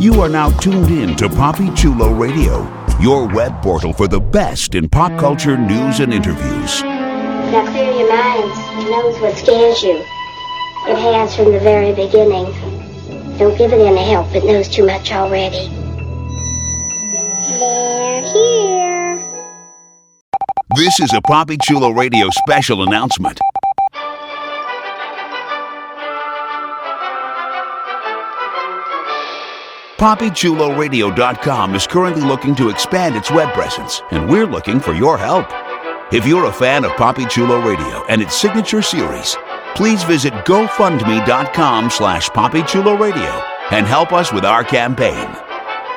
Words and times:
You 0.00 0.22
are 0.22 0.30
now 0.30 0.48
tuned 0.48 0.90
in 0.90 1.14
to 1.16 1.28
Poppy 1.28 1.70
Chulo 1.74 2.14
Radio, 2.14 2.62
your 3.00 3.28
web 3.28 3.60
portal 3.60 3.92
for 3.92 4.08
the 4.08 4.18
best 4.18 4.74
in 4.74 4.88
pop 4.88 5.20
culture 5.20 5.58
news 5.58 6.00
and 6.00 6.14
interviews. 6.14 6.82
Now 6.82 7.70
clear 7.70 7.92
your 7.92 8.08
minds. 8.08 8.58
It 8.82 8.90
knows 8.90 9.20
what 9.20 9.36
scares 9.36 9.82
you. 9.82 9.96
It 10.88 10.96
has 10.96 11.36
from 11.36 11.52
the 11.52 11.60
very 11.60 11.92
beginning. 11.92 12.46
Don't 13.36 13.58
give 13.58 13.74
it 13.74 13.80
any 13.80 14.10
help. 14.10 14.34
It 14.34 14.42
knows 14.44 14.70
too 14.70 14.86
much 14.86 15.12
already. 15.12 15.68
They're 17.58 18.22
here. 18.22 19.22
This 20.76 20.98
is 20.98 21.12
a 21.12 21.20
Poppy 21.20 21.58
Chulo 21.58 21.90
Radio 21.90 22.30
special 22.30 22.84
announcement. 22.84 23.38
PoppyChuloRadio.com 30.00 31.74
is 31.74 31.86
currently 31.86 32.22
looking 32.22 32.54
to 32.54 32.70
expand 32.70 33.14
its 33.14 33.30
web 33.30 33.52
presence, 33.52 34.00
and 34.10 34.30
we're 34.30 34.46
looking 34.46 34.80
for 34.80 34.94
your 34.94 35.18
help. 35.18 35.44
If 36.10 36.26
you're 36.26 36.46
a 36.46 36.52
fan 36.52 36.86
of 36.86 36.96
Poppy 36.96 37.26
Chulo 37.26 37.60
Radio 37.60 38.02
and 38.06 38.22
its 38.22 38.34
signature 38.34 38.80
series, 38.80 39.36
please 39.74 40.02
visit 40.02 40.32
GoFundMe.com 40.46 41.90
slash 41.90 42.30
PoppyChuloRadio 42.30 43.44
and 43.72 43.86
help 43.86 44.14
us 44.14 44.32
with 44.32 44.46
our 44.46 44.64
campaign. 44.64 45.28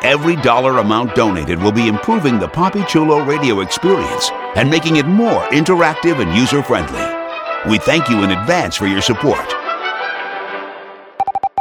Every 0.04 0.36
dollar 0.36 0.80
amount 0.80 1.16
donated 1.16 1.64
will 1.64 1.72
be 1.72 1.88
improving 1.88 2.40
the 2.40 2.50
Poppy 2.50 2.84
Chulo 2.84 3.24
Radio 3.24 3.62
experience 3.62 4.32
and 4.58 4.70
making 4.70 4.98
it 4.98 5.06
more 5.06 5.46
interactive 5.46 6.22
and 6.22 6.38
user-friendly. 6.38 7.72
We 7.72 7.78
thank 7.78 8.10
you 8.10 8.22
in 8.26 8.32
advance 8.32 8.76
for 8.76 8.86
your 8.86 9.02
support. 9.02 9.63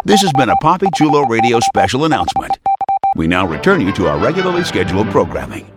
This 0.05 0.21
has 0.23 0.33
been 0.33 0.49
a 0.49 0.57
Poppy 0.57 0.89
Chulo 0.97 1.23
Radio 1.27 1.61
special 1.61 2.07
announcement. 2.07 2.59
We 3.15 3.29
now 3.29 3.47
return 3.47 3.81
you 3.81 3.93
to 3.93 4.09
our 4.09 4.19
regularly 4.19 4.65
scheduled 4.65 5.09
programming. 5.13 5.71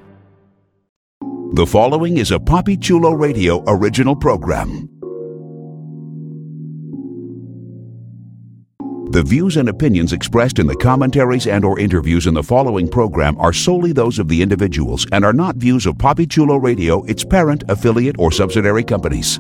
The 1.54 1.68
following 1.68 2.18
is 2.18 2.32
a 2.32 2.40
Poppy 2.40 2.76
Chulo 2.76 3.12
Radio 3.12 3.64
original 3.68 4.16
program. 4.16 4.90
The 9.12 9.22
views 9.24 9.58
and 9.58 9.70
opinions 9.70 10.12
expressed 10.12 10.58
in 10.58 10.66
the 10.66 10.76
commentaries 10.76 11.46
and 11.46 11.64
or 11.64 11.80
interviews 11.80 12.26
in 12.26 12.34
the 12.34 12.42
following 12.42 12.88
program 12.88 13.38
are 13.38 13.54
solely 13.54 13.94
those 13.94 14.18
of 14.18 14.28
the 14.28 14.42
individuals 14.42 15.06
and 15.12 15.24
are 15.24 15.34
not 15.34 15.58
views 15.58 15.86
of 15.86 16.00
Poppy 16.00 16.26
Chulo 16.26 16.56
Radio, 16.56 17.04
its 17.04 17.24
parent, 17.24 17.64
affiliate, 17.70 18.16
or 18.18 18.32
subsidiary 18.32 18.84
companies. 18.84 19.40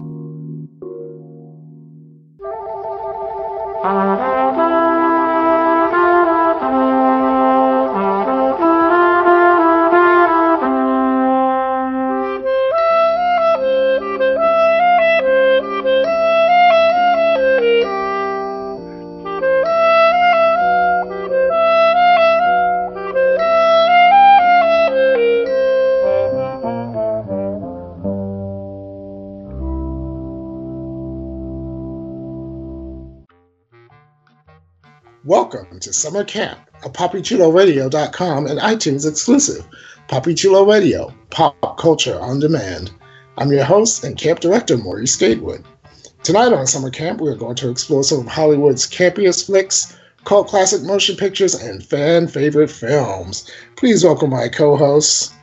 Summer 35.96 36.24
Camp, 36.24 36.60
a 36.84 36.90
PoppyChuloRadio.com 36.90 38.48
and 38.48 38.60
iTunes 38.60 39.08
exclusive. 39.08 39.66
Poppy 40.08 40.36
Chulo 40.36 40.70
Radio, 40.70 41.14
pop 41.30 41.78
culture 41.78 42.20
on 42.20 42.40
demand. 42.40 42.92
I'm 43.38 43.52
your 43.52 43.64
host 43.64 44.04
and 44.04 44.18
camp 44.18 44.40
director, 44.40 44.78
Maurice 44.78 45.16
Gatewood. 45.16 45.64
Tonight 46.24 46.54
on 46.54 46.68
Summer 46.68 46.90
Camp, 46.90 47.22
we're 47.22 47.36
going 47.36 47.56
to 47.56 47.70
explore 47.70 48.04
some 48.04 48.20
of 48.20 48.28
Hollywood's 48.28 48.88
campiest 48.88 49.46
flicks, 49.46 49.98
cult 50.26 50.48
classic 50.48 50.84
motion 50.84 51.16
pictures, 51.16 51.56
and 51.56 51.84
fan 51.84 52.28
favorite 52.28 52.70
films. 52.70 53.50
Please 53.76 54.04
welcome 54.04 54.32
my 54.32 54.48
co 54.48 54.76
hosts, 54.76 55.34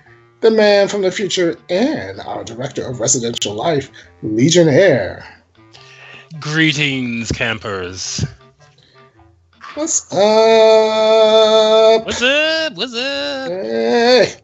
the 0.41 0.51
man 0.51 0.89
from 0.89 1.03
the 1.03 1.11
future 1.11 1.57
and 1.71 2.21
our 2.21 2.45
director 2.45 2.85
of 2.85 3.01
residential 3.01 3.55
life, 3.55 3.91
Legionnaire. 4.23 5.25
Greetings, 6.41 7.31
campers. 7.33 8.25
What's 9.75 10.13
up? 10.13 12.05
What's 12.05 12.21
up? 12.21 12.75
What's 12.75 12.95
up? 12.95 13.49
Hey. 13.49 14.35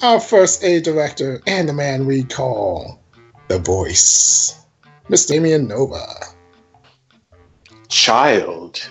Our 0.00 0.20
first 0.20 0.62
aid 0.62 0.84
director 0.84 1.42
and 1.48 1.68
the 1.68 1.72
man 1.72 2.06
we 2.06 2.22
call 2.22 3.00
the 3.48 3.58
voice, 3.58 4.64
Miss 5.08 5.26
Damien 5.26 5.66
Nova. 5.66 6.06
Child 7.88 8.88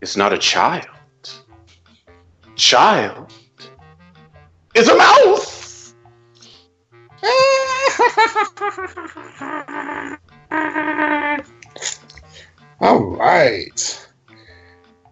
is 0.00 0.16
not 0.16 0.32
a 0.32 0.38
child. 0.38 0.88
Child 2.56 3.32
is 4.74 4.88
a 4.88 4.96
mouse. 4.96 5.94
All 12.84 13.16
right. 13.16 14.08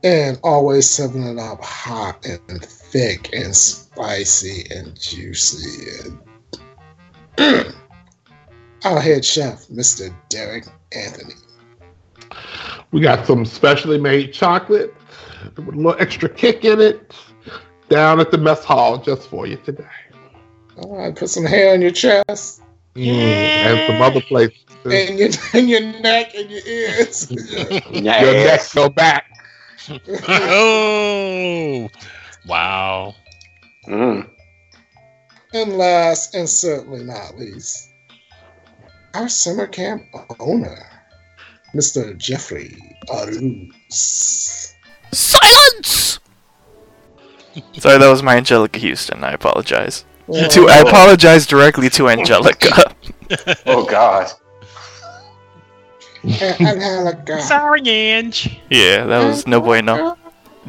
And 0.04 0.38
always 0.42 0.90
serving 0.90 1.22
it 1.22 1.38
up 1.38 1.64
hot 1.64 2.22
and 2.26 2.62
thick 2.62 3.30
and 3.32 3.56
spicy 3.56 4.66
and 4.70 4.94
juicy. 5.00 6.10
And 7.38 7.74
our 8.84 9.00
head 9.00 9.24
chef, 9.24 9.68
Mr. 9.68 10.14
Derek 10.28 10.66
Anthony. 10.94 11.32
We 12.90 13.00
got 13.00 13.26
some 13.26 13.46
specially 13.46 13.98
made 13.98 14.34
chocolate 14.34 14.94
with 15.56 15.66
a 15.66 15.70
little 15.70 15.96
extra 15.98 16.28
kick 16.28 16.66
in 16.66 16.78
it 16.78 17.14
down 17.88 18.20
at 18.20 18.30
the 18.30 18.36
mess 18.36 18.62
hall 18.66 18.98
just 18.98 19.30
for 19.30 19.46
you 19.46 19.56
today. 19.56 19.86
All 20.76 20.98
right, 20.98 21.16
put 21.16 21.30
some 21.30 21.46
hair 21.46 21.72
on 21.72 21.80
your 21.80 21.90
chest. 21.90 22.60
Mm, 22.96 23.06
and 23.06 23.90
some 23.90 24.02
other 24.02 24.20
places. 24.20 24.62
And 24.90 25.16
your, 25.16 25.28
and 25.54 25.68
your 25.68 25.80
neck 25.80 26.34
and 26.34 26.50
your 26.50 26.66
ears. 26.66 27.30
Your 27.92 28.02
neck 28.02 28.60
go 28.74 28.88
back. 28.88 29.30
oh, 30.28 31.88
wow. 32.46 33.14
Mm. 33.86 34.28
and 35.54 35.78
last 35.78 36.34
and 36.34 36.48
certainly 36.48 37.04
not 37.04 37.36
least, 37.38 37.92
our 39.14 39.28
summer 39.28 39.68
camp 39.68 40.02
owner, 40.40 40.84
Mr. 41.74 42.16
Jeffrey 42.16 42.76
Aruz. 43.08 44.74
Silence! 45.12 46.18
Sorry, 47.78 47.98
that 47.98 48.10
was 48.10 48.22
my 48.22 48.40
Anjelica 48.40 48.80
Huston. 48.80 49.22
I 49.22 49.32
apologize. 49.32 50.04
Well, 50.26 50.48
To 50.50 50.68
I 50.68 50.78
apologize 50.78 51.46
directly 51.46 51.90
to 51.90 52.04
Anjelica. 52.04 52.94
Oh 53.66 53.84
God. 53.84 54.30
And- 56.22 56.32
Anjelica. 56.80 57.40
Sorry, 57.40 57.82
Ange. 57.88 58.60
yeah, 58.70 59.04
that 59.06 59.24
was 59.24 59.46
no 59.46 59.60
bueno. 59.60 60.16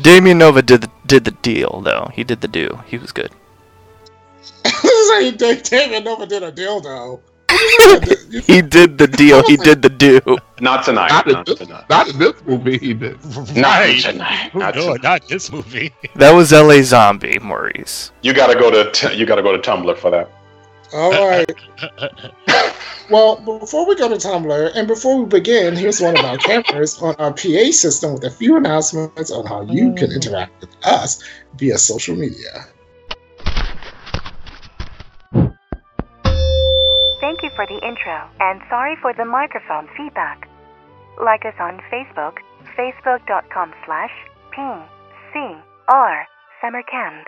Damien 0.02 0.40
Nova 0.40 0.62
did 0.64 0.82
the, 0.82 0.92
did 1.06 1.26
the 1.26 1.32
deal 1.32 1.82
though. 1.84 2.10
He 2.14 2.24
did 2.24 2.42
the 2.42 2.48
do. 2.48 2.80
He 2.88 2.98
was 2.98 3.12
good. 3.12 3.32
Say 4.66 5.32
Dave 5.32 5.64
David 5.64 6.06
never 6.06 6.26
did 6.26 6.44
a 6.44 6.52
dildo. 6.52 7.20
He 8.48 8.64
did 8.64 8.98
the 8.98 9.06
deal. 9.06 9.44
He 9.48 9.58
did 9.58 9.84
the 9.84 9.90
do. 9.90 10.20
Not 10.60 10.84
tonight. 10.84 11.10
Not 11.12 11.28
Not 11.28 11.46
this, 11.46 11.60
tonight. 11.60 11.86
not 11.88 12.10
in 12.10 12.18
this 12.18 12.34
movie, 12.48 12.78
he 12.80 12.94
did. 12.96 13.24
Not 13.56 13.80
Right. 13.80 14.00
tonight. 14.02 14.56
Not 14.56 14.74
no, 14.76 14.82
tonight. 14.96 15.04
not 15.04 15.28
this 15.28 15.52
movie. 15.52 15.94
That 16.16 16.32
was 16.32 16.52
L.A. 16.52 16.82
Zombie, 16.82 17.38
Maurice. 17.40 18.12
You 18.24 18.34
gotta 18.34 18.56
go 18.56 18.72
to 18.72 18.92
t- 18.92 19.14
you 19.16 19.28
gotta 19.28 19.44
go 19.44 19.56
to 19.56 19.60
Tumblr 19.60 19.96
for 20.00 20.10
that. 20.10 20.32
All 20.94 21.28
right. 21.28 21.52
Well, 23.10 23.36
before 23.60 23.86
we 23.86 23.96
go 23.96 24.08
to 24.08 24.16
Tumblr 24.16 24.72
and 24.76 24.88
before 24.88 25.20
we 25.20 25.26
begin, 25.26 25.76
here's 25.76 26.00
one 26.00 26.18
of 26.18 26.24
our 26.24 26.38
campers 26.38 26.98
on 27.02 27.16
our 27.16 27.34
PA 27.34 27.72
system 27.72 28.14
with 28.14 28.24
a 28.24 28.30
few 28.32 28.56
announcements 28.56 29.30
on 29.30 29.46
how 29.46 29.64
you 29.64 29.94
can 29.94 30.10
mm. 30.10 30.16
interact 30.16 30.62
with 30.62 30.74
us 30.86 31.22
via 31.56 31.78
social 31.78 32.16
media. 32.16 32.66
Thank 37.20 37.44
you 37.44 37.50
for 37.56 37.68
the 37.68 37.80
intro, 37.86 38.30
and 38.40 38.62
sorry 38.70 38.96
for 39.02 39.14
the 39.14 39.26
microphone 39.26 39.90
feedback. 39.98 40.48
Like 41.22 41.44
us 41.46 41.56
on 41.60 41.82
Facebook, 41.92 42.38
facebook.com 42.78 43.74
slash 43.86 44.12
PCR 44.56 46.24
Summercamp. 46.64 47.26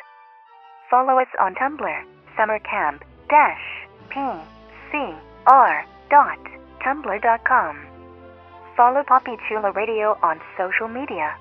Follow 0.89 1.19
us 1.19 1.27
on 1.39 1.53
Tumblr, 1.55 2.03
summercamp 2.37 3.03
dash 3.29 3.87
PCR 4.11 5.83
dot 6.09 6.39
tumblr.com. 6.85 7.87
Follow 8.77 9.03
Poppy 9.07 9.35
Chula 9.47 9.71
Radio 9.71 10.17
on 10.21 10.39
social 10.57 10.87
media. 10.87 11.35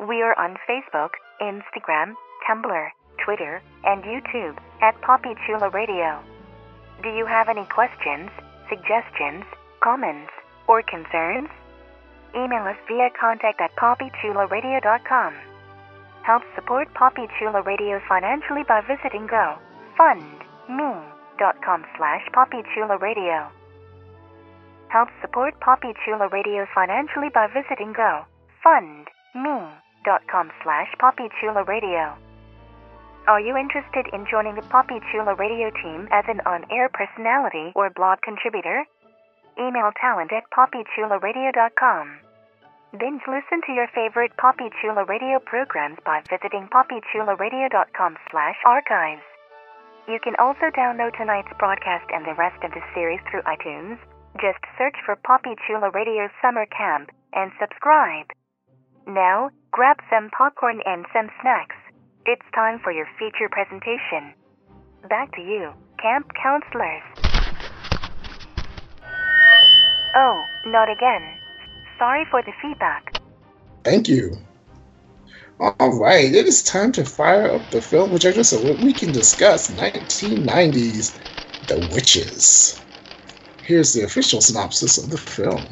We 0.00 0.22
are 0.22 0.38
on 0.38 0.56
Facebook, 0.68 1.10
Instagram, 1.40 2.14
Tumblr, 2.48 2.88
Twitter, 3.24 3.62
and 3.84 4.02
YouTube 4.04 4.58
at 4.82 5.00
Poppy 5.00 5.34
Chula 5.46 5.70
Radio. 5.70 6.20
Do 7.02 7.08
you 7.10 7.24
have 7.26 7.48
any 7.48 7.64
questions, 7.66 8.30
suggestions, 8.68 9.44
comments, 9.82 10.32
or 10.68 10.82
concerns? 10.82 11.48
Email 12.34 12.66
us 12.66 12.76
via 12.88 13.08
contact 13.18 13.60
at 13.60 13.74
poppychularadio.com. 13.76 15.34
Help 16.22 16.42
support 16.54 16.92
Poppy 16.94 17.26
Chula 17.38 17.62
Radio 17.62 18.00
financially 18.08 18.64
by 18.66 18.82
visiting 18.82 19.28
gofundme.com 20.68 21.84
slash 21.96 22.22
poppychularadio. 22.34 23.50
Help 24.88 25.08
support 25.20 25.58
Poppy 25.60 25.92
Chula 26.04 26.28
Radio 26.28 26.66
financially 26.74 27.28
by 27.32 27.46
visiting 27.48 27.94
gofundme.com 27.94 28.26
slash 30.62 30.94
poppychularadio. 31.00 32.16
Are 33.26 33.40
you 33.40 33.56
interested 33.56 34.06
in 34.12 34.24
joining 34.30 34.54
the 34.54 34.62
Poppy 34.62 35.00
Chula 35.10 35.34
radio 35.34 35.70
team 35.82 36.06
as 36.12 36.24
an 36.28 36.40
on-air 36.46 36.88
personality 36.88 37.72
or 37.74 37.90
blog 37.90 38.20
contributor? 38.22 38.84
Email 39.58 39.90
talent 40.00 40.30
at 40.32 40.44
poppychularadio.com. 40.54 42.20
Binge 42.98 43.22
listen 43.26 43.60
to 43.66 43.72
your 43.72 43.88
favorite 43.92 44.36
Poppy 44.36 44.70
Chula 44.80 45.04
radio 45.04 45.40
programs 45.40 45.98
by 46.06 46.22
visiting 46.30 46.68
poppychularadio.com 46.70 48.16
slash 48.30 48.56
archives. 48.64 49.22
You 50.08 50.20
can 50.22 50.34
also 50.38 50.70
download 50.70 51.18
tonight's 51.18 51.50
broadcast 51.58 52.06
and 52.14 52.24
the 52.24 52.38
rest 52.38 52.62
of 52.62 52.70
the 52.70 52.82
series 52.94 53.18
through 53.28 53.42
iTunes. 53.42 53.98
Just 54.40 54.62
search 54.78 54.94
for 55.04 55.16
Poppy 55.16 55.56
Chula 55.66 55.90
Radio 55.90 56.28
Summer 56.40 56.64
Camp 56.66 57.10
and 57.32 57.50
subscribe. 57.58 58.26
Now, 59.08 59.50
grab 59.72 59.96
some 60.08 60.30
popcorn 60.30 60.80
and 60.86 61.06
some 61.12 61.28
snacks. 61.42 61.74
It's 62.24 62.46
time 62.54 62.78
for 62.84 62.92
your 62.92 63.06
feature 63.18 63.50
presentation. 63.50 64.30
Back 65.10 65.34
to 65.34 65.42
you, 65.42 65.72
camp 66.00 66.30
counselors. 66.40 67.02
Oh, 70.14 70.44
not 70.66 70.88
again. 70.88 71.22
Sorry 71.98 72.24
for 72.30 72.42
the 72.42 72.52
feedback. 72.62 73.20
Thank 73.82 74.08
you. 74.08 74.36
All 75.58 75.98
right, 75.98 76.34
it 76.34 76.46
is 76.46 76.62
time 76.62 76.92
to 76.92 77.04
fire 77.04 77.54
up 77.54 77.70
the 77.70 77.80
film, 77.80 78.10
which 78.10 78.26
I 78.26 78.32
guess 78.32 78.52
we 78.52 78.92
can 78.92 79.10
discuss 79.10 79.70
1990s 79.70 81.18
The 81.66 81.78
Witches. 81.78 82.82
Here's 83.62 83.94
the 83.94 84.02
official 84.02 84.42
synopsis 84.42 84.98
of 84.98 85.10
the 85.10 85.16
film. 85.16 85.66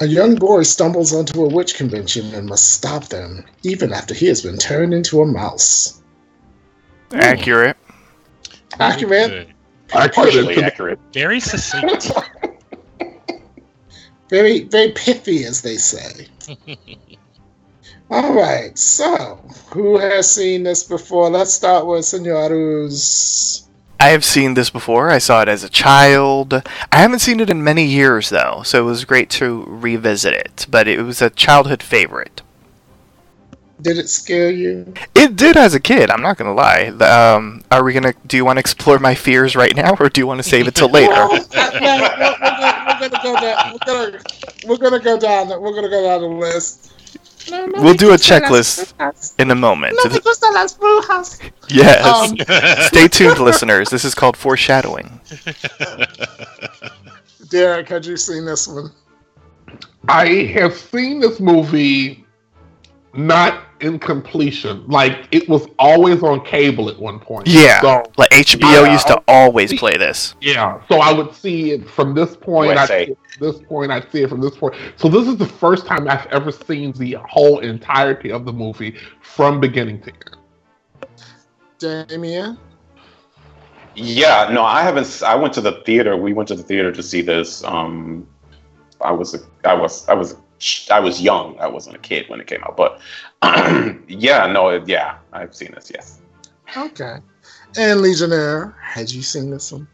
A 0.00 0.06
young 0.06 0.34
boy 0.34 0.64
stumbles 0.64 1.14
onto 1.14 1.42
a 1.42 1.48
witch 1.48 1.76
convention 1.76 2.34
and 2.34 2.48
must 2.48 2.74
stop 2.74 3.08
them, 3.08 3.44
even 3.62 3.92
after 3.92 4.12
he 4.12 4.26
has 4.26 4.42
been 4.42 4.58
turned 4.58 4.92
into 4.92 5.22
a 5.22 5.26
mouse. 5.26 6.02
Accurate. 7.12 7.76
Accurate? 8.78 9.30
Good. 9.30 10.12
Partially 10.12 10.62
accurate. 10.62 10.98
Very 11.12 11.40
succinct. 11.40 12.10
Very, 14.28 14.64
very 14.64 14.90
pithy, 14.90 15.44
as 15.44 15.62
they 15.62 15.76
say. 15.76 16.26
All 18.08 18.34
right, 18.34 18.76
so 18.78 19.40
who 19.72 19.98
has 19.98 20.30
seen 20.30 20.62
this 20.62 20.84
before? 20.84 21.28
Let's 21.28 21.52
start 21.52 21.86
with 21.86 22.04
Senorus. 22.04 23.66
I 23.98 24.10
have 24.10 24.24
seen 24.24 24.54
this 24.54 24.70
before. 24.70 25.10
I 25.10 25.18
saw 25.18 25.42
it 25.42 25.48
as 25.48 25.64
a 25.64 25.68
child. 25.68 26.54
I 26.54 26.98
haven't 26.98 27.18
seen 27.18 27.40
it 27.40 27.50
in 27.50 27.64
many 27.64 27.84
years, 27.84 28.28
though, 28.28 28.62
so 28.64 28.82
it 28.82 28.84
was 28.84 29.04
great 29.04 29.28
to 29.30 29.64
revisit 29.66 30.34
it. 30.34 30.66
But 30.70 30.86
it 30.86 31.02
was 31.02 31.20
a 31.20 31.30
childhood 31.30 31.82
favorite. 31.82 32.42
Did 33.82 33.98
it 33.98 34.08
scare 34.08 34.50
you? 34.50 34.94
It 35.14 35.34
did 35.34 35.56
as 35.56 35.74
a 35.74 35.80
kid. 35.80 36.10
I'm 36.10 36.22
not 36.22 36.38
gonna 36.38 36.54
lie. 36.54 36.86
Um, 36.86 37.62
are 37.70 37.82
we 37.82 37.92
gonna? 37.92 38.14
Do 38.26 38.36
you 38.36 38.44
want 38.44 38.56
to 38.56 38.60
explore 38.60 38.98
my 38.98 39.14
fears 39.14 39.56
right 39.56 39.74
now, 39.74 39.96
or 39.98 40.08
do 40.08 40.20
you 40.20 40.26
want 40.26 40.38
to 40.38 40.48
save 40.48 40.68
it 40.68 40.74
till 40.74 40.88
later? 40.92 41.12
Well, 41.12 41.30
we're, 41.30 41.44
gonna, 41.44 42.36
we're 42.86 43.08
gonna 43.08 43.22
go 43.22 43.40
down. 43.40 43.72
We're 43.72 43.78
gonna, 43.86 44.18
we're 44.66 44.76
gonna 44.76 45.00
go 45.00 45.18
down. 45.18 45.48
We're 45.60 45.74
gonna 45.74 45.90
go 45.90 46.02
down 46.04 46.20
the 46.22 46.28
list. 46.28 46.92
No, 47.50 47.66
no, 47.66 47.82
We'll 47.82 47.94
do 47.94 48.12
a 48.12 48.18
because 48.18 48.26
the 48.28 48.40
last 48.40 48.96
checklist 48.98 49.34
In 49.38 49.50
a 49.50 49.54
moment. 49.54 49.96
No, 50.02 50.10
because 50.10 50.38
the 50.38 50.50
last 50.52 50.80
Brujas. 50.80 51.40
Yes. 51.68 52.04
Um, 52.04 52.36
Stay 52.88 53.08
tuned, 53.08 53.38
listeners. 53.38 53.88
This 53.90 54.04
is 54.04 54.14
called 54.14 54.36
foreshadowing. 54.36 55.20
Derek, 57.48 57.88
had 57.88 58.04
you 58.06 58.16
seen 58.16 58.44
this 58.44 58.66
one? 58.68 58.90
I 60.08 60.26
have 60.54 60.74
seen 60.74 61.20
this 61.20 61.40
movie 61.40 62.25
not 63.16 63.62
in 63.80 63.98
completion. 63.98 64.86
Like 64.86 65.28
it 65.32 65.48
was 65.48 65.66
always 65.78 66.22
on 66.22 66.44
cable 66.44 66.88
at 66.88 66.98
one 66.98 67.18
point. 67.18 67.46
Yeah. 67.48 67.80
So 67.80 68.04
Like 68.16 68.30
HBO 68.30 68.84
Yeah. 68.84 68.92
used 68.92 69.06
to 69.08 69.22
always 69.28 69.72
play 69.78 69.96
this. 69.96 70.34
yeah. 70.40 70.80
So 70.88 71.00
I 71.00 71.12
would 71.12 71.34
see 71.34 71.72
it 71.72 71.88
from 71.88 72.14
this 72.14 72.36
point. 72.36 72.70
I 72.78 72.82
USA. 72.82 73.06
see 73.06 73.12
it 73.12 73.18
from 73.38 73.46
this 73.52 73.60
point. 73.62 73.90
I'd 73.92 74.10
see 74.10 74.22
it 74.22 74.28
from 74.28 74.40
this 74.40 74.56
point. 74.56 74.74
So 74.96 75.08
this 75.08 75.26
is 75.28 75.36
the 75.36 75.46
first 75.46 75.86
time 75.86 76.08
I've 76.08 76.26
ever 76.26 76.50
seen 76.50 76.92
the 76.92 77.16
whole 77.28 77.58
entirety 77.58 78.30
of 78.32 78.44
the 78.44 78.52
movie 78.52 78.96
from 79.20 79.60
beginning 79.60 80.00
to 80.02 80.12
end. 80.12 82.08
Damien? 82.08 82.58
Yeah, 83.94 84.48
no, 84.52 84.62
I 84.62 84.82
haven't. 84.82 85.22
I 85.22 85.34
went 85.34 85.54
to 85.54 85.60
the 85.60 85.82
theater. 85.86 86.16
We 86.16 86.32
went 86.32 86.48
to 86.48 86.54
the 86.54 86.62
theater 86.62 86.92
to 86.92 87.02
see 87.02 87.22
this. 87.22 87.64
Um, 87.64 88.26
I 89.00 89.10
was, 89.12 89.34
a, 89.34 89.38
I 89.68 89.74
was, 89.74 90.06
I 90.08 90.14
was, 90.14 90.36
I 90.90 91.00
was 91.00 91.20
young. 91.20 91.58
I 91.58 91.66
wasn't 91.66 91.96
a 91.96 91.98
kid 91.98 92.28
when 92.28 92.40
it 92.40 92.46
came 92.46 92.62
out, 92.64 92.76
but 92.76 93.00
yeah, 94.08 94.46
no, 94.46 94.68
it- 94.70 94.88
yeah, 94.88 95.18
I've 95.32 95.54
seen 95.54 95.72
this. 95.72 95.90
Yes. 95.94 96.20
Okay. 96.76 97.16
And 97.78 98.00
Legionnaire, 98.00 98.74
had 98.80 99.10
you 99.10 99.22
seen 99.22 99.50
this 99.50 99.70
one? 99.72 99.86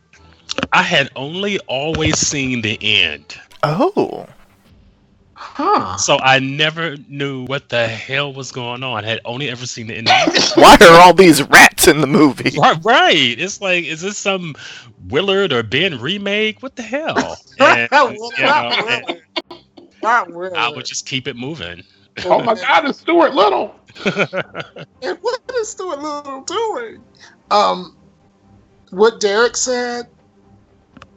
I 0.73 0.83
had 0.83 1.11
only 1.17 1.59
always 1.61 2.19
seen 2.19 2.61
the 2.63 2.79
end. 2.83 3.39
Oh. 3.63 4.27
Huh. 5.35 5.97
So 5.97 6.19
I 6.21 6.39
never 6.39 6.97
knew 7.09 7.45
what 7.47 7.69
the 7.69 7.87
hell 7.89 8.33
was 8.33 8.53
going 8.53 8.83
on. 8.85 9.05
I 9.05 9.09
had 9.09 9.21
only 9.25 9.51
ever 9.51 9.67
seen 9.67 9.89
the 9.89 9.97
end. 9.97 10.09
Why 10.55 10.77
are 10.81 11.01
all 11.01 11.13
these 11.15 11.43
rats 11.49 11.89
in 11.89 12.01
the 12.01 12.07
movie? 12.07 12.57
right, 12.59 12.79
right. 12.85 13.15
It's 13.39 13.61
like, 13.61 13.85
is 13.85 14.03
this 14.03 14.17
some 14.17 14.55
Willard 15.09 15.53
or 15.53 15.63
Ben 15.65 15.99
remake? 16.01 16.63
What 16.63 16.77
the 16.77 16.83
hell? 16.83 17.37
And, 17.59 17.89
you 18.39 18.45
know, 18.45 18.71
really. 18.87 19.23
Not 20.03 20.33
really. 20.33 20.57
I 20.57 20.69
would 20.69 20.85
just 20.85 21.07
keep 21.07 21.29
it 21.29 21.37
moving. 21.37 21.83
Oh 22.25 22.43
my 22.43 22.55
God, 22.61 22.89
it's 22.89 23.01
Stuart 23.01 23.35
Little. 23.35 23.75
And 25.05 25.19
what 25.21 25.41
is 25.57 25.69
Stuart 25.71 26.01
Little 26.01 26.43
doing? 26.43 27.03
Um, 27.51 27.97
what 28.91 29.21
Derek 29.21 29.57
said 29.57 30.07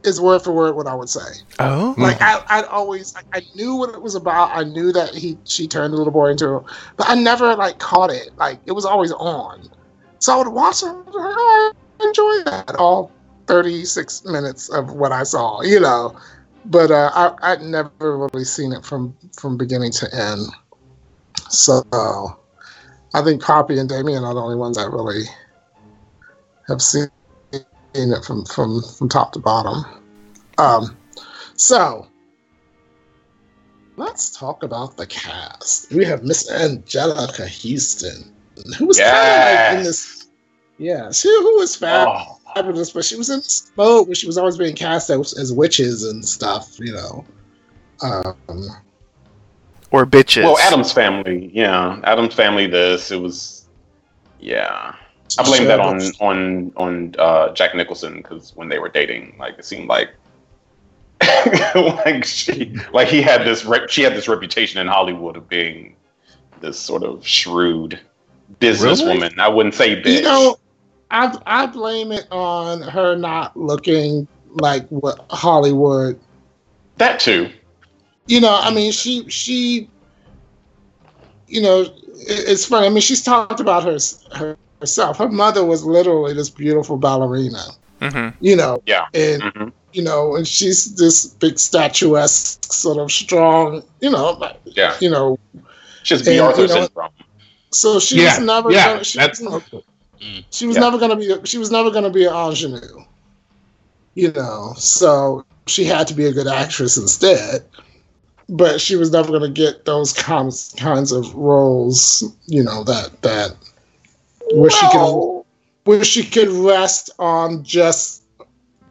is 0.03 0.19
word 0.19 0.39
for 0.39 0.51
word 0.51 0.75
what 0.75 0.87
I 0.87 0.95
would 0.95 1.09
say. 1.09 1.19
Oh. 1.59 1.93
Like 1.97 2.21
I, 2.21 2.41
I'd 2.49 2.65
always, 2.65 3.15
I, 3.15 3.21
I 3.37 3.41
knew 3.55 3.75
what 3.75 3.93
it 3.93 4.01
was 4.01 4.15
about. 4.15 4.55
I 4.55 4.63
knew 4.63 4.91
that 4.91 5.13
he, 5.13 5.37
she 5.45 5.67
turned 5.67 5.93
the 5.93 5.97
little 5.97 6.13
boy 6.13 6.29
into, 6.29 6.63
but 6.97 7.09
I 7.09 7.15
never 7.15 7.55
like 7.55 7.79
caught 7.79 8.09
it. 8.09 8.31
Like 8.37 8.59
it 8.65 8.71
was 8.71 8.85
always 8.85 9.11
on, 9.11 9.69
so 10.19 10.33
I 10.33 10.37
would 10.37 10.47
watch 10.47 10.81
it. 10.81 10.87
and 10.87 10.97
like, 10.97 11.13
oh, 11.15 11.73
I 11.99 12.05
enjoy 12.07 12.43
that 12.49 12.75
all 12.77 13.11
thirty 13.47 13.85
six 13.85 14.23
minutes 14.25 14.69
of 14.69 14.93
what 14.93 15.11
I 15.11 15.23
saw, 15.23 15.61
you 15.61 15.79
know. 15.79 16.15
But 16.65 16.91
uh, 16.91 17.11
I, 17.13 17.51
I'd 17.51 17.61
never 17.61 18.17
really 18.17 18.43
seen 18.43 18.73
it 18.73 18.83
from 18.85 19.15
from 19.39 19.57
beginning 19.57 19.91
to 19.93 20.13
end. 20.13 20.47
So 21.49 21.83
I 23.13 23.21
think 23.21 23.41
Poppy 23.41 23.77
and 23.77 23.87
Damien 23.87 24.23
are 24.23 24.33
the 24.33 24.41
only 24.41 24.57
ones 24.57 24.77
that 24.77 24.89
really 24.91 25.23
have 26.67 26.81
seen 26.81 27.07
it 27.51 28.25
from 28.25 28.45
from 28.45 28.81
from 28.97 29.09
top 29.09 29.31
to 29.33 29.39
bottom. 29.39 29.85
Um, 30.57 30.97
so 31.55 32.07
let's 33.97 34.35
talk 34.35 34.63
about 34.63 34.97
the 34.97 35.05
cast. 35.07 35.91
We 35.93 36.03
have 36.05 36.23
Miss 36.23 36.49
Anjelica 36.51 37.47
Huston, 37.47 38.33
who 38.77 38.87
was 38.87 38.99
kind 38.99 39.15
of 39.15 39.69
like 39.69 39.77
in 39.77 39.83
this. 39.83 40.27
Yeah, 40.77 41.11
she 41.11 41.29
who 41.29 41.57
was 41.57 41.75
fab- 41.75 42.07
Oh, 42.09 42.34
fabulous, 42.55 42.91
but 42.91 43.05
she 43.05 43.15
was 43.15 43.29
in 43.29 43.37
this 43.37 43.71
mode 43.75 44.07
where 44.07 44.15
she 44.15 44.27
was 44.27 44.37
always 44.37 44.57
being 44.57 44.75
cast 44.75 45.09
as, 45.09 45.33
as 45.37 45.53
witches 45.53 46.03
and 46.05 46.25
stuff. 46.25 46.79
You 46.79 46.93
know. 46.93 47.25
Um, 48.01 48.69
Or 49.91 50.05
bitches. 50.05 50.43
well, 50.43 50.57
Addams 50.59 50.91
family. 50.91 51.51
Yeah, 51.53 51.99
Addams 52.03 52.33
family. 52.33 52.67
This 52.67 53.11
it 53.11 53.17
was. 53.17 53.67
Yeah, 54.39 54.95
I 55.39 55.43
blame 55.43 55.65
that 55.65 55.79
on 55.79 56.01
on 56.19 56.73
on 56.77 57.15
uh, 57.19 57.53
Jack 57.53 57.75
Nicholson 57.75 58.17
because 58.17 58.55
when 58.55 58.69
they 58.69 58.79
were 58.79 58.89
dating, 58.89 59.35
like 59.39 59.57
it 59.59 59.65
seemed 59.65 59.87
like. 59.87 60.09
like 61.75 62.25
she, 62.25 62.75
like 62.91 63.07
he 63.07 63.21
had 63.21 63.45
this, 63.45 63.63
rep- 63.63 63.89
she 63.89 64.01
had 64.01 64.13
this 64.13 64.27
reputation 64.27 64.81
in 64.81 64.85
Hollywood 64.85 65.37
of 65.37 65.47
being 65.47 65.95
this 66.59 66.77
sort 66.77 67.03
of 67.03 67.25
shrewd 67.25 67.97
businesswoman. 68.59 69.39
I 69.39 69.47
wouldn't 69.47 69.75
say 69.75 70.01
bitch. 70.01 70.17
You 70.17 70.21
know, 70.23 70.57
I 71.11 71.37
I 71.45 71.65
blame 71.67 72.11
it 72.11 72.27
on 72.31 72.81
her 72.81 73.15
not 73.15 73.55
looking 73.57 74.27
like 74.49 74.87
what 74.89 75.25
Hollywood 75.29 76.19
that 76.97 77.19
too. 77.19 77.49
you 78.27 78.39
know 78.39 78.57
i 78.61 78.73
mean 78.73 78.91
she 78.91 79.29
she 79.29 79.89
you 81.47 81.61
know, 81.61 81.85
it's 82.27 82.65
funny. 82.65 82.87
I 82.87 82.89
mean, 82.89 83.01
she's 83.01 83.21
talked 83.23 83.59
about 83.59 83.83
her, 83.83 83.97
her 84.35 84.57
herself. 84.79 85.17
Her 85.17 85.29
mother 85.29 85.63
was 85.63 85.83
literally 85.85 86.33
this 86.33 86.49
beautiful 86.49 86.97
ballerina. 86.97 87.63
Mm-hmm. 88.01 88.35
You 88.43 88.55
know, 88.55 88.81
Yeah. 88.85 89.05
and 89.13 89.41
Mhm. 89.43 89.71
you 89.93 90.01
know, 90.03 90.35
and 90.35 90.47
she's 90.47 90.95
this 90.95 91.27
big 91.27 91.57
statuesque, 91.59 92.71
sort 92.73 92.97
of 92.97 93.11
strong. 93.11 93.83
You 94.01 94.09
know, 94.09 94.51
Yeah. 94.65 94.95
you 94.99 95.09
know. 95.09 95.37
She's 96.03 96.21
B. 96.23 96.31
And, 96.37 96.41
Arthur 96.41 96.61
you 96.63 96.67
know, 96.67 96.73
syndrome. 96.85 97.09
So 97.71 97.99
she's 97.99 98.21
yeah, 98.21 98.37
never. 98.39 98.71
yeah, 98.71 98.93
gonna, 98.93 99.03
she 99.03 99.17
that's 99.19 99.39
was, 99.39 99.63
Mm. 100.21 100.45
she 100.51 100.67
was 100.67 100.75
Yeah. 100.75 100.81
never 100.81 100.97
gonna 100.97 101.15
be. 101.15 101.33
She 101.45 101.57
was 101.57 101.71
never 101.71 101.91
gonna 101.91 102.09
be 102.09 102.25
an 102.25 102.33
ingenue. 102.33 103.03
You 104.15 104.31
know, 104.31 104.73
so 104.77 105.45
she 105.67 105.83
had 105.83 106.07
to 106.07 106.13
be 106.13 106.25
a 106.25 106.31
good 106.31 106.47
actress 106.47 106.97
instead. 106.97 107.63
But 108.47 108.79
she 108.79 108.95
was 108.95 109.11
never 109.11 109.31
gonna 109.31 109.49
get 109.49 109.85
those 109.85 110.13
kinds 110.13 110.73
kinds 110.77 111.11
of 111.11 111.33
roles. 111.33 112.23
You 112.45 112.63
know 112.63 112.83
that 112.83 113.21
that 113.23 113.55
where 114.53 114.69
she 114.69 114.87
could 114.91 115.43
where 115.85 116.03
she 116.03 116.23
could 116.23 116.49
rest 116.49 117.09
on 117.19 117.63
just 117.63 118.23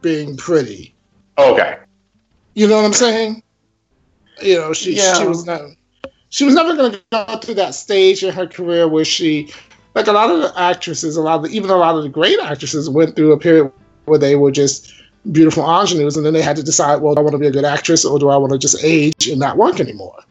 being 0.02 0.37
pretty. 0.37 0.95
Okay. 1.38 1.78
You 2.54 2.69
know 2.69 2.76
what 2.76 2.85
I'm 2.85 2.93
saying? 2.93 3.43
You 4.43 4.57
know, 4.57 4.73
she 4.73 4.95
Yeah. 4.97 5.19
she 5.19 5.26
was 5.26 5.45
never 5.47 5.75
she 6.35 6.45
was 6.45 6.54
never 6.54 6.75
going 6.75 6.90
to 6.90 7.02
go 7.12 7.37
through 7.37 7.54
that 7.54 7.76
stage 7.76 8.25
in 8.25 8.35
her 8.35 8.45
career 8.45 8.88
where 8.88 9.04
she, 9.04 9.52
like 9.95 10.07
a 10.07 10.13
lot 10.13 10.31
of 10.31 10.41
the 10.41 10.53
actresses, 10.59 11.17
a 11.17 11.23
lot 11.23 11.37
of 11.37 11.43
the, 11.45 11.49
even 11.51 11.71
a 11.71 11.77
lot 11.77 11.97
of 11.97 12.03
the 12.03 12.09
great 12.09 12.39
actresses 12.41 12.91
went 12.91 13.17
through 13.17 13.33
a 13.33 13.39
period 13.39 13.71
where 14.07 14.19
they 14.19 14.37
were 14.37 14.51
just 14.51 14.93
beautiful 15.33 15.65
ingenues, 15.65 16.17
and 16.17 16.27
then 16.27 16.35
they 16.35 16.43
had 16.43 16.57
to 16.57 16.63
decide, 16.63 17.01
well, 17.01 17.15
do 17.15 17.21
I 17.21 17.23
want 17.23 17.33
to 17.33 17.39
be 17.39 17.47
a 17.47 17.51
good 17.51 17.65
actress 17.65 18.05
or 18.05 18.19
do 18.19 18.29
I 18.29 18.37
want 18.37 18.53
to 18.53 18.59
just 18.59 18.83
age 18.85 19.29
and 19.29 19.39
not 19.39 19.57
work 19.57 19.81
anymore? 19.81 20.23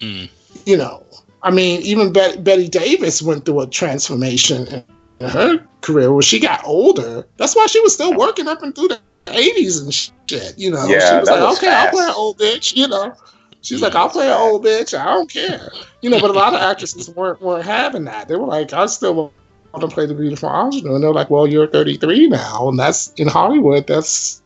Mm. 0.00 0.30
You 0.64 0.76
know, 0.76 1.04
I 1.42 1.50
mean, 1.50 1.80
even 1.82 2.12
Bet- 2.12 2.44
Bette 2.44 2.68
Davis 2.68 3.22
went 3.22 3.44
through 3.44 3.60
a 3.60 3.66
transformation 3.66 4.66
in, 4.68 4.84
in 5.20 5.28
her 5.28 5.66
career 5.80 6.12
where 6.12 6.22
she 6.22 6.38
got 6.38 6.64
older. 6.64 7.26
That's 7.36 7.56
why 7.56 7.66
she 7.66 7.80
was 7.80 7.94
still 7.94 8.14
working 8.14 8.46
up 8.46 8.62
and 8.62 8.74
through 8.74 8.88
the 8.88 9.00
80s 9.26 9.82
and 9.82 9.94
shit. 9.94 10.58
You 10.58 10.70
know, 10.70 10.86
Yeah, 10.86 11.10
she 11.10 11.16
was 11.18 11.28
like, 11.28 11.40
was 11.40 11.58
okay, 11.58 11.68
I'll 11.68 11.90
play 11.90 12.04
an 12.04 12.14
old 12.14 12.38
bitch. 12.38 12.76
You 12.76 12.88
know, 12.88 13.14
she's 13.62 13.82
like, 13.82 13.94
I'll 13.94 14.08
play 14.08 14.26
an 14.28 14.36
old 14.38 14.64
bitch. 14.64 14.98
I 14.98 15.04
don't 15.04 15.30
care. 15.30 15.70
You 16.02 16.10
know, 16.10 16.20
but 16.20 16.30
a 16.30 16.34
lot 16.34 16.54
of 16.54 16.60
actresses 16.60 17.10
weren't 17.10 17.40
weren't 17.40 17.64
having 17.64 18.04
that. 18.04 18.28
They 18.28 18.36
were 18.36 18.46
like, 18.46 18.72
I 18.72 18.86
still 18.86 19.14
want 19.14 19.32
to 19.80 19.88
play 19.88 20.06
the 20.06 20.14
beautiful 20.14 20.48
ingenue, 20.48 20.94
and 20.94 21.02
they're 21.02 21.12
like, 21.12 21.30
well, 21.30 21.46
you're 21.46 21.66
33 21.66 22.28
now, 22.28 22.68
and 22.68 22.78
that's 22.78 23.12
in 23.14 23.28
Hollywood. 23.28 23.86
That's 23.86 24.42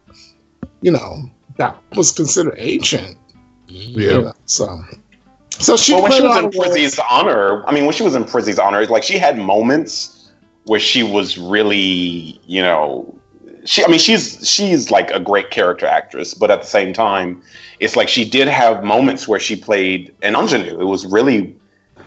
you 0.81 0.91
know, 0.91 1.31
that 1.57 1.77
was 1.95 2.13
considered 2.13 2.55
ancient. 2.59 3.17
Mm. 3.69 3.89
you 3.89 4.11
Yeah. 4.11 4.19
know, 4.19 4.33
so. 4.47 4.83
So 5.59 5.77
she 5.77 5.93
well, 5.93 6.05
when 6.05 6.13
she 6.13 6.23
was 6.23 6.39
in 6.39 6.45
of. 6.47 6.51
Prizzi's 6.53 6.99
honor, 7.11 7.65
I 7.67 7.73
mean, 7.73 7.85
when 7.85 7.93
she 7.95 8.03
was 8.03 8.15
in 8.15 8.25
Prizzi's 8.25 8.59
honor, 8.59 8.85
like 8.87 9.03
she 9.03 9.19
had 9.19 9.39
moments 9.39 10.31
where 10.65 10.81
she 10.81 11.03
was 11.03 11.37
really, 11.39 12.41
you 12.47 12.63
know, 12.63 13.15
she. 13.65 13.85
I 13.85 13.89
mean, 13.89 13.99
she's 13.99 14.49
she's 14.49 14.91
like 14.91 15.11
a 15.11 15.21
great 15.21 15.51
character 15.51 15.87
actress, 15.87 16.35
but 16.35 16.51
at 16.51 16.63
the 16.63 16.67
same 16.67 16.93
time, 16.93 17.43
it's 17.81 17.97
like 17.97 18.09
she 18.09 18.29
did 18.29 18.49
have 18.49 18.85
moments 18.85 19.27
where 19.27 19.41
she 19.41 19.57
played 19.57 20.15
an 20.23 20.35
ingenue. 20.35 20.81
It 20.81 20.85
was 20.85 21.07
really 21.07 21.57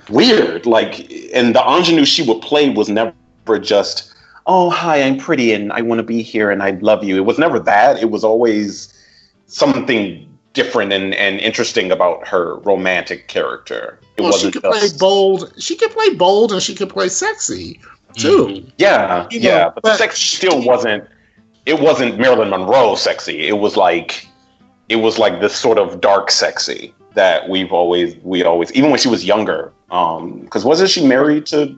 weird, 0.10 0.66
like, 0.66 1.12
and 1.34 1.56
the 1.56 1.64
ingenue 1.68 2.06
she 2.06 2.24
would 2.24 2.42
play 2.42 2.70
was 2.70 2.90
never 2.90 3.14
just, 3.60 4.14
oh 4.46 4.70
hi, 4.70 5.02
I'm 5.02 5.18
pretty 5.18 5.54
and 5.54 5.72
I 5.74 5.82
want 5.82 6.00
to 6.00 6.04
be 6.04 6.22
here 6.22 6.52
and 6.52 6.62
I 6.62 6.72
love 6.82 7.04
you. 7.04 7.18
It 7.18 7.26
was 7.26 7.38
never 7.38 7.60
that. 7.60 8.02
It 8.02 8.12
was 8.12 8.24
always 8.24 8.94
something 9.48 10.26
different 10.54 10.94
and, 10.94 11.14
and 11.16 11.40
interesting 11.40 11.92
about 11.92 12.28
her 12.28 12.56
romantic 12.60 13.28
character. 13.28 14.00
It 14.18 14.22
well, 14.22 14.32
she 14.32 14.48
wasn't 14.48 14.54
could 14.54 14.64
play 14.64 14.88
bold. 14.98 15.54
She 15.58 15.76
could 15.76 15.92
play 15.92 16.14
bold, 16.14 16.52
and 16.52 16.62
she 16.62 16.74
could 16.74 16.90
play 16.90 17.10
sexy 17.10 17.80
too. 18.16 18.48
Mhm. 18.48 18.72
yeah, 18.78 19.28
you 19.30 19.42
know, 19.42 19.50
yeah, 19.50 19.66
but, 19.66 19.76
the 19.76 19.82
but 19.82 19.98
sex 19.98 20.20
still 20.20 20.64
wasn't. 20.64 21.06
It 21.66 21.80
wasn't 21.80 22.18
Marilyn 22.20 22.50
Monroe 22.50 22.96
sexy. 22.96 23.48
It 23.48 23.58
was 23.58 23.76
like, 23.76 24.28
it 24.90 24.98
was 24.98 25.18
like 25.18 25.42
this 25.42 25.56
sort 25.56 25.78
of 25.78 26.00
dark 26.02 26.30
sexy 26.32 26.94
that 27.16 27.48
we've 27.50 27.72
always 27.72 28.16
we 28.24 28.44
always 28.44 28.72
even 28.74 28.90
when 28.92 29.00
she 29.00 29.08
was 29.08 29.26
younger. 29.26 29.72
Um, 29.90 30.42
because 30.42 30.66
wasn't 30.66 30.90
she 30.90 31.06
married 31.06 31.46
to? 31.48 31.78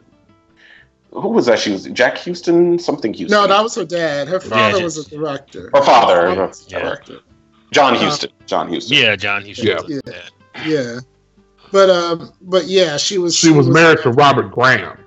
Who 1.12 1.30
was 1.30 1.46
that? 1.46 1.60
She 1.60 1.72
was 1.72 1.86
Jack 1.86 2.18
Huston, 2.18 2.78
something 2.80 3.14
Huston. 3.14 3.30
No, 3.30 3.48
that 3.48 3.62
was 3.64 3.76
her 3.76 3.86
dad. 3.86 4.28
Her 4.28 4.40
father 4.40 4.78
Yeah. 4.80 4.84
was 4.84 4.98
a 4.98 5.10
director. 5.10 5.70
Her 5.74 5.82
father. 5.84 6.16
Her 6.22 6.28
father 6.36 6.48
was 6.48 6.68
a 6.68 6.70
Yeah. 6.70 6.80
director. 6.80 7.20
John 7.72 7.96
Uh, 7.96 8.00
Huston. 8.00 8.30
John 8.46 8.70
Huston. 8.74 8.98
Yeah, 8.98 9.16
John 9.16 9.46
Huston. 9.46 9.66
Yeah. 9.68 9.80
Yeah. 9.88 10.12
Yeah, 10.66 11.00
but 11.72 11.90
um, 11.90 12.34
but 12.42 12.66
yeah, 12.66 12.98
she 12.98 13.18
was. 13.20 13.36
She 13.36 13.52
was 13.52 13.68
married 13.68 14.00
to 14.04 14.10
Robert 14.12 14.52
Graham. 14.52 14.98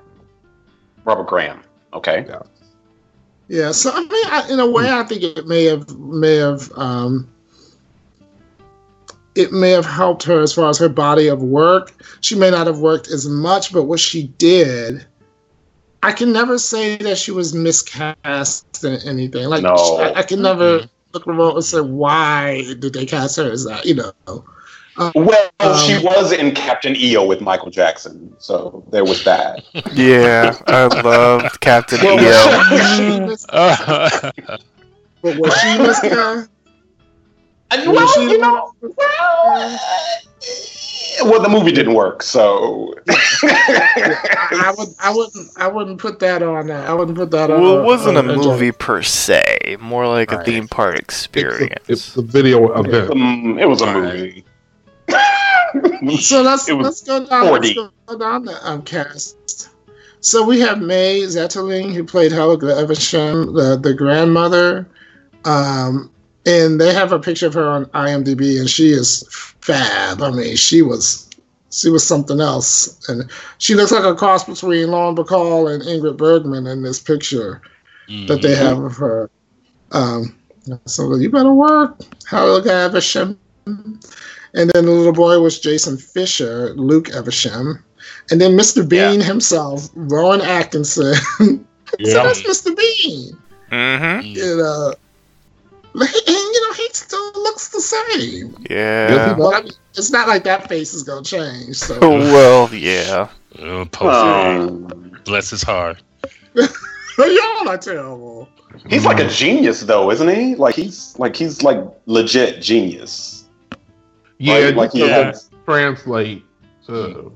Robert 1.04 1.26
Graham. 1.26 1.60
Okay. 1.92 2.24
Yeah, 2.28 2.38
so 3.72 3.90
I 3.92 4.00
mean, 4.00 4.26
I, 4.26 4.48
in 4.50 4.60
a 4.60 4.70
way, 4.70 4.90
I 4.90 5.02
think 5.02 5.22
it 5.22 5.46
may 5.46 5.64
have 5.64 5.96
may 5.98 6.36
have 6.36 6.70
um, 6.76 7.28
it 9.34 9.52
may 9.52 9.70
have 9.70 9.86
helped 9.86 10.22
her 10.24 10.40
as 10.40 10.52
far 10.52 10.68
as 10.70 10.78
her 10.78 10.88
body 10.88 11.28
of 11.28 11.42
work. 11.42 11.92
She 12.20 12.34
may 12.34 12.50
not 12.50 12.66
have 12.66 12.78
worked 12.78 13.08
as 13.08 13.28
much, 13.28 13.72
but 13.72 13.84
what 13.84 14.00
she 14.00 14.28
did, 14.38 15.04
I 16.02 16.12
can 16.12 16.32
never 16.32 16.58
say 16.58 16.96
that 16.98 17.18
she 17.18 17.30
was 17.32 17.54
miscast 17.54 18.84
in 18.84 18.96
anything. 19.06 19.48
Like, 19.48 19.62
No. 19.62 19.74
I, 19.74 20.20
I 20.20 20.22
can 20.22 20.42
never 20.42 20.88
look 21.12 21.26
remote 21.26 21.54
and 21.54 21.64
say 21.64 21.80
why 21.80 22.62
did 22.78 22.92
they 22.92 23.06
cast 23.06 23.36
her 23.36 23.50
as 23.50 23.64
that. 23.64 23.84
You 23.84 23.94
know, 23.94 24.44
Well, 25.14 25.50
Um, 25.60 25.76
she 25.78 25.98
was 26.04 26.32
in 26.32 26.52
Captain 26.54 26.94
EO 26.96 27.24
with 27.26 27.40
Michael 27.40 27.70
Jackson, 27.70 28.34
so 28.38 28.84
there 28.92 29.04
was 29.04 29.24
that. 29.24 29.62
Yeah, 29.94 30.56
I 30.66 30.86
loved 31.02 31.60
Captain 31.60 31.98
Well, 32.02 32.20
EO. 32.20 32.58
was 32.70 32.96
she 32.96 33.20
mis- 33.20 33.46
Uh, 33.48 34.30
but 35.22 35.36
was 35.38 35.54
she 35.60 35.78
miscast? 35.78 36.50
And, 37.72 37.92
Was 37.92 38.12
she- 38.14 38.20
well, 38.20 38.28
you 38.30 38.38
know, 38.38 38.72
well, 38.82 39.78
well, 41.24 41.40
the 41.42 41.48
movie 41.48 41.70
didn't 41.72 41.94
work, 41.94 42.22
so. 42.22 42.94
I, 43.42 44.24
I 44.52 44.74
would, 44.76 44.88
I 44.98 45.10
wouldn't, 45.14 45.48
I 45.56 45.68
wouldn't 45.68 45.98
put 46.00 46.18
that 46.20 46.42
on. 46.42 46.70
Uh, 46.70 46.84
I 46.88 46.92
wouldn't 46.94 47.16
put 47.16 47.30
that 47.30 47.50
on. 47.50 47.60
Well, 47.60 47.78
it 47.80 47.84
wasn't 47.84 48.16
a 48.16 48.20
on- 48.20 48.30
on- 48.30 48.36
movie 48.38 48.72
per 48.72 49.02
se, 49.02 49.76
more 49.80 50.06
like 50.08 50.32
a 50.32 50.36
Right. 50.38 50.46
theme 50.46 50.68
park 50.68 50.96
It's 50.96 51.00
a, 51.00 51.04
experience. 51.04 51.84
it's 51.88 52.16
a 52.16 52.22
video 52.22 52.72
event. 52.72 53.60
It 53.60 53.66
was 53.68 53.82
a 53.82 53.86
Right. 53.86 53.94
movie. 53.96 54.44
So 56.20 56.42
let's 56.42 56.68
let's 56.68 57.02
go 57.02 57.24
down. 57.26 57.52
Let's 57.52 57.74
go 57.74 58.18
down 58.18 58.44
the 58.44 58.58
um, 58.68 58.82
cast. 58.82 59.68
So 60.20 60.44
we 60.44 60.60
have 60.60 60.80
Mai 60.80 61.24
Zetterling, 61.26 61.92
who 61.92 62.04
played 62.04 62.32
Helga 62.32 62.66
Eversham, 62.66 63.54
the 63.54 63.76
the 63.76 63.94
grandmother, 63.94 64.88
um, 65.44 66.10
and 66.46 66.80
they 66.80 66.92
have 66.92 67.12
a 67.12 67.18
picture 67.18 67.46
of 67.46 67.54
her 67.54 67.68
on 67.68 67.86
IMDb, 67.86 68.58
and 68.58 68.68
she 68.68 68.90
is 68.90 69.24
fab. 69.60 70.22
I 70.22 70.30
mean, 70.30 70.56
she 70.56 70.82
was 70.82 71.28
she 71.70 71.88
was 71.88 72.06
something 72.06 72.40
else, 72.40 73.08
and 73.08 73.30
she 73.58 73.74
looks 73.74 73.92
like 73.92 74.04
a 74.04 74.14
cross 74.14 74.44
between 74.44 74.90
Lauren 74.90 75.14
Bacall 75.14 75.72
and 75.72 75.82
Ingrid 75.82 76.16
Bergman 76.16 76.66
in 76.66 76.82
this 76.82 76.98
picture 76.98 77.62
that 78.26 78.42
they 78.42 78.56
have 78.56 78.78
of 78.78 78.96
her. 78.96 79.30
Um, 79.92 80.36
so 80.86 81.14
you 81.16 81.30
better 81.30 81.52
work, 81.52 81.98
Helga 82.26 82.70
Eversham. 82.90 83.36
And 84.54 84.70
then 84.70 84.86
the 84.86 84.90
little 84.92 85.12
boy 85.12 85.38
was 85.40 85.60
Jasen 85.60 86.00
Fisher, 86.00 86.74
Luke 86.74 87.06
Eversham. 87.08 87.82
And 88.30 88.40
then 88.40 88.52
Mr. 88.56 88.88
Bean 88.88 89.20
himself, 89.20 89.88
Rowan 89.94 90.40
Atkinson. 90.40 91.14
so 91.38 91.58
Yeah. 91.98 92.22
that's 92.24 92.42
Mr. 92.42 92.76
Bean. 92.76 93.36
Mm-hmm. 93.70 94.26
You 94.26 94.56
know, 94.56 94.94
and 95.94 96.08
you 96.24 96.68
know, 96.68 96.72
he 96.74 96.88
still 96.92 97.32
looks 97.34 97.68
the 97.68 97.80
same. 97.80 98.56
Yeah. 98.70 99.34
But 99.36 99.54
I 99.54 99.62
mean, 99.62 99.72
it's 99.96 100.10
not 100.10 100.28
like 100.28 100.44
that 100.44 100.68
face 100.68 100.94
is 100.94 101.02
gonna 101.02 101.22
change. 101.24 101.76
So 101.76 101.98
well, 102.08 102.72
yeah. 102.74 103.28
Oh, 103.58 103.88
Um, 104.00 105.12
Bless 105.24 105.50
his 105.50 105.62
heart. 105.62 106.02
y'all 106.54 107.68
are 107.68 107.78
terrible. 107.78 108.48
he's 108.88 109.04
like 109.04 109.18
a 109.20 109.28
genius, 109.28 109.80
though, 109.82 110.10
isn't 110.10 110.28
he? 110.28 110.54
Like 110.54 110.74
he's 110.76 111.18
like 111.18 111.36
he's 111.36 111.62
like 111.62 111.78
legit 112.06 112.62
genius. 112.62 113.39
Yeah, 114.42 114.54
Right, 114.64 114.74
like 114.74 114.94
you 114.94 115.04
he 115.04 115.10
can 115.10 115.24
has- 115.26 115.50
translate 115.66 116.44
to 116.86 117.30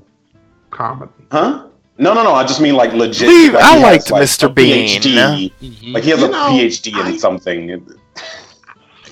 comedy. 0.71 1.11
Huh? 1.31 1.67
No, 1.99 2.13
no, 2.15 2.23
no. 2.23 2.33
I 2.33 2.43
just 2.45 2.59
mean 2.59 2.75
like 2.75 2.93
legit. 2.93 3.27
Leave- 3.29 3.53
like, 3.53 3.63
I 3.63 3.77
liked 3.79 4.03
has, 4.09 4.11
like, 4.11 4.23
Mr. 4.23 4.45
a 4.47 4.49
Bean. 4.49 4.87
PhD. 4.99 5.93
Like 5.93 6.03
he 6.03 6.09
has 6.09 6.19
You 6.19 6.25
a 6.25 6.29
know, 6.29 6.49
PhD 6.49 6.87
in 6.89 6.95
I- 7.13 7.17
something. 7.17 7.69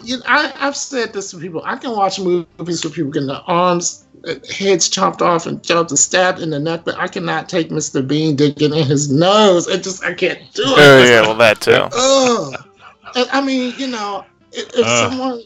You 0.04 0.18
know, 0.18 0.24
I, 0.26 0.52
I've 0.60 0.76
said 0.76 1.14
this 1.14 1.30
to 1.32 1.38
people. 1.38 1.62
I 1.64 1.78
can 1.78 1.92
watch 1.92 2.20
movies 2.20 2.84
where 2.84 2.92
people 2.92 3.12
getting 3.12 3.28
their 3.28 3.42
arms, 3.48 4.06
uh, 4.28 4.34
heads 4.54 4.90
chopped 4.90 5.22
off 5.22 5.46
and 5.46 5.64
jumped 5.64 5.92
and 5.92 6.00
stabbed 6.00 6.40
in 6.42 6.50
the 6.50 6.60
neck, 6.60 6.82
but 6.84 6.98
I 6.98 7.08
cannot 7.08 7.48
take 7.48 7.70
Mr. 7.70 8.06
Bean 8.06 8.36
digging 8.36 8.74
in 8.74 8.86
his 8.86 9.10
nose. 9.12 9.68
It 9.70 9.82
just 9.84 10.04
I 10.04 10.14
can't 10.14 10.40
do 10.54 10.64
it. 10.64 10.76
Oh, 10.78 11.04
yeah, 11.06 11.22
well, 11.22 11.36
that 11.36 11.62
too. 11.62 11.72
Ugh. 11.94 12.54
And, 13.16 13.30
I 13.32 13.40
mean, 13.40 13.74
you 13.78 13.88
know, 13.88 14.26
if, 14.52 14.68
if 14.78 14.86
Uh. 14.86 15.10
someone 15.10 15.42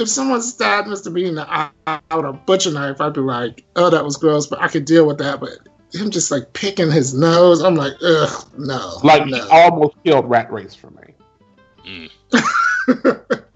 if 0.00 0.08
someone 0.08 0.42
stabbed 0.42 0.88
Mr. 0.88 1.12
Bean 1.12 1.26
in 1.26 1.34
the 1.36 1.46
eye 1.48 1.70
with 2.14 2.24
a 2.24 2.32
butcher 2.32 2.72
knife, 2.72 3.00
I'd 3.00 3.12
be 3.12 3.20
like, 3.20 3.64
oh, 3.76 3.90
that 3.90 4.04
was 4.04 4.16
gross, 4.16 4.46
but 4.46 4.60
I 4.60 4.68
could 4.68 4.84
deal 4.84 5.06
with 5.06 5.18
that. 5.18 5.40
But 5.40 5.50
him 5.92 6.10
just 6.10 6.30
like 6.30 6.52
picking 6.52 6.90
his 6.90 7.14
nose, 7.14 7.62
I'm 7.62 7.74
like, 7.74 7.94
ugh, 8.02 8.50
no. 8.58 8.98
Like 9.04 9.24
he 9.24 9.32
no. 9.32 9.48
almost 9.50 9.96
killed 10.04 10.28
Rat 10.28 10.52
Race 10.52 10.74
for 10.74 10.90
me. 10.90 12.08
Mm. 12.32 13.40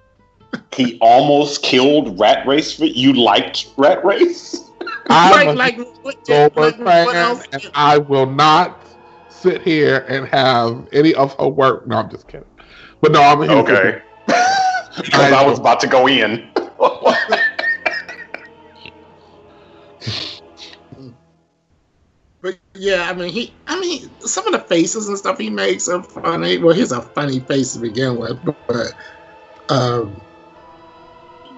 He 0.75 0.99
almost 1.01 1.63
killed 1.63 2.19
Rat 2.19 2.47
Race. 2.47 2.77
For, 2.77 2.85
you 2.85 3.13
liked 3.13 3.69
Rat 3.77 4.05
Race? 4.05 4.71
I'm 5.09 5.33
like, 5.33 5.77
a 5.79 5.83
like, 5.83 5.89
what, 6.03 6.25
Goldberg 6.25 6.79
like, 6.81 7.07
what 7.07 7.15
fan, 7.15 7.25
else? 7.25 7.47
and 7.53 7.71
I 7.75 7.99
will 7.99 8.27
not 8.27 8.85
sit 9.29 9.63
here 9.63 9.99
and 10.09 10.27
have 10.29 10.89
any 10.93 11.15
of 11.15 11.35
her 11.39 11.49
work. 11.49 11.87
No, 11.87 11.99
I'm 11.99 12.11
just 12.11 12.27
kidding. 12.27 12.47
But 13.01 13.13
no, 13.13 13.23
I'm 13.23 13.39
Okay. 13.43 14.03
Because 14.97 15.33
I 15.33 15.45
was 15.45 15.59
about 15.59 15.81
to 15.81 15.87
go 15.87 16.07
in. 16.07 16.51
But 22.43 22.59
yeah, 22.75 23.09
I 23.11 23.15
mean, 23.15 23.31
he, 23.31 23.55
I 23.67 23.81
mean, 23.81 24.11
some 24.21 24.47
of 24.47 24.53
the 24.53 24.59
faces 24.69 25.09
and 25.09 25.17
stuff 25.17 25.39
he 25.39 25.49
makes 25.49 25.89
are 25.89 26.03
funny. 26.03 26.59
Well, 26.59 26.75
he's 26.75 26.93
a 26.93 27.01
funny 27.01 27.41
face 27.41 27.73
to 27.73 27.79
begin 27.79 28.19
with, 28.19 28.39
but, 28.67 28.93
um, 29.71 30.21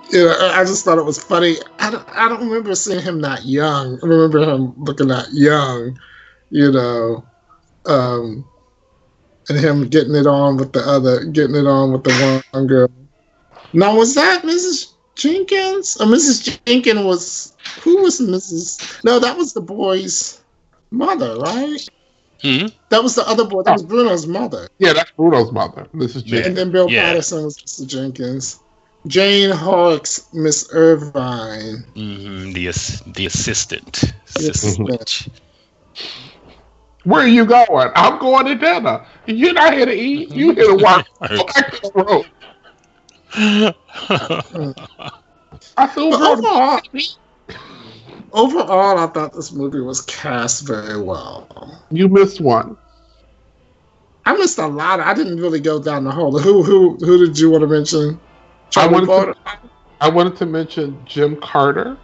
you 0.09 0.25
know, 0.25 0.37
I 0.39 0.61
I 0.61 0.65
just 0.65 0.85
thought 0.85 0.99
it 0.99 1.05
was 1.05 1.21
funny. 1.21 1.57
I 1.81 1.91
don't, 1.91 2.09
I 2.17 2.29
don't 2.29 2.47
remember 2.47 2.73
seeing 2.77 3.03
him 3.03 3.21
not 3.21 3.45
young. 3.45 3.99
I 4.01 4.07
remember 4.07 4.39
him 4.49 4.75
looking 4.77 5.09
that 5.09 5.27
young, 5.33 5.99
you 6.51 6.71
know, 6.71 7.27
um, 7.87 8.45
and 9.49 9.59
him 9.59 9.89
getting 9.89 10.15
it 10.15 10.29
on 10.29 10.57
with 10.57 10.73
the 10.73 10.89
other, 10.89 11.25
getting 11.25 11.57
it 11.57 11.67
on 11.67 11.91
with 11.93 12.05
the 12.05 12.43
one 12.53 12.69
girl. 12.69 12.89
Now, 13.77 13.95
was 13.95 14.15
that 14.15 14.43
Mrs. 14.43 14.93
Jenkins? 15.17 15.97
Or 16.01 16.07
Mrs. 16.07 16.65
Jenkins 16.67 17.01
was 17.05 17.55
who 17.83 18.03
was 18.03 18.21
Mrs. 18.21 19.05
No, 19.05 19.19
that 19.19 19.37
was 19.37 19.53
the 19.53 19.61
boy's 19.61 20.43
mother, 20.91 21.37
right? 21.37 21.87
Hmm? 22.43 22.67
That 22.89 23.03
was 23.03 23.15
the 23.15 23.29
other 23.29 23.45
boy. 23.45 23.63
That 23.63 23.73
was 23.75 23.83
Bruno's 23.83 24.27
mother. 24.27 24.69
Yeah, 24.79 24.93
that's 24.95 25.11
Bruno's 25.13 25.53
mother. 25.53 25.87
This 25.95 26.17
is 26.17 26.23
And 26.33 26.57
then 26.57 26.71
Bill 26.71 26.91
Yeah. 26.91 27.07
Paterson 27.11 27.45
was 27.45 27.59
Mr. 27.59 27.87
Jenkins. 27.87 28.61
Jane 29.07 29.51
Horrocks, 29.51 30.27
Miss 30.33 30.69
Irvine. 30.73 31.85
hmm 31.95 32.53
The 32.53 32.69
ass- 32.69 33.03
the 33.07 33.27
assistant. 33.27 34.05
Yes. 34.39 34.65
assistant. 34.65 35.29
Where 37.05 37.21
are 37.23 37.29
you 37.29 37.45
going? 37.45 37.91
I'm 37.95 38.19
going 38.19 38.47
to 38.47 38.55
dinner. 38.57 39.07
You're 39.27 39.53
not 39.53 39.75
here 39.75 39.87
to 39.87 39.93
eat. 39.95 40.31
You 40.31 40.53
here 40.55 40.77
to 40.77 40.83
work. 40.85 41.07
Go 41.31 41.45
back 41.47 41.73
to 41.73 41.91
the 41.95 42.05
road. 42.05 42.27
I 43.37 43.75
feel 45.95 46.11
good. 46.11 46.39
overall, 46.39 46.81
overall, 48.33 48.99
I 48.99 49.07
thought 49.09 49.33
this 49.35 49.53
movie 49.53 49.81
was 49.81 50.01
cast 50.03 50.67
very 50.67 51.01
well. 51.01 51.83
You 51.91 52.09
missed 52.09 52.41
one. 52.41 52.77
I 54.25 54.35
missed 54.37 54.59
a 54.59 54.67
lot. 54.67 55.01
I 55.01 55.15
didn't 55.15 55.37
really 55.37 55.61
go 55.61 55.81
down 55.83 56.05
the 56.05 56.11
whole. 56.11 56.39
Who 56.39 56.63
who 56.63 56.97
who 56.97 57.25
did 57.25 57.39
you 57.39 57.51
want 57.51 57.63
to 57.63 57.69
mention? 57.69 58.19
I 58.77 58.87
wanted, 58.87 59.07
Porter? 59.07 59.35
to, 59.35 59.41
I 60.01 60.09
wanted 60.09 60.37
to 60.37 60.47
mention 60.47 60.99
Jim 61.05 61.37
Carter, 61.37 61.97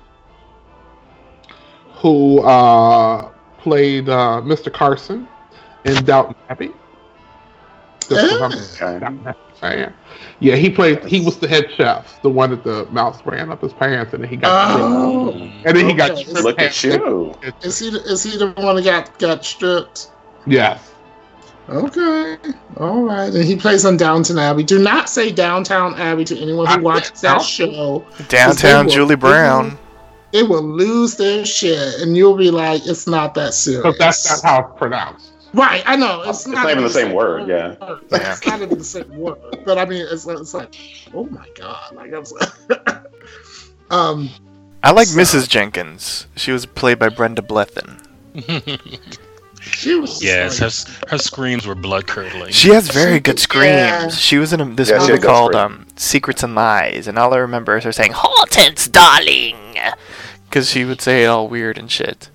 who 1.95 2.41
uh, 2.41 3.31
played 3.59 4.09
uh, 4.09 4.41
Mr. 4.45 4.73
Carson 4.73 5.27
in 5.85 6.05
Downton 6.05 6.37
Abbey. 6.49 6.73
Just 8.09 8.39
'cause 8.39 8.79
I'm 9.63 9.71
a 9.71 9.75
Okay. 9.75 9.81
Downton 9.83 9.83
Abbey 9.83 9.83
fan. 9.83 9.95
Yeah, 10.41 10.57
he 10.57 10.71
played. 10.71 11.05
He 11.05 11.21
was 11.21 11.39
the 11.39 11.49
head 11.49 11.67
chef, 11.77 12.21
the 12.23 12.29
one 12.31 12.51
that 12.51 12.65
the 12.65 12.87
mouse 12.91 13.21
ran 13.25 13.51
up 13.51 13.61
his 13.63 13.73
pants, 13.73 14.13
and 14.13 14.23
then 14.23 14.31
he 14.31 14.37
got 14.37 14.81
Oh. 14.81 15.31
stripped. 15.31 15.67
and 15.67 15.77
then 15.77 15.89
he 15.89 15.95
got 15.95 16.11
Okay. 16.13 16.23
stripped 16.25 16.45
Look 16.45 16.61
at 16.61 16.85
you. 16.85 17.35
Is 17.63 17.79
he 17.79 17.91
the, 17.91 18.03
is 18.05 18.23
he 18.23 18.37
the 18.37 18.49
one 18.53 18.77
that 18.77 18.85
got 18.85 19.19
got 19.19 19.45
stripped? 19.45 20.09
Yes. 20.47 20.81
Okay, 21.69 22.37
all 22.79 23.03
right. 23.03 23.33
And 23.33 23.45
he 23.45 23.55
plays 23.55 23.85
on 23.85 23.97
Downton 23.97 24.37
Abbey. 24.37 24.65
Do 24.65 24.81
not 24.81 25.09
say 25.09 25.31
Downtown 25.31 25.95
Abbey 25.95 26.25
to 26.25 26.37
anyone 26.39 26.67
who 26.67 26.73
I- 26.75 26.79
watches 26.79 27.21
that 27.21 27.41
show. 27.41 28.05
Downtown 28.29 28.87
will- 28.87 28.93
Julie 28.93 29.15
Brown. 29.17 29.79
They 30.33 30.43
will 30.43 30.63
lose 30.63 31.15
their 31.17 31.45
shit, 31.45 32.01
and 32.01 32.17
you'll 32.17 32.37
be 32.37 32.51
like, 32.51 32.85
"It's 32.87 33.07
not 33.07 33.35
that 33.35 33.55
serious." 33.55 33.83
Because 33.85 33.99
that's 33.99 34.43
not 34.43 34.51
how 34.51 34.61
it's 34.71 34.79
pronounced. 34.79 35.32
Right. 35.55 35.83
I 35.87 35.97
know 35.97 36.23
it's, 36.23 36.41
It's 36.41 36.49
not 36.49 36.71
even 36.71 36.83
the 36.85 36.91
same 36.91 37.13
word, 37.13 37.49
yeah. 37.49 37.77
Yeah. 37.81 38.33
It's 38.33 38.47
not 38.47 38.63
even 38.63 38.79
the 38.79 38.85
same 38.85 39.17
word, 39.17 39.39
but 39.65 39.79
I 39.79 39.85
mean, 39.85 40.07
it's, 40.11 40.27
it's 40.27 40.55
like, 40.55 40.75
oh 41.15 41.25
my 41.27 41.49
god, 41.57 41.95
like 41.95 42.13
I'm. 42.13 42.25
so- 42.25 42.39
um, 43.91 44.29
I 44.83 44.91
like 44.93 45.07
So- 45.09 45.19
Mrs. 45.21 45.49
Jenkins. 45.49 46.27
She 46.37 46.51
was 46.53 46.67
played 46.67 46.99
by 46.99 47.09
Brenda 47.09 47.43
Blethyn. 47.43 47.99
she 49.61 49.95
was. 49.95 50.23
yes, 50.23 50.59
her, 50.59 50.65
like, 50.65 50.73
s- 50.73 51.01
her 51.09 51.19
screams 51.19 51.67
were 51.67 51.75
blood 51.75 52.07
curdling. 52.07 52.51
She 52.53 52.71
has 52.71 52.91
very 52.91 53.21
good 53.21 53.39
screams. 53.39 53.67
Yeah. 53.67 54.09
She 54.09 54.39
was 54.39 54.53
in 54.53 54.61
a, 54.61 54.65
this 54.75 54.91
Yeah, 54.91 54.99
movie 54.99 55.19
called 55.21 55.55
um, 55.55 55.87
Secrets 55.97 56.43
and 56.43 56.55
Lies, 56.55 57.07
and 57.07 57.19
all 57.19 57.33
I 57.35 57.39
remember 57.39 57.77
is 57.77 57.85
her 57.85 57.93
saying 57.93 58.13
"Hortense, 58.15 58.89
darling," 58.89 59.57
because 60.49 60.71
she 60.71 60.85
would 60.85 61.01
say 61.01 61.25
it 61.25 61.27
all 61.27 61.47
weird 61.49 61.79
and 61.79 61.91
shit. 61.91 62.31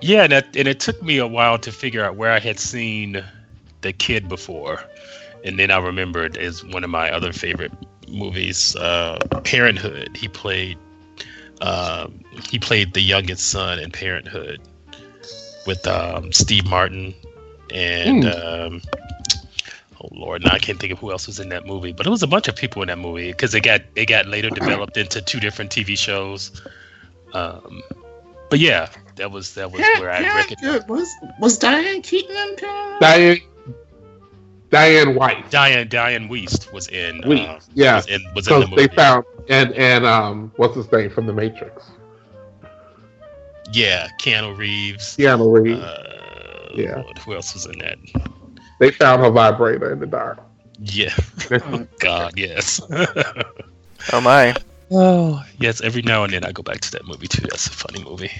Yeah, 0.00 0.24
and 0.24 0.32
it, 0.32 0.56
and 0.56 0.68
it 0.68 0.80
took 0.80 1.02
me 1.02 1.18
a 1.18 1.26
while 1.26 1.58
to 1.58 1.72
figure 1.72 2.04
out 2.04 2.16
where 2.16 2.32
I 2.32 2.38
had 2.38 2.58
seen 2.58 3.22
the 3.80 3.92
kid 3.92 4.28
before, 4.28 4.82
and 5.44 5.58
then 5.58 5.70
I 5.70 5.78
remembered 5.78 6.36
as 6.36 6.64
one 6.64 6.84
of 6.84 6.90
my 6.90 7.10
other 7.10 7.32
favorite 7.32 7.72
movies, 8.08 8.74
uh, 8.76 9.18
Parenthood. 9.44 10.16
He 10.16 10.28
played 10.28 10.78
um, 11.60 12.20
he 12.50 12.58
played 12.58 12.94
the 12.94 13.00
youngest 13.00 13.50
son 13.50 13.78
in 13.78 13.90
Parenthood 13.90 14.60
with 15.66 15.86
um, 15.86 16.32
Steve 16.32 16.66
Martin 16.66 17.14
and 17.72 18.24
um, 18.26 18.82
oh 20.00 20.08
lord, 20.12 20.44
now 20.44 20.52
I 20.52 20.58
can't 20.58 20.78
think 20.78 20.92
of 20.92 20.98
who 20.98 21.10
else 21.10 21.26
was 21.26 21.40
in 21.40 21.48
that 21.50 21.66
movie, 21.66 21.92
but 21.92 22.06
it 22.06 22.10
was 22.10 22.22
a 22.22 22.26
bunch 22.26 22.48
of 22.48 22.56
people 22.56 22.82
in 22.82 22.88
that 22.88 22.98
movie 22.98 23.30
because 23.32 23.54
it 23.54 23.62
got 23.62 23.82
it 23.94 24.06
got 24.06 24.26
later 24.26 24.50
developed 24.54 24.96
into 24.96 25.20
two 25.20 25.40
different 25.40 25.70
TV 25.70 25.96
shows. 25.96 26.62
Um, 27.34 27.82
but 28.50 28.58
yeah, 28.58 28.88
that 29.18 29.30
was 29.30 29.54
that 29.54 29.70
was 29.70 29.80
yeah, 29.80 30.00
where 30.00 30.10
I 30.10 30.20
yeah, 30.20 30.36
recognized 30.36 30.86
good. 30.86 30.88
Was 30.88 31.08
was 31.40 31.58
Diane 31.58 32.02
Keaton 32.02 32.34
in 32.36 32.56
Parenthood? 32.56 33.00
Diane, 33.00 33.38
Diane 34.70 35.14
White. 35.14 35.50
Diane 35.50 35.88
Diane 35.88 36.28
Wiest 36.28 36.72
was 36.72 36.88
in 36.88 37.20
Wiest, 37.22 37.68
uh, 37.68 37.72
yeah. 37.74 37.96
was 37.96 38.06
in, 38.08 38.22
was 38.34 38.48
in 38.48 38.60
the 38.60 38.66
Because 38.66 38.70
movie. 38.70 38.86
they 38.86 38.94
found 38.94 39.24
and 39.48 39.72
and 39.74 40.04
um 40.06 40.52
what's 40.56 40.74
his 40.76 40.90
name 40.92 41.10
from 41.10 41.26
the 41.26 41.32
Matrix? 41.32 41.90
yeah, 43.72 44.08
Keanu 44.18 44.56
Reeves. 44.56 45.16
Keanu 45.16 45.52
Reeves. 45.62 45.80
Uh, 45.80 46.68
Yeah. 46.74 46.96
Lord, 47.02 47.18
who 47.18 47.34
else 47.34 47.54
was 47.54 47.66
in 47.66 47.78
that? 47.80 47.98
they 48.78 48.90
found 48.90 49.22
her 49.22 49.30
vibrator 49.30 49.92
in 49.92 49.98
the 50.00 50.06
dark. 50.06 50.38
Yeah. 50.78 51.14
oh 51.50 51.86
God, 51.98 52.34
yes. 52.36 52.80
Oh 54.12 54.20
my! 54.20 54.54
oh 54.90 55.42
yes. 55.58 55.80
Every 55.80 56.02
now 56.02 56.24
and 56.24 56.32
then 56.32 56.44
I 56.44 56.52
go 56.52 56.62
back 56.62 56.80
to 56.82 56.90
that 56.92 57.06
movie 57.06 57.26
too. 57.26 57.42
That's 57.50 57.66
a 57.66 57.70
funny 57.70 58.02
movie. 58.04 58.30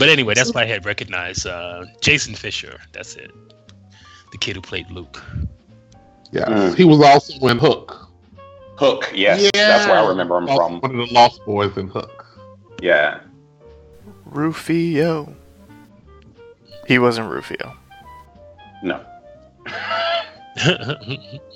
But 0.00 0.08
anyway, 0.08 0.32
that's 0.34 0.52
why 0.54 0.62
I 0.62 0.66
had 0.66 0.84
recognized 0.86 1.46
uh, 1.46 1.84
Jasen 2.00 2.34
Fisher. 2.36 2.80
That's 2.92 3.14
it. 3.16 3.30
The 4.32 4.38
kid 4.38 4.56
who 4.56 4.62
played 4.62 4.90
Luke. 4.90 5.22
Yeah, 6.32 6.46
Mm. 6.46 6.74
he 6.74 6.84
was 6.84 7.00
also 7.02 7.34
in 7.48 7.58
Hook. 7.58 8.08
Hook, 8.76 9.10
yes. 9.14 9.50
That's 9.52 9.86
where 9.86 9.98
I 9.98 10.08
remember 10.08 10.38
him 10.38 10.48
Also 10.48 10.62
from. 10.68 10.80
one 10.80 10.90
of 10.98 11.08
the 11.08 11.12
Lost 11.14 11.44
Boys 11.44 11.76
in 11.76 11.88
Hook. 11.88 12.24
Yeah. 12.80 13.20
Rufio. 14.24 15.34
He 16.88 16.98
wasn't 16.98 17.30
Rufio. 17.30 17.76
No. 18.82 19.04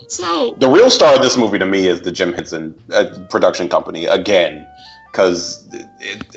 So 0.09 0.55
The 0.59 0.69
real 0.69 0.91
star 0.91 1.15
of 1.17 1.23
this 1.23 1.37
movie 1.37 1.59
to 1.59 1.67
me 1.67 1.87
is 1.89 2.03
the 2.03 2.13
Jim 2.13 2.33
Henson 2.33 2.75
uh, 2.93 3.07
production 3.31 3.69
company 3.69 4.05
again, 4.07 4.67
because 5.15 5.65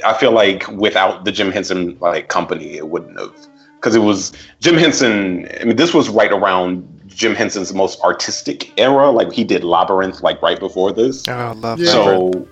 I 0.05 0.13
feel 0.13 0.31
like 0.31 0.67
without 0.67 1.25
the 1.25 1.31
Jim 1.31 1.51
Henson 1.51 1.97
like 1.99 2.27
company, 2.27 2.77
it 2.77 2.89
wouldn't 2.89 3.19
have. 3.19 3.35
Because 3.77 3.95
it 3.95 4.01
was 4.01 4.33
Jim 4.59 4.75
Henson. 4.75 5.49
I 5.59 5.63
mean, 5.63 5.77
this 5.77 5.95
was 5.95 6.09
right 6.09 6.31
around 6.31 6.85
Jim 7.07 7.33
Henson's 7.33 7.73
most 7.73 7.99
artistic 8.01 8.79
era. 8.79 9.09
Like 9.09 9.31
he 9.31 9.43
did 9.43 9.63
Labyrinth, 9.63 10.21
like 10.21 10.39
right 10.43 10.59
before 10.59 10.93
this. 10.93 11.27
Oh, 11.27 11.33
I 11.33 11.51
love 11.53 11.79
Yeah. 11.79 11.91
So 11.91 12.47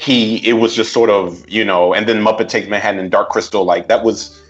he, 0.00 0.44
it 0.48 0.54
was 0.54 0.74
just 0.74 0.92
sort 0.92 1.10
of, 1.10 1.48
you 1.48 1.64
know, 1.64 1.94
and 1.94 2.08
then 2.08 2.24
Muppet 2.24 2.48
Takes 2.48 2.68
Manhattan 2.68 2.98
and 2.98 3.10
Dark 3.10 3.28
Crystal, 3.28 3.64
like 3.64 3.86
that 3.86 4.02
was, 4.02 4.42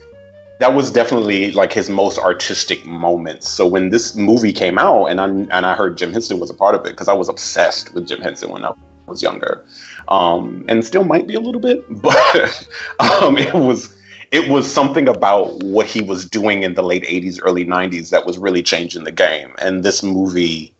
that 0.60 0.72
was 0.74 0.90
definitely 0.90 1.50
like 1.52 1.74
his 1.74 1.90
most 1.90 2.18
artistic 2.18 2.86
moments. 2.86 3.50
So 3.50 3.66
when 3.66 3.90
this 3.90 4.14
movie 4.16 4.52
came 4.52 4.78
out, 4.78 5.06
and 5.06 5.20
I 5.20 5.26
and 5.26 5.66
I 5.66 5.74
heard 5.74 5.98
Jim 5.98 6.12
Henson 6.12 6.38
was 6.38 6.50
a 6.50 6.54
part 6.54 6.74
of 6.74 6.82
it 6.86 6.90
because 6.90 7.08
I 7.08 7.14
was 7.14 7.28
obsessed 7.28 7.92
with 7.94 8.06
Jim 8.06 8.20
Henson 8.20 8.50
when 8.50 8.64
I 8.64 8.72
was 9.06 9.22
younger, 9.22 9.64
um, 10.08 10.64
and 10.68 10.84
still 10.84 11.04
might 11.04 11.26
be 11.26 11.34
a 11.34 11.40
little 11.40 11.60
bit, 11.60 11.84
but 12.02 12.68
um, 12.98 13.36
it 13.38 13.54
was. 13.54 13.96
It 14.32 14.48
was 14.48 14.72
something 14.72 15.08
about 15.08 15.60
what 15.64 15.86
he 15.86 16.02
was 16.02 16.24
doing 16.24 16.62
in 16.62 16.74
the 16.74 16.84
late 16.84 17.02
80s, 17.02 17.40
early 17.42 17.66
90s 17.66 18.10
that 18.10 18.26
was 18.26 18.38
really 18.38 18.62
changing 18.62 19.02
the 19.02 19.10
game. 19.10 19.54
And 19.60 19.82
this 19.82 20.04
movie 20.04 20.72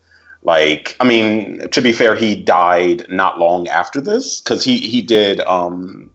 Like, 0.43 0.95
I 0.99 1.03
mean, 1.05 1.67
to 1.69 1.81
be 1.81 1.91
fair, 1.91 2.15
he 2.15 2.35
died 2.35 3.05
not 3.09 3.39
long 3.39 3.67
after 3.67 4.01
this 4.01 4.41
because 4.41 4.63
he 4.63 4.77
he 4.79 5.01
did. 5.01 5.41
um 5.41 6.11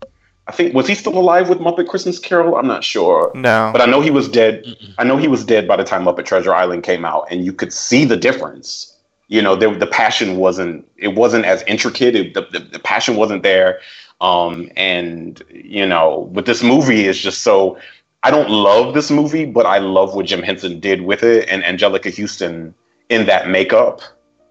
I 0.49 0.53
think 0.53 0.75
was 0.75 0.87
he 0.87 0.95
still 0.95 1.19
alive 1.19 1.49
with 1.49 1.59
Muppet 1.59 1.89
Christmas 1.89 2.19
Carol? 2.19 2.57
I'm 2.57 2.67
not 2.67 2.85
sure. 2.85 3.33
No, 3.35 3.71
but 3.73 3.81
I 3.83 3.87
know 3.87 4.01
he 4.01 4.11
was 4.11 4.29
dead. 4.29 4.65
I 4.99 5.05
know 5.05 5.17
he 5.17 5.29
was 5.29 5.45
dead 5.45 5.67
by 5.69 5.77
the 5.77 5.85
time 5.85 6.05
Muppet 6.05 6.25
Treasure 6.25 6.55
Island 6.55 6.85
came 6.85 7.05
out, 7.05 7.27
and 7.31 7.45
you 7.45 7.53
could 7.53 7.73
see 7.73 8.05
the 8.05 8.17
difference. 8.17 8.96
You 9.29 9.43
know, 9.43 9.57
there, 9.57 9.75
the 9.75 9.87
passion 9.87 10.37
wasn't 10.37 10.89
it 10.97 11.15
wasn't 11.17 11.45
as 11.47 11.63
intricate. 11.67 12.15
It, 12.15 12.35
the, 12.35 12.43
the, 12.53 12.61
the 12.61 12.79
passion 12.79 13.17
wasn't 13.17 13.43
there. 13.43 13.81
Um, 14.21 14.71
and 14.77 15.43
you 15.51 15.85
know, 15.87 16.31
with 16.33 16.47
this 16.47 16.63
movie, 16.63 17.05
is 17.07 17.19
just 17.19 17.43
so. 17.43 17.79
I 18.23 18.31
don't 18.31 18.51
love 18.51 18.95
this 18.95 19.11
movie, 19.11 19.45
but 19.45 19.67
I 19.67 19.79
love 19.79 20.15
what 20.15 20.27
Jim 20.27 20.43
Henson 20.43 20.81
did 20.81 21.03
with 21.03 21.23
it, 21.23 21.49
and 21.49 21.63
Anjelica 21.63 22.17
Huston 22.17 22.75
in 23.09 23.27
that 23.27 23.49
makeup 23.49 24.01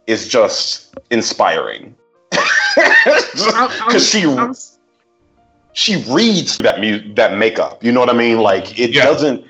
is 0.08 0.28
just 0.30 0.96
inspiring. 1.10 1.96
Because 2.32 4.08
she 4.10 4.24
I'm- 4.26 4.54
she 5.74 6.04
reads 6.10 6.58
that 6.60 6.80
mu- 6.80 7.14
that 7.16 7.38
makeup. 7.38 7.84
You 7.84 7.92
know 7.92 8.00
what 8.00 8.10
I 8.10 8.14
mean? 8.14 8.40
Like 8.40 8.80
it 8.80 8.92
Yeah. 8.92 9.04
doesn't. 9.06 9.45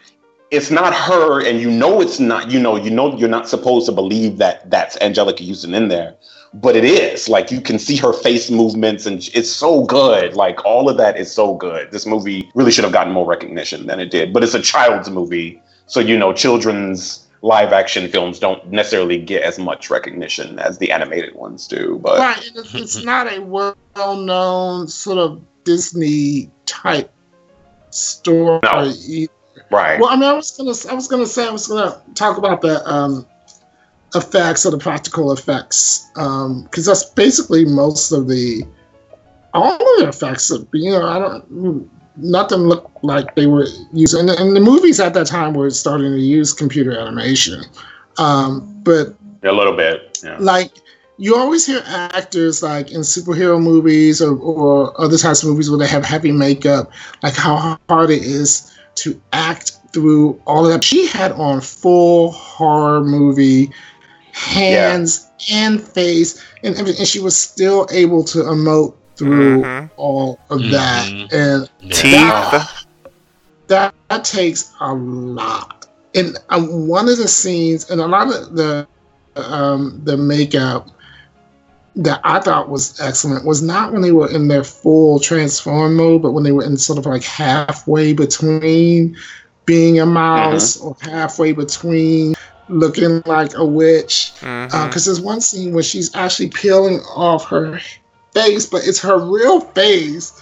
It's 0.56 0.72
not 0.72 0.94
her, 0.94 1.46
and 1.46 1.60
you 1.60 1.70
know 1.70 2.02
it's 2.02 2.20
not. 2.20 2.50
You 2.50 2.60
know, 2.60 2.76
you 2.78 2.90
know 2.90 3.16
you're 3.18 3.30
not 3.30 3.50
supposed 3.50 3.86
to 3.88 3.92
believe 3.92 4.38
that 4.38 4.70
that's 4.70 4.98
Anjelica 5.00 5.46
Huston 5.48 5.74
in 5.74 5.90
there, 5.90 6.16
but 6.54 6.76
it 6.76 6.86
is. 6.86 7.28
Like 7.28 7.52
you 7.52 7.60
can 7.62 7.78
see 7.78 7.98
her 7.98 8.14
face 8.14 8.50
movements, 8.50 9.06
and 9.06 9.18
it's 9.34 9.50
so 9.50 9.84
good. 9.84 10.34
Like 10.36 10.64
all 10.64 10.90
of 10.90 10.98
that 10.98 11.18
is 11.18 11.32
so 11.32 11.56
good. 11.56 11.92
This 11.92 12.06
movie 12.06 12.50
really 12.56 12.72
should 12.72 12.86
have 12.86 12.94
gotten 12.94 13.12
more 13.12 13.26
recognition 13.26 13.88
than 13.88 14.00
it 14.00 14.12
did. 14.12 14.34
But 14.34 14.44
it's 14.44 14.54
a 14.54 14.62
child's 14.62 15.10
movie, 15.10 15.62
so 15.88 16.00
you 16.00 16.18
know 16.18 16.32
children's 16.32 17.28
live 17.42 17.72
action 17.74 18.10
films 18.10 18.40
don't 18.40 18.66
necessarily 18.72 19.20
get 19.20 19.44
as 19.44 19.60
much 19.60 19.92
recognition 19.92 20.58
as 20.58 20.80
the 20.80 20.92
animated 20.92 21.36
ones 21.36 21.68
do. 21.68 22.00
But 22.02 22.18
right, 22.18 22.52
it's, 22.56 23.04
not 23.04 23.32
a 23.32 23.40
well-known 23.40 24.88
sort 24.88 25.20
of 25.20 25.44
Disney 25.64 26.50
type 26.66 27.12
story. 27.92 28.62
No. 28.64 28.92
Right, 29.72 30.00
Well, 30.00 30.10
I 30.10 30.16
mean, 30.16 30.30
I 30.30 30.34
was 30.34 30.52
gonna, 30.52 30.74
I 30.92 30.96
was 30.96 31.08
gonna 31.08 31.26
say, 31.26 31.48
I 31.48 31.52
was 31.52 31.68
gonna 31.68 32.02
talk 32.14 32.38
about 32.38 32.62
the 32.62 32.86
um, 32.90 33.26
effects 34.14 34.66
or 34.66 34.72
the 34.72 34.78
practical 34.78 35.32
effects, 35.32 36.10
because 36.14 36.86
that's 36.86 37.06
basically 37.06 37.66
most 37.66 38.12
of 38.12 38.28
the, 38.28 38.64
all 39.54 39.74
of 39.74 39.80
the 40.00 40.08
effects. 40.10 40.52
Of, 40.52 40.68
you 40.74 40.92
know, 40.92 41.08
I 41.08 41.20
don't, 41.20 41.90
nothing 42.18 42.60
looked 42.60 43.04
like 43.04 43.36
they 43.36 43.46
were 43.48 43.68
using, 43.92 44.22
and, 44.22 44.30
the- 44.30 44.42
and 44.42 44.56
the 44.56 44.62
movies 44.62 45.00
at 45.00 45.14
that 45.16 45.28
time 45.28 45.54
were 45.54 45.70
starting 45.70 46.12
to 46.12 46.20
use 46.20 46.54
computer 46.54 46.98
animation, 46.98 47.64
um, 48.18 48.82
but 48.84 49.16
a 49.44 49.52
little 49.52 49.76
bit. 49.76 50.20
Yeah. 50.24 50.38
like 50.40 50.72
you 51.18 51.36
always 51.36 51.66
hear 51.66 51.82
actors 51.86 52.62
like 52.64 52.92
in 52.92 53.02
superhero 53.02 53.62
movies 53.62 54.22
or, 54.22 54.36
or 54.38 55.00
other 55.00 55.18
types 55.18 55.44
of 55.44 55.50
movies 55.50 55.70
where 55.70 55.80
they 55.80 55.88
have 55.88 56.04
heavy 56.04 56.32
makeup, 56.32 56.92
like 57.24 57.36
how 57.36 57.78
hard 57.88 58.10
it 58.10 58.24
is 58.24 58.75
to 58.96 59.20
act 59.34 59.78
through 59.94 60.40
all 60.46 60.66
of 60.66 60.72
that. 60.72 60.84
She 60.84 61.08
had 61.08 61.32
on 61.34 61.62
full 61.62 62.32
horror 62.32 63.04
movie 63.04 63.72
hands 64.32 65.30
and 65.52 65.82
face 65.82 66.42
and 66.64 66.76
everything, 66.76 67.00
and 67.00 67.08
she 67.08 67.20
was 67.20 67.36
still 67.36 67.88
able 67.92 68.24
to 68.26 68.40
emote 68.40 68.94
through 69.18 69.64
Mhm. 69.64 69.90
all 69.98 70.40
of 70.50 70.60
Mhm. 70.60 70.72
that. 70.72 71.08
And 71.32 71.70
teeth. 71.92 72.72
that, 73.68 73.94
that 74.10 74.24
takes 74.24 74.72
a 74.80 74.94
lot. 74.94 75.88
And 76.14 76.38
um, 76.50 76.88
one 76.88 77.10
of 77.10 77.18
the 77.18 77.28
scenes, 77.28 77.90
and 77.90 78.00
a 78.02 78.08
lot 78.08 78.28
of 78.34 78.56
the 78.56 78.88
um, 79.36 80.00
the 80.06 80.16
makeup 80.16 80.90
that 81.96 82.20
I 82.24 82.40
thought 82.40 82.70
was 82.70 83.00
excellent 83.00 83.46
was 83.46 83.62
not 83.62 83.94
when 83.94 84.02
they 84.02 84.12
were 84.12 84.30
in 84.30 84.48
their 84.48 84.64
full 84.64 85.20
transform 85.20 85.96
mode, 85.96 86.22
but 86.22 86.32
when 86.32 86.44
they 86.44 86.52
were 86.52 86.64
in 86.64 86.78
sort 86.78 87.00
of 87.00 87.06
like 87.06 87.24
halfway 87.24 88.14
between 88.14 89.18
being 89.66 90.00
a 90.00 90.06
mouse 90.06 90.78
mm-hmm. 90.78 90.88
or 90.88 90.98
halfway 91.02 91.54
between 91.54 92.36
looking 92.68 93.22
like 93.26 93.56
a 93.56 93.66
witch. 93.66 94.34
Mm-hmm. 94.42 94.76
Uh, 94.76 94.88
because 94.88 95.06
there's 95.06 95.22
one 95.22 95.42
scene 95.42 95.74
where 95.74 95.84
she's 95.84 96.14
actually 96.16 96.50
peeling 96.50 97.00
off 97.16 97.46
her 97.48 97.80
face, 98.34 98.66
but 98.66 98.86
it's 98.86 99.02
her 99.02 99.18
real 99.18 99.62
face. 99.62 100.42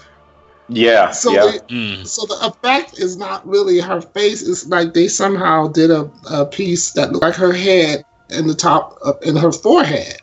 Yeah, 0.69 1.11
So 1.11 1.31
yeah. 1.31 1.45
they, 1.45 1.59
Mm. 1.75 2.07
so 2.07 2.25
the 2.25 2.47
effect 2.47 2.97
is 2.97 3.17
not 3.17 3.45
really 3.47 3.79
her 3.79 4.01
face. 4.01 4.41
It's 4.41 4.65
like 4.67 4.93
they 4.93 5.07
somehow 5.07 5.67
did 5.67 5.91
a, 5.91 6.09
a 6.31 6.45
piece 6.45 6.91
that 6.93 7.11
looked 7.11 7.23
like 7.23 7.35
her 7.35 7.51
head 7.51 8.05
and 8.29 8.49
the 8.49 8.55
top 8.55 8.97
of, 9.01 9.17
in 9.21 9.35
her 9.35 9.51
forehead. 9.51 10.22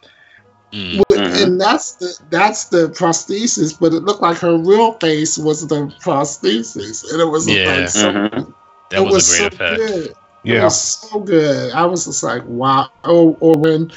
Mm. 0.72 1.02
Mhm. 1.10 1.42
And 1.44 1.60
that's 1.60 1.92
the 1.92 2.16
that's 2.30 2.64
the 2.66 2.88
prosthesis, 2.90 3.76
but 3.78 3.92
it 3.92 4.04
looked 4.04 4.22
like 4.22 4.38
her 4.38 4.56
real 4.56 4.92
face 4.94 5.36
was 5.36 5.66
the 5.66 5.86
prosthesis, 6.02 7.10
and 7.10 7.20
it 7.20 7.24
was 7.26 7.48
Yeah. 7.48 7.76
like 7.80 7.88
so, 7.88 8.12
Mhm. 8.12 8.54
That 8.90 9.00
it 9.00 9.04
was, 9.04 9.12
was 9.14 9.34
a 9.34 9.38
great 9.38 9.52
so 9.52 9.56
effect. 9.64 9.76
good. 9.78 10.06
It 10.06 10.14
Yeah. 10.44 10.64
was 10.64 10.80
so 10.80 11.20
good. 11.20 11.72
I 11.72 11.84
was 11.86 12.04
just 12.06 12.22
like, 12.22 12.42
wow. 12.46 12.88
Or, 13.04 13.36
or 13.40 13.54
when 13.58 13.90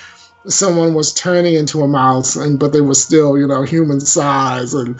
someone 0.48 0.94
was 0.94 1.14
turning 1.14 1.54
into 1.56 1.82
a 1.84 1.88
mouse, 1.88 2.36
and 2.36 2.60
but 2.60 2.74
they 2.74 2.82
were 2.82 2.96
still, 2.96 3.38
you 3.38 3.48
know, 3.48 3.62
human 3.64 4.00
size, 4.00 4.74
and 4.74 5.00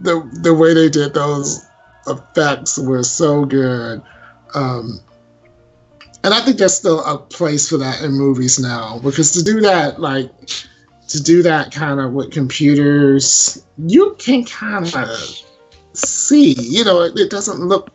the 0.00 0.22
the 0.42 0.54
way 0.54 0.74
they 0.74 0.88
did 0.88 1.14
those 1.14 1.64
effects 2.08 2.78
were 2.78 3.02
so 3.04 3.44
good. 3.44 4.02
Um, 4.54 5.00
and 6.24 6.34
I 6.34 6.40
think 6.40 6.58
there's 6.58 6.74
still 6.74 7.02
a 7.04 7.18
place 7.18 7.68
for 7.68 7.78
that 7.78 8.02
in 8.02 8.12
movies 8.12 8.58
now 8.58 9.00
because 9.02 9.32
to 9.32 9.42
do 9.42 9.60
that, 9.60 10.00
like 10.00 10.30
to 11.12 11.22
do 11.22 11.42
that 11.42 11.72
kind 11.72 12.00
of 12.00 12.12
with 12.12 12.30
computers, 12.32 13.64
you 13.78 14.14
can 14.18 14.44
kind 14.44 14.94
of 14.94 15.08
see. 15.94 16.54
You 16.58 16.84
know, 16.84 17.02
it, 17.02 17.18
it 17.18 17.30
doesn't 17.30 17.60
look. 17.60 17.90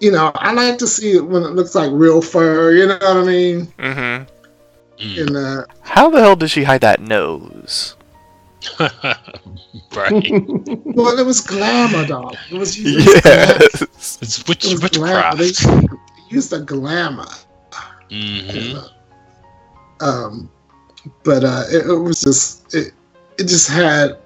You 0.00 0.12
know, 0.12 0.32
I 0.34 0.52
like 0.52 0.78
to 0.78 0.86
see 0.86 1.12
it 1.16 1.26
when 1.26 1.42
it 1.42 1.50
looks 1.50 1.74
like 1.74 1.90
real 1.92 2.22
fur. 2.22 2.72
You 2.72 2.86
know 2.86 2.94
what 2.98 3.16
I 3.18 3.22
mean? 3.24 3.66
Mm 3.78 3.94
hmm. 3.94 5.02
Mm. 5.02 5.20
And 5.26 5.36
uh, 5.36 5.64
How 5.82 6.10
the 6.10 6.20
hell 6.20 6.36
did 6.36 6.50
she 6.50 6.64
hide 6.64 6.82
that 6.82 7.00
nose? 7.00 7.96
right. 8.78 10.30
well, 10.84 11.18
it 11.18 11.24
was 11.24 11.40
glamour, 11.40 12.06
dog. 12.06 12.36
It 12.50 12.58
was, 12.58 12.76
it 12.78 12.84
was. 12.84 13.06
Yes. 13.24 14.18
It's 14.20 14.38
It 14.40 14.48
witch, 14.48 14.64
was 14.64 14.82
witchcraft. 14.82 15.38
glamour. 15.38 15.88
They 15.88 16.34
used 16.34 16.50
the 16.50 16.60
glamour. 16.60 17.26
hmm 18.10 18.78
Um, 20.00 20.50
but 21.24 21.44
uh, 21.44 21.64
it, 21.70 21.86
it 21.86 21.98
was 21.98 22.20
just 22.20 22.74
it. 22.74 22.92
It 23.38 23.44
just 23.44 23.68
had 23.68 24.18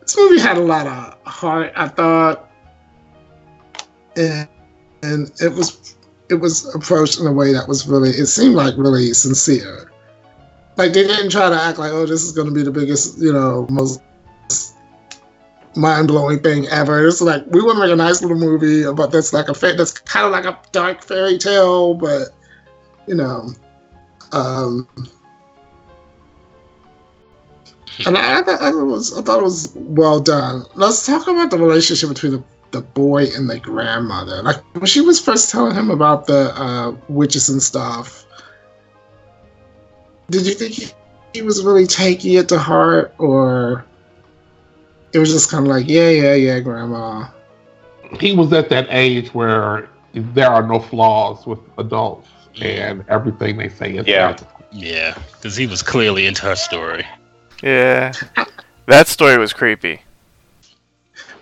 this 0.00 0.16
movie 0.16 0.40
had 0.40 0.56
a 0.56 0.60
lot 0.60 0.86
of 0.86 1.18
heart. 1.30 1.72
I 1.76 1.88
thought, 1.88 2.50
and 4.16 4.48
and 5.02 5.30
it 5.40 5.52
was 5.52 5.96
it 6.28 6.34
was 6.34 6.74
approached 6.74 7.20
in 7.20 7.26
a 7.26 7.32
way 7.32 7.52
that 7.52 7.68
was 7.68 7.86
really 7.86 8.10
it 8.10 8.26
seemed 8.26 8.54
like 8.54 8.74
really 8.76 9.12
sincere. 9.12 9.90
Like 10.76 10.92
they 10.92 11.06
didn't 11.06 11.30
try 11.30 11.48
to 11.48 11.56
act 11.56 11.78
like 11.78 11.92
oh 11.92 12.06
this 12.06 12.22
is 12.22 12.32
going 12.32 12.48
to 12.48 12.54
be 12.54 12.62
the 12.62 12.70
biggest 12.70 13.18
you 13.18 13.32
know 13.32 13.66
most 13.70 14.00
mind 15.74 16.08
blowing 16.08 16.40
thing 16.40 16.66
ever. 16.68 17.06
It's 17.06 17.20
like 17.20 17.44
we 17.48 17.62
want 17.62 17.76
to 17.76 17.82
make 17.82 17.92
a 17.92 17.96
nice 17.96 18.22
little 18.22 18.38
movie 18.38 18.82
about 18.84 19.12
that's 19.12 19.32
like 19.32 19.48
a 19.48 19.54
fa- 19.54 19.74
that's 19.76 19.92
kind 19.92 20.26
of 20.26 20.32
like 20.32 20.46
a 20.46 20.58
dark 20.72 21.02
fairy 21.02 21.38
tale, 21.38 21.94
but 21.94 22.28
you 23.06 23.14
know. 23.14 23.50
Um, 24.32 24.88
and 28.04 28.18
I, 28.18 28.40
I, 28.40 28.42
thought, 28.42 28.62
it 28.62 28.84
was, 28.84 29.16
I 29.16 29.22
thought 29.22 29.40
it 29.40 29.44
was 29.44 29.72
well 29.76 30.20
done. 30.20 30.64
Let's 30.74 31.06
talk 31.06 31.26
about 31.28 31.50
the 31.50 31.58
relationship 31.58 32.08
between 32.10 32.32
the, 32.32 32.44
the 32.72 32.80
boy 32.82 33.26
and 33.34 33.48
the 33.48 33.58
grandmother. 33.58 34.42
Like 34.42 34.62
when 34.74 34.86
she 34.86 35.00
was 35.00 35.20
first 35.20 35.50
telling 35.50 35.74
him 35.74 35.90
about 35.90 36.26
the 36.26 36.52
uh, 36.60 36.96
witches 37.08 37.48
and 37.48 37.62
stuff, 37.62 38.26
did 40.30 40.46
you 40.46 40.54
think 40.54 40.72
he, 40.72 40.86
he 41.32 41.42
was 41.42 41.64
really 41.64 41.86
taking 41.86 42.34
it 42.34 42.48
to 42.48 42.58
heart, 42.58 43.14
or 43.18 43.84
it 45.12 45.18
was 45.18 45.30
just 45.32 45.50
kind 45.50 45.64
of 45.64 45.70
like, 45.70 45.86
yeah, 45.88 46.10
yeah, 46.10 46.34
yeah, 46.34 46.60
grandma? 46.60 47.28
he 48.20 48.34
was 48.34 48.52
at 48.52 48.68
that 48.70 48.86
age 48.90 49.34
where 49.34 49.88
there 50.12 50.48
are 50.48 50.66
no 50.66 50.78
flaws 50.78 51.46
with 51.46 51.58
adults 51.78 52.28
and 52.60 53.04
everything 53.08 53.56
they 53.56 53.68
say 53.68 53.94
is 53.96 54.06
Yeah. 54.06 54.26
right. 54.26 54.42
Yeah, 54.72 55.16
because 55.32 55.56
he 55.56 55.66
was 55.66 55.82
clearly 55.82 56.26
into 56.26 56.42
her 56.42 56.56
story. 56.56 57.04
Yeah. 57.62 58.12
That 58.86 59.08
story 59.08 59.38
was 59.38 59.52
creepy. 59.52 60.02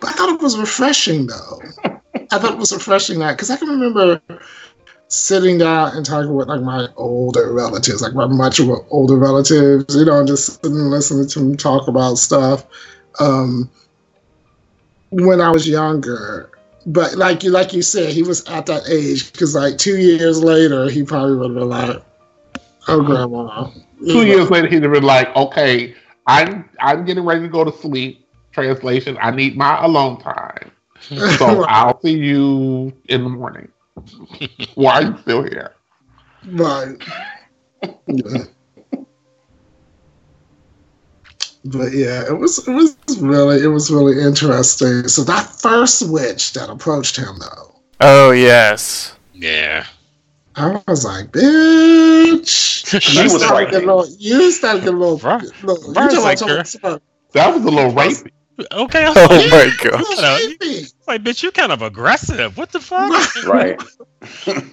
But 0.01 0.11
I 0.11 0.13
thought 0.13 0.29
it 0.31 0.41
was 0.41 0.59
refreshing, 0.59 1.27
though. 1.27 1.61
I 2.31 2.39
thought 2.39 2.53
it 2.53 2.59
was 2.59 2.73
refreshing 2.73 3.19
that 3.21 3.33
because 3.33 3.51
I 3.51 3.57
can 3.57 3.69
remember 3.69 4.21
sitting 5.09 5.59
down 5.59 5.97
and 5.97 6.05
talking 6.05 6.35
with 6.35 6.49
like 6.49 6.63
my 6.63 6.89
older 6.97 7.53
relatives, 7.53 8.03
like 8.03 8.15
my 8.15 8.27
much 8.27 8.61
older 8.61 9.17
relatives, 9.17 9.95
you 9.95 10.05
know, 10.05 10.19
and 10.19 10.29
just 10.29 10.63
sitting 10.63 10.77
and 10.77 10.91
listening 10.91 11.29
to 11.29 11.39
them 11.39 11.57
talk 11.57 11.89
about 11.89 12.17
stuff 12.17 12.67
um, 13.21 13.71
when 15.11 15.41
I 15.41 15.51
was 15.51 15.69
younger. 15.69 16.51
But 16.87 17.15
like 17.15 17.43
you, 17.43 17.51
like 17.51 17.73
you 17.73 17.83
said, 17.83 18.13
he 18.13 18.23
was 18.23 18.45
at 18.49 18.67
that 18.67 18.89
age 18.89 19.33
because 19.33 19.55
like 19.55 19.79
two 19.79 19.97
years 19.97 20.43
later, 20.43 20.89
he 20.91 21.03
probably 21.03 21.37
would 21.37 21.51
have 21.51 21.59
been 21.59 21.69
like, 21.69 22.03
"Oh, 22.89 23.03
grandma, 23.03 23.71
Two 24.01 24.27
years 24.27 24.51
later, 24.51 24.67
he'd 24.67 24.83
have 24.83 24.93
been 24.93 25.03
like, 25.03 25.35
"Okay, 25.35 25.95
I'm 26.27 26.69
I'm 26.81 27.05
getting 27.05 27.25
ready 27.25 27.43
to 27.43 27.49
go 27.49 27.65
to 27.65 27.73
sleep. 27.73 28.27
Translation: 28.53 29.19
I 29.21 29.31
need 29.31 29.57
my 29.57 29.83
alone 29.85 30.21
time, 30.21 30.71
so 31.39 31.65
I'll 31.65 32.01
see 32.01 32.17
you 32.17 32.93
in 33.07 33.25
the 33.25 33.31
morning. 33.31 33.69
Why 34.75 34.95
are 34.95 35.03
you 35.03 35.19
still 35.23 35.43
here?" 35.43 35.73
Right. 36.47 36.97
Yeah. 38.07 38.45
But 41.67 41.95
yeah, 41.95 42.27
it 42.29 42.39
was 42.39 42.69
it 42.69 42.73
was 42.73 42.95
really 43.21 43.63
it 43.63 43.69
was 43.69 43.91
really 43.91 44.21
interesting. 44.23 45.09
So 45.09 45.25
that 45.25 45.47
first 45.47 46.07
witch 46.11 46.53
that 46.53 46.69
approached 46.69 47.17
him 47.17 47.39
though, 47.41 47.75
Oh 48.01 48.33
yes. 48.33 49.17
Yeah. 49.33 49.87
I 50.57 50.81
was 50.87 51.05
like, 51.05 51.27
bitch. 51.33 52.73
She 53.01 53.17
You 53.19 53.25
was 53.25 53.43
started 53.43 53.71
getting 53.71 53.89
a 53.89 53.95
little- 53.97 54.17
You 54.19 54.51
started 54.53 54.81
getting 54.85 54.97
a 54.97 55.01
little. 55.01 55.19
Right. 55.19 55.43
little 55.65 56.13
you 56.13 56.23
like 56.23 56.39
her. 56.41 56.63
That 57.33 57.53
was 57.55 57.65
a 57.65 57.69
little 57.69 57.91
rapey. 57.93 58.31
Okay. 58.71 59.05
Oh 59.17 59.49
my 59.51 59.71
god. 59.83 60.01
little 60.01 60.37
creepy. 60.59 60.87
Like, 61.09 61.23
bitch, 61.25 61.43
you 61.43 61.51
kind 61.51 61.73
of 61.73 61.83
aggressive. 61.83 62.57
What 62.57 62.71
the 62.71 62.79
fuck? 62.81 63.11
Right. 63.47 63.81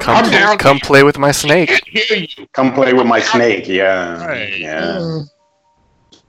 Come, 0.00 0.16
I'm 0.24 0.30
down. 0.30 0.56
come 0.56 0.78
play 0.80 1.02
with 1.02 1.18
my 1.18 1.30
snake. 1.30 1.68
Can't 1.68 1.86
hear 1.88 2.16
you. 2.16 2.46
Come 2.54 2.72
play 2.72 2.94
with 2.94 3.06
my 3.06 3.20
snake. 3.20 3.68
Yeah. 3.68 4.26
Right. 4.26 4.58
Yeah. 4.58 5.20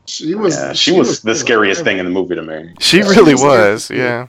She 0.06 0.36
was. 0.36 0.56
Yeah, 0.58 0.74
she 0.74 0.92
was 0.92 1.22
the 1.22 1.32
cool. 1.32 1.40
scariest 1.40 1.84
thing 1.86 1.98
in 1.98 2.04
the 2.06 2.12
movie 2.12 2.36
to 2.36 2.42
me. 2.44 2.74
She 2.82 2.98
Yeah, 3.00 3.08
really 3.08 3.38
she 3.38 3.44
was- 3.46 3.90
was. 3.90 3.92
Yeah. 3.92 4.28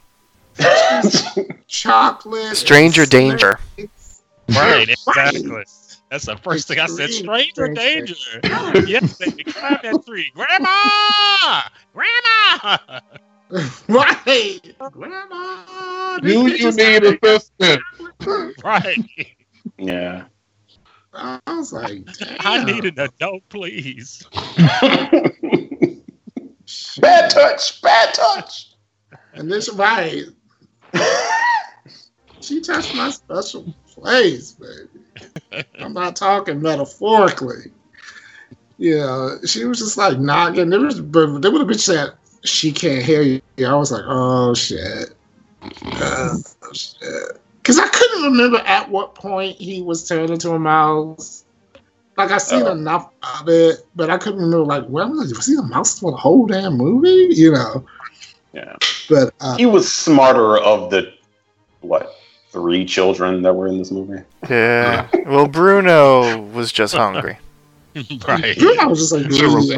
Chocolate. 1.67 2.57
Stranger 2.57 3.05
danger. 3.07 3.59
snakes. 3.75 3.92
Right, 4.55 4.89
exactly. 4.89 5.65
That's 6.11 6.27
the 6.27 6.37
first 6.37 6.69
thing 6.69 6.79
I 6.79 6.87
said. 6.87 7.09
Extreme 7.09 7.51
Stranger 7.53 7.75
danger. 7.75 8.15
danger. 8.43 8.87
yes, 8.87 9.17
baby, 9.17 9.45
climb 9.45 9.79
that 9.83 10.05
tree. 10.05 10.31
Grandma! 10.35 11.63
Grandma! 11.95 13.01
right. 13.89 14.61
Grandma. 14.93 16.19
Do 16.19 16.51
this 16.51 16.61
you 16.61 16.73
need 16.73 17.05
assistance? 17.05 17.83
Right. 18.63 18.99
yeah. 19.79 20.25
I 21.15 21.41
was 21.47 21.73
like, 21.73 22.05
I 22.41 22.63
need 22.65 22.85
an 22.85 22.99
adult, 22.99 23.43
please. 23.49 24.27
bad 27.01 27.31
touch. 27.31 27.81
Bad 27.81 28.15
touch. 28.15 28.75
And 29.33 29.51
this 29.51 29.71
right. 29.73 30.25
She 32.43 32.61
touched 32.61 32.95
my 32.97 33.09
special 33.11 33.73
place, 34.03 34.53
baby. 34.53 35.65
I'm 35.79 35.93
not 35.93 36.17
talking 36.17 36.61
metaphorically. 36.61 37.71
Yeah, 38.79 39.37
she 39.47 39.65
was 39.65 39.79
just 39.79 39.97
like 39.97 40.19
knocking. 40.19 40.71
There 40.71 40.81
was, 40.81 41.01
but 41.01 41.41
there 41.41 41.51
would 41.51 41.61
have 41.61 41.69
been 41.69 41.79
said 41.79 42.13
she 42.43 42.73
can't 42.73 43.05
hear 43.05 43.23
you. 43.23 43.41
I 43.65 43.75
was 43.75 43.93
like, 43.93 44.03
oh 44.07 44.55
shit, 44.55 45.15
oh 45.85 46.39
shit. 46.73 47.39
Because 47.59 47.79
I 47.79 47.87
couldn't 47.87 48.23
remember 48.25 48.59
at 48.59 48.91
what 48.91 49.15
point 49.15 49.57
he 49.57 49.83
was 49.83 50.09
turned 50.09 50.31
into 50.31 50.51
a 50.51 50.59
mouse. 50.59 51.45
Like 52.17 52.33
I 52.33 52.39
seen 52.39 52.63
Oh. 52.63 52.73
enough 52.73 53.11
of 53.41 53.49
it, 53.49 53.87
but 53.95 54.11
I 54.11 54.19
couldn't 54.19 54.41
remember. 54.41 54.65
Like, 54.65 54.85
well, 54.89 55.11
was 55.11 55.47
he 55.47 55.55
a 55.55 55.63
mouse 55.63 56.01
for 56.01 56.11
the 56.11 56.17
whole 56.17 56.47
damn 56.47 56.77
movie? 56.77 57.29
You 57.35 57.53
know. 57.53 57.87
Yeah. 58.53 58.77
But 59.09 59.33
uh, 59.41 59.57
He 59.57 59.67
was 59.67 59.93
smarter 59.93 60.59
of 60.59 60.91
the 60.91 61.13
what 61.83 62.17
three 62.53 62.85
children 62.85 63.43
that 63.43 63.55
were 63.55 63.67
in 63.67 63.79
this 63.79 63.91
movie. 63.91 64.23
Yeah. 64.49 65.09
Well, 65.27 65.47
Bruno 65.49 66.41
was 66.41 66.71
just 66.73 66.95
hungry. 66.95 67.39
right. 68.29 68.57
I 68.81 68.87
was 68.87 68.99
just 68.99 69.13
like, 69.13 69.27
greedy. 69.29 69.77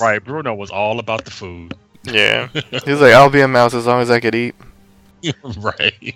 Right. 0.00 0.24
Bruno 0.24 0.54
was 0.54 0.70
all 0.70 0.98
about 0.98 1.24
the 1.24 1.30
food. 1.30 1.74
Yeah. 2.04 2.48
He 2.84 2.90
was 2.90 3.00
like, 3.00 3.12
I'll 3.12 3.30
be 3.30 3.40
a 3.40 3.48
mouse 3.48 3.74
as 3.74 3.86
long 3.86 4.00
as 4.02 4.10
I 4.10 4.20
could 4.20 4.34
eat. 4.34 4.54
right. 5.58 6.14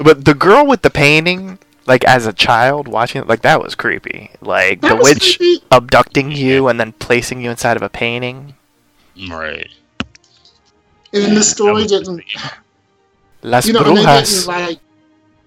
But 0.00 0.24
the 0.24 0.34
girl 0.34 0.66
with 0.66 0.82
the 0.82 0.90
painting, 0.90 1.58
like 1.86 2.04
as 2.04 2.26
a 2.26 2.32
child 2.32 2.86
watching 2.88 3.22
it, 3.22 3.28
like 3.28 3.42
that 3.42 3.62
was 3.62 3.74
creepy. 3.74 4.30
Like 4.40 4.80
That 4.82 4.96
the 4.96 5.02
witch 5.02 5.38
creepy. 5.38 5.64
abducting 5.70 6.32
you 6.32 6.68
and 6.68 6.78
then 6.78 6.92
placing 6.92 7.40
you 7.42 7.50
inside 7.50 7.76
of 7.76 7.82
a 7.82 7.88
painting. 7.88 8.54
Right. 9.28 9.68
And 11.12 11.36
the 11.36 11.42
story 11.42 11.82
That 11.82 12.04
didn't, 12.04 12.22
Las 13.42 13.66
you 13.66 13.72
know, 13.72 13.80
and 13.84 13.96
they 13.96 14.02
didn't 14.22 14.46
like, 14.46 14.78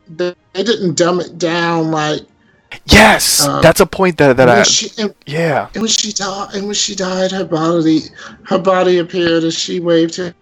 they, 0.08 0.36
they 0.54 0.64
didn't 0.64 0.96
dumb 0.98 1.20
it 1.20 1.38
down 1.38 1.92
like. 1.92 2.22
Yes, 2.86 3.46
Uh, 3.46 3.60
that's 3.62 3.82
a 3.82 3.86
point 3.86 4.18
that 4.18 4.38
that 4.38 4.48
when 4.48 4.58
I. 4.60 4.64
she, 4.64 4.90
and, 4.98 5.14
Yeah. 5.26 5.68
and 5.74 5.82
when 5.82 5.90
she 5.92 6.14
died, 6.14 6.54
and 6.56 6.66
when 6.66 6.74
she 6.74 6.96
died, 6.96 7.32
her 7.32 7.44
body, 7.44 8.04
her 8.44 8.58
body 8.60 9.00
appeared 9.00 9.44
as 9.44 9.54
she 9.58 9.82
waved 9.82 10.14
to 10.14 10.34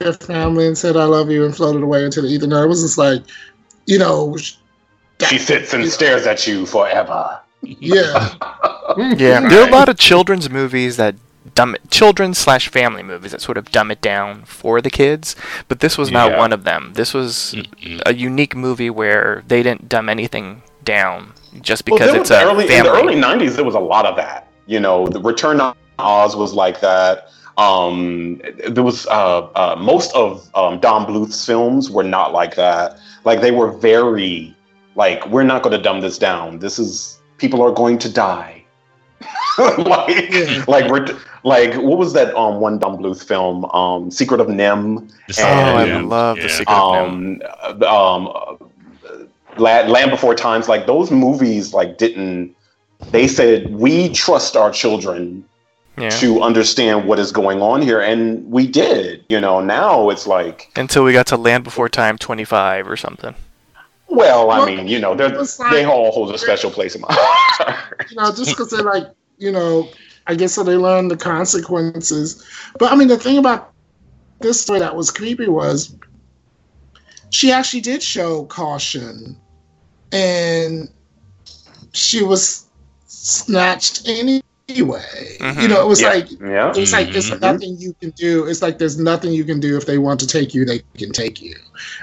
her 0.00 0.12
family 0.14 0.66
and 0.66 0.76
said, 0.78 0.96
"I 0.96 1.04
love 1.04 1.30
you," 1.30 1.44
and 1.44 1.54
floated 1.54 1.82
away 1.82 2.04
into 2.04 2.22
the 2.22 2.28
ether. 2.28 2.46
No, 2.46 2.62
it 2.62 2.68
was 2.68 2.80
just 2.82 2.96
like, 2.96 3.22
you 3.86 3.98
know, 3.98 4.34
that- 5.18 5.28
She 5.28 5.36
sits 5.38 5.74
and 5.74 5.86
stares 5.90 6.26
at 6.26 6.46
you 6.46 6.64
forever. 6.64 7.38
yeah, 7.60 8.34
Yeah, 9.18 9.40
there 9.46 9.62
are 9.62 9.68
a 9.68 9.70
lot 9.70 9.90
of 9.90 9.98
children's 9.98 10.48
movies 10.48 10.96
that 10.96 11.14
dumb 11.54 11.74
it, 11.74 11.90
children's 11.90 12.38
slash 12.38 12.68
family 12.68 13.02
movies 13.02 13.32
that 13.32 13.40
sort 13.40 13.58
of 13.58 13.70
dumb 13.70 13.90
it 13.90 14.00
down 14.00 14.44
for 14.44 14.80
the 14.80 14.90
kids, 14.90 15.36
but 15.68 15.80
this 15.80 15.98
was 15.98 16.10
not 16.10 16.32
Yeah. 16.32 16.38
one 16.38 16.52
of 16.52 16.64
them. 16.64 16.92
This 16.94 17.12
was 17.12 17.54
Mm-mm. 17.56 18.02
a 18.06 18.14
unique 18.14 18.56
movie 18.56 18.90
where 18.90 19.42
they 19.46 19.62
didn't 19.62 19.88
dumb 19.88 20.08
anything 20.08 20.62
down 20.84 21.32
just 21.60 21.84
because 21.84 22.12
there 22.12 22.20
it's 22.20 22.30
a 22.30 22.42
early, 22.44 22.64
in 22.64 22.84
the 22.84 22.90
early 22.90 23.14
'90s. 23.14 23.56
There 23.56 23.64
was 23.64 23.74
a 23.74 23.80
lot 23.80 24.06
of 24.06 24.16
that. 24.16 24.48
You 24.66 24.80
know, 24.80 25.06
the 25.06 25.20
Return 25.20 25.58
to 25.58 25.74
Oz 25.98 26.34
was 26.36 26.54
like 26.54 26.80
that. 26.80 27.28
Um, 27.58 28.40
there 28.68 28.82
was 28.82 29.06
uh, 29.06 29.42
uh, 29.54 29.76
most 29.78 30.12
of 30.14 30.48
um, 30.56 30.80
Don 30.80 31.06
Bluth's 31.06 31.44
films 31.44 31.90
were 31.90 32.02
not 32.02 32.32
like 32.32 32.56
that. 32.56 32.98
Like 33.24 33.40
they 33.40 33.52
were 33.52 33.70
very 33.70 34.56
like 34.96 35.24
we're 35.28 35.44
not 35.44 35.62
going 35.62 35.76
to 35.76 35.82
dumb 35.82 36.00
this 36.00 36.18
down. 36.18 36.58
This 36.58 36.78
is 36.78 37.20
people 37.38 37.62
are 37.62 37.70
going 37.70 37.98
to 37.98 38.12
die. 38.12 38.64
like 39.78 40.66
like 40.68 40.90
we're 40.90 41.06
like 41.44 41.74
what 41.74 41.98
was 41.98 42.12
that 42.14 42.34
um 42.34 42.60
one 42.60 42.78
Don 42.78 42.96
Bluth 42.98 43.22
film 43.24 43.64
um 43.66 44.10
Secret 44.10 44.40
of 44.40 44.48
NIMH 44.48 44.98
oh, 44.98 45.32
Silent 45.32 45.78
I 45.78 45.84
Yeah. 45.86 46.00
Love 46.02 46.36
the 46.36 46.42
yeah. 46.42 46.48
secret 46.48 46.74
of 46.76 47.12
NIMH. 47.12 47.42
um, 47.42 47.82
uh, 47.82 48.14
um, 48.56 48.70
Land, 49.56 49.88
Land 49.90 50.10
Before 50.10 50.34
Times, 50.34 50.68
like 50.68 50.86
those 50.86 51.10
movies, 51.12 51.72
like 51.72 51.96
didn't. 51.96 52.54
They 53.12 53.28
said 53.28 53.72
we 53.72 54.08
trust 54.08 54.56
our 54.56 54.70
children 54.72 55.44
Yeah. 55.96 56.08
to 56.20 56.42
understand 56.42 57.06
what 57.06 57.20
is 57.20 57.30
going 57.30 57.62
on 57.62 57.80
here, 57.82 58.00
and 58.00 58.50
we 58.50 58.66
did. 58.66 59.24
You 59.28 59.40
know, 59.40 59.60
now 59.60 60.10
it's 60.10 60.26
like, 60.26 60.72
Until 60.74 61.04
we 61.04 61.12
got 61.12 61.26
to 61.28 61.36
Land 61.36 61.62
Before 61.62 61.88
Time 61.88 62.18
25 62.18 62.88
or 62.88 62.96
something. 62.96 63.34
well, 64.08 64.50
I 64.50 64.64
mean, 64.66 64.88
you 64.88 64.98
know, 64.98 65.14
they're, 65.14 65.28
like- 65.28 65.70
they 65.70 65.84
all 65.84 66.10
hold 66.10 66.34
a 66.34 66.38
special 66.38 66.70
place 66.70 66.94
in 66.96 67.02
my 67.02 67.08
heart. 67.12 68.06
you 68.10 68.16
know, 68.16 68.32
just 68.32 68.50
because 68.50 68.70
they're 68.70 68.82
like, 68.82 69.06
you 69.38 69.52
know, 69.52 69.88
I 70.26 70.34
guess 70.34 70.54
so 70.54 70.62
they 70.62 70.76
learned 70.76 71.10
the 71.10 71.16
consequences. 71.16 72.44
But 72.78 72.92
I 72.92 72.96
mean, 72.96 73.08
the 73.08 73.18
thing 73.18 73.38
about 73.38 73.72
this 74.40 74.60
story 74.60 74.80
that 74.80 74.96
was 74.96 75.10
creepy 75.10 75.48
was 75.48 75.94
she 77.30 77.52
actually 77.52 77.80
did 77.80 78.02
show 78.02 78.44
caution, 78.46 79.36
and 80.12 80.88
she 81.92 82.22
was 82.22 82.66
snatched 83.06 84.08
anyway. 84.68 85.02
You 85.60 85.68
know, 85.68 85.80
it 85.80 85.88
was 85.88 86.00
Yeah. 86.00 86.08
like 86.08 86.30
yeah, 86.40 86.72
it's 86.74 86.92
like 86.92 87.12
there's 87.12 87.30
Mhm. 87.30 87.40
nothing 87.40 87.76
you 87.78 87.94
can 88.00 88.10
do. 88.10 88.44
It's 88.46 88.62
like 88.62 88.78
there's 88.78 88.98
nothing 88.98 89.32
you 89.32 89.44
can 89.44 89.60
do 89.60 89.76
if 89.76 89.86
they 89.86 89.98
want 89.98 90.20
to 90.20 90.26
take 90.26 90.54
you, 90.54 90.64
they 90.64 90.82
can 90.96 91.12
take 91.12 91.40
you. 91.42 91.54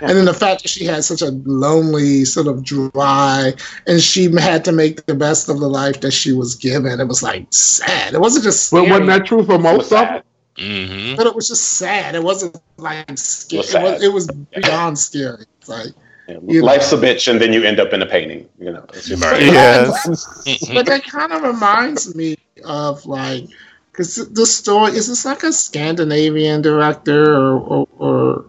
And 0.02 0.15
then 0.17 0.26
the 0.26 0.34
fact 0.34 0.63
that 0.63 0.69
she 0.69 0.86
had 0.86 1.04
such 1.04 1.21
a 1.21 1.32
lonely, 1.45 2.26
sort 2.26 2.47
of 2.47 2.63
dry, 2.63 3.54
and 3.88 4.02
she 4.02 4.32
had 4.36 4.63
to 4.65 4.71
make 4.71 5.06
the 5.06 5.15
best 5.15 5.50
of 5.50 5.60
the 5.60 5.67
life 5.69 6.02
that 6.02 6.12
she 6.12 6.32
was 6.34 6.56
given. 6.56 7.00
It 7.00 7.08
was 7.08 7.24
like 7.24 7.47
sad. 7.52 8.13
It 8.13 8.19
wasn't 8.21 8.43
just 8.43 8.69
But 8.71 8.78
scary, 8.80 8.91
wasn't 8.91 9.08
that 9.08 9.26
true 9.26 9.43
for 9.43 9.58
most 9.58 9.84
of 9.91 9.97
sad. 10.00 10.10
them? 10.10 10.24
Mm-hmm. 10.58 11.15
but 11.15 11.26
it 11.26 11.34
was 11.34 11.47
just 11.47 11.63
sad. 11.63 12.13
It 12.13 12.21
wasn't 12.24 12.58
like 12.78 13.06
scary. 13.17 13.63
It 13.63 13.65
was 13.65 13.74
It 13.74 13.82
was, 13.82 14.04
it 14.04 14.13
was 14.13 14.28
beyond 14.54 15.00
scary. 15.00 15.45
It's 15.60 15.69
like, 15.69 15.88
Yeah. 16.32 16.39
You 16.54 16.62
know. 16.62 16.67
Life's 16.67 16.91
a 16.94 16.98
bitch, 16.98 17.28
and 17.30 17.41
then 17.41 17.54
you 17.54 17.63
end 17.63 17.80
up 17.80 17.94
in 17.94 18.02
a 18.02 18.06
painting. 18.06 18.48
You 18.60 18.72
know, 18.72 18.86
it's 18.94 19.08
just 19.08 19.24
Right. 19.24 19.41
Yes. 19.41 20.72
but 20.74 20.86
that 20.86 21.04
kind 21.04 21.32
of 21.32 21.44
reminds 21.44 22.15
me 22.15 22.38
of 22.63 23.06
like 23.06 23.46
because 23.91 24.15
the 24.15 24.46
story 24.46 24.94
is 24.94 25.08
this 25.08 25.26
like 25.26 25.44
a 25.44 25.52
Scandinavian 25.52 26.62
director 26.62 27.36
or 27.36 27.60
or 27.60 27.88
or, 28.00 28.46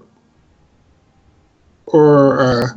or 1.86 2.40
uh, 2.40 2.68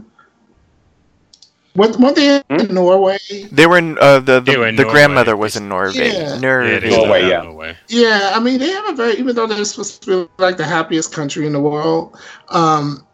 what 1.76 2.00
what 2.00 2.16
they 2.16 2.42
in 2.50 2.74
Norway? 2.74 3.18
They 3.52 3.68
were 3.68 3.78
in, 3.78 3.98
uh, 4.00 4.20
the, 4.20 4.40
the, 4.40 4.58
were 4.58 4.68
in 4.68 4.76
the 4.78 4.84
Norway. 4.84 4.94
grandmother 4.94 5.36
was 5.36 5.56
in 5.58 5.68
Norway. 5.68 5.94
Yeah. 5.94 6.38
Norway. 6.40 6.80
Yeah, 6.82 6.98
Norway, 6.98 7.30
yeah. 7.30 7.42
Norway. 7.42 7.78
Yeah, 7.90 8.32
I 8.34 8.40
mean 8.40 8.60
they 8.60 8.70
have 8.70 8.88
a 8.90 8.96
very 8.96 9.14
even 9.18 9.36
though 9.36 9.46
they're 9.46 9.64
supposed 9.66 10.02
to 10.04 10.26
be 10.26 10.32
like 10.44 10.58
the 10.58 10.66
happiest 10.66 11.14
country 11.14 11.46
in 11.46 11.52
the 11.54 11.60
world, 11.60 12.18
um, 12.50 13.05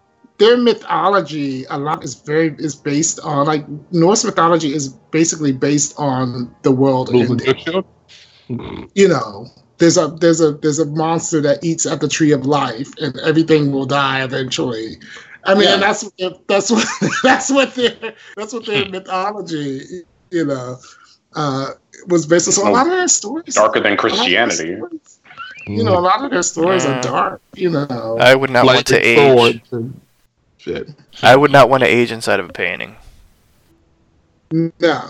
their 0.41 0.57
mythology 0.57 1.65
a 1.69 1.77
lot 1.77 2.03
is 2.03 2.15
very 2.15 2.55
is 2.59 2.75
based 2.75 3.19
on 3.23 3.45
like 3.47 3.63
Norse 3.91 4.23
mythology 4.25 4.73
is 4.73 4.89
basically 5.11 5.53
based 5.53 5.93
on 5.97 6.53
the 6.63 6.71
world 6.71 7.09
Losing 7.13 7.39
ending. 7.47 7.83
you 8.95 9.07
know 9.07 9.47
there's 9.77 9.97
a 9.97 10.07
there's 10.19 10.41
a 10.41 10.53
there's 10.53 10.79
a 10.79 10.85
monster 10.85 11.41
that 11.41 11.63
eats 11.63 11.85
at 11.85 12.01
the 12.01 12.07
tree 12.07 12.31
of 12.31 12.45
life 12.45 12.91
and 13.01 13.17
everything 13.19 13.71
will 13.71 13.85
die 13.85 14.23
eventually 14.23 14.97
i 15.45 15.53
mean 15.53 15.63
Yeah. 15.65 15.73
and 15.75 15.83
that's 15.87 16.03
what 16.03 16.13
their- 16.17 16.39
that's 16.47 16.71
what 16.71 16.87
that's 17.23 17.49
what 17.51 17.75
their 17.75 18.13
that's 18.35 18.53
what 18.53 18.65
their 18.65 18.85
mythology 18.85 19.81
you 20.31 20.45
know 20.45 20.77
uh 21.35 21.71
was 22.07 22.25
based 22.25 22.47
on 22.47 22.53
so 22.53 22.67
a 22.67 22.71
lot 22.71 22.87
of 22.87 22.93
their 22.93 23.07
stories 23.07 23.55
Darker 23.55 23.79
than 23.79 23.93
a 24.09 24.13
lot 24.15 24.29
of 24.31 24.37
their 24.37 24.77
Christianity. 24.77 24.81
you 25.67 25.83
know 25.83 25.97
a 25.97 26.03
lot 26.09 26.23
of 26.23 26.31
their 26.31 26.43
stories 26.43 26.85
are 26.85 27.01
dark 27.01 27.41
you 27.55 27.69
know 27.69 28.17
I 28.19 28.35
would 28.35 28.49
not 28.49 28.65
want 28.65 28.87
to 28.87 28.95
Like 28.95 29.03
age. 29.03 29.63
Swords 30.63 30.89
and 30.89 30.95
shit. 31.11 31.23
I 31.23 31.35
would 31.35 31.51
not 31.51 31.69
want 31.69 31.81
to 31.83 31.87
age 31.89 32.11
inside 32.11 32.39
of 32.39 32.49
a 32.49 32.53
painting. 32.53 32.95
no 34.51 35.01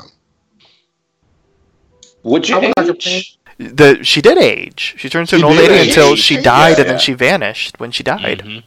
Would 2.23 2.47
you 2.49 2.55
I 2.55 2.59
would 2.59 2.73
like 2.77 2.87
a 2.89 3.09
age? 3.09 3.37
The 3.57 4.03
she 4.03 4.21
did 4.21 4.37
age. 4.37 4.95
She 4.97 5.09
turned 5.09 5.27
to 5.29 5.35
an 5.35 5.41
She 5.41 5.45
old 5.45 5.55
lady 5.55 5.73
age. 5.75 5.87
until 5.89 6.15
she 6.15 6.35
Yeah, 6.35 6.41
died, 6.41 6.79
and 6.79 6.89
then 6.89 6.99
she 6.99 7.13
vanished 7.13 7.79
when 7.79 7.91
she 7.91 8.03
died. 8.03 8.39
Mhm. 8.45 8.63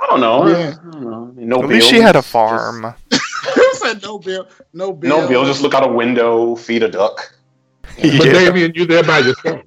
I 0.00 0.06
don't 0.08 0.20
know. 0.20 0.48
Yeah. 0.48 0.74
I 0.80 0.90
don't 0.90 1.02
know. 1.02 1.32
No 1.36 1.62
At 1.62 1.68
least 1.68 1.88
she 1.88 2.00
had 2.00 2.16
a 2.16 2.22
farm. 2.22 2.94
Who 3.10 3.74
said 3.74 4.02
no 4.02 4.18
bill 4.18 4.46
no 4.72 4.92
bill 4.92 5.20
no 5.22 5.28
bill. 5.28 5.44
Just 5.44 5.62
look 5.62 5.74
out 5.74 5.84
a 5.84 5.92
window, 5.92 6.56
feed 6.56 6.82
a 6.82 6.88
duck. 6.88 7.32
But 7.96 8.04
Yeah. 8.26 8.32
Damien, 8.32 8.72
you 8.74 8.86
there 8.86 9.02
by 9.02 9.18
yourself. 9.18 9.60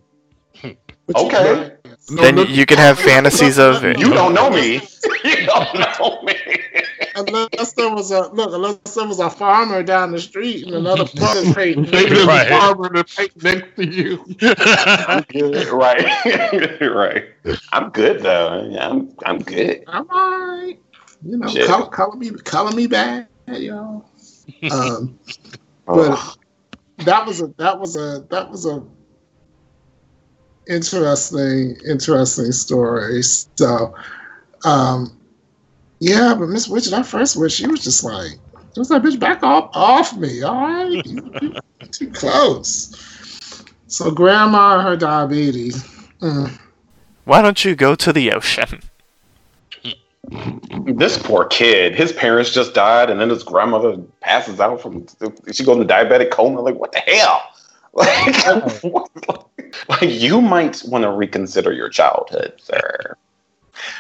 But 0.62 0.64
you- 0.64 0.78
Okay. 1.16 1.72
No, 2.10 2.22
Then 2.24 2.36
look- 2.38 2.50
you 2.50 2.66
can 2.66 2.78
have 2.78 3.00
fantasies 3.00 3.58
of 3.60 3.84
You 3.84 4.10
don't 4.20 4.34
know 4.34 4.50
me. 4.60 4.82
you 5.24 5.46
don't 5.46 5.74
know 5.76 5.91
me. 6.24 6.36
unless 7.16 7.74
there 7.74 7.90
was 7.94 8.12
a 8.12 8.32
look, 8.34 8.54
unless 8.54 8.96
there 8.96 9.08
was 9.08 9.20
a 9.20 9.30
farmer 9.30 9.84
down 9.84 10.12
the 10.12 10.20
street 10.20 10.66
and 10.66 10.74
another 10.76 11.06
brother 11.16 11.54
painting. 11.54 11.90
Maybe 11.92 12.10
there's 12.16 12.28
Right. 12.28 12.48
a 12.48 12.60
farmer 12.60 12.90
that's 12.94 13.18
right 13.18 13.44
next 13.44 13.76
to 13.76 13.86
you. 13.86 14.26
I'm 14.42 15.24
good. 15.30 15.68
Right. 15.70 16.82
right. 16.82 17.26
I'm 17.72 17.90
good 17.90 18.22
though. 18.22 18.68
Yeah, 18.72 18.90
I'm 18.90 19.16
I'm 19.26 19.40
good. 19.40 19.84
I'm 19.88 20.08
alright. 20.10 20.80
You 21.24 21.38
know, 21.38 21.48
Shit. 21.50 21.68
color, 21.68 21.88
color 21.88 22.16
me, 22.16 22.32
color 22.32 22.72
me 22.72 22.88
bad, 22.88 23.28
y'all. 23.48 24.06
Um, 24.72 25.18
Oh, 25.88 26.36
but 26.98 27.06
that 27.06 27.26
was 27.26 27.42
a 27.42 27.48
that 27.58 27.80
was 27.80 27.96
a 27.98 28.26
that 28.30 28.50
was 28.50 28.66
a 28.66 28.84
interesting 30.68 31.76
interesting 31.88 32.52
story. 32.52 33.22
So, 33.24 33.94
um, 34.64 35.18
yeah, 36.02 36.36
but 36.38 36.48
Miss 36.50 36.68
Witch, 36.68 36.90
that 36.90 37.06
first 37.06 37.38
witch, 37.40 37.54
she 37.54 37.68
was 37.68 37.82
just 37.84 38.04
like, 38.04 38.32
just 38.76 38.90
that 38.90 39.02
bitch 39.04 39.20
back 39.20 39.44
off 39.44 39.70
off 39.74 40.18
me, 40.18 40.42
all 40.44 40.56
right? 40.56 41.06
You- 41.06 41.32
you 41.42 41.88
too 41.92 42.10
close. 42.12 43.64
So, 43.88 44.12
grandma 44.12 44.78
and 44.80 44.88
her 44.88 44.98
diabetes. 44.98 45.84
Mm. 46.22 46.52
Why 47.26 47.42
don't 47.42 47.64
you 47.64 47.76
go 47.76 47.96
to 47.96 48.12
the 48.12 48.32
ocean? 48.34 48.82
this 50.86 51.18
poor 51.18 51.46
kid. 51.46 51.96
His 51.96 52.12
parents 52.14 52.52
just 52.52 52.74
died, 52.74 53.10
and 53.10 53.20
then 53.20 53.30
his 53.30 53.44
grandmother 53.44 53.98
passes 54.22 54.60
out 54.60 54.82
from. 54.82 55.06
She 55.52 55.64
goes 55.64 55.78
into 55.78 55.92
diabetic 55.94 56.32
coma. 56.32 56.62
Like 56.62 56.76
what 56.76 56.92
the 56.92 57.00
hell? 57.00 57.44
Like, 57.94 58.72
what- 58.84 59.10
like 59.90 60.02
you 60.10 60.40
might 60.40 60.82
want 60.88 61.04
to 61.04 61.12
reconsider 61.12 61.74
your 61.74 61.90
childhood, 61.90 62.54
sir. 62.58 63.18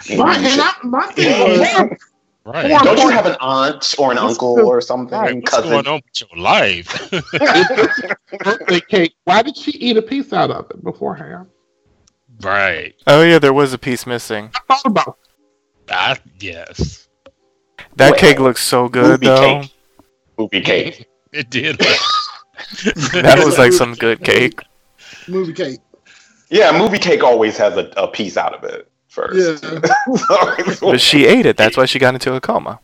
Maybe 0.09 0.21
My, 0.21 0.37
you 0.37 0.47
and 0.47 0.61
I, 0.61 0.73
my 0.83 1.07
thing 1.11 1.39
was, 1.39 1.97
right. 2.45 2.83
Don't 2.83 2.97
you 2.99 3.09
have 3.09 3.25
an 3.25 3.35
aunt 3.39 3.95
or 3.97 4.11
an 4.11 4.17
uncle 4.17 4.59
or 4.59 4.81
something? 4.81 5.17
Right. 5.17 5.35
What's 5.35 5.49
cousin? 5.51 5.69
going 5.71 5.87
on 5.87 6.01
with 6.05 6.21
your 6.21 6.41
life? 6.41 7.11
Birthday 8.43 8.79
cake. 8.81 9.13
Why 9.25 9.41
did 9.41 9.57
she 9.57 9.71
eat 9.71 9.97
a 9.97 10.01
piece 10.01 10.33
out 10.33 10.51
of 10.51 10.69
it 10.71 10.83
beforehand? 10.83 11.47
right. 12.41 12.95
Oh 13.05 13.21
yeah, 13.21 13.37
there 13.39 13.53
was 13.53 13.73
a 13.73 13.77
piece 13.77 14.07
missing. 14.07 14.49
I 14.55 14.59
thought 14.73 14.85
about 14.85 15.17
I, 15.89 16.17
yes. 16.39 17.07
That 17.97 18.11
Well, 18.11 18.19
cake 18.19 18.39
looks 18.39 18.61
so 18.61 18.87
good 18.87 19.21
movie 19.21 19.27
though. 19.27 19.61
cake. 19.61 19.75
Movie 20.37 20.61
cake. 20.61 21.07
It 21.33 21.49
did. 21.49 21.79
That 23.13 23.41
was 23.43 23.57
like 23.57 23.71
some 23.71 23.93
good 23.95 24.21
cake. 24.21 24.59
movie 25.29 25.53
cake. 25.53 25.79
Yeah, 26.49 26.77
movie 26.77 26.97
cake 26.97 27.23
always 27.23 27.57
has 27.57 27.77
a, 27.77 27.87
a 27.95 28.07
piece 28.07 28.35
out 28.37 28.53
of 28.53 28.63
it 28.65 28.90
first. 29.11 29.63
Yeah. 29.63 29.81
But 30.79 31.01
she 31.01 31.25
ate 31.25 31.45
it. 31.45 31.57
That's 31.57 31.77
why 31.77 31.85
she 31.85 31.99
got 31.99 32.13
into 32.13 32.33
a 32.33 32.41
coma. 32.41 32.79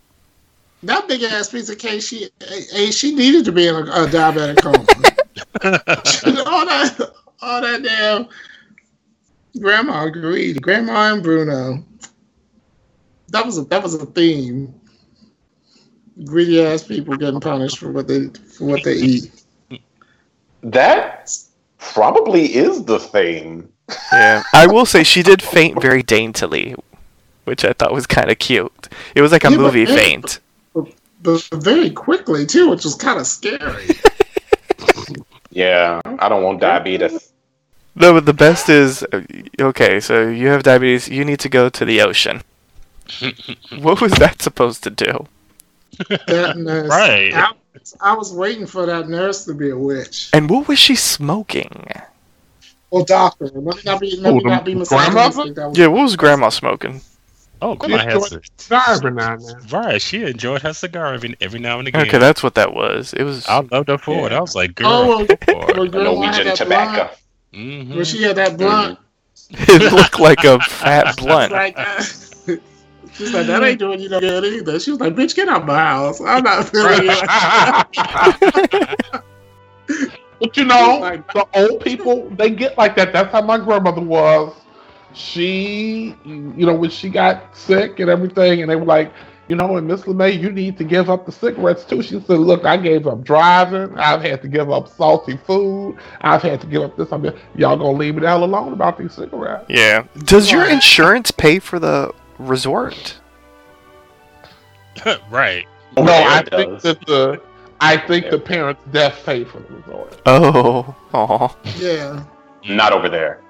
That 0.83 1.07
big 1.07 1.23
ass 1.23 1.49
piece 1.49 1.69
of 1.69 1.79
cake, 1.79 2.01
she 2.01 2.29
ate, 2.73 2.93
she 2.93 3.15
needed 3.15 3.45
to 3.45 3.51
be 3.51 3.67
in 3.67 3.75
a, 3.75 3.79
a 3.79 4.07
diabetic 4.07 4.61
coma. 4.61 4.85
all 6.45 6.65
that, 6.65 7.11
all 7.41 7.61
that 7.61 7.83
damn. 7.83 8.27
Grandma 9.59 10.05
agreed. 10.05 10.61
Grandma 10.61 11.13
and 11.13 11.23
Bruno. 11.23 11.83
That 13.29 13.45
was 13.45 13.57
a 13.57 13.63
that 13.65 13.81
was 13.81 13.95
a 13.95 14.05
theme. 14.05 14.73
Greedy 16.23 16.63
ass 16.63 16.83
people 16.83 17.15
getting 17.17 17.39
punished 17.39 17.79
for 17.79 17.91
what 17.91 18.07
they 18.07 18.27
for 18.29 18.65
what 18.65 18.83
they 18.83 18.93
eat. 18.93 19.31
that 20.61 21.31
probably 21.79 22.55
is 22.55 22.85
the 22.85 22.99
thing. 22.99 23.67
Yeah, 24.11 24.43
I 24.53 24.67
will 24.67 24.85
say 24.85 25.03
she 25.03 25.23
did 25.23 25.41
faint 25.41 25.81
very 25.81 26.03
daintily, 26.03 26.75
which 27.45 27.63
I 27.63 27.73
thought 27.73 27.93
was 27.93 28.05
kind 28.07 28.29
of 28.29 28.37
cute. 28.39 28.89
It 29.15 29.21
was 29.21 29.31
like 29.31 29.43
a 29.45 29.51
Yeah, 29.51 29.57
movie 29.57 29.83
it- 29.83 29.89
faint. 29.89 30.39
But 31.23 31.41
very 31.51 31.89
quickly 31.89 32.45
too, 32.45 32.69
which 32.69 32.83
was 32.83 32.95
kind 32.95 33.19
of 33.19 33.25
scary. 33.27 33.87
Yeah, 35.49 36.01
I 36.19 36.29
don't 36.29 36.43
want 36.43 36.61
diabetes. 36.61 37.31
No, 37.95 38.13
but 38.13 38.27
the 38.27 38.33
best 38.33 38.69
is 38.69 39.01
uh, 39.11 39.23
okay. 39.59 39.99
So 39.99 40.27
you 40.27 40.49
have 40.49 40.61
diabetes. 40.61 41.07
You 41.09 41.25
need 41.25 41.39
to 41.39 41.49
go 41.49 41.67
to 41.69 41.83
the 41.83 42.01
ocean. 42.01 42.43
what 43.79 43.99
was 43.99 44.11
that 44.13 44.39
supposed 44.41 44.83
to 44.83 44.91
do? 44.91 45.25
That 46.27 46.57
nurse, 46.57 46.89
Right. 46.89 47.33
I, 47.33 47.51
I 48.01 48.13
was 48.13 48.31
waiting 48.33 48.67
for 48.67 48.85
that 48.85 49.09
nurse 49.09 49.45
to 49.45 49.55
be 49.55 49.71
a 49.71 49.77
witch. 49.77 50.29
And 50.31 50.47
what 50.47 50.67
was 50.67 50.77
she 50.77 50.95
smoking? 50.95 51.87
Well, 52.91 53.03
doctor, 53.03 53.45
let 53.45 53.55
me 53.75 53.81
not 53.85 53.99
be 54.01 54.15
let 54.17 54.31
Oh, 54.31 54.35
me 54.35 54.43
the 54.43 54.49
not 54.49 54.65
be 54.65 54.73
grandmother? 54.73 55.45
misogynistic. 55.45 55.77
Yeah, 55.77 55.87
what 55.87 56.03
was 56.03 56.15
Grandma 56.15 56.49
smoking? 56.49 57.01
Oh, 57.61 57.75
Grandma 57.75 57.97
She's 58.03 58.13
has 58.13 58.31
a, 58.33 58.41
cigar 58.57 58.83
every 58.89 59.11
now 59.11 59.33
and 59.33 59.41
then. 59.45 59.55
right. 59.71 60.01
She 60.01 60.23
enjoyed 60.23 60.61
her 60.61 60.73
cigar 60.73 61.13
every, 61.13 61.35
every 61.41 61.59
now 61.59 61.79
and 61.79 61.87
again. 61.87 62.07
Okay, 62.07 62.17
that's 62.19 62.43
what 62.43 62.55
that 62.55 62.73
was. 62.73 63.13
It 63.13 63.23
was. 63.23 63.45
I 63.47 63.59
loved 63.71 63.89
her 63.89 63.97
for 63.97 64.27
it. 64.27 64.31
I 64.31 64.39
was 64.39 64.55
like, 64.55 64.75
girl. 64.75 64.87
Oh, 64.87 65.07
well, 65.07 65.25
go 65.25 65.35
for 65.43 65.55
well, 65.55 65.83
it. 65.83 65.91
grandma 65.91 66.11
Norwegian 66.13 66.45
that 66.45 66.55
tobacco. 66.57 67.09
Mhm. 67.53 67.95
Where 67.95 68.05
she 68.05 68.21
had 68.23 68.35
that 68.37 68.57
blunt. 68.57 68.99
it 69.49 69.91
looked 69.93 70.19
like 70.19 70.43
a 70.43 70.59
fat 70.59 71.17
blunt. 71.17 71.51
like, 71.51 71.73
uh, 71.77 72.01
she's 73.13 73.33
like, 73.33 73.47
that 73.47 73.63
ain't 73.63 73.79
doing 73.79 73.99
you 74.01 74.09
no 74.09 74.19
good 74.19 74.43
either. 74.45 74.79
She 74.79 74.91
was 74.91 74.99
like, 74.99 75.15
bitch, 75.15 75.35
get 75.35 75.47
out 75.49 75.65
my 75.65 75.77
house. 75.77 76.21
I'm 76.21 76.43
not 76.43 76.69
feeling 76.69 77.09
you. 79.89 80.17
But 80.39 80.55
you 80.57 80.65
know, 80.65 80.99
Like- 81.01 81.33
the 81.33 81.45
old 81.55 81.81
people, 81.81 82.29
they 82.37 82.49
get 82.51 82.77
like 82.77 82.95
that. 82.97 83.11
That's 83.13 83.31
how 83.31 83.41
my 83.41 83.57
grandmother 83.57 84.01
was. 84.01 84.53
She, 85.13 86.15
you 86.25 86.65
know, 86.65 86.75
when 86.75 86.89
she 86.91 87.09
got 87.09 87.55
sick 87.55 87.99
and 87.99 88.09
everything, 88.09 88.61
and 88.61 88.69
they 88.69 88.75
were 88.75 88.85
like, 88.85 89.11
you 89.47 89.55
know, 89.55 89.77
and 89.77 89.87
Miss 89.87 90.01
LeMay, 90.01 90.39
you 90.39 90.51
need 90.51 90.77
to 90.77 90.83
give 90.83 91.09
up 91.09 91.25
the 91.25 91.31
cigarettes 91.31 91.85
too. 91.85 92.01
She 92.03 92.19
said, 92.19 92.37
look, 92.39 92.65
I 92.65 92.75
gave 92.77 93.07
up 93.07 93.23
driving. 93.23 93.97
I've 93.97 94.21
had 94.21 94.41
to 94.43 94.47
give 94.47 94.69
up 94.69 94.89
salty 94.89 95.37
food. 95.37 95.97
I've 96.21 96.41
had 96.41 96.59
to 96.61 96.67
give 96.67 96.83
up 96.83 96.97
this. 96.97 97.11
I'm 97.11 97.23
just, 97.23 97.37
y'all 97.55 97.77
gonna 97.77 97.97
leave 97.97 98.15
me 98.15 98.21
the 98.21 98.27
hell 98.27 98.43
alone 98.43 98.73
about 98.73 98.97
these 98.97 99.13
cigarettes. 99.13 99.65
Yeah. 99.69 100.03
Does 100.25 100.51
your 100.51 100.65
insurance 100.69 101.31
pay 101.31 101.59
for 101.59 101.79
the 101.79 102.13
resort? 102.37 103.19
right. 105.31 105.65
No, 105.95 106.03
oh, 106.03 106.05
Yeah, 106.05 106.27
I 106.29 106.55
think 106.55 106.71
does. 106.73 106.83
that 106.83 107.05
the, 107.07 107.41
I 107.79 107.97
think 107.97 108.29
the 108.31 108.39
parents' 108.39 108.81
death 108.91 109.23
paid 109.25 109.47
for 109.47 109.59
the 109.59 109.73
resort. 109.75 110.21
Oh. 110.25 111.55
Yeah. 111.77 112.23
Not 112.67 112.91
over 112.93 113.07
there. 113.09 113.41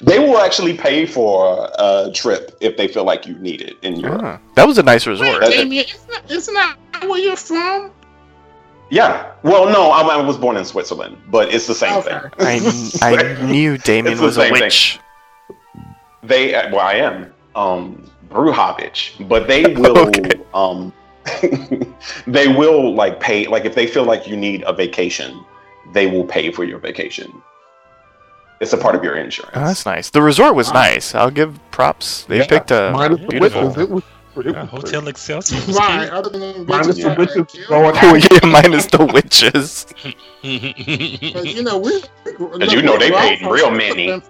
they 0.00 0.18
will 0.18 0.38
actually 0.38 0.76
pay 0.76 1.06
for 1.06 1.68
a 1.78 2.10
trip 2.12 2.56
if 2.60 2.76
they 2.76 2.88
feel 2.88 3.04
like 3.04 3.26
you 3.26 3.34
need 3.38 3.60
it 3.62 3.76
in 3.82 3.96
Europe. 3.96 4.20
Ah, 4.24 4.40
that 4.54 4.66
was 4.66 4.78
a 4.78 4.82
nice 4.82 5.06
resort. 5.06 5.40
That's 5.40 5.54
it. 5.54 5.58
Damien, 5.58 5.84
isn't 5.86 6.08
that, 6.10 6.30
isn't 6.30 6.54
that 6.54 6.76
where 7.02 7.18
you're 7.18 7.36
from? 7.36 7.90
Yeah. 8.90 9.32
Well, 9.42 9.66
no, 9.70 9.90
I, 9.90 10.02
I 10.02 10.22
was 10.22 10.36
born 10.36 10.56
in 10.56 10.64
Switzerland, 10.64 11.16
but 11.30 11.52
it's 11.54 11.66
the 11.66 11.74
same 11.74 11.96
Okay. 11.98 12.28
thing. 12.38 13.00
I, 13.02 13.16
I 13.38 13.42
knew 13.50 13.78
Damien 13.78 14.20
was 14.20 14.36
a 14.36 14.42
same 14.42 14.52
thing. 14.54 14.62
witch. 14.62 14.98
They, 16.22 16.52
well, 16.72 16.80
I 16.80 16.94
am 16.94 17.32
um, 17.54 18.10
Bruhavich, 18.34 19.26
but 19.28 19.46
they 19.48 19.62
will, 19.82 19.96
Okay. 19.98 20.30
um, 20.52 20.92
they 22.26 22.48
will 22.48 22.94
like 22.94 23.20
pay. 23.20 23.46
Like 23.46 23.64
if 23.64 23.74
they 23.74 23.86
feel 23.86 24.04
like 24.04 24.26
you 24.26 24.36
need 24.36 24.64
a 24.66 24.72
vacation, 24.72 25.44
they 25.92 26.06
will 26.06 26.24
pay 26.24 26.50
for 26.50 26.64
your 26.64 26.78
vacation. 26.78 27.32
It's 28.60 28.72
a 28.72 28.78
part 28.78 28.94
of 28.94 29.02
your 29.02 29.16
insurance. 29.16 29.52
Oh, 29.56 29.64
that's 29.66 29.84
nice. 29.86 30.10
The 30.10 30.22
resort 30.22 30.54
was 30.54 30.68
Wow. 30.68 30.74
nice. 30.74 31.14
I'll 31.14 31.30
give 31.30 31.58
props. 31.70 32.24
They 32.24 32.38
Yeah, 32.38 32.46
picked 32.46 32.70
a 32.70 32.90
minus 32.92 33.20
beautiful. 33.20 33.68
witches. 33.68 33.82
It 33.82 33.90
was, 33.90 34.02
it 34.36 34.46
Yeah, 34.46 34.66
Hotel 34.66 35.08
Excelsior. 35.08 35.72
Right, 35.74 36.08
other 36.10 36.30
than 36.30 36.66
minus 36.66 36.98
bitches 36.98 37.02
the 37.02 37.14
witches 37.18 37.66
going 37.68 37.96
Oh 38.02 38.14
yeah, 38.32 38.46
minus 38.46 38.86
the 38.86 39.04
witches. 39.04 39.86
But 41.34 41.46
you 41.54 41.62
know, 41.62 41.78
we 41.78 42.02
Because 42.24 42.72
you 42.72 42.82
know 42.82 42.96
they 42.98 43.10
paid 43.10 43.42
real 43.46 43.70
money. 43.70 44.22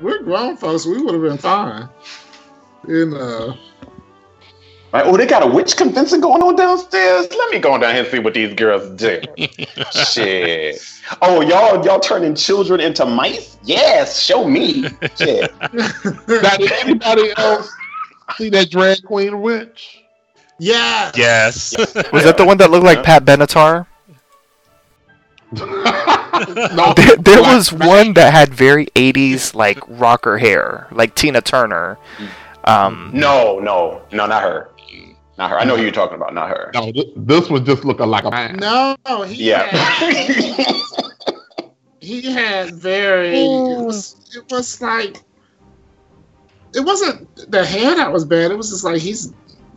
We're 0.00 0.22
grown 0.22 0.56
folks. 0.56 0.86
We 0.86 1.00
would 1.02 1.14
have 1.14 1.22
been 1.22 1.38
fine. 1.38 1.88
You 2.86 3.16
uh. 3.16 3.56
Like, 4.92 5.06
oh, 5.06 5.16
they 5.16 5.26
got 5.26 5.42
a 5.42 5.46
witch 5.46 5.76
convention 5.78 6.20
going 6.20 6.42
on 6.42 6.54
downstairs. 6.54 7.26
Let 7.30 7.50
me 7.50 7.58
go 7.58 7.78
down 7.78 7.94
here 7.94 8.02
and 8.02 8.12
see 8.12 8.18
what 8.18 8.34
these 8.34 8.52
girls 8.52 8.90
do. 8.90 9.22
Shit. 9.92 10.82
Oh, 11.22 11.40
y'all, 11.40 11.82
y'all 11.82 11.98
turning 11.98 12.34
children 12.34 12.78
into 12.78 13.06
mice? 13.06 13.56
Yes, 13.64 14.20
show 14.20 14.46
me. 14.46 14.84
Shit. 15.16 15.50
Now, 16.42 16.56
did 16.56 16.72
anybody 16.72 17.32
else 17.38 17.70
see 18.36 18.50
that 18.50 18.70
drag 18.70 19.02
queen 19.04 19.40
witch? 19.40 20.02
yeah. 20.58 21.10
yes. 21.14 21.74
Was 22.12 22.24
that 22.24 22.36
the 22.36 22.44
one 22.44 22.58
that 22.58 22.70
looked 22.70 22.84
like 22.84 23.02
Pat 23.02 23.24
Benatar? 23.24 23.86
no, 26.32 26.92
There, 26.96 27.16
there 27.16 27.38
Black- 27.38 27.54
was 27.56 27.72
one 27.72 28.14
that 28.14 28.32
had 28.32 28.52
very 28.54 28.86
80s 28.94 29.54
like 29.54 29.78
rocker 29.88 30.38
hair, 30.38 30.88
like 30.92 31.14
Tina 31.14 31.40
Turner. 31.40 31.98
Um, 32.64 33.10
No, 33.12 33.58
no, 33.58 34.02
no, 34.12 34.26
not 34.26 34.42
her. 34.42 34.70
Not 35.38 35.50
her. 35.50 35.58
I 35.58 35.64
know 35.64 35.76
who 35.76 35.82
you're 35.82 35.90
talking 35.92 36.16
about. 36.16 36.34
Not 36.34 36.50
her. 36.50 36.70
No, 36.74 36.92
th- 36.92 37.12
this 37.16 37.48
was 37.48 37.62
just 37.62 37.84
looking 37.84 38.06
like 38.06 38.24
a 38.24 38.30
man. 38.30 38.56
No, 38.56 38.96
he 39.26 39.48
Yeah. 39.50 39.62
had, 39.64 40.66
he 42.00 42.32
had 42.32 42.74
very. 42.74 43.38
It 43.40 43.80
was, 43.84 44.16
it 44.36 44.44
was 44.50 44.80
like. 44.80 45.16
It 46.74 46.80
wasn't 46.80 47.50
the 47.50 47.64
hair 47.64 47.94
that 47.96 48.10
was 48.12 48.24
bad. 48.24 48.50
It 48.50 48.56
was 48.56 48.70
just 48.70 48.84
like 48.84 49.00
his 49.02 49.32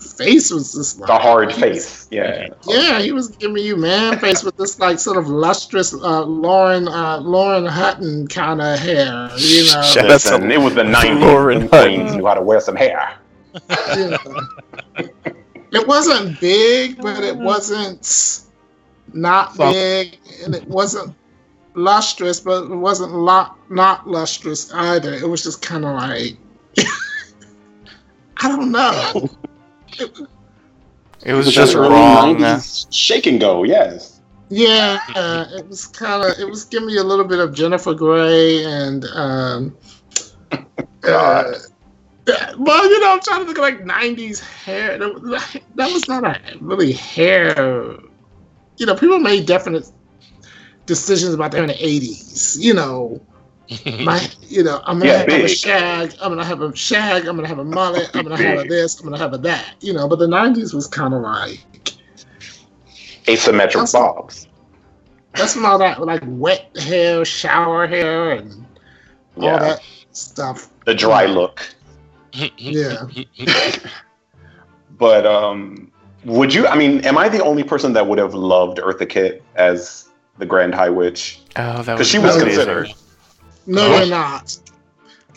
face 0.05 0.51
was 0.51 0.73
just 0.73 0.99
like 0.99 1.07
the 1.07 1.17
hard 1.17 1.51
he 1.51 1.61
was- 1.61 1.61
face. 1.85 2.07
Yeah. 2.11 2.47
Yeah, 2.67 2.99
he 2.99 3.11
was 3.11 3.29
giving 3.29 3.63
you 3.63 3.75
man 3.75 4.17
face 4.19 4.43
with 4.43 4.55
this 4.57 4.79
like 4.79 4.99
sort 4.99 5.17
of 5.17 5.27
lustrous 5.27 5.93
uh, 5.93 6.23
Lauren 6.23 6.87
uh, 6.87 7.19
Lauren 7.19 7.65
Hutton 7.65 8.27
kind 8.27 8.61
of 8.61 8.79
hair. 8.79 9.29
You 9.37 9.65
know, 9.65 9.81
Shut 9.83 10.07
That's 10.07 10.25
Listen, 10.25 10.51
a- 10.51 10.53
it 10.53 10.61
was 10.61 10.75
the 10.75 10.83
90s. 10.83 11.19
Lauren 11.21 11.61
Hutton. 11.69 11.95
queens 11.95 12.15
knew 12.15 12.25
how 12.25 12.33
to 12.35 12.41
wear 12.41 12.59
some 12.61 12.75
hair. 12.75 13.15
you 13.97 14.09
know. 14.11 14.17
It 15.71 15.85
wasn't 15.87 16.39
big, 16.39 17.01
but 17.01 17.23
it 17.23 17.35
wasn't 17.35 18.41
not 19.13 19.55
So- 19.55 19.71
big, 19.71 20.17
and 20.43 20.55
it 20.55 20.65
wasn't 20.67 21.13
lustrous, 21.73 22.39
but 22.39 22.63
it 22.71 22.75
wasn't 22.75 23.11
lo- 23.13 23.53
not 23.69 24.07
lustrous 24.07 24.71
either. 24.73 25.13
It 25.13 25.27
was 25.27 25.43
just 25.43 25.61
kind 25.61 25.83
of 25.83 25.95
like 25.95 26.37
I 28.37 28.47
don't 28.49 28.71
know. 28.71 29.29
it 29.99 31.33
was 31.33 31.47
It 31.47 31.51
just 31.51 31.75
early 31.75 31.89
wrong. 31.89 32.35
90s 32.37 32.87
Shake 32.91 33.27
and 33.27 33.39
go, 33.39 33.63
yes. 33.63 34.15
Yeah, 34.49 34.99
uh, 35.15 35.47
it 35.57 35.67
was 35.67 35.87
kind 35.87 36.23
of. 36.23 36.37
It 36.39 36.47
was 36.47 36.65
giving 36.65 36.87
me 36.87 36.97
a 36.97 37.03
little 37.03 37.25
bit 37.25 37.39
of 37.39 37.53
Jennifer 37.53 37.93
Grey 37.95 38.63
and. 38.63 39.03
Um, 39.05 39.75
uh, 40.51 41.53
well, 42.57 42.89
you 42.89 42.99
know, 42.99 43.13
I'm 43.13 43.21
trying 43.21 43.39
to 43.39 43.45
think 43.45 43.57
of 43.57 43.63
like 43.63 43.79
'90s 43.83 44.39
hair. 44.39 44.99
That 44.99 45.91
was, 45.91 46.07
not 46.07 46.25
a 46.25 46.39
really 46.59 46.93
hair. 46.93 47.55
You 48.77 48.85
know, 48.85 48.95
people 48.95 49.19
made 49.19 49.47
definite 49.47 49.89
decisions 50.85 51.33
about 51.33 51.51
that 51.53 51.61
in 51.61 51.67
the 51.67 51.73
'80s. 51.73 52.57
You 52.59 52.75
know, 52.75 53.19
my, 54.03 54.27
you 54.47 54.63
know, 54.63 54.81
I'm 54.85 54.99
gonna 54.99 55.11
Yeah, 55.11 55.17
have 55.19 55.29
a 55.29 55.47
shag. 55.47 56.13
I'm 56.21 56.29
gonna 56.31 56.45
have 56.45 56.61
a 56.61 56.75
shag. 56.75 57.25
I'm 57.27 57.35
gonna 57.35 57.47
have 57.47 57.59
a 57.59 57.63
mullet. 57.63 58.09
I'm 58.15 58.23
gonna 58.23 58.37
have 58.37 58.65
a 58.65 58.67
this. 58.67 58.99
I'm 58.99 59.05
gonna 59.05 59.17
have 59.17 59.33
a 59.33 59.37
that. 59.39 59.75
You 59.81 59.93
know, 59.93 60.07
but 60.07 60.19
the 60.19 60.27
'90s 60.27 60.73
was 60.73 60.87
kind 60.87 61.13
of 61.13 61.21
like. 61.21 61.59
Asymmetric 63.25 63.75
Also- 63.77 63.99
bobs. 63.99 64.47
That's 65.33 65.55
when 65.55 65.65
all 65.65 65.77
that 65.79 65.99
like 66.01 66.21
wet 66.25 66.69
hair, 66.77 67.25
shower 67.25 67.87
hair, 67.87 68.31
and 68.33 68.65
all 69.37 69.43
Yeah. 69.43 69.59
that 69.59 69.81
stuff. 70.11 70.69
The 70.85 70.93
dry 70.95 71.25
look. 71.25 71.67
Yeah. 72.57 73.07
But 74.97 75.25
um, 75.25 75.91
would 76.23 76.53
you? 76.53 76.67
I 76.67 76.77
mean, 76.77 77.03
am 77.05 77.17
I 77.17 77.27
the 77.27 77.43
only 77.43 77.63
person 77.63 77.91
that 77.93 78.07
would 78.07 78.17
have 78.17 78.33
loved 78.33 78.77
Eartha 78.77 79.09
Kitt 79.09 79.43
as 79.55 80.07
the 80.37 80.45
Grand 80.45 80.73
High 80.73 80.89
Witch? 80.89 81.41
Oh, 81.57 81.61
that 81.61 81.77
was 81.77 81.85
Because 81.85 81.99
was 81.99 82.07
she 82.09 82.19
was 82.19 82.35
amazing. 82.37 82.65
considered. 82.65 82.93
No, 83.67 83.81
Huh? 83.89 83.97
you're 83.99 84.09
not. 84.09 84.57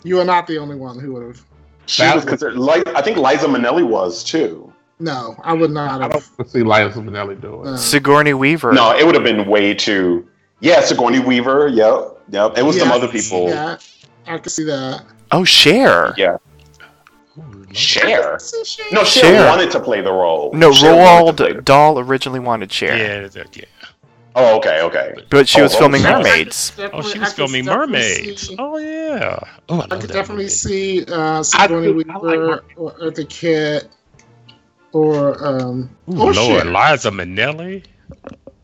You 0.03 0.19
are 0.19 0.25
not 0.25 0.47
the 0.47 0.57
only 0.57 0.75
one 0.75 0.99
who 0.99 1.13
would 1.13 1.27
have. 1.27 1.41
She 1.87 2.03
That 2.03 2.15
was 2.15 2.23
was- 2.23 2.29
considered. 2.29 2.57
Like 2.57 2.87
I 2.89 3.01
think 3.01 3.17
Liza 3.17 3.47
Minnelli 3.47 3.85
was 3.85 4.23
too. 4.23 4.71
No, 4.99 5.35
I 5.43 5.53
would 5.53 5.71
not 5.71 6.01
I 6.01 6.03
have. 6.13 6.29
don't 6.37 6.49
see 6.49 6.61
Liza 6.63 6.99
Minnelli 6.99 7.39
do 7.41 7.63
it. 7.63 7.67
Uh, 7.69 7.77
Sigourney 7.77 8.33
Weaver. 8.33 8.73
No, 8.73 8.91
it 8.95 9.05
would 9.05 9.15
have 9.15 9.23
been 9.23 9.47
way 9.47 9.73
too. 9.73 10.27
Yeah, 10.59 10.81
Sigourney 10.81 11.19
Weaver. 11.19 11.67
Yep, 11.69 12.21
yep. 12.29 12.57
It 12.57 12.63
was 12.63 12.77
some 12.77 12.91
other 12.91 13.07
people. 13.07 13.47
Yeah, 13.47 13.77
I 14.27 14.37
could 14.37 14.51
see 14.51 14.65
that. 14.65 15.03
Oh, 15.31 15.43
Cher. 15.45 16.13
Yeah. 16.17 16.37
Cher. 17.71 18.39
No, 18.91 19.03
Cher, 19.03 19.23
Cher. 19.23 19.47
wanted 19.47 19.69
to 19.71 19.79
play 19.79 20.01
the 20.01 20.11
role. 20.11 20.51
No, 20.53 20.71
Cher 20.73 20.95
wanted 20.95 21.37
Roald 21.37 21.65
Dahl 21.65 21.99
originally 21.99 22.39
wanted 22.39 22.71
Cher, 22.71 22.97
Yeah, 22.97 23.43
yeah. 23.53 23.63
Oh, 24.35 24.57
okay, 24.57 24.81
okay. 24.83 25.15
but 25.29 25.49
she 25.49 25.59
Oh, 25.59 25.63
was 25.63 25.75
oh, 25.75 25.79
filming 25.79 26.01
sorry. 26.01 26.23
Mermaids. 26.23 26.73
Oh, 26.93 27.01
she 27.01 27.19
was 27.19 27.33
filming 27.33 27.65
Mermaids. 27.65 28.51
Oh 28.59 28.77
yeah. 28.77 29.39
Oh, 29.69 29.81
I, 29.81 29.95
I 29.95 29.99
could 29.99 30.11
definitely 30.11 30.43
movie. 30.45 30.49
see 30.49 31.05
uh, 31.11 31.41
Sigourney 31.43 31.87
I 31.87 31.91
Weaver 31.91 32.49
like 32.49 32.63
or 32.77 32.91
Eartha 32.93 33.27
Kitt 33.27 33.89
or 34.93 35.43
um 35.45 35.89
Ooh, 36.09 36.13
or 36.21 36.33
Lord, 36.33 36.63
Cher. 36.63 36.65
Liza 36.65 37.09
Minnelli. 37.11 37.83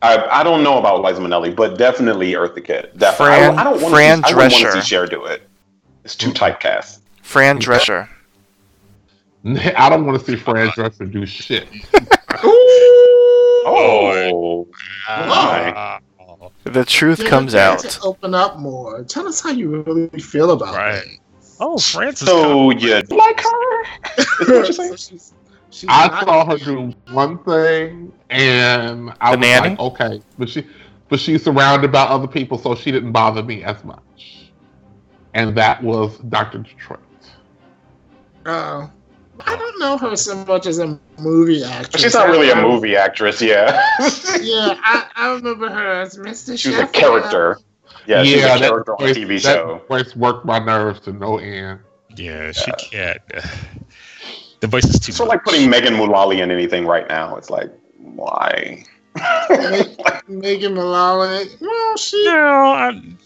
I, 0.01 0.24
I 0.39 0.43
don't 0.43 0.63
know 0.63 0.78
about 0.78 1.01
Liza 1.01 1.20
Minnelli, 1.20 1.55
but 1.55 1.78
definitely 1.80 2.34
Eartha 2.34 2.63
Kitt. 2.63 2.95
Definitely. 2.97 3.36
Fran- 3.38 3.57
I, 3.57 3.61
I 3.61 3.63
don't 3.63 3.82
want 3.82 3.93
Fran 3.93 4.22
to. 4.22 4.28
See, 4.28 4.34
I 4.34 4.38
wouldn't 4.38 4.53
want 4.53 4.76
to 4.76 4.82
see 4.82 4.88
Cher 4.88 5.05
do 5.07 5.26
it. 5.26 5.47
It's 6.03 6.16
too 6.16 6.30
typecast. 6.32 6.99
Fran 7.24 7.57
Drescher. 7.59 8.07
I 9.76 9.89
don't 9.89 10.05
want 10.05 10.20
to 10.20 10.26
see 10.26 10.36
Fran 10.36 10.68
Drescher 10.70 11.11
do 11.11 11.26
shit. 11.26 11.68
Oh, 13.66 14.68
Ah, 15.07 15.99
The 16.63 16.86
truth 16.86 17.20
Yeah, 17.20 17.30
comes 17.30 17.53
you 17.53 17.59
need 17.59 17.66
out. 17.66 17.80
to 17.80 18.01
Open 18.01 18.34
up 18.36 18.59
more. 18.59 19.03
Tell 19.03 19.28
us 19.28 19.41
how 19.41 19.49
you 19.51 19.82
really 19.84 20.20
feel 20.20 20.51
about 20.51 20.76
Right. 20.76 21.03
it. 21.05 21.20
Oh, 21.59 21.78
Francis. 21.80 22.28
so 22.28 22.70
you 22.72 23.01
like 23.09 23.39
her? 23.41 23.82
Is 24.18 24.26
that 24.26 24.47
what 24.47 24.49
you're 24.49 24.66
saying? 24.74 24.95
she's, 24.97 25.34
she's 25.72 25.89
I 25.89 26.24
saw 26.24 26.45
her 26.45 26.57
do 26.57 26.93
one 27.11 27.43
thing, 27.45 28.11
and 28.30 29.11
I 29.22 29.32
The 29.32 29.38
was 29.38 29.47
nanny? 29.47 29.70
like, 29.70 29.80
okay, 29.80 30.22
but 30.38 30.49
she, 30.49 30.68
but 31.09 31.20
she's 31.20 31.43
surrounded 31.43 31.91
by 31.91 32.03
other 32.03 32.28
people, 32.28 32.57
so 32.57 32.76
she 32.76 32.91
didn't 32.91 33.13
bother 33.13 33.41
me 33.41 33.63
as 33.63 33.82
much. 33.86 34.51
And 35.34 35.55
that 35.57 35.82
was 35.82 36.18
Doctor 36.30 36.59
Detroit. 36.59 36.99
Uh, 38.45 38.88
I 39.47 39.55
don't 39.55 39.64
know 39.80 39.97
her 39.97 40.15
so 40.15 40.43
much 40.45 40.65
as 40.65 40.80
a 40.80 40.99
movie 41.19 41.63
actress. 41.63 42.01
She's 42.03 42.13
not 42.13 42.30
really 42.30 42.49
a 42.49 42.55
movie 42.55 42.95
actress, 42.95 43.41
yeah. 43.41 43.82
Yeah, 44.41 44.78
I, 44.84 45.07
I 45.15 45.34
remember 45.34 45.69
her 45.69 46.01
as 46.01 46.17
Mr. 46.17 46.57
she 46.57 46.69
was 46.69 46.80
a 46.80 46.88
character. 46.88 47.59
Yeah, 48.05 48.23
she's 48.23 48.43
a 48.43 48.57
character 48.59 48.95
on 48.95 49.09
a 49.09 49.13
TV 49.13 49.41
that 49.43 49.55
show. 49.55 49.82
voice 49.88 50.15
worked 50.15 50.45
my 50.45 50.59
nerves 50.59 50.99
to 51.01 51.13
no 51.13 51.38
end. 51.38 51.80
Yeah, 52.15 52.51
she 52.51 52.71
can't. 52.73 53.21
The 54.61 54.67
voice 54.67 54.86
is 54.86 54.99
too. 54.99 55.09
It's 55.09 55.17
sort 55.17 55.28
of 55.28 55.34
like 55.34 55.43
putting 55.43 55.69
Megan 55.69 55.95
Mullally 55.95 56.39
in 56.39 56.49
anything 56.49 56.88
right 56.88 57.07
now. 57.09 57.36
It's 57.36 57.49
like, 57.49 57.69
why? 57.99 58.84
Megan 60.28 60.73
Mullally. 60.73 61.49
Well, 61.59 61.97
she. 61.97 62.23
No, 62.26 62.34
I'm, 62.73 63.17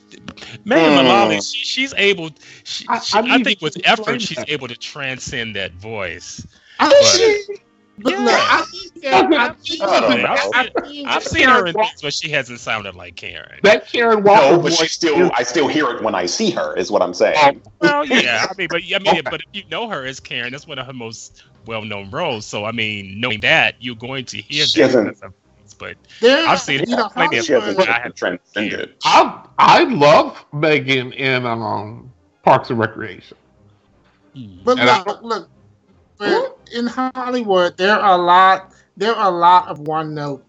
Megan 0.65 0.99
Hmm. 0.99 1.07
Mullally, 1.07 1.41
she, 1.41 1.63
she's 1.63 1.93
able. 1.95 2.29
She, 2.63 2.85
I- 2.87 2.99
she, 2.99 3.17
I 3.17 3.21
I, 3.21 3.37
need 3.37 3.43
think 3.45 3.61
with 3.61 3.77
explain 3.77 3.99
effort, 3.99 4.21
she's 4.21 4.37
that. 4.37 4.49
able 4.49 4.67
to 4.67 4.75
transcend 4.75 5.55
that 5.55 5.73
voice. 5.73 6.45
I 6.79 6.89
But- 6.89 7.05
think, 7.19 7.63
but 8.01 8.13
look, 8.17 8.29
I 8.33 8.63
think 8.71 9.01
that, 9.03 9.25
I 9.33 9.49
think, 9.53 9.81
I 9.81 9.99
don't 9.99 10.09
that- 10.21 10.23
know. 10.23 10.51
I 10.55 10.87
think 10.87 11.07
I've 11.09 11.23
seen 11.23 11.49
her 11.49 11.65
in 11.67 11.73
Karen 11.73 11.87
things, 11.89 12.01
but 12.01 12.13
she 12.13 12.29
hasn't 12.29 12.61
sounded 12.61 12.95
like 12.95 13.17
Karen. 13.17 13.59
That 13.63 13.87
Karen 13.91 14.23
Walker 14.23 14.51
No, 14.55 14.59
but 14.61 14.71
she 14.71 14.87
still, 14.87 15.29
I 15.35 15.43
still 15.43 15.67
hear 15.67 15.89
it 15.89 16.01
when 16.01 16.15
I 16.15 16.25
see 16.25 16.49
her. 16.51 16.77
Is 16.77 16.89
what 16.91 17.01
I'm 17.01 17.13
saying. 17.13 17.61
Well, 17.81 18.05
yeah, 18.05 18.45
I 18.49 18.53
mean, 18.57 18.67
but 18.69 18.81
I 18.83 18.99
mean, 18.99 19.07
Okay. 19.09 19.21
but 19.21 19.41
if 19.41 19.47
you 19.51 19.63
know 19.69 19.89
her 19.89 20.05
as 20.05 20.21
Karen, 20.21 20.51
that's 20.53 20.65
one 20.65 20.79
of 20.79 20.85
her 20.87 20.93
most 20.93 21.43
well-known 21.65 22.09
roles. 22.09 22.45
So 22.45 22.63
I 22.63 22.71
mean, 22.71 23.19
knowing 23.19 23.41
that, 23.41 23.75
you're 23.81 23.95
going 23.97 24.23
to 24.25 24.37
hear 24.37 24.65
She 24.65 24.79
that. 24.79 24.85
hasn't- 24.91 25.09
as 25.11 25.21
a 25.21 25.27
voice, 25.27 25.33
But 25.79 25.95
there- 26.19 26.45
I've 26.47 26.59
seen 26.59 26.81
you 26.87 26.95
know, 26.95 27.09
plenty 27.09 27.37
of 27.37 27.45
She 27.45 27.53
hasn't 27.53 27.79
I 27.87 27.99
have- 27.99 28.13
transcended. 28.13 28.95
I 29.05 29.43
I 29.57 29.83
love 29.85 30.45
Megan 30.53 31.13
in 31.13 31.45
um, 31.45 32.11
Parks 32.43 32.69
and 32.69 32.77
Recreation. 32.77 33.37
But 34.63 34.77
And 34.79 34.89
I- 34.89 35.03
look, 35.03 35.23
look, 35.23 35.49
but 36.17 36.57
in 36.73 36.85
Hollywood, 36.85 37.77
there 37.77 37.97
are 37.97 38.19
a 38.19 38.21
lot. 38.21 38.71
There 38.97 39.15
are 39.15 39.27
a 39.31 39.35
lot 39.35 39.69
of 39.69 39.79
one-note 39.79 40.43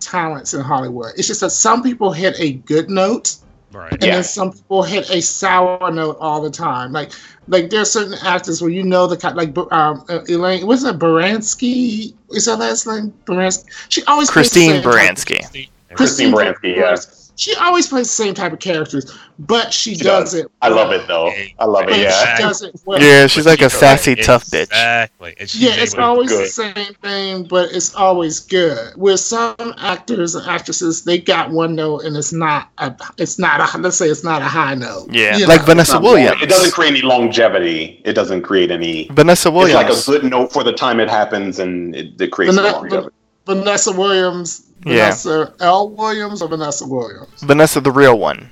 talents 0.00 0.52
in 0.52 0.60
Hollywood. 0.60 1.12
It's 1.16 1.28
just 1.28 1.40
that 1.40 1.50
some 1.50 1.82
people 1.82 2.12
hit 2.12 2.34
a 2.38 2.54
good 2.54 2.90
note, 2.90 3.36
Right. 3.76 3.92
and 3.92 4.02
Yeah. 4.02 4.14
then 4.14 4.24
some 4.24 4.52
people 4.52 4.82
hit 4.82 5.10
a 5.10 5.20
sour 5.20 5.90
note 5.92 6.16
all 6.20 6.40
the 6.40 6.50
time. 6.50 6.92
Like 6.92 7.12
like 7.48 7.70
there's 7.70 7.90
certain 7.90 8.14
actors 8.24 8.62
where 8.62 8.70
you 8.70 8.82
know 8.82 9.06
the 9.06 9.16
kind 9.16 9.36
like 9.36 9.56
um 9.70 10.04
uh, 10.08 10.20
Elaine 10.28 10.66
wasn't 10.66 10.96
it 10.96 10.98
Baranski? 10.98 12.14
Is 12.30 12.46
that 12.46 12.58
last 12.58 12.86
name 12.86 13.12
Baranski? 13.26 13.64
She 13.90 14.02
always 14.04 14.30
plays 14.30 14.50
the 14.50 14.60
Christine 14.60 14.82
same 14.82 14.90
Baranski. 14.90 15.68
Christine 15.94 16.32
Baranski, 16.32 16.76
yeah. 16.76 16.96
She 17.38 17.54
always 17.56 17.86
plays 17.86 18.06
the 18.06 18.22
same 18.24 18.32
type 18.34 18.52
of 18.54 18.60
characters, 18.60 19.14
but 19.38 19.70
she, 19.72 19.94
She 19.94 20.02
does, 20.04 20.32
does. 20.32 20.34
it. 20.34 20.50
I 20.62 20.68
love 20.68 20.90
it 20.92 21.06
though. 21.06 21.30
I 21.58 21.66
love 21.66 21.84
But 21.84 21.92
it. 21.92 22.00
Yeah. 22.02 22.36
she 22.36 22.42
does 22.42 22.62
it 22.62 22.80
well. 22.86 23.00
Yeah, 23.02 23.26
she's 23.26 23.44
like 23.44 23.60
a 23.60 23.68
sassy 23.68 24.14
right, 24.14 24.24
tough 24.24 24.44
bitch. 24.46 24.62
Exactly. 24.62 25.34
Yeah, 25.54 25.72
it's 25.74 25.92
able 25.94 26.02
to- 26.02 26.06
always 26.06 26.30
the 26.30 26.46
same 26.46 26.94
thing, 27.02 27.44
but 27.44 27.70
it's 27.72 27.94
always 27.94 28.40
good. 28.40 28.96
With 28.96 29.20
some 29.20 29.54
actors 29.76 30.34
and 30.34 30.46
actresses, 30.48 31.04
they 31.04 31.18
got 31.18 31.50
one 31.50 31.74
note, 31.74 32.04
and 32.04 32.16
it's 32.16 32.32
not 32.32 32.70
a, 32.78 32.94
it's 33.18 33.38
not 33.38 33.60
a, 33.74 33.78
let's 33.78 33.98
say 33.98 34.06
it's 34.08 34.24
not 34.24 34.40
a 34.40 34.46
high 34.46 34.74
note. 34.74 35.08
Yeah, 35.12 35.36
You 35.36 35.46
like 35.46 35.60
know? 35.60 35.66
Vanessa 35.66 36.00
Williams. 36.00 36.40
It 36.42 36.48
doesn't 36.48 36.72
create 36.72 36.92
any 36.92 37.02
longevity. 37.02 38.00
It 38.06 38.14
doesn't 38.14 38.42
create 38.42 38.70
any. 38.70 39.08
Vanessa 39.12 39.50
Williams. 39.50 39.74
It's 39.90 40.08
like 40.08 40.16
a 40.18 40.20
good 40.22 40.30
note 40.30 40.52
for 40.52 40.64
the 40.64 40.72
time 40.72 41.00
it 41.00 41.10
happens, 41.10 41.58
and 41.58 41.94
it, 41.94 42.18
it 42.20 42.32
creates 42.32 42.56
Vanessa- 42.56 42.76
longevity. 42.76 43.08
Vanessa 43.44 43.92
Williams, 43.92 44.65
Yeah. 44.84 45.06
Vanessa 45.10 45.54
L. 45.60 45.88
Williams, 45.90 46.42
or 46.42 46.48
Vanessa 46.48 46.86
Williams. 46.86 47.42
Vanessa, 47.42 47.80
the 47.80 47.90
real 47.90 48.18
one. 48.18 48.48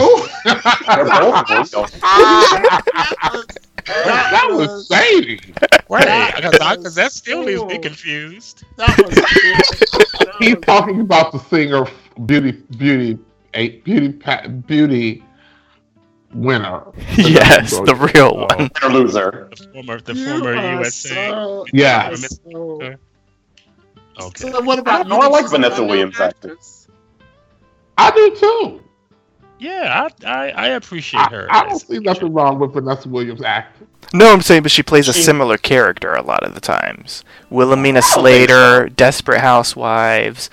Ooh. 0.00 0.26
They're 0.44 0.54
both 1.04 1.46
good. 1.46 1.66
that 3.86 4.46
was 4.50 4.86
shady. 4.92 5.40
Right. 5.88 6.34
Because 6.36 6.94
that 6.94 7.12
still 7.12 7.42
leaves 7.44 7.64
me 7.64 7.78
confused. 7.78 8.64
That 8.76 8.96
was 8.98 10.34
He's 10.38 10.56
talking 10.60 11.00
about 11.00 11.32
the 11.32 11.38
singer, 11.38 11.86
beauty, 12.26 12.52
beauty, 12.76 13.18
a 13.54 13.68
beauty, 13.80 14.12
pa- 14.12 14.46
beauty 14.48 15.22
winner. 16.32 16.82
yes, 17.16 17.70
the 17.70 17.94
real 18.14 18.32
Oh. 18.34 18.46
one. 18.56 18.70
Winner 18.82 18.94
loser. 18.94 19.48
The 19.56 19.68
former, 19.72 20.00
the 20.00 20.14
You 20.14 20.26
former 20.40 20.54
USA. 20.78 21.30
so- 21.30 21.66
Yeah. 21.72 22.14
so- 22.14 22.94
Okay. 24.20 24.50
So 24.50 24.60
what 24.62 24.78
about 24.78 25.10
Oh, 25.10 25.20
I 25.20 25.26
you? 25.26 25.32
like 25.32 25.50
Vanessa 25.50 25.82
Williams 25.84 26.18
actress. 26.20 26.88
I 27.98 28.10
do 28.10 28.36
too. 28.36 28.80
Yeah, 29.58 30.08
I, 30.24 30.26
I, 30.28 30.50
I 30.50 30.66
appreciate 30.70 31.20
I, 31.20 31.30
her. 31.30 31.46
I 31.50 31.64
don't 31.64 31.78
see 31.78 31.98
nothing 31.98 32.32
wrong 32.32 32.58
with 32.58 32.72
Vanessa 32.74 33.08
Williams 33.08 33.42
acting. 33.42 33.86
No, 34.12 34.32
I'm 34.32 34.42
saying, 34.42 34.62
but 34.62 34.70
she 34.72 34.82
plays 34.82 35.08
a 35.08 35.12
She- 35.12 35.22
similar 35.22 35.56
character 35.56 36.12
a 36.14 36.22
lot 36.22 36.42
of 36.44 36.54
the 36.54 36.60
times. 36.60 37.24
Wilhelmina 37.50 38.00
oh, 38.00 38.02
think 38.02 38.12
Slater, 38.14 38.88
Desperate 38.90 39.40
Housewives, 39.40 40.50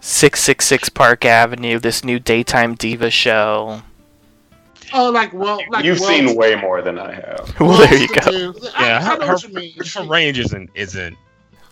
666 0.00 0.88
Park 0.90 1.24
Avenue, 1.24 1.78
this 1.78 2.02
new 2.04 2.18
daytime 2.18 2.74
diva 2.74 3.10
show. 3.10 3.82
Oh, 4.94 5.10
like 5.10 5.32
well, 5.32 5.60
like 5.70 5.84
You've 5.84 6.00
well, 6.00 6.08
seen 6.08 6.36
way 6.36 6.54
more 6.54 6.82
than 6.82 6.98
I 6.98 7.12
have. 7.12 7.54
Well, 7.60 7.78
there 7.78 7.94
you 7.96 8.08
go. 8.08 8.54
Yeah, 8.78 8.98
I 8.98 9.00
her, 9.02 9.18
know 9.18 9.26
her, 9.26 9.32
what 9.34 9.42
you 9.44 9.54
mean. 9.54 9.74
her 9.94 10.04
range 10.04 10.38
isn't 10.38 10.70
isn't. 10.74 11.16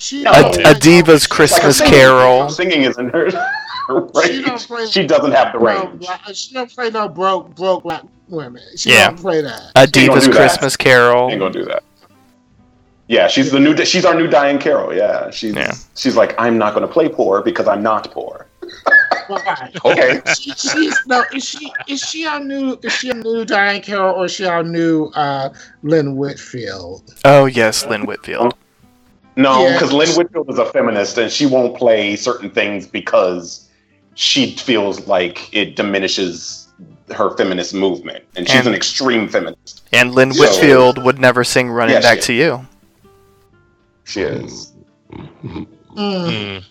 She 0.01 0.25
A- 0.25 0.31
A, 0.31 0.71
a 0.71 0.75
diva's 0.75 1.29
no- 1.29 1.35
Christmas 1.37 1.79
singing- 1.79 1.93
Carol. 1.93 2.49
Singing 2.49 2.83
isn't 2.83 3.11
her, 3.11 3.31
her 3.31 4.09
She 4.27 4.43
don't 4.43 4.59
play- 4.67 4.87
She 4.87 5.07
doesn't 5.07 5.33
have 5.33 5.53
the 5.53 5.59
no 5.59 5.65
range. 5.65 6.01
black- 6.01 6.21
she 6.33 6.55
don't 6.55 6.71
play 6.75 6.91
no 6.91 7.09
broke 7.09 7.55
broke 7.55 7.83
black 7.85 8.03
women. 8.29 8.63
She 8.77 8.91
Yeah. 8.91 9.09
don't 9.09 9.21
play 9.21 9.43
that. 9.43 9.73
A 9.77 9.87
diva's 9.87 10.25
do 10.25 10.33
that. 10.33 10.37
Christmas 10.39 10.77
Carol. 10.77 11.31
Ain't 11.31 11.39
gonna 11.41 11.53
do 11.53 11.65
that. 11.67 11.83
Yeah, 13.09 13.27
she's 13.29 13.51
the 13.51 13.59
new. 13.61 13.77
She's 13.85 14.05
our 14.05 14.15
new 14.15 14.29
Diahann 14.29 14.61
Carroll. 14.61 14.95
Yeah, 14.95 15.31
she's 15.31 15.55
Yeah. 15.55 15.75
she's 15.97 16.17
like, 16.17 16.35
I'm 16.41 16.57
not 16.57 16.75
gonna 16.75 16.87
play 16.89 17.09
poor 17.09 17.43
because 17.43 17.67
I'm 17.69 17.83
not 17.83 18.11
poor. 18.13 18.47
Okay. 19.85 20.21
she, 20.41 20.53
she's 20.53 20.97
no. 21.07 21.25
Is 21.35 21.45
she 21.45 21.73
is 21.89 22.01
she 22.01 22.25
our 22.27 22.41
new 22.41 22.79
is 22.83 22.93
she 22.93 23.11
our 23.11 23.19
new 23.19 23.45
Diahann 23.45 23.83
Carroll 23.83 24.15
or 24.15 24.25
is 24.27 24.33
she 24.33 24.45
our 24.47 24.63
new 24.63 25.07
uh, 25.15 25.51
Lynn 25.83 26.17
Whitfield? 26.17 27.15
Oh, 27.25 27.47
yes, 27.47 27.85
Lynn 27.87 28.07
Whitfield. 28.07 28.55
No, 29.41 29.65
Yeah. 29.65 29.73
because 29.75 29.93
Lynn 29.93 30.11
Whitfield 30.17 30.51
is 30.51 30.59
a 30.59 30.67
feminist, 30.67 31.17
and 31.19 31.31
she 31.31 31.47
won't 31.47 31.77
play 31.77 32.15
certain 32.17 32.51
things 32.51 32.87
because 32.87 33.69
she 34.15 34.55
feels 34.57 35.07
like 35.07 35.49
it 35.53 35.77
diminishes 35.77 36.69
her 37.11 37.37
feminist 37.37 37.75
movement, 37.75 38.25
and 38.37 38.47
she's 38.47 38.59
And- 38.59 38.69
an 38.69 38.75
extreme 38.75 39.29
feminist. 39.29 39.83
And 39.93 40.15
Lynn 40.15 40.33
So- 40.33 40.43
Whitfield 40.43 41.03
would 41.05 41.19
never 41.19 41.43
sing 41.45 41.71
Running 41.71 41.95
Yeah, 41.95 42.01
Back 42.03 42.21
to 42.23 42.33
You. 42.33 42.67
She 44.05 44.23
is. 44.23 44.73
Mm. 45.45 45.67
Mm. 45.97 46.65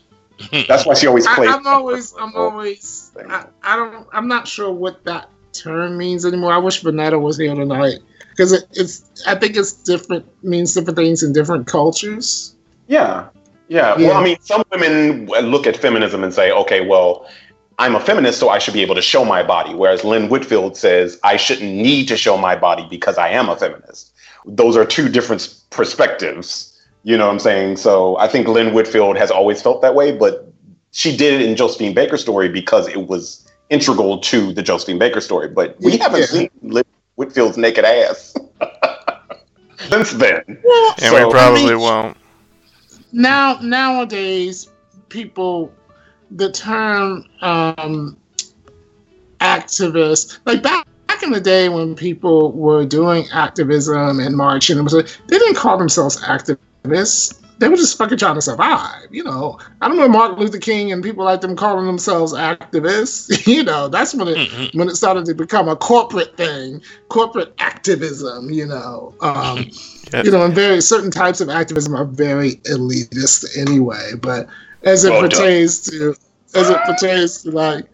That's 0.68 0.86
why 0.86 0.94
she 0.94 1.08
always 1.08 1.26
I, 1.26 1.36
plays. 1.36 1.50
I'm 1.50 1.68
always 1.68 2.14
I'm 2.20 2.36
always 2.36 3.12
I, 3.30 3.46
I 3.64 3.76
don't 3.76 4.08
I'm 4.14 4.28
not 4.28 4.48
sure 4.48 4.72
what 4.72 5.04
that 5.06 5.30
term 5.54 5.98
means 5.98 6.26
anymore. 6.26 6.54
I 6.54 6.58
wish 6.58 6.82
Vanetta 6.82 7.20
was 7.20 7.38
here 7.38 7.54
tonight 7.56 8.00
because 8.32 8.52
it, 8.54 8.64
it's 8.72 9.04
I 9.28 9.36
think 9.36 9.58
it's 9.58 9.74
different 9.74 10.26
means 10.44 10.74
different 10.74 10.98
things 10.98 11.24
in 11.24 11.34
different 11.34 11.68
cultures. 11.68 12.56
Yeah. 12.90 13.28
yeah, 13.70 13.96
Yeah. 13.98 14.08
Well, 14.10 14.18
I 14.18 14.24
mean, 14.24 14.38
some 14.42 14.64
women 14.72 15.28
look 15.28 15.66
at 15.68 15.78
feminism 15.78 16.24
and 16.24 16.34
say, 16.34 16.52
okay, 16.52 16.86
well, 16.86 17.30
I'm 17.78 17.96
a 17.96 18.00
feminist, 18.00 18.40
so 18.40 18.50
I 18.50 18.60
should 18.60 18.74
be 18.74 18.82
able 18.82 18.96
to 18.96 19.02
show 19.02 19.24
my 19.24 19.42
body. 19.44 19.74
Whereas 19.74 20.04
Lynn 20.04 20.28
Whitfield 20.28 20.76
says, 20.76 21.18
I 21.24 21.38
shouldn't 21.38 21.72
need 21.72 22.08
to 22.10 22.18
show 22.18 22.36
my 22.38 22.56
body 22.58 22.86
because 22.90 23.18
I 23.18 23.30
am 23.30 23.48
a 23.48 23.56
feminist. 23.56 24.12
Those 24.46 24.76
are 24.76 24.84
two 24.86 25.08
different 25.08 25.56
perspectives. 25.70 26.66
You 27.04 27.16
know 27.18 27.28
what 27.28 27.34
I'm 27.34 27.40
saying? 27.40 27.78
So 27.78 28.18
I 28.18 28.28
think 28.28 28.48
Lynn 28.48 28.74
Whitfield 28.74 29.18
has 29.18 29.32
always 29.32 29.62
felt 29.62 29.82
that 29.82 29.96
way, 29.96 30.12
but 30.12 30.52
she 30.92 31.16
did 31.16 31.40
it 31.40 31.48
in 31.48 31.56
Josephine 31.56 31.94
Baker's 31.94 32.22
story 32.22 32.50
because 32.50 32.88
it 32.90 33.08
was 33.08 33.48
integral 33.70 34.18
to 34.20 34.52
the 34.52 34.62
Josephine 34.64 34.98
Baker 35.00 35.22
story. 35.22 35.48
But 35.48 35.78
we 35.80 35.98
haven't 35.98 36.22
Yeah. 36.22 36.26
seen 36.26 36.50
Lynn 36.64 36.84
Whitfield's 37.16 37.58
naked 37.58 37.86
ass 37.86 38.34
since 39.90 40.12
then. 40.14 40.42
Well, 40.64 40.96
And 40.98 41.06
So- 41.16 41.28
we 41.28 41.32
probably 41.32 41.64
I 41.66 41.70
mean- 41.70 41.80
won't. 41.80 42.18
Now 43.12 43.60
nowadays 43.62 44.70
people 45.10 45.74
the 46.32 46.52
term 46.52 47.26
um 47.42 48.18
activist 49.40 50.40
like 50.46 50.62
back 50.62 50.88
back 51.08 51.24
in 51.24 51.32
the 51.32 51.42
day 51.42 51.70
when 51.70 51.96
people 51.96 52.52
were 52.52 52.86
doing 52.86 53.26
activism 53.34 54.20
and 54.20 54.36
marching 54.36 54.84
they 54.86 55.02
didn't 55.28 55.56
call 55.56 55.78
themselves 55.78 56.22
activists 56.22 57.39
they 57.60 57.68
were 57.70 57.76
just 57.76 57.98
fucking 57.98 58.18
trying 58.18 58.36
to 58.36 58.42
survive 58.42 59.08
you 59.12 59.24
know 59.24 59.60
i 59.82 59.88
don't 59.88 59.98
know 59.98 60.08
martin 60.08 60.40
luther 60.40 60.58
king 60.60 60.92
and 60.92 61.04
people 61.04 61.26
like 61.26 61.42
them 61.42 61.56
calling 61.56 61.86
themselves 61.86 62.34
activists 62.34 63.46
you 63.48 63.64
know 63.64 63.88
that's 63.88 64.14
when 64.16 64.28
it 64.28 64.38
Mhm. 64.38 64.74
when 64.76 64.88
it 64.90 64.96
started 64.96 65.26
to 65.26 65.34
become 65.36 65.68
a 65.70 65.76
corporate 65.76 66.36
thing 66.38 66.82
corporate 67.10 67.54
activism 67.60 68.50
you 68.50 68.66
know 68.66 69.14
um 69.22 69.70
Yeah. 70.12 70.24
you 70.24 70.32
know, 70.32 70.44
and 70.44 70.56
very 70.56 70.82
certain 70.82 71.12
types 71.12 71.40
of 71.40 71.50
activism 71.50 71.96
are 71.96 72.04
very 72.06 72.54
elitist 72.66 73.56
anyway. 73.56 74.14
But 74.20 74.48
as 74.84 75.04
it 75.06 75.12
Well 75.12 75.22
done. 75.22 75.30
pertains 75.30 75.82
to 75.92 76.16
as 76.56 76.70
it 76.70 76.78
pertains 76.86 77.44
to 77.44 77.52
like 77.52 77.86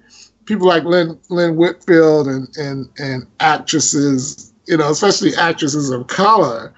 people 0.45 0.67
like 0.67 0.83
Lynn 0.85 1.19
Lynn 1.29 1.57
Whitfield 1.57 2.27
and 2.27 2.47
and 2.57 2.87
and 2.99 3.27
actresses, 3.41 4.53
you 4.67 4.77
know, 4.77 4.91
especially 4.91 5.35
actresses 5.35 5.89
of 5.89 6.07
color, 6.07 6.73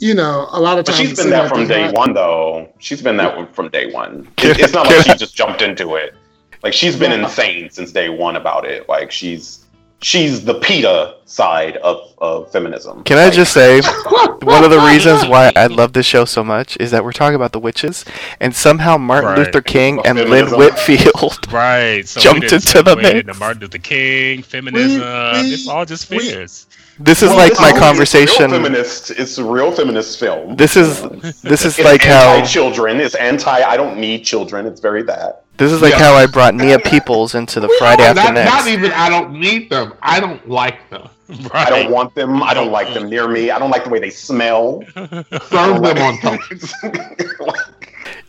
you 0.00 0.14
know, 0.14 0.48
a 0.50 0.60
lot 0.60 0.78
of 0.78 0.84
But 0.84 0.92
times 0.94 1.08
she's 1.10 1.18
it 1.18 1.22
been 1.24 1.30
that 1.30 1.48
from 1.48 1.66
day 1.66 1.82
have- 1.82 1.92
one, 1.92 2.12
though. 2.12 2.68
She's 2.78 3.00
been 3.02 3.16
that 3.18 3.36
one 3.36 3.46
from 3.52 3.68
day 3.68 3.90
one. 3.92 4.28
It- 4.38 4.58
it's 4.60 4.72
not 4.72 4.86
can 4.86 4.96
like 4.98 5.06
she 5.06 5.14
just 5.14 5.34
jumped 5.34 5.62
into 5.62 5.94
it. 5.96 6.14
Like 6.62 6.72
she's 6.72 6.96
been 6.96 7.12
Yeah. 7.12 7.24
insane 7.24 7.70
since 7.70 7.92
day 7.92 8.08
one 8.08 8.36
about 8.36 8.64
it. 8.66 8.88
Like 8.88 9.10
she's 9.10 9.62
she's 10.02 10.44
the 10.44 10.54
PETA 10.60 11.14
side 11.24 11.76
of, 11.78 12.12
of 12.18 12.52
feminism. 12.52 13.02
Can 13.04 13.16
I 13.18 13.30
just 13.30 13.52
say, 13.54 13.80
one 14.42 14.62
of 14.62 14.70
the 14.70 14.78
reasons 14.86 15.26
why 15.26 15.50
I 15.56 15.68
love 15.68 15.94
this 15.94 16.04
show 16.04 16.26
so 16.26 16.44
much 16.44 16.76
is 16.78 16.90
that 16.90 17.02
we're 17.02 17.12
talking 17.12 17.34
about 17.34 17.52
the 17.52 17.58
witches, 17.58 18.04
and 18.40 18.54
somehow 18.54 18.98
Martin 18.98 19.30
Right. 19.30 19.38
Luther 19.38 19.62
King 19.62 20.00
and 20.04 20.18
Lynn 20.18 20.48
Whitfield 20.56 21.50
Right. 21.52 22.06
So 22.06 22.20
Jumped 22.20 22.52
into 22.52 22.82
the 22.82 22.94
mix. 22.96 23.20
into 23.20 23.34
Martin 23.34 23.62
Luther 23.62 23.78
King, 23.78 24.42
feminism. 24.42 25.00
we- 25.00 25.54
it's 25.54 25.66
all 25.68 25.86
just 25.86 26.10
we- 26.10 26.18
figures. 26.18 26.66
This 26.98 27.22
is 27.22 27.28
well, 27.28 27.38
like 27.38 27.50
it's 27.52 27.60
my 27.60 27.66
a- 27.68 27.70
it's 27.70 27.78
real 27.78 27.88
conversation. 27.88 28.50
feminist. 28.50 29.10
It's 29.10 29.36
a 29.38 29.44
real 29.44 29.70
feminist 29.70 30.18
film. 30.18 30.56
This 30.56 30.76
is 30.76 31.02
this 31.42 31.64
is 31.64 31.78
it's 31.78 31.84
like 31.84 32.02
how 32.02 32.34
anti-children. 32.36 33.00
It's 33.00 33.14
anti. 33.14 33.50
I 33.62 33.76
don't 33.76 33.98
need 33.98 34.24
children. 34.24 34.66
It's 34.66 34.80
very 34.80 35.02
that. 35.04 35.42
this 35.58 35.72
is 35.72 35.82
like 35.82 35.92
Yeah. 35.92 35.98
how 35.98 36.14
I 36.14 36.26
brought 36.26 36.54
Nia 36.54 36.78
Peeples 36.78 37.34
into 37.34 37.60
the 37.60 37.68
Friday 37.78 38.04
not, 38.04 38.16
After 38.18 38.32
not 38.32 38.44
Next. 38.64 38.66
even 38.68 38.92
I 38.92 39.08
don't 39.10 39.32
need 39.38 39.68
them. 39.70 39.92
I 40.02 40.20
don't 40.20 40.48
like 40.48 40.88
them. 40.90 41.08
I 41.52 41.68
don't 41.68 41.90
want 41.90 42.14
them. 42.14 42.42
I 42.42 42.54
don't 42.54 42.70
like 42.70 42.94
them 42.94 43.10
near 43.10 43.26
me. 43.28 43.50
I 43.50 43.58
don't 43.58 43.70
like 43.70 43.84
the 43.84 43.90
way 43.90 43.98
they 43.98 44.10
smell. 44.10 44.82
Serve 44.94 45.82
them 45.82 45.98
on 45.98 46.18
toast. 46.22 46.74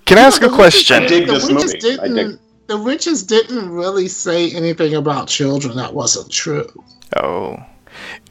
Can 0.05 0.17
I 0.17 0.21
ask 0.21 0.41
a 0.41 0.49
question? 0.49 1.03
I 1.03 1.07
dig 1.07 1.27
the 1.27 1.33
this 1.33 1.49
witches 1.49 1.73
movie. 1.83 1.99
I 1.99 2.07
dig- 2.07 2.15
Didn't, 2.15 2.41
the 2.67 2.77
witches 2.81 3.23
didn't 3.23 3.69
really 3.69 4.07
say 4.07 4.51
anything 4.51 4.95
about 4.95 5.27
children 5.27 5.75
that 5.77 5.93
wasn't 5.93 6.31
true. 6.31 6.67
Oh, 7.17 7.57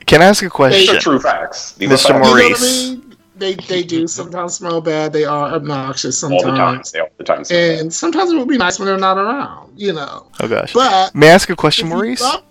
can 0.06 0.22
I 0.22 0.26
ask 0.26 0.42
a 0.42 0.46
These 0.46 0.50
question? 0.52 0.96
are 0.96 1.00
true 1.00 1.18
facts. 1.20 1.72
These 1.72 1.88
Mr. 1.90 1.92
are 1.92 1.96
facts. 1.96 2.08
You 2.08 2.14
know 2.14 2.48
what 2.50 2.58
I 2.60 2.62
mean? 2.94 3.02
they 3.38 3.54
they 3.54 3.82
do 3.82 4.06
sometimes 4.06 4.54
smell 4.54 4.80
bad. 4.80 5.12
They 5.12 5.24
are 5.26 5.52
obnoxious 5.52 6.18
sometimes. 6.18 6.44
all 6.44 6.50
the 6.52 6.56
time. 6.56 6.82
sometimes, 6.84 6.92
They 6.92 7.00
all 7.00 7.08
the 7.18 7.24
time. 7.24 7.44
and 7.50 7.92
sometimes 7.92 8.32
it 8.32 8.38
would 8.38 8.48
be 8.48 8.56
nice 8.56 8.78
when 8.78 8.86
they're 8.86 8.96
not 8.98 9.18
around. 9.18 9.72
You 9.78 9.92
know, 9.92 10.26
Oh 10.40 10.48
gosh. 10.48 10.72
but 10.72 11.14
May 11.14 11.28
I 11.28 11.32
ask 11.32 11.50
a 11.50 11.56
question, 11.56 11.88
Maurice? 11.88 12.20
thought- 12.20 12.44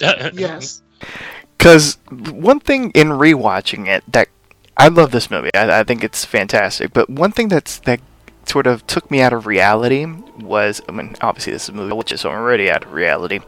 yes, 0.34 0.82
Because 1.58 1.98
one 2.30 2.60
thing 2.60 2.90
in 2.92 3.08
rewatching 3.08 3.86
it 3.88 4.04
that 4.12 4.28
I 4.76 4.88
love 4.88 5.10
this 5.12 5.30
movie. 5.30 5.50
I, 5.54 5.80
I 5.80 5.84
think 5.84 6.02
it's 6.04 6.24
fantastic. 6.24 6.92
But 6.92 7.08
one 7.08 7.30
thing 7.32 7.48
that's 7.48 7.78
that 7.80 8.00
sort 8.48 8.66
of 8.66 8.86
took 8.86 9.10
me 9.10 9.20
out 9.20 9.32
of 9.32 9.46
reality 9.46 10.06
was 10.40 10.80
I 10.88 10.92
mean 10.92 11.14
obviously 11.20 11.52
this 11.52 11.64
is 11.64 11.68
a 11.68 11.72
movie 11.72 11.94
which 11.94 12.10
is 12.12 12.24
already 12.24 12.70
out 12.70 12.84
of 12.84 12.92
reality 12.92 13.40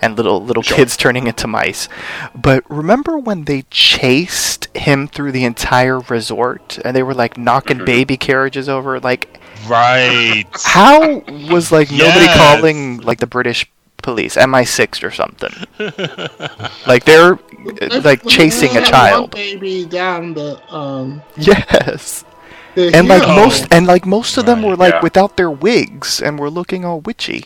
and 0.00 0.16
little 0.16 0.44
little 0.44 0.62
kids 0.62 0.96
turning 0.96 1.26
into 1.26 1.46
mice. 1.46 1.88
But 2.34 2.68
remember 2.70 3.18
when 3.18 3.44
they 3.44 3.62
chased 3.70 4.68
him 4.76 5.08
through 5.08 5.32
the 5.32 5.44
entire 5.44 5.98
resort 6.00 6.78
and 6.84 6.94
they 6.96 7.02
were 7.02 7.14
like 7.14 7.36
knocking 7.38 7.84
baby 7.84 8.16
carriages 8.16 8.68
over 8.68 9.00
like 9.00 9.38
Right. 9.66 10.44
how 10.64 11.20
was 11.50 11.72
like 11.72 11.90
nobody 11.90 12.26
calling 12.28 12.98
like 12.98 13.18
the 13.18 13.26
British 13.26 13.70
police 14.02 14.36
MI6 14.36 15.02
or 15.02 15.10
something? 15.10 15.52
like 16.86 17.04
they're 17.04 17.32
uh, 17.34 18.00
like 18.04 18.24
chasing 18.26 18.76
a 18.76 18.82
child. 18.82 19.32
Baby 19.32 19.84
down 19.84 20.34
the 20.34 20.60
um. 20.72 21.20
Yes. 21.36 22.24
The 22.74 22.94
And 22.94 23.08
like 23.08 23.26
most 23.26 23.66
and 23.70 23.86
like 23.86 24.06
most 24.06 24.36
of 24.38 24.46
them 24.46 24.62
Right, 24.62 24.64
were 24.64 24.76
like 24.76 24.94
yeah. 24.94 25.00
without 25.02 25.36
their 25.36 25.50
wigs 25.50 26.20
and 26.20 26.38
were 26.38 26.50
looking 26.50 26.84
all 26.84 27.00
witchy. 27.00 27.44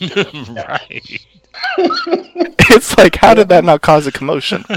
right. 0.00 1.20
It's 2.68 2.96
like 2.98 3.16
how 3.16 3.34
did 3.34 3.48
that 3.48 3.64
not 3.64 3.82
cause 3.82 4.06
a 4.06 4.12
commotion? 4.12 4.64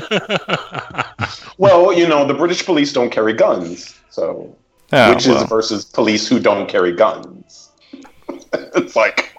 Well, 1.57 1.91
you 1.93 2.07
know, 2.07 2.25
the 2.25 2.33
British 2.33 2.65
police 2.65 2.93
don't 2.93 3.09
carry 3.09 3.33
guns, 3.33 3.99
so 4.09 4.55
Oh, 4.91 5.09
witches 5.09 5.27
well. 5.27 5.45
versus 5.45 5.85
police 5.85 6.27
who 6.27 6.39
don't 6.39 6.67
carry 6.67 6.93
guns. 6.93 7.69
it's 8.53 8.95
like, 8.95 9.35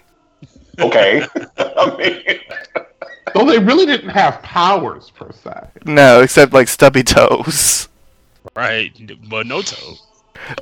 okay. 0.81 1.25
I 1.59 1.97
mean, 1.97 2.41
So 3.37 3.45
they 3.45 3.59
really 3.59 3.87
didn't 3.87 4.11
have 4.11 4.43
powers 4.43 5.11
per 5.11 5.31
se. 5.33 5.69
No, 5.85 6.21
except 6.21 6.53
like 6.53 6.69
stubby 6.69 7.03
toes. 7.03 7.89
Right. 8.57 8.93
But 9.29 9.47
no 9.47 9.63
toe. 9.63 9.97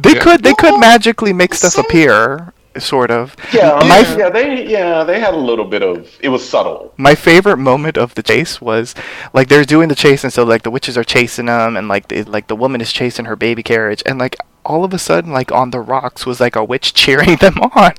They 0.03 0.15
Yeah. 0.15 0.21
could 0.23 0.43
they 0.43 0.55
could 0.55 0.75
oh. 0.75 0.79
magically 0.79 1.33
make 1.33 1.55
stuff 1.55 1.73
Some- 1.73 1.85
appear, 1.87 2.53
sort 2.79 3.11
of. 3.11 3.35
yeah, 3.53 3.79
My- 3.89 4.17
yeah, 4.17 4.29
they 4.31 4.67
yeah 4.67 5.05
they 5.05 5.19
had 5.21 5.35
a 5.35 5.39
little 5.51 5.65
bit 5.65 5.83
of 5.83 6.09
it 6.21 6.29
was 6.29 6.47
subtle. 6.49 6.93
My 6.97 7.15
favorite 7.15 7.57
moment 7.59 7.97
of 7.97 8.15
the 8.15 8.23
chase 8.23 8.61
was 8.61 8.95
like 9.33 9.49
they're 9.49 9.65
doing 9.65 9.89
the 9.89 9.95
chase, 9.95 10.25
and 10.25 10.33
so 10.33 10.45
like 10.45 10.63
the 10.63 10.71
witches 10.71 10.97
are 10.99 11.05
chasing 11.05 11.47
them, 11.47 11.77
and 11.77 11.89
like 11.89 12.09
the, 12.09 12.23
like 12.25 12.47
the 12.49 12.57
woman 12.57 12.81
is 12.81 12.93
chasing 12.93 13.25
her 13.27 13.37
baby 13.37 13.63
carriage, 13.63 14.03
and 14.07 14.19
like 14.19 14.37
all 14.65 14.85
of 14.85 14.93
a 14.93 14.99
sudden, 14.99 15.33
like 15.33 15.51
on 15.53 15.71
the 15.71 15.81
rocks 15.81 16.27
was 16.27 16.41
like 16.41 16.57
a 16.57 16.65
witch 16.65 16.93
cheering 17.01 17.37
them 17.37 17.59
on. 17.75 17.93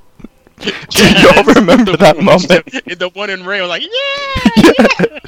Do 0.90 1.04
y'all 1.22 1.44
remember 1.56 1.96
that 1.98 2.18
moment? 2.18 2.66
the 2.66 3.10
one 3.14 3.30
in 3.30 3.46
Ray 3.46 3.62
was 3.62 3.70
like, 3.70 3.84
yeah. 3.84 5.20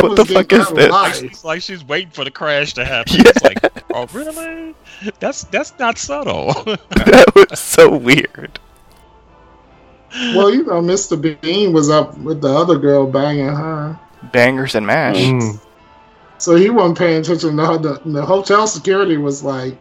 What 0.00 0.16
the 0.16 0.24
fuck 0.24 0.52
is 0.52 0.68
this? 0.70 0.90
line. 0.90 1.24
It's 1.26 1.44
like 1.44 1.60
she's 1.62 1.84
waiting 1.84 2.10
for 2.10 2.24
the 2.24 2.30
crash 2.30 2.72
to 2.74 2.84
happen. 2.84 3.16
Yeah. 3.16 3.22
It's 3.26 3.42
like, 3.42 3.84
oh 3.94 4.06
really? 4.12 4.74
That's 5.20 5.44
that's 5.44 5.78
not 5.78 5.98
subtle. 5.98 6.52
that 6.64 7.32
was 7.34 7.58
so 7.58 7.94
weird. 7.96 8.58
Well, 10.34 10.54
you 10.54 10.64
know, 10.64 10.80
Mr. 10.80 11.40
Bean 11.40 11.72
was 11.74 11.90
up 11.90 12.16
with 12.18 12.40
the 12.40 12.48
other 12.48 12.78
girl 12.78 13.06
banging 13.06 13.48
her, 13.48 13.98
Bangers 14.32 14.74
and 14.74 14.86
mash. 14.86 15.16
Mm. 15.16 15.60
so 16.38 16.56
he 16.56 16.70
wasn't 16.70 16.98
paying 16.98 17.20
attention. 17.20 17.56
The, 17.56 17.78
the, 17.78 18.10
the 18.10 18.24
hotel 18.24 18.66
security 18.66 19.18
was 19.18 19.42
like, 19.42 19.78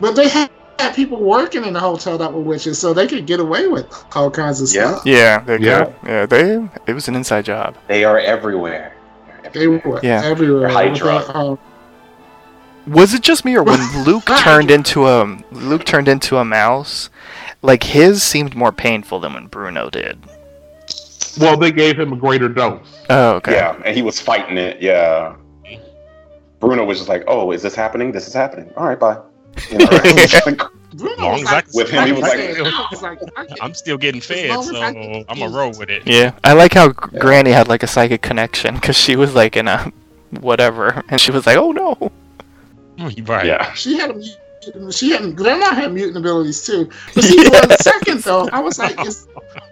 but 0.00 0.12
they 0.16 0.28
had, 0.28 0.50
had 0.80 0.94
people 0.94 1.18
working 1.20 1.64
in 1.64 1.72
the 1.72 1.80
hotel 1.80 2.18
that 2.18 2.32
were 2.32 2.40
witches, 2.40 2.78
so 2.78 2.92
they 2.92 3.06
could 3.06 3.26
get 3.26 3.40
away 3.40 3.68
with 3.68 3.86
all 4.14 4.30
kinds 4.30 4.60
of 4.60 4.72
Yeah. 4.74 4.92
stuff. 4.92 5.06
Yeah, 5.06 5.40
they 5.40 5.58
Yeah. 5.58 5.84
good. 5.84 5.94
Yeah, 6.06 6.26
they. 6.26 6.68
It 6.86 6.94
was 6.94 7.08
an 7.08 7.14
inside 7.14 7.44
job. 7.44 7.76
They 7.88 8.04
are 8.04 8.18
everywhere. 8.18 8.92
They 9.52 9.66
were 9.66 10.00
Yeah. 10.02 10.22
everywhere. 10.24 10.68
Hydra. 10.68 11.24
um, 11.34 11.58
Was 12.86 13.12
it 13.14 13.20
just 13.22 13.44
me, 13.44 13.54
or 13.56 13.62
when 13.62 13.78
Luke 14.04 14.24
turned 14.38 14.70
into 14.70 15.06
a 15.06 15.36
Luke 15.52 15.84
turned 15.84 16.08
into 16.08 16.38
a 16.38 16.44
mouse? 16.44 17.10
Like 17.62 17.82
his 17.82 18.22
seemed 18.22 18.56
more 18.56 18.72
painful 18.72 19.20
than 19.20 19.34
when 19.34 19.46
Bruno 19.48 19.90
did. 19.90 20.18
Well, 21.38 21.56
they 21.56 21.70
gave 21.72 21.98
him 22.00 22.12
a 22.12 22.16
greater 22.16 22.48
dose. 22.48 22.80
Oh, 23.10 23.32
okay. 23.34 23.52
Yeah, 23.52 23.76
and 23.84 23.94
he 23.94 24.02
was 24.02 24.18
fighting 24.18 24.56
it. 24.56 24.78
Yeah. 24.80 25.34
Bruno 26.58 26.84
was 26.84 26.98
just 26.98 27.08
like, 27.08 27.22
"Oh, 27.28 27.52
is 27.52 27.62
this 27.62 27.74
happening? 27.74 28.12
This 28.12 28.26
is 28.26 28.34
happening. 28.34 28.70
All 28.76 28.86
right, 28.86 28.98
bye." 28.98 29.18
You 29.70 29.78
know, 29.78 29.84
like, 29.86 30.60
Long 31.18 31.40
as 31.40 31.46
I 31.46 31.52
like, 31.54 31.64
can- 31.66 31.72
With 31.74 31.88
him, 31.90 32.04
he 32.06 32.12
was 32.12 32.22
like- 32.22 32.38
I 32.40 32.86
was 32.90 33.02
like, 33.02 33.18
I 33.36 33.46
can't- 33.46 33.62
I'm 33.62 33.74
still 33.74 33.96
getting 33.96 34.20
fed, 34.20 34.50
so 34.64 34.80
I 34.80 34.92
can 34.92 35.24
I'm 35.28 35.38
gonna 35.38 35.56
roll 35.56 35.70
with 35.78 35.88
it. 35.88 36.02
Yeah, 36.06 36.32
I 36.42 36.52
like 36.54 36.74
how 36.74 36.88
Gr- 36.88 37.18
Granny 37.18 37.50
had 37.52 37.68
like 37.68 37.82
a 37.82 37.86
psychic 37.86 38.22
connection 38.22 38.74
because 38.74 38.96
she 38.96 39.16
was 39.16 39.34
like 39.34 39.56
in 39.56 39.68
a 39.68 39.92
whatever, 40.40 41.02
and 41.08 41.20
she 41.20 41.30
was 41.30 41.46
like, 41.46 41.56
"Oh 41.56 41.72
no." 41.72 42.12
Right. 43.24 43.46
yeah. 43.46 43.72
she 43.74 43.96
had 43.98 44.10
a 44.10 44.92
she 44.92 45.10
had 45.12 45.34
grandma 45.36 45.72
had 45.74 45.92
mutant 45.92 46.18
abilities 46.18 46.66
too. 46.66 46.90
But 47.14 47.24
see, 47.24 47.44
for 47.48 47.66
a 47.72 47.76
second 47.82 48.20
though, 48.22 48.48
I 48.52 48.60
was 48.60 48.78
like, 48.78 49.00
is 49.06 49.26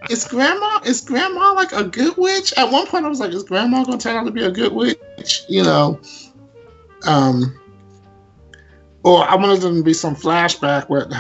is 0.09 0.25
grandma 0.25 0.81
is 0.87 1.01
grandma 1.03 1.53
like 1.53 1.73
a 1.73 1.85
good 1.85 2.17
witch? 2.17 2.55
At 2.57 2.71
one 2.71 2.87
point, 2.87 3.05
I 3.05 3.09
was 3.09 3.21
like, 3.21 3.33
is 3.33 3.43
grandma 3.43 3.85
gonna 3.85 3.99
turn 3.99 4.17
out 4.17 4.25
to 4.25 4.31
be 4.31 4.45
a 4.45 4.51
good 4.51 4.73
witch? 4.73 5.45
You 5.49 5.65
know, 5.65 6.01
um, 7.07 7.58
or 9.09 9.29
I 9.29 9.35
wanted 9.37 9.61
them 9.61 9.77
to 9.77 9.83
be 9.83 9.95
some 9.95 10.15
flashback 10.15 10.89
with 10.89 11.13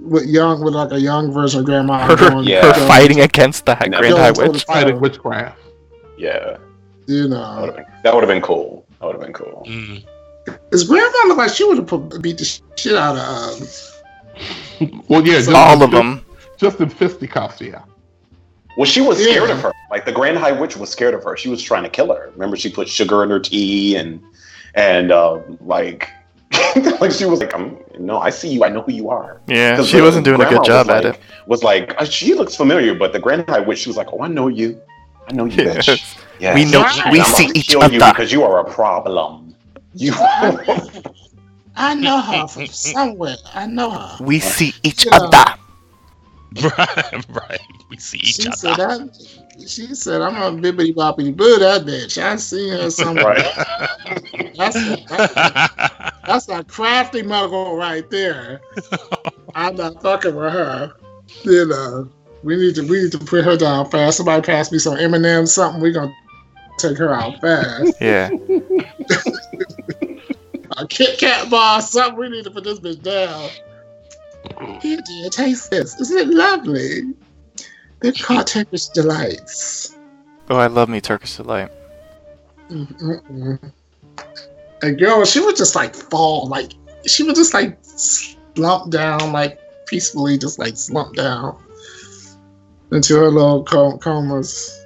with 0.00 0.24
young 0.26 0.62
with 0.64 0.74
like 0.74 0.92
a 0.92 1.00
young 1.00 1.32
version 1.32 1.60
of 1.60 1.66
grandma 1.66 2.06
Her, 2.06 2.16
going, 2.16 2.44
Yeah. 2.46 2.66
her 2.66 2.72
going- 2.74 2.88
fighting 2.88 3.20
against 3.20 3.66
the 3.66 3.74
No. 3.86 3.98
Grand 4.00 4.16
High 4.16 4.30
Witch. 4.32 4.64
Fighting 4.64 5.00
witchcraft. 5.00 5.58
Yeah. 6.18 6.56
You 7.06 7.28
know, 7.28 7.74
that 8.02 8.14
would 8.14 8.22
have 8.22 8.28
been 8.28 8.40
cool. 8.42 8.86
That 9.00 9.06
would 9.06 9.16
have 9.16 9.22
been 9.22 9.32
cool. 9.32 9.64
Mm. 9.68 10.04
his 10.72 10.84
grandma 10.84 11.18
looked 11.28 11.38
like 11.38 11.52
she 11.54 11.64
would 11.64 11.76
have 11.78 12.22
beat 12.22 12.38
the 12.38 12.44
shit 12.76 12.94
out 12.96 13.16
of. 13.16 13.60
Um, 14.80 15.02
Well, 15.08 15.20
yeah, 15.26 15.34
just, 15.34 15.50
All 15.50 15.74
of 15.82 15.90
just- 15.90 15.92
them. 15.92 16.24
Just 16.58 16.80
in 16.80 16.88
fisticuffs, 16.88 17.60
yeah. 17.60 17.80
Well, 18.76 18.84
she 18.86 19.00
was 19.00 19.18
Yeah. 19.20 19.32
scared 19.32 19.50
of 19.50 19.60
her. 19.62 19.72
Like 19.90 20.04
the 20.06 20.12
Grand 20.12 20.38
High 20.38 20.52
Witch 20.52 20.76
was 20.76 20.88
scared 20.90 21.14
of 21.14 21.24
her. 21.24 21.36
She 21.36 21.48
was 21.48 21.60
trying 21.62 21.82
to 21.82 21.88
kill 21.90 22.08
her. 22.14 22.30
Remember, 22.34 22.56
she 22.56 22.70
put 22.70 22.88
sugar 22.88 23.22
in 23.24 23.30
her 23.30 23.40
tea 23.40 23.96
and 23.96 24.20
and 24.74 25.10
um, 25.12 25.58
like 25.60 26.08
like 27.00 27.10
she 27.12 27.24
was 27.24 27.40
like, 27.40 27.54
um, 27.54 27.76
"No, 27.98 28.18
I 28.18 28.30
see 28.30 28.48
you. 28.48 28.64
I 28.64 28.68
know 28.68 28.82
who 28.82 28.92
you 28.92 29.08
are." 29.10 29.40
Yeah, 29.46 29.82
she 29.82 29.96
the 29.98 30.02
wasn't 30.02 30.24
doing 30.24 30.40
a 30.40 30.48
good 30.48 30.64
job 30.64 30.86
was 30.86 30.96
at 30.96 31.04
like- 31.04 31.14
it. 31.16 31.20
Was 31.46 31.62
like, 31.62 31.94
"Uh, 32.00 32.04
she 32.04 32.34
looks 32.34 32.54
familiar, 32.56 32.94
but 32.94 33.12
the 33.12 33.18
Grand 33.18 33.48
High 33.48 33.60
Witch, 33.60 33.78
she 33.80 33.88
was 33.88 33.96
like, 33.96 34.08
"Oh, 34.12 34.22
I 34.22 34.28
know 34.28 34.48
you. 34.48 34.80
I 35.28 35.32
know 35.32 35.44
you, 35.46 35.56
bitch. 35.64 35.86
Yes. 35.88 36.16
Yes. 36.38 36.54
We 36.54 36.64
know- 36.70 36.84
And 37.04 37.12
we 37.12 37.20
I'm 37.20 37.26
see 37.26 37.50
each 37.54 37.68
kill 37.68 37.80
you 37.90 37.98
other." 38.00 38.12
because 38.12 38.32
you 38.32 38.42
are 38.44 38.60
a 38.60 38.64
problem. 38.70 39.54
You. 39.94 40.12
I 41.76 41.94
know 41.94 42.20
her 42.20 42.46
from 42.48 42.66
somewhere. 42.92 43.36
I 43.54 43.66
know 43.66 43.90
her. 43.90 44.16
We 44.24 44.38
see 44.40 44.72
each 44.82 45.06
Yeah. 45.06 45.16
other. 45.16 45.54
Right, 46.62 47.24
right. 47.28 47.60
We 47.90 47.96
see 47.98 48.18
each 48.18 48.34
She 48.42 48.48
other. 48.48 48.56
said, 48.56 48.76
that, 48.76 49.68
she 49.68 49.94
said, 49.94 50.20
I'm 50.20 50.34
a 50.36 50.50
bibbity 50.60 50.92
boppity 50.94 51.34
boo 51.36 51.58
that 51.60 51.82
bitch. 51.86 52.18
I 52.20 52.34
seen 52.36 52.72
her 52.72 52.90
somewhere. 52.90 53.24
right. 53.24 54.54
That's, 54.56 54.74
that's, 55.06 56.09
that's 56.30 56.48
a 56.48 56.62
crafty 56.62 57.22
muggle 57.22 57.76
right 57.76 58.08
there. 58.08 58.60
I'm 59.54 59.74
not 59.74 60.00
fucking 60.00 60.34
with 60.34 60.52
her. 60.52 60.92
You 61.42 61.66
know, 61.66 62.08
we 62.44 62.56
need 62.56 62.76
to 62.76 62.82
we 62.86 63.02
need 63.02 63.12
to 63.12 63.18
put 63.18 63.44
her 63.44 63.56
down 63.56 63.90
fast. 63.90 64.18
Somebody 64.18 64.42
pass 64.42 64.70
me 64.70 64.78
some 64.78 64.96
M&M 64.96 65.46
something. 65.46 65.82
We're 65.82 65.92
gonna 65.92 66.14
take 66.78 66.98
her 66.98 67.12
out 67.12 67.40
fast. 67.40 67.94
Yeah. 68.00 68.30
A 70.76 70.86
Kit 70.86 71.18
Kat 71.18 71.50
bar, 71.50 71.82
something. 71.82 72.16
We 72.16 72.28
need 72.28 72.44
to 72.44 72.50
put 72.52 72.62
this 72.62 72.78
bitch 72.78 73.02
down. 73.02 73.50
Here, 74.80 75.00
dear, 75.04 75.30
taste 75.30 75.72
this. 75.72 76.00
Isn't 76.00 76.16
it 76.16 76.28
lovely? 76.28 77.12
They're 78.00 78.12
called 78.12 78.46
Turkish 78.46 78.86
delights. 78.86 79.96
Oh, 80.48 80.56
I 80.56 80.68
love 80.68 80.88
me 80.88 81.00
Turkish 81.00 81.36
delight. 81.36 81.72
Mm-mm. 82.70 83.72
And 84.82 84.98
girl, 84.98 85.24
she 85.24 85.40
would 85.40 85.56
just 85.56 85.74
like 85.74 85.94
fall, 85.94 86.48
like 86.48 86.72
she 87.06 87.22
would 87.22 87.34
just 87.34 87.54
like 87.54 87.78
slump 87.82 88.90
down, 88.90 89.32
like 89.32 89.60
peacefully, 89.86 90.38
just 90.38 90.58
like 90.58 90.76
slump 90.76 91.16
down 91.16 91.56
into 92.92 93.16
her 93.16 93.28
little 93.28 93.62
com- 93.62 93.98
comas. 93.98 94.84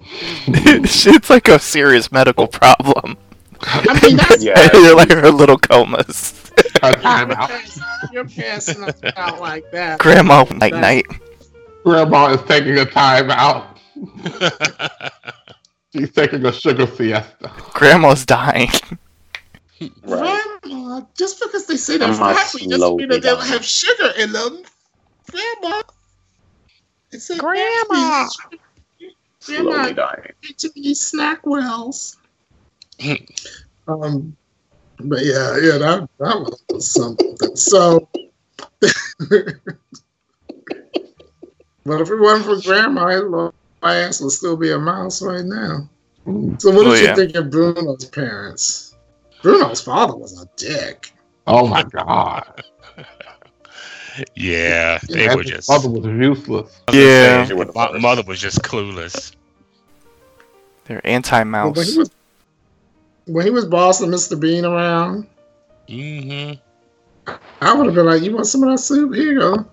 it's 0.46 1.30
like 1.30 1.48
a 1.48 1.58
serious 1.58 2.10
medical 2.10 2.46
problem. 2.46 3.16
I 3.62 4.00
mean, 4.02 4.16
that's 4.16 4.42
Yeah. 4.44 4.70
You're 4.74 4.96
like 4.96 5.10
her 5.10 5.30
little 5.30 5.58
comas. 5.58 6.38
Her 6.82 6.92
time 6.92 7.30
out. 7.30 7.50
you're 8.12 8.26
passing 8.26 8.82
us 8.84 9.00
out 9.16 9.40
like 9.40 9.70
that. 9.72 9.98
Grandma 10.00 10.44
night 10.44 10.74
night. 10.74 11.06
Grandma 11.84 12.32
is 12.32 12.42
taking 12.42 12.78
a 12.78 12.84
time 12.84 13.30
out. 13.30 13.78
She's 15.92 16.12
taking 16.12 16.44
a 16.44 16.52
sugar 16.52 16.86
siesta. 16.86 17.50
Grandma's 17.72 18.26
dying. 18.26 18.68
Right. 20.04 20.42
Grandma, 20.62 21.00
just 21.16 21.40
because 21.40 21.66
they 21.66 21.76
say 21.76 21.96
they're 21.96 22.08
Grandma 22.08 22.34
happy 22.34 22.66
doesn't 22.66 22.96
mean 22.96 23.08
that 23.08 23.22
they 23.22 23.28
don't 23.28 23.44
have 23.46 23.64
sugar 23.64 24.12
in 24.18 24.32
them. 24.32 24.62
Grandma. 25.30 25.82
It's 27.10 27.30
a 27.30 27.36
Grandma. 27.36 28.28
Slowly 29.40 29.72
Grandma, 29.72 29.92
dying. 29.92 30.32
too 30.56 30.70
many 30.76 30.92
SnackWells. 30.94 32.16
um, 33.88 34.36
but 35.00 35.24
yeah, 35.24 35.56
yeah, 35.60 35.78
that 35.78 36.08
that 36.18 36.56
was 36.70 36.90
something. 36.92 37.36
So, 37.56 38.08
but 38.80 38.90
if 42.00 42.10
it 42.10 42.20
wasn't 42.20 42.44
for 42.44 42.60
Grandma, 42.68 43.08
his 43.08 43.22
little 43.22 43.54
ass 43.82 44.20
would 44.20 44.30
still 44.30 44.56
be 44.56 44.70
a 44.70 44.78
mouse 44.78 45.22
right 45.22 45.44
now. 45.44 45.88
So, 46.58 46.70
what 46.70 46.86
Oh, 46.86 46.94
did 46.94 47.02
yeah. 47.02 47.10
you 47.10 47.16
think 47.16 47.34
of 47.34 47.50
Bruno's 47.50 48.04
parents? 48.04 48.91
Bruno's 49.42 49.80
father 49.80 50.16
was 50.16 50.40
a 50.40 50.46
dick. 50.56 51.12
Oh 51.46 51.66
my 51.66 51.82
god. 51.82 52.62
Yeah, 54.34 54.98
they 55.08 55.26
That 55.26 55.36
were 55.36 55.42
just. 55.42 55.68
mother 55.68 55.88
was 55.88 56.04
useless. 56.04 56.80
Yeah. 56.92 57.46
She 57.46 57.54
were 57.54 57.66
My 57.74 57.98
mother 57.98 58.22
was 58.26 58.38
just 58.40 58.62
clueless. 58.62 59.34
They're 60.84 61.04
anti-mouse. 61.06 61.76
when 61.76 61.86
he 61.86 61.98
was 61.98 62.10
when 63.26 63.44
he 63.46 63.50
was 63.50 63.64
bossing 63.64 64.10
Mr. 64.10 64.38
Bean 64.38 64.64
around, 64.64 65.26
hmm 65.88 66.52
I 67.60 67.72
would 67.72 67.86
have 67.86 67.94
been 67.94 68.06
like, 68.06 68.22
"You 68.22 68.34
want 68.34 68.46
some 68.46 68.64
of 68.64 68.70
that 68.70 68.78
soup? 68.78 69.14
Here 69.14 69.32
you 69.32 69.38
go." 69.38 69.66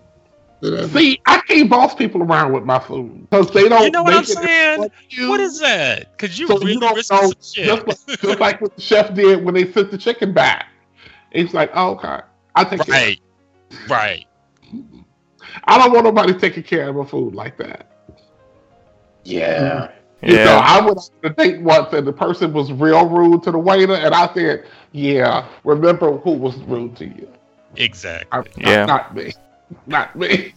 Did 0.62 0.80
I- 0.80 0.88
See, 0.88 1.22
I 1.26 1.39
can't 1.41 1.70
boss 1.70 1.95
people 1.95 2.22
around 2.22 2.51
with 2.53 2.64
my 2.66 2.80
food 2.80 3.30
because 3.30 3.49
they 3.51 3.70
don't. 3.70 3.84
You 3.84 3.91
know 3.91 4.03
what 4.03 4.14
I'm 4.14 4.26
saying? 4.26 4.89
What 5.30 5.39
is 5.39 5.60
that? 5.60 6.12
Because 6.18 6.38
you 6.38 6.47
So 6.47 6.57
really 6.57 6.74
you 6.74 6.80
don't 6.80 6.95
risking 6.95 7.16
know, 7.18 7.24
some 7.24 7.34
just 7.34 7.55
shit. 7.55 7.68
like, 7.88 8.20
just 8.22 8.39
like 8.39 8.62
what 8.62 8.76
the 8.76 8.82
chef 8.82 9.14
did 9.14 9.43
when 9.45 9.53
they 9.53 9.72
sent 9.72 9.91
the 9.91 9.97
chicken 9.97 10.34
back. 10.34 10.68
It's 11.32 11.53
like, 11.53 11.72
oh, 11.74 11.91
okay, 11.91 12.20
I 12.55 12.64
take 12.66 12.82
care. 12.82 12.93
right, 12.93 13.20
right. 13.88 14.26
I 15.66 15.78
don't 15.78 15.91
want 15.91 16.03
nobody 16.05 16.34
taking 16.34 16.64
care 16.64 16.89
of 16.89 16.95
my 16.95 17.05
food 17.05 17.34
like 17.36 17.57
that. 17.57 17.88
Yeah. 19.24 19.89
Mm. 20.22 20.30
You 20.30 20.36
know, 20.36 20.43
yeah. 20.43 20.60
I 20.62 20.82
went 20.86 20.97
on 20.97 21.03
a 21.24 21.30
date 21.30 21.62
once 21.62 21.93
and 21.93 22.05
the 22.05 22.12
person 22.12 22.51
was 22.51 22.72
real 22.74 23.07
rude 23.07 23.41
to 23.43 23.51
the 23.51 23.57
waiter, 23.57 23.93
and 23.93 24.14
I 24.14 24.34
said, 24.34 24.66
"Yeah, 24.91 25.45
remember 25.64 26.18
who 26.18 26.32
was 26.32 26.57
rude 26.64 26.97
to 26.97 27.05
you? 27.05 27.28
Exactly. 27.78 28.28
I, 28.66 28.70
Yeah. 28.70 28.86
not 28.86 29.16
me, 29.16 29.32
not 29.88 30.15
me." 30.15 30.53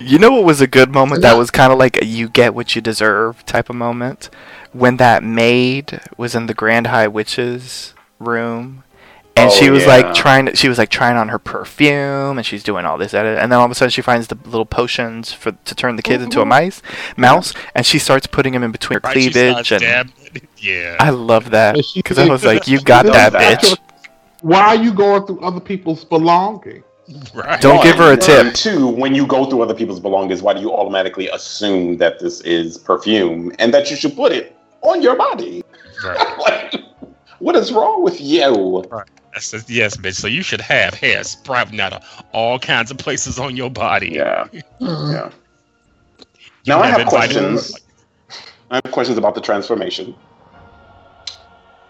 You 0.00 0.18
know 0.18 0.32
what 0.32 0.44
was 0.44 0.60
a 0.60 0.66
good 0.66 0.90
moment 0.90 1.22
that 1.22 1.36
was 1.36 1.50
kind 1.50 1.72
of 1.72 1.78
like 1.78 2.00
a 2.00 2.06
you 2.06 2.28
get 2.28 2.54
what 2.54 2.74
you 2.74 2.80
deserve 2.80 3.44
type 3.46 3.68
of 3.68 3.76
moment? 3.76 4.30
When 4.72 4.96
that 4.96 5.22
maid 5.22 6.00
was 6.16 6.34
in 6.34 6.46
the 6.46 6.54
Grand 6.54 6.88
High 6.88 7.08
Witch's 7.08 7.94
room 8.18 8.84
and 9.36 9.50
oh, 9.50 9.54
she 9.54 9.68
Oh, 9.68 9.72
was 9.72 9.82
yeah. 9.82 9.96
like 9.96 10.14
trying 10.14 10.46
to, 10.46 10.56
she 10.56 10.68
was 10.68 10.78
like 10.78 10.88
trying 10.90 11.16
on 11.16 11.28
her 11.28 11.38
perfume 11.38 12.38
and 12.38 12.46
she's 12.46 12.62
doing 12.62 12.84
all 12.84 12.96
this 12.98 13.14
edit 13.14 13.38
and 13.38 13.50
then 13.50 13.58
all 13.58 13.64
of 13.64 13.70
a 13.70 13.74
sudden 13.74 13.90
she 13.90 14.02
finds 14.02 14.28
the 14.28 14.38
little 14.44 14.66
potions 14.66 15.32
for 15.32 15.52
to 15.52 15.74
turn 15.74 15.96
the 15.96 16.02
kids 16.02 16.22
into 16.22 16.38
a 16.38 16.42
mm-hmm. 16.42 16.50
mice 16.50 16.82
mouse 17.16 17.52
and 17.74 17.84
she 17.84 17.98
starts 17.98 18.26
putting 18.26 18.52
them 18.52 18.62
in 18.62 18.72
between 18.72 18.96
her 18.96 19.00
Right, 19.04 19.12
cleavage 19.12 19.72
and 19.72 19.82
dabbing. 19.82 20.12
Yeah. 20.58 20.96
I 20.98 21.10
love 21.10 21.50
that 21.50 21.76
because 21.94 22.18
I 22.18 22.28
was 22.28 22.44
like 22.44 22.66
you 22.66 22.80
got 22.80 23.06
she 23.06 23.12
that 23.12 23.32
bitch 23.32 23.78
Why 24.40 24.60
are 24.60 24.76
you 24.76 24.92
going 24.92 25.26
through 25.26 25.40
other 25.40 25.60
people's 25.60 26.04
belongings? 26.04 26.84
right. 27.34 27.60
Don't 27.60 27.82
give 27.82 27.96
her 27.96 28.10
a 28.10 28.12
and 28.12 28.22
tip. 28.22 28.54
Two, 28.54 28.88
when 28.88 29.14
you 29.14 29.26
go 29.26 29.44
through 29.48 29.62
other 29.62 29.74
people's 29.74 30.00
belongings, 30.00 30.42
why 30.42 30.54
do 30.54 30.60
you 30.60 30.72
automatically 30.72 31.28
assume 31.28 31.98
that 31.98 32.18
this 32.18 32.40
is 32.42 32.78
perfume 32.78 33.52
and 33.58 33.74
that 33.74 33.90
you 33.90 33.96
should 33.96 34.14
put 34.16 34.32
it 34.32 34.56
on 34.82 35.02
your 35.02 35.16
body? 35.16 35.62
Right. 36.04 36.38
like, 36.38 36.74
what 37.38 37.56
is 37.56 37.72
wrong 37.72 38.02
with 38.02 38.20
you? 38.20 38.84
That's 39.32 39.50
just, 39.50 39.68
yes, 39.68 39.96
bitch. 39.96 40.14
So 40.14 40.28
you 40.28 40.42
should 40.42 40.60
have 40.60 40.94
hair 40.94 41.22
sprouting 41.24 41.80
out 41.80 41.92
of 41.92 42.24
all 42.32 42.58
kinds 42.58 42.90
of 42.90 42.98
places 42.98 43.38
on 43.38 43.56
your 43.56 43.70
body. 43.70 44.10
Yeah, 44.10 44.46
yeah. 44.52 45.30
You 46.38 46.52
Now 46.66 46.80
I 46.80 46.86
have 46.86 47.00
invited- 47.00 47.34
questions. 47.34 47.80
I 48.70 48.76
have 48.76 48.92
questions 48.92 49.18
about 49.18 49.34
the 49.34 49.40
transformation. 49.40 50.14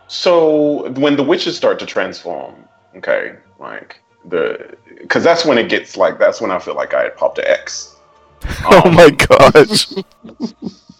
So 0.08 0.90
when 0.92 1.16
the 1.16 1.22
witches 1.22 1.56
start 1.56 1.78
to 1.78 1.86
transform, 1.86 2.54
okay, 2.96 3.36
like 3.58 4.00
the 4.24 4.76
because 5.00 5.22
that's 5.24 5.44
when 5.44 5.58
it 5.58 5.68
gets 5.68 5.96
like 5.96 6.18
that's 6.18 6.40
when 6.40 6.50
I 6.50 6.58
feel 6.58 6.74
like 6.74 6.94
I 6.94 7.04
had 7.04 7.16
popped 7.16 7.38
an 7.38 7.46
X. 7.46 7.96
oh 8.64 8.82
Um, 8.84 8.94
my 8.94 9.10
gosh 9.10 9.92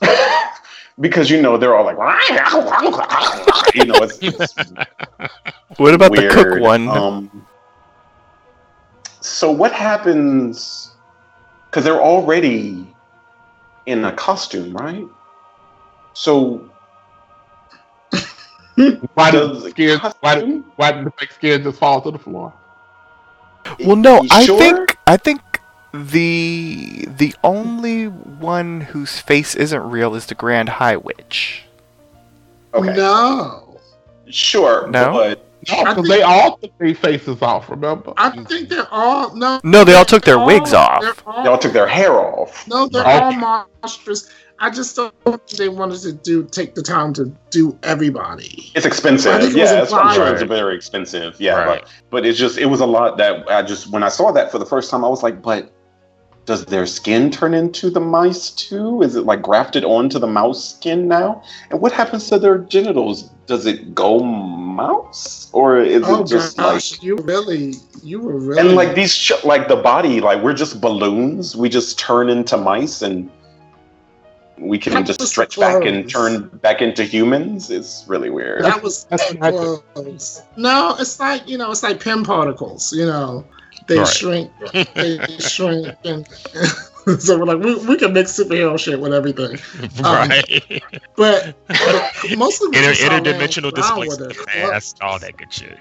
because 1.00 1.30
you 1.30 1.40
know 1.40 1.56
they're 1.56 1.74
all 1.76 1.84
like 1.84 1.96
you 3.74 3.84
know 3.86 4.02
it's, 4.02 4.18
it's 4.22 4.54
what 5.76 5.94
about 5.94 6.14
the 6.14 6.22
cook 6.22 6.54
one 6.54 6.96
Um, 6.96 7.30
so 9.20 9.50
what 9.50 9.72
happens? 9.72 10.92
Because 11.70 11.84
they're 11.84 12.02
already 12.02 12.94
in 13.86 14.04
a 14.04 14.12
costume, 14.12 14.74
right? 14.76 15.06
So 16.14 16.70
Why 19.14 19.30
does 19.30 19.50
the 19.62 19.70
skin? 19.70 20.00
Why 20.20 20.34
did, 20.36 20.64
why 20.76 20.92
did 20.92 21.04
the 21.06 21.10
fake 21.12 21.32
skin 21.32 21.62
just 21.62 21.78
fall 21.78 22.00
to 22.02 22.10
the 22.10 22.18
floor? 22.18 22.52
Well, 23.84 23.96
no, 23.96 24.22
You 24.22 24.28
I 24.30 24.44
sure? 24.44 24.58
think 24.58 24.96
I 25.06 25.16
think 25.16 25.40
the 25.92 27.06
the 27.16 27.34
only 27.44 28.06
one 28.06 28.80
whose 28.82 29.20
face 29.20 29.54
isn't 29.54 29.90
real 29.90 30.14
is 30.14 30.26
the 30.26 30.34
Grand 30.34 30.68
High 30.68 30.96
Witch. 30.96 31.64
okay, 32.74 32.94
No, 32.94 33.78
sure, 34.28 34.88
No? 34.88 35.12
but 35.12 35.44
No, 35.68 35.84
because 35.84 36.08
they 36.08 36.22
all 36.22 36.58
took 36.58 36.76
their 36.78 36.94
faces 36.94 37.40
off. 37.40 37.70
Remember? 37.70 38.12
I 38.16 38.30
think 38.44 38.68
they're 38.68 38.88
all 38.92 39.34
no. 39.34 39.60
No, 39.64 39.84
they 39.84 39.94
all 39.94 40.04
took 40.04 40.24
their 40.24 40.36
they're 40.36 40.44
wigs 40.46 40.72
off. 40.74 41.00
they're 41.00 41.14
all- 41.26 41.42
they 41.42 41.48
all 41.48 41.58
took 41.58 41.72
their 41.72 41.86
hair 41.88 42.12
off. 42.12 42.66
No, 42.68 42.86
they're 42.86 43.02
Okay. 43.02 43.18
all 43.24 43.66
monstrous. 43.82 44.28
I 44.58 44.70
just 44.70 44.94
don't 44.96 45.14
think 45.24 45.48
they 45.50 45.68
wanted 45.68 46.00
to 46.02 46.12
do 46.12 46.44
take 46.44 46.74
the 46.74 46.82
time 46.82 47.12
to 47.14 47.26
do 47.50 47.76
everybody. 47.82 48.70
It's 48.74 48.86
expensive. 48.86 49.32
I 49.32 49.40
think 49.40 49.56
it 49.56 49.60
was 49.60 49.70
yeah, 49.70 49.82
it's, 49.82 49.92
I'm 49.92 50.14
sure 50.14 50.32
it's 50.32 50.42
very 50.42 50.76
expensive. 50.76 51.36
Yeah, 51.40 51.54
Right. 51.64 51.82
but 51.82 51.90
but 52.10 52.26
it's 52.26 52.38
just 52.38 52.58
it 52.58 52.66
was 52.66 52.80
a 52.80 52.86
lot 52.86 53.18
that 53.18 53.50
I 53.50 53.62
just 53.62 53.90
when 53.90 54.02
I 54.02 54.08
saw 54.08 54.30
that 54.32 54.50
for 54.52 54.58
the 54.58 54.66
first 54.66 54.90
time, 54.90 55.04
I 55.04 55.08
was 55.08 55.22
like, 55.22 55.42
but 55.42 55.70
does 56.46 56.66
their 56.66 56.86
skin 56.86 57.30
turn 57.30 57.54
into 57.54 57.88
the 57.90 58.00
mice 58.00 58.50
too? 58.50 59.02
Is 59.02 59.16
it 59.16 59.22
like 59.24 59.42
grafted 59.42 59.82
onto 59.84 60.18
the 60.18 60.26
mouse 60.26 60.74
skin 60.76 61.08
now? 61.08 61.42
And 61.70 61.80
what 61.80 61.90
happens 61.92 62.28
to 62.28 62.38
their 62.38 62.58
genitals? 62.58 63.30
Does 63.46 63.66
it 63.66 63.94
go 63.94 64.20
mouse 64.20 65.50
or 65.52 65.78
is 65.78 66.02
Oh 66.06 66.22
it 66.22 66.26
just 66.26 66.56
gosh, 66.56 66.92
like 66.92 67.02
you 67.02 67.16
really, 67.16 67.74
you 68.02 68.20
were 68.20 68.36
really 68.38 68.60
and 68.60 68.74
like 68.76 68.94
these 68.94 69.12
sh- 69.14 69.32
like 69.44 69.68
the 69.68 69.76
body 69.76 70.20
like 70.20 70.42
we're 70.42 70.54
just 70.54 70.80
balloons. 70.80 71.56
We 71.56 71.68
just 71.68 71.98
turn 71.98 72.28
into 72.28 72.56
mice 72.56 73.02
and 73.02 73.30
we 74.58 74.78
can 74.78 74.92
That 74.94 75.06
just 75.06 75.20
was 75.20 75.30
stretch 75.30 75.58
back 75.58 75.84
and 75.84 76.08
turn 76.08 76.48
back 76.62 76.80
into 76.80 77.04
humans. 77.04 77.70
It's 77.70 78.04
really 78.06 78.30
weird. 78.30 78.62
that 78.64 78.82
was 78.82 79.04
That's 79.04 79.32
that 79.34 79.52
what 79.52 79.82
close. 79.94 80.42
No, 80.56 80.96
it's 80.98 81.18
like 81.18 81.48
you 81.48 81.58
know, 81.58 81.70
it's 81.70 81.82
like 81.82 82.00
Pym 82.02 82.24
particles. 82.24 82.92
You 82.92 83.06
know, 83.06 83.44
they 83.88 83.98
Right. 83.98 84.06
shrink, 84.06 84.50
they 84.94 85.18
shrink, 85.38 85.88
and 86.04 86.26
so 87.20 87.38
we're 87.38 87.44
like, 87.44 87.58
we, 87.58 87.74
we 87.86 87.96
can 87.98 88.12
mix 88.12 88.32
superhero 88.32 88.78
shit 88.78 89.00
with 89.00 89.12
everything. 89.12 89.58
Um, 90.04 90.28
right. 90.28 90.82
But, 91.16 91.54
but 91.68 92.12
mostly 92.38 92.68
what 92.68 92.76
Inter- 92.76 92.88
you 92.90 92.94
saw 92.94 93.08
laying 93.08 93.24
interdimensional 93.24 93.72
around 93.76 93.98
were 93.98 94.16
displacement, 94.16 94.60
their 95.00 95.06
all 95.08 95.18
that 95.18 95.36
good 95.36 95.52
shit. 95.52 95.78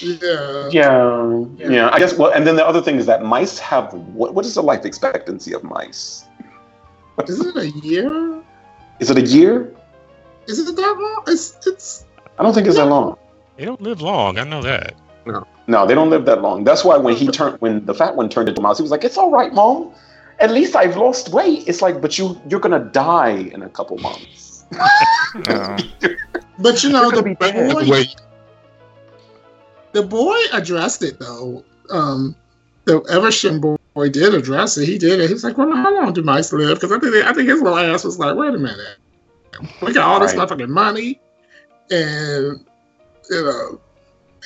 Yeah. 0.00 0.68
Yeah, 0.70 1.44
Yeah. 1.58 1.68
yeah, 1.70 1.90
I 1.92 1.98
guess. 1.98 2.16
Well, 2.16 2.30
and 2.32 2.46
then 2.46 2.56
the 2.56 2.66
other 2.66 2.80
thing 2.80 2.96
is 2.96 3.06
that 3.06 3.22
mice 3.24 3.58
have 3.58 3.92
what? 3.92 4.34
What 4.34 4.44
is 4.46 4.54
the 4.54 4.62
life 4.62 4.84
expectancy 4.84 5.52
of 5.52 5.64
mice? 5.64 6.24
Is 7.26 7.40
it 7.40 7.56
a 7.56 7.70
year? 7.70 8.42
Is 9.00 9.10
it 9.10 9.18
a 9.18 9.22
year? 9.22 9.72
Is 10.46 10.58
it 10.58 10.76
that 10.76 10.96
long? 10.98 11.24
It's 11.26 11.56
it's 11.66 12.04
I 12.38 12.42
don't 12.42 12.54
think 12.54 12.66
it's 12.66 12.76
that 12.76 12.86
long. 12.86 13.16
They 13.56 13.64
don't 13.64 13.80
live 13.80 14.00
long. 14.00 14.38
I 14.38 14.44
know 14.44 14.62
that. 14.62 14.94
No, 15.26 15.46
No, 15.66 15.86
they 15.86 15.94
don't 15.94 16.10
live 16.10 16.26
that 16.26 16.42
long. 16.42 16.64
That's 16.64 16.84
why 16.84 16.96
when 16.98 17.16
he 17.16 17.28
turned, 17.28 17.60
when 17.60 17.86
the 17.86 17.94
fat 17.94 18.16
one 18.16 18.28
turned 18.28 18.48
into 18.48 18.60
a 18.60 18.62
mouse, 18.62 18.78
he 18.78 18.82
was 18.82 18.90
like, 18.90 19.04
"It's 19.04 19.16
all 19.16 19.30
right, 19.30 19.54
mom. 19.54 19.92
At 20.40 20.50
least 20.50 20.76
I've 20.76 20.96
lost 20.96 21.30
weight." 21.30 21.66
It's 21.66 21.80
like, 21.80 22.02
but 22.02 22.18
you 22.18 22.40
you're 22.48 22.60
gonna 22.60 22.84
die 22.84 23.50
in 23.54 23.62
a 23.62 23.68
couple 23.68 23.96
months. 23.98 24.64
But 26.58 26.84
you 26.84 26.90
know 26.90 27.10
the 27.10 27.22
gonna 27.22 27.34
dead. 27.34 27.72
boy 27.72 27.84
Wait, 27.88 28.14
the 29.92 30.02
boy 30.02 30.36
addressed 30.52 31.02
it 31.02 31.18
though. 31.18 31.64
Um 31.90 32.36
the 32.84 33.00
Evershin 33.02 33.60
boy 33.60 33.76
did 34.02 34.34
address 34.34 34.76
it. 34.76 34.86
He 34.86 34.98
did 34.98 35.20
it. 35.20 35.28
He 35.28 35.32
was 35.32 35.44
like, 35.44 35.56
"Well, 35.56 35.74
how 35.74 35.94
long 35.94 36.12
do 36.12 36.22
mice 36.22 36.52
live?" 36.52 36.80
Because 36.80 36.92
I 36.92 36.98
think 36.98 37.14
I 37.14 37.32
think 37.32 37.48
his 37.48 37.62
little 37.62 37.78
ass 37.78 38.04
was 38.04 38.18
like, 38.18 38.36
"Wait 38.36 38.54
a 38.54 38.58
minute, 38.58 38.96
we 39.80 39.92
got 39.92 40.08
all 40.08 40.20
this 40.20 40.34
Right. 40.34 40.48
motherfucking 40.48 40.68
money, 40.68 41.20
and 41.90 42.64
you 43.30 43.42
know, 43.44 43.80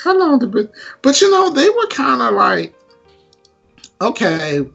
how 0.02 0.16
long 0.18 0.38
did 0.38 0.52
we?" 0.52 0.68
But 1.02 1.20
you 1.20 1.30
know, 1.30 1.50
they 1.50 1.68
were 1.70 1.86
kind 1.88 2.20
of 2.20 2.34
like, 2.34 2.74
"Okay, 4.00 4.66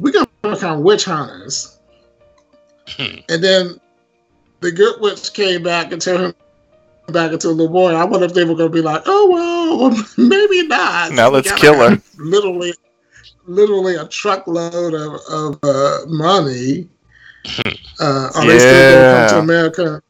we're 0.00 0.12
gonna 0.12 0.28
become 0.42 0.82
witch 0.82 1.06
hunters," 1.06 1.78
Hmm. 2.88 3.20
and 3.30 3.42
then 3.42 3.80
the 4.60 4.70
good 4.70 5.00
witch 5.00 5.32
came 5.32 5.62
back 5.62 5.90
and 5.92 6.00
told 6.02 6.20
him 6.20 6.34
back 7.08 7.32
into 7.32 7.48
a 7.48 7.50
little 7.50 7.72
boy. 7.72 7.94
I 7.94 8.04
wonder 8.04 8.26
if 8.26 8.34
they 8.34 8.44
were 8.44 8.54
going 8.54 8.70
to 8.70 8.74
be 8.74 8.80
like, 8.80 9.02
oh 9.06 9.28
well, 9.90 10.04
maybe 10.16 10.66
not. 10.68 11.12
Now 11.12 11.28
let's 11.30 11.50
kill 11.52 11.74
her. 11.74 12.00
Literally, 12.18 12.72
literally 13.46 13.96
a 13.96 14.06
truckload 14.06 14.94
of, 14.94 15.20
of 15.30 15.58
uh, 15.62 15.98
money. 16.06 16.88
Uh, 18.00 18.30
are 18.34 18.46
they 18.46 18.58
still 18.58 18.84
going 18.86 19.04
to 19.04 19.10
come 19.10 19.26
to 19.26 19.38
America? 19.38 20.02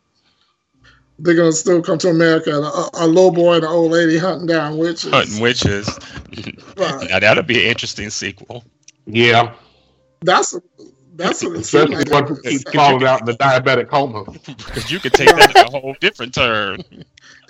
They're 1.19 1.35
going 1.35 1.51
to 1.51 1.57
still 1.57 1.83
come 1.83 1.99
to 1.99 2.09
America. 2.09 2.51
A, 2.51 2.91
a 2.95 3.07
little 3.07 3.31
boy 3.33 3.57
and 3.57 3.65
an 3.65 3.71
old 3.71 3.91
lady 3.93 4.17
hunting 4.17 4.47
down 4.47 4.79
witches. 4.79 5.11
Hunting 5.11 5.41
witches. 5.41 5.99
Right. 6.77 7.11
now 7.11 7.19
that'll 7.19 7.43
be 7.43 7.61
an 7.63 7.67
interesting 7.67 8.09
sequel. 8.09 8.65
Yeah, 9.05 9.53
That's 10.23 10.57
that's 11.17 11.43
what 11.45 11.57
it 11.57 11.65
seems 11.65 11.91
especially 11.91 11.97
like. 11.97 12.11
one 12.11 12.27
who 12.27 12.41
keeps 12.41 12.65
falling 12.73 13.07
out 13.07 13.21
in 13.21 13.27
the 13.27 13.35
diabetic 13.35 13.89
coma. 13.89 14.25
Because 14.25 14.91
you 14.91 15.01
could 15.01 15.13
take 15.13 15.29
that 15.29 15.51
in 15.51 15.61
a 15.61 15.69
whole 15.71 15.95
different 16.01 16.33
turn. 16.35 16.83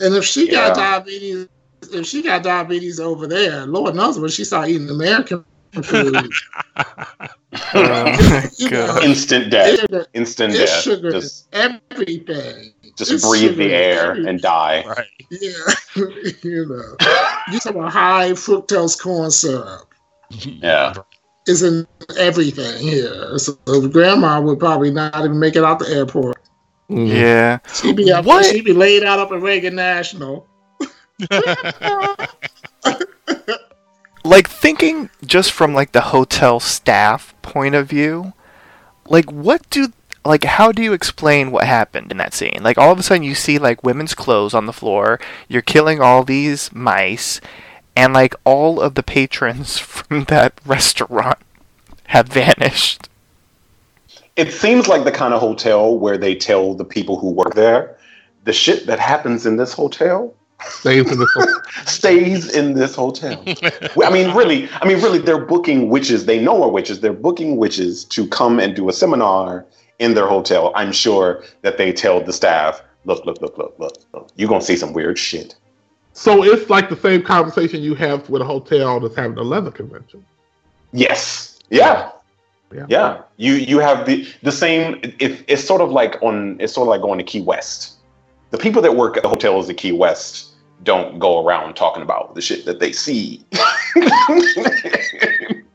And 0.00 0.14
if 0.14 0.24
she 0.24 0.46
Yeah. 0.46 0.68
got 0.68 0.76
diabetes, 0.76 1.46
if 1.92 2.06
she 2.06 2.22
got 2.22 2.42
diabetes 2.42 2.98
over 2.98 3.26
there, 3.28 3.64
Lord 3.66 3.94
knows 3.94 4.18
when 4.18 4.30
she 4.30 4.44
started 4.44 4.72
eating 4.72 4.90
American 4.90 5.38
food, 5.38 5.46
Oh, 7.74 8.48
you 8.58 8.70
know, 8.70 8.86
God. 8.86 9.04
Instant 9.04 9.50
death. 9.50 9.80
sugar- 9.80 10.06
Instant 10.14 10.54
it's 10.54 10.70
death. 10.72 10.82
sugar 10.82 11.10
Just, 11.12 11.48
everything. 11.52 12.72
just 12.96 13.12
it's 13.12 13.26
breathe 13.28 13.42
sugar 13.52 13.54
the 13.56 13.72
air 13.74 14.10
everything. 14.12 14.28
and 14.28 14.40
die. 14.40 14.84
Right. 14.86 15.06
Yeah, 15.30 15.50
you 16.42 16.66
know, 16.66 16.96
you 17.52 17.58
talk 17.60 17.74
about 17.74 17.92
high 17.92 18.30
fructose 18.32 18.98
corn 19.00 19.30
syrup 19.30 19.92
Yeah. 20.30 20.94
is 21.46 21.62
in 21.62 21.86
everything 22.18 22.78
here. 22.82 23.38
So 23.38 23.52
grandma 23.88 24.40
would 24.40 24.58
probably 24.58 24.90
not 24.90 25.14
even 25.18 25.38
make 25.38 25.54
it 25.56 25.64
out 25.64 25.78
the 25.78 25.88
airport. 25.88 26.36
Mm. 26.90 27.08
Yeah. 27.08 27.58
She'd 27.74 27.96
be 27.96 28.10
up, 28.12 28.24
What? 28.24 28.44
she'd 28.46 28.64
be 28.64 28.72
laid 28.72 29.04
out 29.04 29.18
up 29.18 29.30
at 29.32 29.40
Reagan 29.42 29.74
National. 29.74 30.46
like 34.24 34.48
thinking 34.48 35.10
just 35.24 35.52
from 35.52 35.74
like 35.74 35.92
the 35.92 36.00
hotel 36.00 36.60
staff 36.60 37.34
point 37.42 37.74
of 37.74 37.88
view 37.88 38.32
like 39.06 39.30
what 39.30 39.68
do 39.70 39.92
like 40.24 40.44
how 40.44 40.70
do 40.70 40.82
you 40.82 40.92
explain 40.92 41.50
what 41.50 41.64
happened 41.64 42.12
in 42.12 42.18
that 42.18 42.34
scene? 42.34 42.60
Like 42.62 42.78
all 42.78 42.92
of 42.92 42.98
a 42.98 43.02
sudden 43.02 43.24
you 43.24 43.34
see 43.34 43.58
like 43.58 43.82
women's 43.82 44.14
clothes 44.14 44.54
on 44.54 44.66
the 44.66 44.72
floor 44.72 45.20
you're 45.48 45.62
killing 45.62 46.00
all 46.00 46.24
these 46.24 46.72
mice 46.72 47.40
and 47.96 48.12
like 48.12 48.34
all 48.44 48.80
of 48.80 48.94
the 48.94 49.02
patrons 49.02 49.78
from 49.78 50.24
that 50.24 50.60
restaurant 50.64 51.38
have 52.04 52.28
vanished. 52.28 53.08
It 54.36 54.52
seems 54.52 54.88
like 54.88 55.04
the 55.04 55.12
kind 55.12 55.34
of 55.34 55.40
hotel 55.40 55.98
where 55.98 56.16
they 56.16 56.34
tell 56.34 56.74
the 56.74 56.84
people 56.84 57.18
who 57.18 57.30
work 57.30 57.54
there 57.54 57.96
the 58.44 58.52
shit 58.52 58.86
that 58.86 58.98
happens 58.98 59.46
in 59.46 59.56
this 59.56 59.72
hotel 59.72 60.34
Stays 60.68 61.10
in 61.10 61.18
the 61.18 61.62
stays 61.86 62.54
in 62.54 62.74
this 62.74 62.94
hotel. 62.94 63.42
I 63.46 64.10
mean, 64.10 64.34
really, 64.34 64.68
I 64.80 64.86
mean, 64.86 65.00
really, 65.02 65.18
they're 65.18 65.44
booking 65.44 65.88
witches. 65.88 66.26
They 66.26 66.40
know 66.40 66.62
are 66.62 66.70
witches. 66.70 67.00
They're 67.00 67.12
booking 67.12 67.56
witches 67.56 68.04
to 68.06 68.26
come 68.28 68.58
and 68.58 68.74
do 68.74 68.88
a 68.88 68.92
seminar 68.92 69.66
in 69.98 70.14
their 70.14 70.26
hotel. 70.26 70.72
I'm 70.74 70.92
sure 70.92 71.44
that 71.62 71.78
they 71.78 71.92
tell 71.92 72.20
the 72.20 72.32
staff, 72.32 72.82
look, 73.04 73.24
look, 73.24 73.40
look, 73.40 73.56
look, 73.56 73.74
look, 73.78 73.96
look. 74.12 74.30
You're 74.36 74.48
gonna 74.48 74.60
see 74.60 74.76
some 74.76 74.92
weird 74.92 75.18
shit. 75.18 75.54
So 76.12 76.44
it's 76.44 76.68
like 76.68 76.90
the 76.90 76.96
same 76.96 77.22
conversation 77.22 77.82
you 77.82 77.94
have 77.94 78.28
with 78.28 78.42
a 78.42 78.44
hotel 78.44 79.00
that's 79.00 79.16
having 79.16 79.38
a 79.38 79.42
leather 79.42 79.70
convention. 79.70 80.24
Yes. 80.92 81.58
Yeah. 81.70 82.10
Yeah. 82.72 82.86
Yeah. 82.88 83.22
You 83.36 83.54
you 83.54 83.78
have 83.78 84.06
the 84.06 84.26
the 84.42 84.52
same. 84.52 85.00
It, 85.02 85.44
it's 85.46 85.64
sort 85.64 85.80
of 85.80 85.90
like 85.90 86.22
on. 86.22 86.60
It's 86.60 86.74
sort 86.74 86.86
of 86.86 86.90
like 86.90 87.02
going 87.02 87.18
to 87.18 87.24
Key 87.24 87.40
West. 87.40 87.94
The 88.50 88.58
people 88.58 88.82
that 88.82 88.96
work 88.96 89.16
at 89.16 89.22
the 89.22 89.28
hotels 89.28 89.70
at 89.70 89.78
Key 89.78 89.92
West 89.92 90.51
don't 90.82 91.18
go 91.18 91.44
around 91.44 91.74
talking 91.74 92.02
about 92.02 92.34
the 92.34 92.40
shit 92.40 92.64
that 92.64 92.80
they 92.80 92.92
see. 92.92 93.44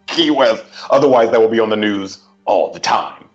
Key 0.08 0.32
West. 0.32 0.64
Otherwise, 0.90 1.32
that 1.32 1.40
will 1.40 1.50
be 1.50 1.60
on 1.60 1.70
the 1.70 1.78
news 1.78 2.20
all 2.46 2.72
the 2.74 2.80
time. 2.80 3.26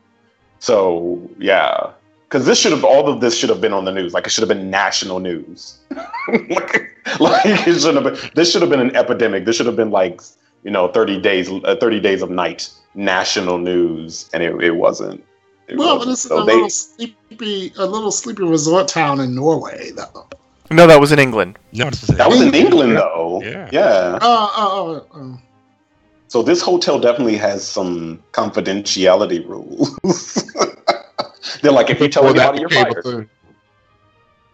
So 0.59 1.21
yeah, 1.39 1.91
because 2.29 2.47
this 2.47 2.59
should 2.59 2.73
have 2.73 2.85
all 2.85 3.09
of 3.09 3.21
this 3.21 3.37
should 3.37 3.51
have 3.51 3.61
been 3.61 3.73
on 3.73 3.85
the 3.85 3.93
news. 3.93 4.15
Like 4.15 4.27
it 4.27 4.31
should 4.31 4.43
have 4.43 4.49
been 4.49 4.71
national 4.71 5.21
news. 5.21 5.79
like, 6.51 6.89
like 7.21 7.47
it 7.47 7.81
should 7.81 7.95
have 7.95 8.05
been. 8.05 8.31
This 8.35 8.51
should 8.51 8.63
have 8.63 8.71
been 8.71 8.81
an 8.81 8.95
epidemic. 8.97 9.45
This 9.45 9.57
should 9.57 9.67
have 9.67 9.77
been 9.77 9.91
like 9.91 10.21
you 10.65 10.71
know 10.71 10.89
30 10.89 11.21
days 11.21 11.51
uh, 11.65 11.77
30 11.81 12.01
days 12.01 12.23
of 12.23 12.31
night 12.31 12.71
national 12.95 13.59
news 13.59 14.29
and 14.35 14.43
it, 14.43 14.63
it 14.63 14.73
wasn't 14.77 15.25
It 15.67 15.79
Well, 15.79 15.97
wasn't. 15.97 16.13
this 16.13 16.25
is 16.25 16.29
So 16.29 16.43
a 16.43 16.45
they- 16.45 16.53
little 16.55 16.69
sleepy, 16.71 17.73
a 17.79 17.87
little 17.87 18.13
sleepy 18.13 18.43
resort 18.45 18.87
town 18.87 19.19
in 19.19 19.35
Norway, 19.35 19.91
though. 19.93 20.27
No 20.73 20.87
that 20.87 21.01
was 21.01 21.13
in 21.13 21.19
england. 21.19 21.59
No, 21.73 21.91
this 21.91 22.03
is 22.09 22.17
that 22.17 22.29
was 22.29 22.41
in 22.41 22.55
england 22.55 22.97
though. 22.97 23.41
Yeah. 23.43 23.69
yeah. 23.73 24.19
Oh, 24.21 24.53
oh, 24.57 25.07
oh, 25.15 25.19
oh, 25.19 25.41
so 26.29 26.43
this 26.43 26.63
hotel 26.63 26.99
definitely 26.99 27.37
has 27.37 27.67
some 27.67 28.23
confidentiality 28.33 29.47
rules. 29.47 29.99
They're 31.61 31.73
like 31.73 31.91
if 31.91 32.01
you 32.01 32.09
tell 32.09 32.27
anybody 32.27 32.61
you're 32.61 32.71
fired. 32.71 33.29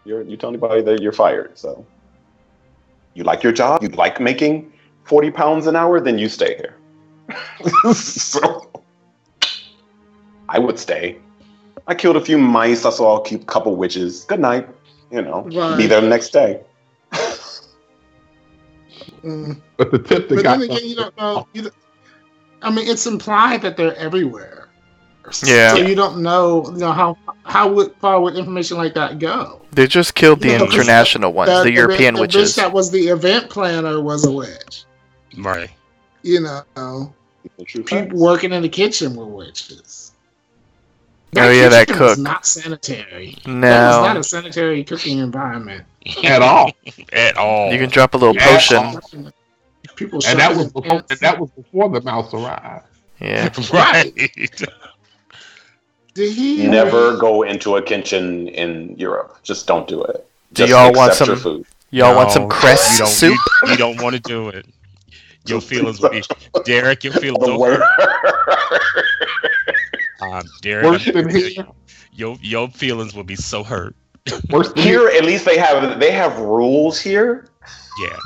you're, 0.05 0.23
you 0.23 0.37
tell 0.37 0.51
anybody 0.51 0.83
that 0.83 1.01
you're 1.01 1.13
fired 1.13 1.57
so. 1.57 1.87
You 3.15 3.25
like 3.25 3.43
your 3.43 3.53
job 3.53 3.83
you 3.83 3.89
like 3.91 4.21
making 4.21 4.73
40 5.05 5.31
pounds 5.31 5.67
an 5.67 5.77
hour 5.77 6.01
then 6.01 6.19
you 6.19 6.29
stay 6.29 6.57
here. 6.57 6.77
So 7.95 8.71
i 10.49 10.59
would 10.59 10.79
stay. 10.79 11.19
I 11.87 11.95
killed 11.95 12.17
a 12.17 12.21
few 12.21 12.39
mice 12.39 12.85
i 12.85 12.91
saw 12.91 13.19
a 13.19 13.25
cute 13.25 13.47
couple 13.47 13.77
witches. 13.77 14.25
Good 14.25 14.41
night 14.41 14.69
you 15.11 15.23
know 15.23 15.43
be 15.77 15.87
there 15.87 16.01
the 16.01 16.09
next 16.09 16.31
day 16.31 16.63
Mm. 19.23 19.61
But 19.77 19.91
the 19.91 19.99
tip 19.99 20.29
that 20.29 20.35
But 20.37 20.45
got 20.45 20.61
then 20.61 20.71
again, 20.71 20.89
you 20.89 20.95
don't 20.95 21.17
know. 21.17 21.49
You 21.53 21.63
don't, 21.63 21.75
I 22.63 22.71
mean, 22.71 22.89
it's 22.89 23.07
implied 23.07 23.63
that 23.63 23.77
they're 23.77 23.97
everywhere. 23.97 24.69
Yeah. 25.45 25.75
So 25.75 25.79
you 25.79 25.95
don't 25.95 26.23
know, 26.23 26.65
you 26.71 26.79
know 26.79 26.93
how 26.93 27.19
how 27.45 27.71
would, 27.73 27.95
far 27.97 28.21
would 28.21 28.37
information 28.37 28.77
like 28.77 28.95
that 28.95 29.19
go? 29.19 29.61
they 29.73 29.87
just 29.87 30.15
killed 30.15 30.41
the 30.41 30.49
No, 30.49 30.65
'cause 30.65 30.75
international 30.75 31.33
ones 31.33 31.51
That- 31.51 31.65
the 31.65 31.73
european 31.73 32.15
the, 32.15 32.21
witches 32.23 32.53
bitch 32.53 32.57
that 32.57 32.73
was 32.73 32.91
the 32.91 33.09
event 33.09 33.51
planner 33.51 34.01
was 34.01 34.25
a 34.25 34.31
witch. 34.31 34.85
Right. 35.37 35.71
You 36.23 36.41
know, 36.41 37.13
The 37.59 37.65
people 37.83 38.19
working 38.19 38.53
in 38.53 38.63
the 38.63 38.69
kitchen 38.69 39.15
were 39.15 39.27
witches. 39.27 40.08
Oh, 41.37 41.51
yeah, 41.51 41.69
that 41.69 41.89
kitchen 41.89 42.03
was 42.03 42.19
not 42.19 42.47
sanitary. 42.47 43.37
That 43.45 43.53
was 43.53 44.07
not 44.07 44.17
a 44.17 44.25
sanitary 44.25 44.83
cooking 44.85 45.19
environment. 45.19 45.85
at 46.25 46.41
all. 46.43 46.73
At 47.13 47.37
all. 47.37 47.71
you 47.73 47.79
can 47.79 47.91
drop 47.91 48.15
a 48.15 48.17
little 48.17 48.35
Yeah. 48.35 48.47
potion 48.57 49.33
People 49.97 50.21
And 50.27 50.39
that 50.39 50.57
was 50.57 50.73
before, 50.73 51.03
and 51.11 51.19
that 51.21 51.39
was 51.39 51.51
before 51.51 51.89
the 51.91 52.01
mouse 52.03 52.33
arrived. 52.33 52.87
yeah 53.21 53.49
right. 53.73 54.13
Did 56.15 56.33
he 56.33 56.67
Never 56.67 57.17
go 57.17 57.43
into 57.43 57.77
a 57.77 57.83
kitchen 57.83 58.49
in 58.49 58.97
Europe. 58.97 59.39
Just 59.43 59.67
don't 59.67 59.87
do 59.89 60.03
it. 60.05 60.27
Do 60.53 60.63
Just 60.67 60.71
y'all 60.71 60.93
want 60.93 61.15
some- 61.15 61.37
food. 61.37 61.67
y'all 61.91 62.15
want 62.17 62.31
some 62.31 62.49
cress 62.49 62.93
you 62.93 62.99
don't, 63.05 63.09
soup 63.09 63.39
You, 63.65 63.71
you 63.73 63.77
don't 63.77 64.01
want 64.01 64.15
to 64.15 64.21
do 64.21 64.49
it. 64.49 64.67
Your 65.47 65.61
feelings 65.61 66.01
will 66.01 66.11
be 66.11 66.23
Derek. 66.65 67.05
Your 67.05 67.13
feelings 67.15 67.45
The 67.45 67.53
will 67.53 67.61
word. 67.61 67.81
hurt. 67.99 69.05
Um, 70.21 70.43
Derek, 70.63 70.85
Worse 70.85 71.05
than 71.05 71.29
here. 71.31 71.49
you, 71.49 71.65
your 72.13 72.37
your 72.43 72.69
feelings 72.69 73.15
will 73.15 73.25
be 73.25 73.37
so 73.37 73.63
hurt. 73.63 73.95
Worse 74.51 74.73
than 74.73 74.83
here, 74.83 75.09
at 75.09 75.25
least 75.25 75.45
they 75.45 75.59
have 75.59 76.01
they 76.01 76.11
have 76.11 76.39
rules 76.39 77.01
here. 77.01 77.49
Yeah. 78.01 78.17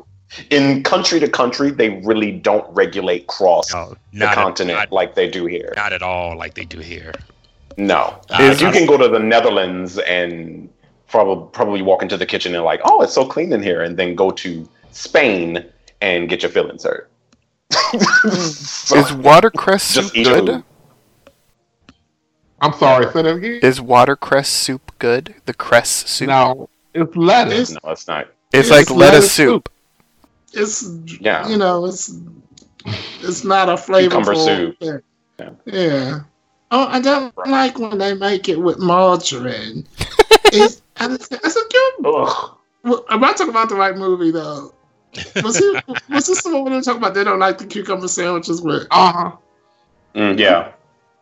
In 0.50 0.82
country 0.82 1.20
to 1.20 1.28
country, 1.28 1.70
they 1.70 2.00
really 2.04 2.32
don't 2.32 2.66
regulate 2.74 3.26
cross 3.26 3.70
No, 3.72 3.94
the 4.14 4.26
continent 4.28 4.78
At, 4.78 4.90
like 4.90 5.14
they 5.14 5.28
do 5.28 5.44
here. 5.44 5.74
not, 5.76 5.82
not 5.84 5.92
at 5.92 6.02
all 6.02 6.38
like 6.38 6.54
they 6.54 6.64
do 6.64 6.78
here. 6.78 7.12
No, 7.76 8.18
Uh, 8.30 8.56
you 8.58 8.70
can 8.70 8.86
go 8.86 8.96
to 8.96 9.08
the 9.08 9.18
Netherlands 9.18 9.98
and 9.98 10.70
probably 11.08 11.46
probably 11.52 11.82
walk 11.82 12.02
into 12.02 12.16
the 12.16 12.24
kitchen 12.24 12.54
and 12.54 12.64
like, 12.64 12.80
oh, 12.84 13.02
it's 13.02 13.12
so 13.12 13.26
clean 13.26 13.52
in 13.52 13.62
here, 13.62 13.82
and 13.82 13.98
then 13.98 14.14
go 14.14 14.30
to 14.30 14.66
Spain 14.90 15.64
and 16.00 16.30
get 16.30 16.42
your 16.42 16.50
feelings 16.50 16.84
hurt. 16.84 17.10
So- 18.30 18.96
is 18.96 19.12
watercress 19.12 19.82
soup 19.82 20.12
good 20.14 20.46
food. 20.46 20.64
I'm 22.62 22.72
sorry, 22.74 23.12
say 23.12 23.22
that 23.22 23.36
again. 23.36 23.60
is 23.62 23.80
watercress 23.80 24.48
soup 24.48 24.92
good 24.98 25.34
the 25.46 25.54
cress 25.54 25.90
soup 26.08 26.28
No, 26.28 26.68
it's 26.94 27.14
lettuce. 27.16 27.70
It's, 27.72 27.84
no, 27.84 27.90
it's 27.90 28.08
not. 28.08 28.28
it's 28.52 28.68
it's 28.68 28.70
like 28.70 28.90
lettuce 28.90 28.98
lettuce 28.98 29.32
soup 29.32 29.68
it's 30.54 30.88
Yeah. 31.20 31.48
you 31.48 31.56
know, 31.56 31.86
it's 31.86 32.14
it's 33.20 33.44
not 33.44 33.68
a 33.68 33.76
flavor. 33.76 34.10
Cucumber 34.10 34.34
flavorful 34.34 34.78
soup. 34.78 34.78
thing. 34.78 35.00
Yeah. 35.38 35.50
Yeah. 35.66 36.20
Oh, 36.70 36.86
I 36.88 37.00
don't 37.00 37.36
like 37.46 37.78
when 37.78 37.98
they 37.98 38.14
make 38.14 38.48
it 38.48 38.56
with 38.60 38.78
margarine. 38.78 39.86
it's, 40.46 40.82
I, 40.96 41.04
I 41.04 41.48
said, 41.48 41.62
you, 41.72 41.92
Ugh. 42.06 42.56
well, 42.82 43.04
am 43.10 43.22
I 43.24 43.32
talking 43.32 43.50
about 43.50 43.68
the 43.68 43.74
right 43.76 43.96
movie 43.96 44.30
though? 44.30 44.74
Was 45.42 45.58
he? 45.58 45.76
was 46.10 46.26
this 46.26 46.42
the 46.42 46.50
one 46.50 46.64
where 46.64 46.74
they 46.74 46.80
talking 46.80 47.02
about 47.02 47.14
they 47.14 47.24
don't 47.24 47.38
like 47.38 47.58
the 47.58 47.66
cucumber 47.66 48.08
sandwiches 48.08 48.62
with? 48.62 48.86
Uh 48.90 49.12
huh. 49.12 49.32
Mm, 50.14 50.38
yeah. 50.38 50.72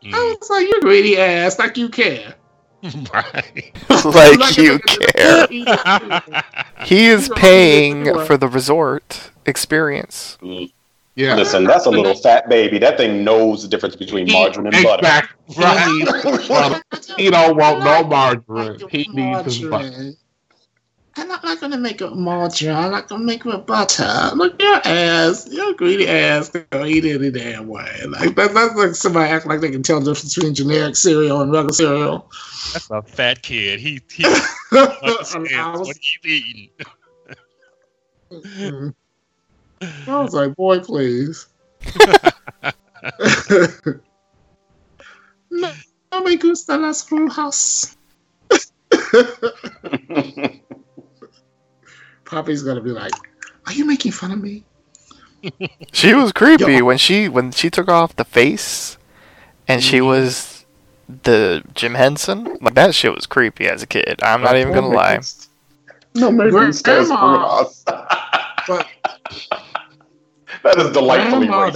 I 0.05 0.36
was 0.40 0.51
like, 0.51 0.66
you 0.66 0.80
greedy 0.80 1.18
ass, 1.18 1.59
like 1.59 1.76
you 1.76 1.88
care. 1.88 2.34
right. 2.82 3.72
like 4.05 4.57
you 4.57 4.78
care. 4.80 5.46
care. 5.46 6.42
He 6.86 7.07
is 7.07 7.30
paying 7.36 8.07
for 8.24 8.38
the 8.38 8.48
resort 8.48 9.30
experience. 9.44 10.38
Yeah. 11.14 11.34
Listen, 11.34 11.64
that's 11.64 11.84
a 11.84 11.90
little 11.90 12.14
fat 12.14 12.48
baby. 12.48 12.78
That 12.78 12.96
thing 12.96 13.22
knows 13.22 13.62
the 13.62 13.68
difference 13.68 13.96
between 13.96 14.30
margarine 14.32 14.72
and 14.72 14.82
butter. 14.82 15.28
Exactly. 15.46 16.05
Right. 16.48 16.82
he 17.18 17.28
don't 17.28 17.57
want 17.59 17.84
no 17.84 18.05
margarine. 18.05 18.88
He 18.88 19.07
needs 19.12 19.44
his 19.44 19.59
butter. 19.68 20.12
I'm 21.20 21.28
not, 21.28 21.44
not 21.44 21.60
gonna 21.60 21.76
make 21.76 22.00
it 22.00 22.14
margarine. 22.14 22.74
I'm 22.74 22.90
not 22.92 23.06
gonna 23.08 23.24
make 23.24 23.40
it 23.40 23.46
with 23.46 23.66
butter. 23.66 24.30
Look 24.34 24.60
your 24.60 24.80
ass, 24.86 25.46
your 25.50 25.74
greedy 25.74 26.08
ass 26.08 26.48
gonna 26.48 26.86
eat 26.86 27.04
any 27.04 27.30
damn 27.30 27.68
way. 27.68 27.90
Like 28.08 28.34
that, 28.36 28.54
that's 28.54 28.74
like 28.74 28.94
somebody 28.94 29.30
act 29.30 29.46
like 29.46 29.60
they 29.60 29.70
can 29.70 29.82
tell 29.82 30.00
the 30.00 30.12
difference 30.12 30.34
between 30.34 30.54
generic 30.54 30.96
cereal 30.96 31.42
and 31.42 31.52
regular 31.52 31.72
cereal. 31.74 32.30
That's 32.72 32.90
a 32.90 33.02
fat 33.02 33.42
kid. 33.42 33.80
He 33.80 34.00
he 34.10 34.24
I 34.72 34.98
understands 35.02 35.78
was- 35.80 35.88
what 35.88 35.96
he's 36.00 36.18
eating. 36.24 36.70
Mm. 38.32 38.94
I 40.06 40.22
was 40.22 40.32
like, 40.32 40.54
boy, 40.56 40.80
please. 40.80 41.46
no, 45.50 45.72
no 46.12 46.20
me 46.22 46.36
gusta 46.36 46.76
las 46.78 47.06
brujas. 47.08 47.96
Poppy's 52.30 52.62
gonna 52.62 52.80
be 52.80 52.90
like, 52.90 53.12
"Are 53.66 53.72
you 53.72 53.84
making 53.84 54.12
fun 54.12 54.30
of 54.32 54.40
me?" 54.40 54.64
She 55.92 56.14
was 56.14 56.32
creepy 56.32 56.74
Yo. 56.74 56.84
when 56.84 56.98
she 56.98 57.28
when 57.28 57.50
she 57.52 57.70
took 57.70 57.88
off 57.88 58.14
the 58.16 58.24
face, 58.24 58.96
and 59.66 59.82
she 59.82 60.00
was 60.00 60.64
the 61.24 61.62
Jim 61.74 61.94
Henson. 61.94 62.56
Like 62.60 62.74
that 62.74 62.94
shit 62.94 63.14
was 63.14 63.26
creepy 63.26 63.66
as 63.66 63.82
a 63.82 63.86
kid. 63.86 64.20
I'm 64.22 64.42
not 64.42 64.56
even 64.56 64.72
gonna 64.72 64.88
lie. 64.88 65.20
No, 66.14 66.30
maybe 66.30 66.50
Grandma. 66.50 66.68
it's 66.68 66.82
Tess 66.82 67.08
But 68.66 68.86
That 70.62 70.78
is 70.78 70.92
delightfully 70.92 71.46
grandma, 71.46 71.70
racist. 71.70 71.72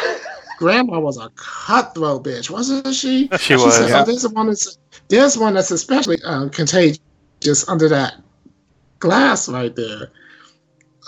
that 0.00 0.20
grandma 0.58 0.98
was 1.00 1.18
a 1.18 1.28
cutthroat 1.36 2.24
bitch, 2.24 2.48
wasn't 2.50 2.94
she? 2.94 3.28
She 3.38 3.54
was. 3.56 3.74
said, 3.76 3.88
Yeah. 3.90 4.02
"Oh, 4.02 4.04
there's 4.04 4.26
one 4.28 4.46
that's 4.46 4.78
there's 5.08 5.36
one 5.36 5.54
that's 5.54 5.70
especially 5.70 6.18
uh, 6.24 6.48
contagious 6.48 6.98
just 7.40 7.68
under 7.68 7.88
that 7.88 8.14
glass 8.98 9.48
right 9.48 9.74
there." 9.74 10.10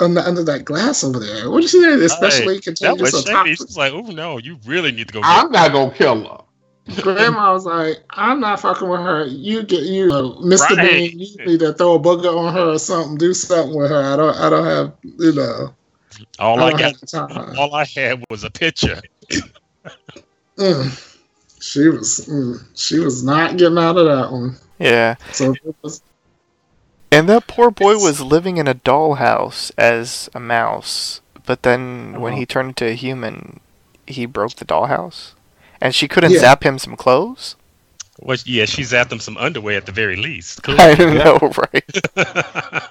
Under, 0.01 0.21
under 0.21 0.43
that 0.45 0.65
glass 0.65 1.05
over 1.05 1.19
there. 1.21 1.51
What 1.51 1.61
you 1.61 1.69
see 1.69 1.81
there? 1.81 2.01
Especially 2.03 2.55
That 2.55 2.65
contagious 2.65 3.01
was 3.13 3.15
or 3.15 3.19
shady. 3.19 3.33
toxic? 3.33 3.69
She's 3.69 3.77
like, 3.77 3.93
oh 3.93 4.01
no, 4.01 4.39
you 4.39 4.59
really 4.65 4.93
need 4.93 5.09
to 5.09 5.13
go. 5.13 5.21
I'm 5.23 5.53
not 5.53 5.73
gonna 5.73 5.93
kill 5.93 6.27
her. 6.27 7.03
Grandma 7.03 7.53
was 7.53 7.67
like, 7.67 7.99
I'm 8.09 8.41
not 8.41 8.61
fucking 8.61 8.89
with 8.89 9.01
her. 9.01 9.27
You 9.27 9.63
get 9.63 9.83
you 9.83 10.07
know, 10.07 10.37
Mr. 10.43 10.75
Right. 10.77 11.11
Bean, 11.11 11.19
you 11.19 11.47
need 11.47 11.61
to 11.61 11.75
throw 11.75 11.97
a 11.97 12.01
booger 12.01 12.35
on 12.35 12.55
her 12.55 12.71
or 12.71 12.79
something, 12.79 13.19
do 13.19 13.35
something 13.35 13.77
with 13.77 13.91
her. 13.91 14.03
I 14.03 14.17
don't 14.17 14.37
I 14.37 14.49
don't 14.49 14.65
have 14.65 14.93
you 15.03 15.35
know 15.35 15.75
all 16.39 16.61
I 16.61 16.69
I 16.69 16.79
got, 16.79 16.95
time. 17.09 17.59
all 17.59 17.75
I 17.75 17.85
had 17.85 18.25
was 18.31 18.45
a 18.45 18.51
picture. 18.51 19.01
Mm. 20.57 21.17
She 21.61 21.89
was 21.89 22.27
mm, 22.29 22.63
she 22.75 22.99
was 22.99 23.23
not 23.23 23.57
getting 23.57 23.79
out 23.79 23.97
of 23.97 24.07
that 24.07 24.33
one. 24.33 24.57
Yeah, 24.79 25.17
So 25.33 25.53
it 25.53 25.77
was, 25.83 26.03
and 27.13 27.29
that 27.29 27.47
poor 27.47 27.71
boy 27.71 27.93
It's- 27.93 28.05
was 28.05 28.21
living 28.21 28.57
in 28.57 28.67
a 28.69 28.75
dollhouse 28.75 29.71
as 29.79 30.29
a 30.35 30.41
mouse, 30.41 31.21
but 31.47 31.63
then 31.63 32.21
when 32.21 32.33
Uh-huh. 32.35 32.41
he 32.41 32.47
turned 32.47 32.69
into 32.71 32.87
a 32.87 32.95
human, 32.95 33.61
he 34.07 34.27
broke 34.27 34.57
the 34.57 34.65
dollhouse, 34.65 35.33
and 35.81 35.95
she 35.95 36.09
couldn't 36.09 36.33
Yeah. 36.33 36.41
zap 36.41 36.65
him 36.65 36.79
some 36.79 36.97
clothes. 36.97 37.57
Well, 38.23 38.37
yeah, 38.45 38.67
she 38.67 38.83
zapped 38.83 39.09
them 39.09 39.21
some 39.21 39.39
underwear 39.39 39.79
at 39.79 39.87
the 39.87 39.93
very 39.93 40.17
least. 40.17 40.61
I 40.69 40.95
know, 40.95 41.39
right? 41.73 41.85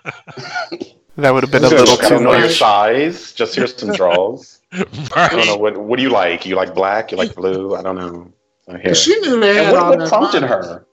That 1.17 1.33
would 1.33 1.43
have 1.43 1.51
been 1.51 1.65
a 1.65 1.69
Just, 1.69 1.85
little 1.85 1.99
I 2.05 2.07
too 2.07 2.15
don't 2.15 2.23
know 2.23 2.33
your 2.37 2.49
size. 2.49 3.33
Just 3.33 3.53
here's 3.53 3.75
some 3.75 3.91
draws. 3.91 4.59
I 5.15 5.27
don't 5.27 5.47
know 5.47 5.57
what. 5.57 5.77
What 5.77 5.97
do 5.97 6.03
you 6.03 6.09
like? 6.09 6.45
You 6.45 6.55
like 6.55 6.73
black? 6.73 7.11
You 7.11 7.17
like 7.17 7.35
blue? 7.35 7.75
I 7.75 7.81
don't 7.81 7.97
know. 7.97 8.31
My 8.69 8.93
she 8.93 9.19
knew 9.19 9.37
they 9.41 9.53
had 9.55 9.73
And 9.73 9.73
what, 9.89 9.99
what 9.99 10.07
prompted 10.07 10.41
money. 10.43 10.53
her? 10.53 10.85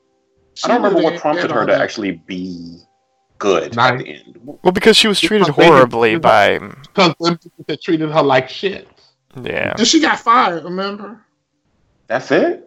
She 0.54 0.64
I 0.64 0.68
don't 0.68 0.82
remember 0.82 1.00
what 1.04 1.20
prompted 1.20 1.52
her 1.52 1.64
to 1.64 1.70
that. 1.72 1.80
actually 1.80 2.10
be 2.26 2.80
good 3.38 3.74
Nice. 3.76 3.92
at 3.92 3.98
the 3.98 4.08
end. 4.08 4.38
Well, 4.62 4.72
because 4.72 4.96
she 4.96 5.08
was 5.08 5.20
treated 5.20 5.46
Because 5.46 5.64
horribly 5.66 6.10
didn't- 6.10 6.22
by. 6.22 6.58
Because 6.58 7.14
them 7.20 7.38
people 7.38 7.64
that 7.66 7.82
treated 7.82 8.10
her 8.10 8.22
like 8.22 8.48
shit. 8.48 8.88
Yeah. 9.42 9.74
And 9.76 9.86
she 9.86 10.00
got 10.00 10.18
fired, 10.18 10.64
remember? 10.64 11.20
That's 12.06 12.30
it. 12.30 12.62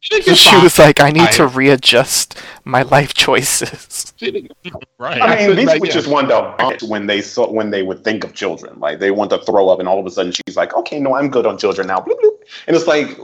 She, 0.00 0.20
didn't 0.20 0.36
She 0.36 0.54
was 0.62 0.78
like, 0.78 1.00
I 1.00 1.10
need 1.10 1.32
to 1.32 1.46
readjust 1.46 2.38
my 2.64 2.82
life 2.82 3.14
choices. 3.14 4.12
She 4.18 4.30
didn't 4.30 4.52
get 4.62 4.74
Right. 4.98 5.20
I 5.20 5.36
mean, 5.36 5.48
said 5.48 5.56
these 5.58 5.66
that, 5.66 5.80
would 5.80 5.88
yeah. 5.88 5.94
just 5.94 6.08
want 6.08 6.28
to 6.28 6.54
bump 6.58 6.82
when 6.82 7.06
they 7.06 7.20
saw 7.20 7.50
when 7.50 7.70
they 7.70 7.82
would 7.82 8.04
think 8.04 8.22
of 8.22 8.32
children. 8.34 8.78
Like 8.78 9.00
they 9.00 9.10
want 9.10 9.30
to 9.30 9.38
throw 9.38 9.68
up, 9.70 9.80
and 9.80 9.88
all 9.88 9.98
of 9.98 10.06
a 10.06 10.10
sudden 10.10 10.30
she's 10.32 10.56
like, 10.56 10.72
"Okay, 10.74 11.00
no, 11.00 11.16
I'm 11.16 11.30
good 11.30 11.46
on 11.46 11.58
children 11.58 11.88
now." 11.88 11.98
Bloop, 12.00 12.20
bloop. 12.22 12.36
And 12.66 12.76
it's 12.76 12.86
like, 12.86 13.18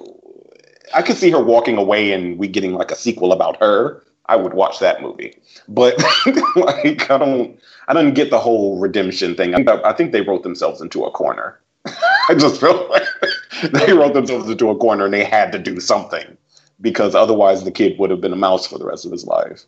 I 0.95 1.03
could 1.03 1.17
see 1.17 1.31
her 1.31 1.39
walking 1.43 1.77
away 1.77 2.13
and 2.13 2.39
we 2.39 2.49
getting 2.49 2.73
like 2.75 2.91
a 2.91 2.97
sequel 2.97 3.33
about 3.33 3.57
her. 3.61 4.03
I 4.31 4.37
would 4.37 4.55
watch 4.55 4.79
that 4.79 5.03
movie, 5.03 5.35
but 5.69 5.99
like 6.57 7.11
I 7.11 7.19
don't, 7.19 7.61
I 7.89 7.93
don't 7.93 8.15
get 8.15 8.31
the 8.31 8.39
whole 8.39 8.79
redemption 8.79 9.35
thing. 9.35 9.69
I, 9.69 9.81
I 9.83 9.93
think 9.93 10.13
they 10.13 10.21
wrote 10.21 10.45
themselves 10.45 10.81
into 10.81 11.05
a 11.05 11.11
corner. 11.11 11.61
I 12.29 12.37
just 12.39 12.61
feel 12.61 12.89
like 12.89 13.03
they 13.73 13.93
wrote 13.93 14.15
themselves 14.15 14.49
into 14.49 14.71
a 14.71 14.77
corner 14.77 15.07
and 15.07 15.13
they 15.13 15.25
had 15.25 15.51
to 15.51 15.59
do 15.59 15.81
something 15.81 16.37
because 16.81 17.17
otherwise 17.17 17.65
the 17.65 17.73
kid 17.73 17.99
would 17.99 18.11
have 18.11 18.21
been 18.21 18.33
a 18.33 18.37
mouse 18.37 18.69
for 18.69 18.79
the 18.79 18.87
rest 18.87 19.05
of 19.05 19.11
his 19.11 19.27
life. 19.27 19.65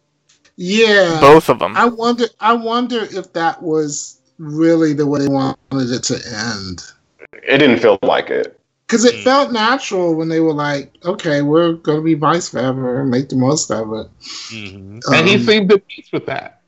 Yeah. 0.55 1.19
Both 1.21 1.49
of 1.49 1.59
them. 1.59 1.77
I 1.77 1.87
wonder 1.87 2.27
I 2.39 2.53
wonder 2.53 3.01
if 3.03 3.33
that 3.33 3.65
was 3.65 4.21
really 4.39 4.93
the 4.93 5.09
way 5.09 5.23
they 5.23 5.29
wanted 5.29 5.57
it 5.73 6.05
to 6.05 6.15
end. 6.15 6.85
It 7.33 7.59
didn't 7.59 7.81
feel 7.81 7.99
like 8.03 8.31
it. 8.31 8.61
Because 8.93 9.07
it 9.07 9.15
Mm. 9.15 9.25
felt 9.25 9.53
natural 9.53 10.15
when 10.15 10.29
they 10.29 10.41
were 10.41 10.53
like, 10.53 10.93
okay, 11.03 11.41
we're 11.41 11.73
going 11.73 11.99
to 11.99 12.05
be 12.05 12.13
vice 12.15 12.51
forever 12.51 13.01
and 13.01 13.11
make 13.11 13.31
the 13.31 13.37
most 13.37 13.71
of 13.71 13.91
it. 13.95 14.09
hmm 14.51 15.01
And 15.11 15.27
he 15.27 15.39
Um, 15.39 15.39
seemed 15.39 15.73
at 15.73 15.87
peace 15.89 16.11
with 16.13 16.27
that. 16.27 16.61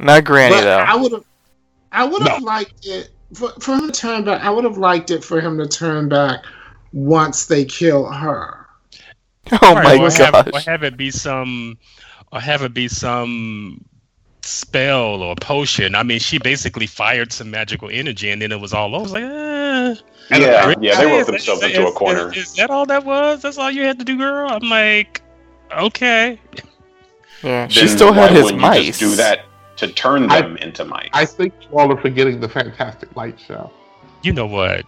Not 0.00 0.24
Granny, 0.24 0.60
but 0.60 0.62
though. 0.62 0.86
I 0.86 0.96
would 0.96 1.12
have, 1.12 1.24
I 1.92 2.04
would 2.04 2.22
have 2.22 2.36
No. 2.36 2.38
liked 2.38 2.86
it 2.86 3.10
for, 3.34 3.50
for 3.60 3.74
him 3.76 3.86
to 3.90 3.92
turn 3.92 4.24
back. 4.24 4.42
I 4.42 4.50
would 4.50 4.64
have 4.64 4.78
liked 4.78 5.10
it 5.10 5.24
for 5.24 5.40
him 5.40 5.58
to 5.58 5.66
turn 5.68 6.08
back 6.08 6.44
once 6.92 7.46
they 7.46 7.64
kill 7.64 8.10
her. 8.10 8.66
oh 9.62 9.74
Right, 9.74 9.84
my 9.84 9.96
or 9.96 10.10
have, 10.10 10.40
or 10.52 10.60
have 10.60 10.82
it 10.82 10.96
be 10.96 11.10
some, 11.10 11.78
or 12.32 12.40
have 12.40 12.62
it 12.62 12.74
be 12.74 12.88
some 12.88 13.84
spell 14.42 15.22
or 15.22 15.36
potion. 15.36 15.94
I 15.94 16.02
mean, 16.02 16.20
she 16.20 16.38
basically 16.38 16.86
fired 16.86 17.32
some 17.32 17.50
magical 17.50 17.90
energy, 17.92 18.30
and 18.30 18.42
then 18.42 18.52
it 18.52 18.60
was 18.60 18.72
all 18.74 18.94
over. 18.94 18.98
I 18.98 19.02
was 19.02 19.12
like, 19.12 19.24
eh. 19.24 19.94
Yeah, 20.30 20.74
yeah, 20.80 20.98
they 20.98 21.04
Is- 21.06 21.18
wrote 21.18 21.26
themselves 21.26 21.62
is- 21.62 21.70
into 21.76 21.86
a 21.86 21.92
corner. 21.92 22.30
Is, 22.32 22.36
is 22.48 22.54
that 22.56 22.70
all 22.70 22.86
that 22.86 23.04
was? 23.04 23.42
That's 23.42 23.58
all 23.58 23.70
you 23.70 23.82
had 23.84 23.98
to 23.98 24.04
do, 24.04 24.16
girl? 24.16 24.50
I'm 24.50 24.68
like, 24.68 25.22
okay. 25.72 26.40
Yeah. 27.42 27.68
She 27.68 27.86
still 27.86 28.12
had 28.12 28.32
why 28.32 28.40
his 28.40 28.52
mice. 28.52 28.86
just 28.86 29.00
do 29.00 29.14
that 29.16 29.44
to 29.76 29.88
turn 29.88 30.30
I- 30.30 30.40
them 30.42 30.56
into 30.56 30.84
mice. 30.84 31.10
I 31.12 31.24
think 31.26 31.54
you 31.60 31.78
all 31.78 31.92
are 31.92 32.00
forgetting 32.00 32.40
the 32.40 32.48
Fantastic 32.48 33.14
Light 33.14 33.38
show. 33.38 33.70
You 34.22 34.32
know 34.32 34.46
what? 34.46 34.84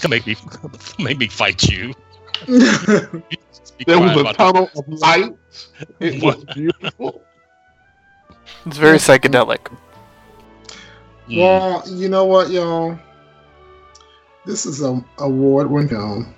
Come 0.00 0.10
make 0.10 0.26
me, 0.26 0.36
make 0.98 1.18
me 1.18 1.26
fight 1.28 1.62
you. 1.68 1.92
There 3.86 4.00
was 4.00 4.16
a 4.16 4.20
about 4.20 4.34
tunnel 4.36 4.70
of 4.76 4.88
light. 4.88 5.36
It 6.00 6.20
was 6.20 6.44
beautiful. 6.46 7.22
It's 8.66 8.76
very 8.76 8.98
psychedelic. 8.98 9.70
Mm. 11.28 11.38
well, 11.38 11.84
you 11.88 12.08
know 12.08 12.24
what, 12.24 12.50
y'all? 12.50 12.98
This 14.48 14.64
is 14.64 14.80
an 14.80 15.04
award 15.18 15.70
winning 15.70 15.90
film. 15.90 16.34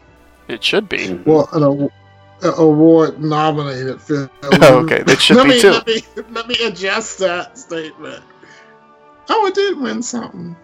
It 0.49 0.65
should 0.65 0.89
be. 0.89 1.15
Well, 1.25 1.49
an 1.53 1.63
aw- 1.63 1.89
award 2.59 3.23
nominated 3.23 4.03
film. 4.03 4.29
Oh, 4.43 4.81
okay, 4.85 5.05
that 5.05 5.21
should 5.21 5.37
let 5.37 5.45
be 5.45 5.51
me, 5.51 5.61
too. 5.61 5.71
Let 5.71 5.87
me, 5.87 6.03
let 6.33 6.49
me 6.49 6.57
adjust 6.65 7.21
that 7.21 7.57
statement. 7.57 8.21
Oh, 9.29 9.47
it 9.47 9.55
did 9.55 9.79
win 9.79 10.03
something. 10.03 10.57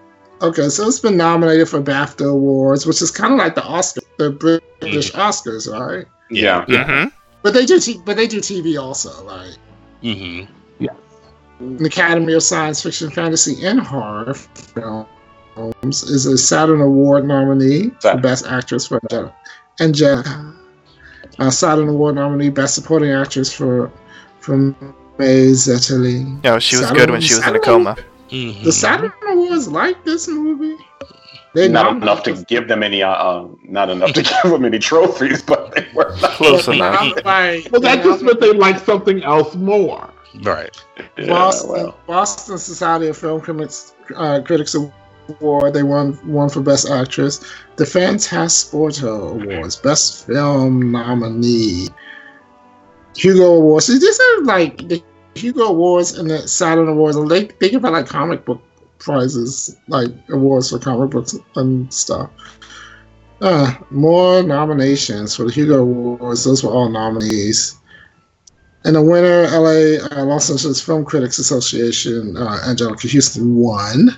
Okay, 0.42 0.68
so 0.68 0.88
it's 0.88 0.98
been 0.98 1.16
nominated 1.16 1.68
for 1.68 1.80
BAFTA 1.80 2.28
awards, 2.28 2.84
which 2.84 3.00
is 3.00 3.12
kind 3.12 3.32
of 3.32 3.38
like 3.38 3.54
the 3.54 3.64
Oscar, 3.64 4.00
the 4.18 4.30
British 4.30 5.12
Oscars, 5.12 5.72
right? 5.72 6.04
yeah. 6.30 6.64
Mm-hmm. 6.64 7.10
But 7.42 7.54
they 7.54 7.64
do, 7.64 7.78
t- 7.78 8.02
but 8.04 8.16
they 8.16 8.26
do 8.26 8.40
TV 8.40 8.76
also, 8.76 9.24
right? 9.24 9.56
Mm-hmm. 10.02 10.52
Yeah. 10.80 10.90
An 11.60 11.86
Academy 11.86 12.32
of 12.32 12.42
Science 12.42 12.82
Fiction, 12.82 13.08
Fantasy, 13.08 13.64
and 13.64 13.78
Horror 13.78 14.34
films 15.56 16.02
is 16.04 16.26
a 16.26 16.36
Saturn 16.38 16.80
Award 16.80 17.24
nominee 17.26 17.90
for 18.00 18.16
Best 18.18 18.46
Actress 18.46 18.86
for 18.86 19.00
Anjelica. 19.00 19.32
Anjelica. 19.80 20.54
A 21.38 21.50
Saturn 21.50 21.88
Award 21.88 22.14
nominee, 22.14 22.50
Best 22.50 22.74
Supporting 22.74 23.10
Actress 23.10 23.52
for 23.52 23.90
from 24.40 24.74
Mai 25.18 25.24
Zetterling. 25.52 26.42
No, 26.44 26.58
she 26.58 26.76
was 26.76 26.86
Saturn- 26.86 26.96
good 26.98 27.10
when 27.10 27.20
she 27.20 27.34
was 27.34 27.38
in 27.38 27.42
a 27.44 27.46
Saturn- 27.46 27.62
coma. 27.62 27.96
hmm 28.30 28.62
The 28.64 28.72
Saturn 28.72 29.12
Awards 29.28 29.68
like 29.68 30.04
this 30.04 30.28
movie. 30.28 30.76
They 31.54 31.68
not 31.68 31.84
nominated 31.94 32.02
enough 32.02 32.22
to 32.24 32.44
give 32.54 32.68
them 32.68 32.82
any, 32.82 33.02
uh, 33.02 33.10
uh, 33.10 33.48
not 33.64 33.88
enough 33.88 34.12
to 34.12 34.22
give 34.42 34.50
them 34.52 34.64
any 34.66 34.78
trophies, 34.78 35.40
but 35.42 35.74
they 35.74 35.86
were 35.94 36.14
not. 36.20 36.32
Close 36.32 36.68
enough. 36.68 37.00
nominated- 37.24 37.72
Well, 37.72 37.80
that 37.80 38.04
just 38.04 38.22
meant 38.22 38.40
they 38.40 38.52
like 38.52 38.78
something 38.78 39.22
else 39.24 39.54
more. 39.54 40.10
Right. 40.42 40.76
Yeah, 41.16 41.26
Boston, 41.28 41.70
well. 41.70 41.98
Boston 42.06 42.58
Society 42.58 43.06
of 43.08 43.16
Film 43.16 43.40
Critics, 43.40 43.94
uh, 44.16 44.40
Critics 44.44 44.74
Award. 44.74 44.92
They 45.72 45.82
won 45.82 46.12
one 46.30 46.48
for 46.48 46.60
Best 46.60 46.90
Actress. 46.90 47.44
The 47.76 47.84
Fantasporto 47.84 49.42
Awards, 49.42 49.76
Best 49.76 50.26
Film 50.26 50.92
Nominee. 50.92 51.88
Hugo 53.16 53.54
Awards. 53.54 53.86
These 53.86 54.20
are 54.20 54.44
like 54.44 54.88
the 54.88 55.02
Hugo 55.34 55.64
Awards 55.64 56.18
and 56.18 56.30
the 56.30 56.46
Saturn 56.46 56.88
Awards. 56.88 57.16
They 57.28 57.44
they 57.60 57.70
give 57.70 57.84
out 57.84 57.92
like 57.92 58.06
comic 58.06 58.44
book 58.44 58.62
prizes, 58.98 59.76
like 59.88 60.10
awards 60.30 60.70
for 60.70 60.78
comic 60.78 61.10
books 61.10 61.34
and 61.56 61.92
stuff. 61.92 62.30
Uh, 63.40 63.74
more 63.90 64.42
nominations 64.42 65.36
for 65.36 65.44
the 65.44 65.52
Hugo 65.52 65.82
Awards. 65.82 66.44
Those 66.44 66.64
were 66.64 66.70
all 66.70 66.88
nominees. 66.88 67.78
And 68.84 68.94
the 68.94 69.02
winner, 69.02 69.42
LA 69.48 70.06
uh, 70.16 70.24
Los 70.24 70.48
Angeles 70.48 70.80
Film 70.80 71.04
Critics 71.04 71.38
Association, 71.38 72.36
uh, 72.36 72.58
Anjelica 72.64 73.12
Huston 73.12 73.56
won. 73.56 74.10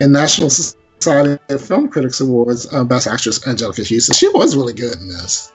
And 0.00 0.12
National 0.12 0.50
Society 0.50 1.38
of 1.50 1.64
Film 1.64 1.88
Critics 1.88 2.20
Awards, 2.20 2.72
uh, 2.72 2.84
Best 2.84 3.06
Actress, 3.06 3.38
Anjelica 3.40 3.88
Huston. 3.88 4.14
She 4.14 4.28
was 4.28 4.56
really 4.56 4.72
good 4.72 4.96
in 4.98 5.08
this. 5.08 5.52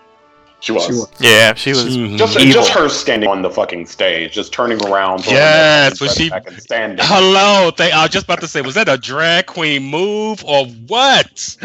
She 0.59 0.71
was. 0.71 0.85
She 0.85 0.91
was. 0.93 1.11
Yeah, 1.19 1.55
she 1.55 1.71
was. 1.71 1.85
Just, 1.85 2.39
Evil. 2.39 2.53
just 2.53 2.69
her 2.69 2.87
standing 2.87 3.27
on 3.27 3.41
the 3.41 3.49
fucking 3.49 3.87
stage, 3.87 4.33
just 4.33 4.53
turning 4.53 4.79
around. 4.85 5.25
Yes, 5.25 5.97
that 5.97 6.05
when 6.05 6.13
she- 6.15 6.29
back 6.29 6.49
standing. 6.51 6.99
Hello, 7.01 7.71
they, 7.75 7.91
I 7.91 8.03
was 8.03 8.11
just 8.11 8.25
about 8.25 8.41
to 8.41 8.47
say, 8.47 8.61
was 8.61 8.75
that 8.75 8.87
a 8.87 8.97
drag 8.97 9.47
queen 9.47 9.83
move 9.83 10.43
or 10.45 10.67
what? 10.87 11.57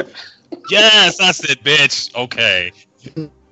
Yes, 0.70 1.20
I 1.20 1.32
said, 1.32 1.58
bitch. 1.58 2.14
Okay. 2.14 2.72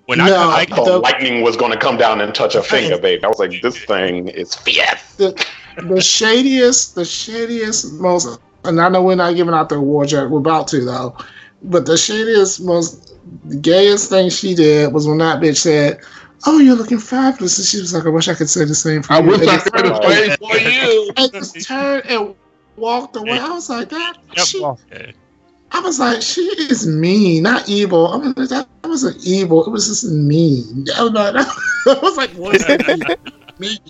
When 0.07 0.21
I, 0.21 0.29
No, 0.29 0.51
I, 0.51 0.61
I 0.61 0.65
thought 0.65 0.87
the- 0.87 0.99
lightning 0.99 1.43
was 1.43 1.59
going 1.59 1.73
to 1.73 1.79
come 1.79 1.99
down 1.99 2.23
and 2.23 2.35
touch 2.35 2.55
her 2.55 2.63
finger, 2.63 2.99
baby. 2.99 3.23
I 3.23 3.29
was 3.29 3.39
like, 3.39 3.61
this 3.61 3.79
thing 3.85 4.29
is 4.29 4.55
fierce. 4.55 5.15
The, 5.17 5.33
the 5.77 6.01
shadiest, 6.01 6.95
the 6.95 7.03
shadiest, 7.05 7.93
most, 8.01 8.41
and 8.65 8.81
I 8.81 8.89
know 8.89 9.03
we're 9.03 9.15
not 9.17 9.35
giving 9.37 9.55
out 9.55 9.69
the 9.69 9.77
awards 9.77 10.13
yet. 10.13 10.29
We're 10.31 10.39
about 10.39 10.69
to 10.69 10.85
though. 10.85 11.17
But 11.63 11.87
the 11.87 11.95
shittiest, 11.95 12.63
most 12.65 13.15
gayest 13.63 14.11
thing 14.11 14.29
she 14.31 14.55
did 14.55 14.93
was 14.93 15.07
when 15.09 15.19
that 15.19 15.41
bitch 15.41 15.57
said, 15.59 16.01
"Oh, 16.47 16.59
you're 16.59 16.75
looking 16.77 16.99
fabulous," 16.99 17.57
and 17.59 17.67
she 17.67 17.81
was 17.81 17.95
like, 17.95 18.05
"I 18.05 18.11
wish 18.11 18.29
I 18.29 18.35
could 18.35 18.51
say 18.51 18.65
the 18.65 18.75
same 18.75 19.03
for 19.03 19.15
I 19.15 19.21
you." 19.21 19.29
wish 19.29 19.41
and 19.41 19.51
I 19.51 19.55
just 19.55 19.73
could 19.73 19.85
have 19.87 20.01
turned- 20.01 20.39
played 20.39 20.39
for 20.39 20.57
you. 20.59 21.11
and 21.17 21.33
just 21.33 21.67
turned 21.67 22.07
and 22.07 22.35
walked 22.77 23.17
away. 23.17 23.39
I 23.39 23.49
was 23.51 23.69
like, 23.71 23.89
"That." 23.89 24.17
Yep, 24.37 24.47
She, 24.47 24.63
okay. 24.63 25.13
I 25.73 25.81
was 25.81 25.99
like, 25.99 26.21
"She 26.23 26.43
is 26.43 26.87
mean, 26.87 27.43
not 27.45 27.69
evil." 27.69 28.09
I 28.09 28.19
mean, 28.19 28.35
that 28.35 28.69
wasn't 28.85 29.25
evil. 29.25 29.65
It 29.65 29.71
was 29.71 29.87
just 29.89 30.05
mean. 30.05 30.87
I 30.97 31.03
was 31.03 31.13
like, 31.13 31.35
I 31.87 31.99
was 32.03 32.17
like 32.17 32.31
"What's 32.33 32.69
mean?" 33.59 33.79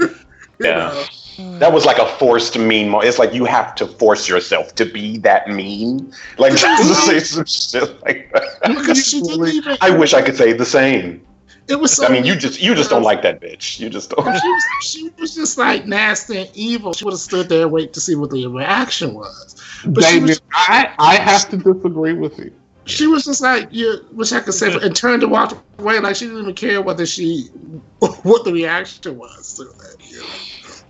You 0.00 0.66
Yeah. 0.68 0.74
know? 0.88 1.04
That 1.36 1.72
was 1.72 1.84
like 1.84 1.98
a 1.98 2.06
forced 2.06 2.56
mean 2.58 2.88
moment. 2.88 3.08
It's 3.08 3.18
like 3.18 3.34
you 3.34 3.44
have 3.44 3.74
to 3.76 3.86
force 3.86 4.28
yourself 4.28 4.74
to 4.76 4.84
be 4.84 5.18
that 5.18 5.48
mean. 5.48 6.12
Like 6.38 6.54
just 6.54 6.88
to 6.88 6.94
say 6.94 7.18
some 7.20 7.44
shit 7.44 8.02
like 8.02 8.32
that. 8.32 8.44
Because 8.74 9.14
even. 9.14 9.76
I 9.80 9.90
wish 9.90 10.14
I 10.14 10.22
could 10.22 10.36
say 10.36 10.52
the 10.52 10.66
same. 10.66 11.24
It 11.68 11.80
was. 11.80 11.92
So 11.92 12.06
I 12.06 12.10
mean, 12.10 12.24
you 12.24 12.36
just 12.36 12.60
you 12.60 12.74
just 12.74 12.90
don't 12.90 13.02
like 13.02 13.22
that 13.22 13.40
bitch. 13.40 13.80
You 13.80 13.88
just 13.88 14.10
don't. 14.10 14.24
She 14.24 14.48
was, 14.48 14.64
she 14.82 15.10
was 15.18 15.34
just 15.34 15.58
like 15.58 15.86
nasty 15.86 16.38
and 16.38 16.50
evil. 16.54 16.92
She 16.92 17.04
would 17.04 17.12
have 17.12 17.20
stood 17.20 17.48
there 17.48 17.62
and 17.62 17.72
wait 17.72 17.92
to 17.94 18.00
see 18.00 18.14
what 18.14 18.30
the 18.30 18.46
reaction 18.46 19.14
was. 19.14 19.60
But 19.86 20.04
she 20.04 20.10
Damien, 20.14 20.28
was, 20.28 20.42
I, 20.52 20.94
I 20.98 21.16
have 21.16 21.48
to 21.50 21.56
disagree 21.56 22.12
with 22.12 22.38
you. 22.38 22.52
she 22.84 23.06
was 23.06 23.24
just 23.24 23.40
like, 23.40 23.68
you 23.70 24.06
wish 24.12 24.32
I 24.32 24.40
could 24.40 24.54
say, 24.54 24.72
and 24.74 24.94
turned 24.94 25.22
to 25.22 25.28
walk 25.28 25.62
away 25.78 25.98
like 26.00 26.16
she 26.16 26.26
didn't 26.26 26.42
even 26.42 26.54
care 26.54 26.82
whether 26.82 27.06
she, 27.06 27.48
what 27.98 28.44
the 28.44 28.52
reaction 28.52 29.16
was 29.16 29.54
to 29.54 29.62
it. 29.62 30.12
You 30.12 30.20
know? 30.20 30.26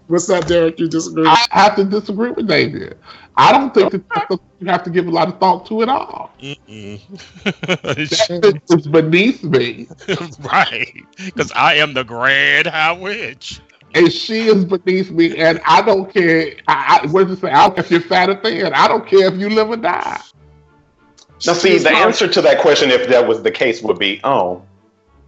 What's 0.06 0.26
that, 0.26 0.46
Derek? 0.46 0.78
You 0.78 0.88
disagree? 0.88 1.26
I 1.26 1.46
have 1.50 1.76
to 1.76 1.84
disagree 1.84 2.30
with 2.30 2.46
David. 2.46 2.98
I 3.36 3.52
don't 3.52 3.72
think 3.74 3.90
that 3.92 4.38
you 4.60 4.66
have 4.66 4.82
to 4.84 4.90
give 4.90 5.06
a 5.06 5.10
lot 5.10 5.28
of 5.28 5.40
thought 5.40 5.66
to 5.66 5.82
at 5.82 5.88
all. 5.88 6.30
That 7.44 8.62
is 8.70 8.86
beneath 8.86 9.42
me, 9.42 9.88
right. 10.40 10.94
Because 11.24 11.50
I 11.52 11.74
am 11.74 11.94
the 11.94 12.04
grand 12.04 12.66
high 12.66 12.92
witch. 12.92 13.60
and 13.94 14.12
she 14.12 14.42
is 14.48 14.64
beneath 14.64 15.10
me, 15.10 15.36
and 15.38 15.60
I 15.66 15.80
don't 15.82 16.12
care. 16.12 16.54
I, 16.68 17.00
I, 17.02 17.06
what 17.06 17.28
does 17.28 17.38
it 17.38 17.40
say? 17.40 17.50
I 17.50 17.66
don't 17.66 17.74
care 17.76 17.84
if 17.84 17.90
you're 17.90 18.00
fat 18.00 18.28
or 18.28 18.36
thin. 18.40 18.72
I 18.74 18.86
don't 18.88 19.06
care 19.06 19.26
if 19.26 19.34
you 19.34 19.48
live 19.48 19.70
or 19.70 19.76
die. 19.76 20.20
Now, 21.46 21.52
see, 21.52 21.78
the 21.78 21.90
answer 21.90 22.28
to 22.28 22.40
that 22.42 22.60
question, 22.60 22.90
if 22.90 23.08
that 23.08 23.26
was 23.26 23.42
the 23.42 23.50
case, 23.50 23.82
would 23.82 23.98
be, 23.98 24.20
oh, 24.24 24.62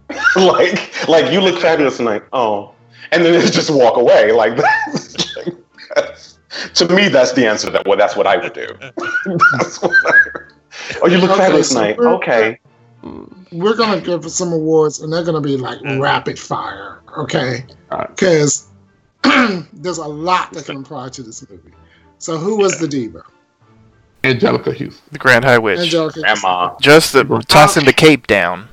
like, 0.35 1.07
like 1.07 1.31
you 1.31 1.41
look 1.41 1.59
fabulous 1.59 1.97
tonight. 1.97 2.23
Oh, 2.31 2.73
and 3.11 3.23
then 3.25 3.33
it's 3.33 3.51
just 3.51 3.69
walk 3.69 3.97
away. 3.97 4.31
Like, 4.31 4.57
that's, 5.95 6.37
to 6.75 6.87
me, 6.89 7.09
that's 7.09 7.33
the 7.33 7.45
answer. 7.47 7.69
That 7.69 7.85
well, 7.87 7.97
that's 7.97 8.15
what 8.15 8.27
I 8.27 8.37
would 8.37 8.53
do. 8.53 8.67
I, 8.81 8.91
oh, 11.01 11.07
you 11.07 11.17
look 11.17 11.31
Okay, 11.31 11.39
fabulous 11.39 11.69
so 11.69 11.75
tonight. 11.75 11.97
we're- 11.97 12.13
Okay. 12.13 12.59
We're 13.51 13.75
gonna 13.75 14.01
give 14.01 14.29
some 14.29 14.51
awards, 14.51 14.99
and 14.99 15.13
they're 15.13 15.23
gonna 15.23 15.39
be 15.39 15.55
like 15.55 15.79
rapid 15.99 16.37
fire, 16.37 16.99
okay? 17.17 17.65
Alright. 17.91 18.09
Because 18.09 18.67
there's 19.73 19.99
a 19.99 20.05
lot 20.07 20.51
that 20.53 20.65
can 20.65 20.77
apply 20.77 21.09
to 21.09 21.23
this 21.23 21.47
movie. 21.49 21.71
So, 22.17 22.37
who 22.37 22.57
was 22.57 22.79
the 22.79 22.87
diva? 22.87 23.23
Anjelica 24.23 24.65
Huston. 24.77 24.93
The 25.11 25.19
Grand 25.19 25.45
High 25.45 25.59
Witch. 25.59 25.79
Anjelica. 25.79 26.19
Grandma. 26.21 26.75
Just 26.81 27.13
the, 27.13 27.23
tossing 27.47 27.85
the 27.85 27.93
cape 27.93 28.27
down. 28.27 28.67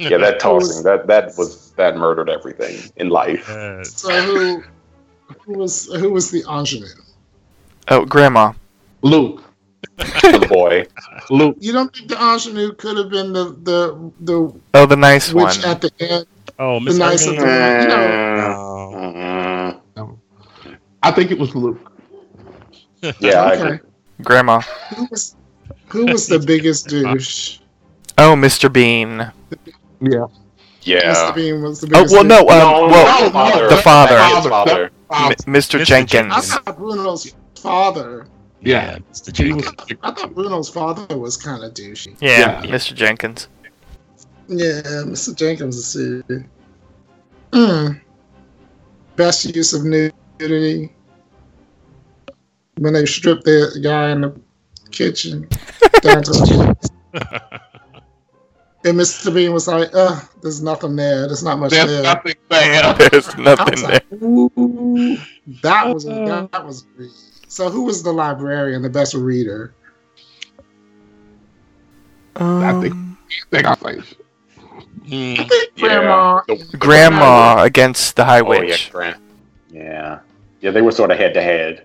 Yeah, 0.00 0.16
that 0.18 0.40
tossing. 0.44 0.82
That 0.84 1.06
that 1.06 1.36
was 1.36 1.72
that 1.72 1.96
murdered 1.96 2.30
everything 2.30 2.90
in 2.96 3.08
life. 3.10 3.44
Yes. 3.48 4.00
So 4.00 4.10
who 4.22 4.62
who 5.44 5.52
was 5.58 5.86
who 6.00 6.10
was 6.10 6.30
the 6.30 6.42
ingenue? 6.48 6.86
Oh, 7.88 8.04
Grandma. 8.04 8.52
Luke. 9.02 9.42
The 9.96 10.46
boy. 10.48 10.86
Luke. 11.30 11.56
You 11.60 11.72
don't 11.72 11.94
think 11.94 12.08
the 12.08 12.16
ingenue 12.16 12.72
could 12.72 12.96
have 12.96 13.10
been 13.10 13.32
the 13.32 13.44
the 13.62 14.12
the 14.20 14.60
Oh, 14.74 14.86
the 14.86 14.96
nice 14.96 15.32
one. 15.32 15.52
at 15.64 15.80
the 15.80 15.90
end? 16.00 16.26
Oh, 16.58 16.74
The 16.78 16.84
Miss 16.86 16.96
nice 16.98 17.26
of 17.26 17.34
Irene. 17.38 17.44
the 17.46 17.82
you 17.82 17.88
know. 17.88 19.80
No. 19.96 20.18
I 21.02 21.10
think 21.10 21.30
it 21.30 21.38
was 21.38 21.54
Luke. 21.54 21.92
yeah, 23.20 23.42
I 23.42 23.52
Okay. 23.54 23.62
agree. 23.62 23.78
Grandma. 24.22 24.60
Who 24.94 25.06
was 25.10 25.34
who 25.88 26.06
was 26.06 26.26
the 26.26 26.38
biggest 26.38 26.88
douche? 26.88 27.58
Oh, 28.18 28.34
Mr. 28.36 28.70
Bean. 28.70 29.32
Yeah. 30.00 30.26
Yeah. 30.82 31.12
Mr. 31.14 31.34
Bean 31.34 31.62
was 31.62 31.80
the 31.80 31.90
Oh, 31.94 32.06
well, 32.10 32.24
no. 32.24 32.40
douche. 32.40 32.50
Um, 32.52 32.90
well, 32.90 33.24
the 33.24 33.30
father. 33.30 33.68
the 33.68 33.76
father. 33.76 34.14
That 34.16 34.34
kid's 34.34 34.46
father. 34.48 34.84
M- 35.12 35.32
Mr. 35.32 35.78
Mr. 35.80 35.84
Jenkins. 35.84 36.32
I 36.32 36.40
thought 36.40 36.76
Bruno's 36.78 37.34
father. 37.56 38.26
Yeah. 38.62 38.98
Mr. 39.12 39.36
He 39.36 39.52
was, 39.52 39.64
Jenkins. 39.64 40.00
I 40.02 40.10
thought 40.12 40.34
Bruno's 40.34 40.68
father 40.68 41.16
was 41.18 41.36
kind 41.36 41.62
of 41.64 41.74
douchey. 41.74 42.16
Yeah, 42.20 42.62
Yeah. 42.62 42.70
Mr. 42.70 42.94
Jenkins. 42.94 43.48
Yeah, 44.48 44.80
Mr. 44.82 45.34
Jenkins 45.34 45.76
is 45.76 45.86
serious. 45.86 46.44
Mm. 47.52 48.00
Best 49.16 49.54
use 49.54 49.72
of 49.74 49.84
nudity 49.84 50.92
when 52.78 52.92
they 52.94 53.04
stripped 53.06 53.44
the 53.44 53.78
guy 53.82 54.10
in 54.10 54.22
the 54.22 54.40
kitchen 54.90 55.42
down 56.02 56.22
to 56.22 56.30
the 56.32 56.76
And 58.84 58.96
Mr. 58.98 59.34
Bean 59.34 59.52
was 59.52 59.68
like, 59.68 59.90
"Uh, 59.94 60.20
there's 60.40 60.62
nothing 60.62 60.96
there. 60.96 61.26
There's 61.26 61.42
not 61.42 61.58
much 61.58 61.70
there's 61.70 61.86
there." 61.90 62.02
nothing 62.02 62.34
there. 62.48 62.94
There's 63.10 63.36
nothing 63.36 63.82
there. 63.82 64.00
like, 64.10 64.22
"Ooh, 64.22 65.18
that 65.62 65.92
was 65.92 66.04
that 66.04 66.64
was." 66.64 66.86
So, 67.48 67.68
who 67.68 67.82
was 67.84 68.02
the 68.02 68.12
librarian, 68.12 68.80
the 68.80 68.88
best 68.88 69.12
reader? 69.14 69.74
I 72.36 72.72
think- 72.80 72.94
Um, 72.94 73.18
I 73.28 73.50
think 73.50 73.66
I'll 73.66 73.76
say 73.76 74.02
Mm. 75.08 75.40
I 75.40 75.44
think 75.44 75.70
Yeah. 75.76 75.88
Grandma. 75.88 76.40
The- 76.46 76.76
Grandma 76.78 77.62
against 77.64 78.16
the 78.16 78.24
High 78.24 78.40
Oh, 78.40 78.52
yeah, 78.52 78.60
Witch. 78.60 78.90
Yeah. 79.72 80.20
Yeah, 80.60 80.70
they 80.70 80.80
were 80.82 80.92
sort 80.92 81.10
of 81.10 81.18
head 81.18 81.34
to 81.34 81.42
head. 81.42 81.82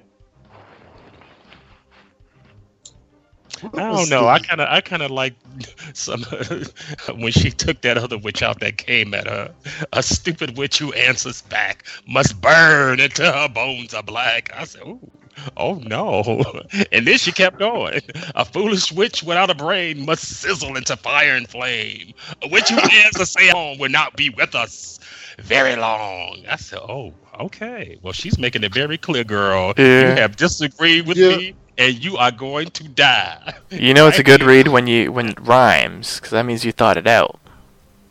I 3.74 3.92
don't 3.92 4.10
know. 4.10 4.28
I 4.28 4.40
kind 4.40 4.62
of, 4.62 4.68
I 4.70 4.82
kind 4.82 5.02
of 5.02 5.12
like 5.12 5.36
some 5.94 6.24
when 7.16 7.32
she 7.32 7.52
took 7.52 7.82
that 7.82 7.98
other 7.98 8.18
witch 8.18 8.42
out 8.42 8.60
that 8.60 8.78
came 8.78 9.14
at 9.14 9.28
her. 9.28 9.54
A 9.94 10.04
stupid 10.04 10.58
witch 10.58 10.78
who 10.78 10.94
answers 10.94 11.42
back 11.42 11.86
must 12.08 12.40
burn 12.42 13.00
until 13.00 13.32
her 13.32 13.50
bones 13.50 13.94
are 13.94 14.04
black. 14.04 14.50
I 14.54 14.66
said, 14.66 14.82
"Ooh, 14.84 15.12
oh 15.58 15.76
no!" 15.76 16.44
And 16.92 17.08
then 17.08 17.18
she 17.18 17.32
kept 17.32 17.58
going. 17.58 18.02
A 18.36 18.46
foolish 18.46 18.92
witch 18.92 19.24
without 19.24 19.50
a 19.50 19.56
brain 19.56 20.06
must 20.06 20.26
sizzle 20.26 20.76
into 20.76 20.96
fire 20.98 21.36
and 21.36 21.48
flame. 21.50 22.14
A 22.44 22.48
witch 22.50 22.70
who 22.70 22.82
dares 22.82 23.16
to 23.16 23.26
stay 23.26 23.50
home 23.50 23.78
will 23.80 23.90
not 23.90 24.16
be 24.16 24.30
with 24.30 24.56
us 24.56 25.00
very 25.40 25.76
long. 25.76 26.44
I 26.50 26.56
said, 26.58 26.80
"Oh, 26.80 27.16
okay. 27.40 27.98
Well, 28.02 28.14
she's 28.14 28.38
making 28.38 28.64
it 28.64 28.74
very 28.74 28.98
clear, 28.98 29.24
girl. 29.24 29.74
Yeah. 29.78 30.02
You 30.02 30.22
have 30.22 30.36
disagreed 30.38 31.08
with 31.08 31.18
Yeah. 31.18 31.38
me 31.38 31.56
and 31.78 32.04
you 32.04 32.18
are 32.18 32.32
going 32.32 32.68
to 32.72 32.84
die. 32.90 33.54
You 33.70 33.94
know 33.94 34.08
it's 34.08 34.20
a 34.20 34.24
good 34.24 34.42
read 34.44 34.68
when 34.70 34.88
you 34.88 35.12
when 35.12 35.30
it 35.30 35.40
rhymes, 35.42 36.16
because 36.16 36.32
that 36.32 36.46
means 36.46 36.66
you 36.66 36.72
thought 36.72 36.98
it 36.98 37.08
out. 37.08 37.40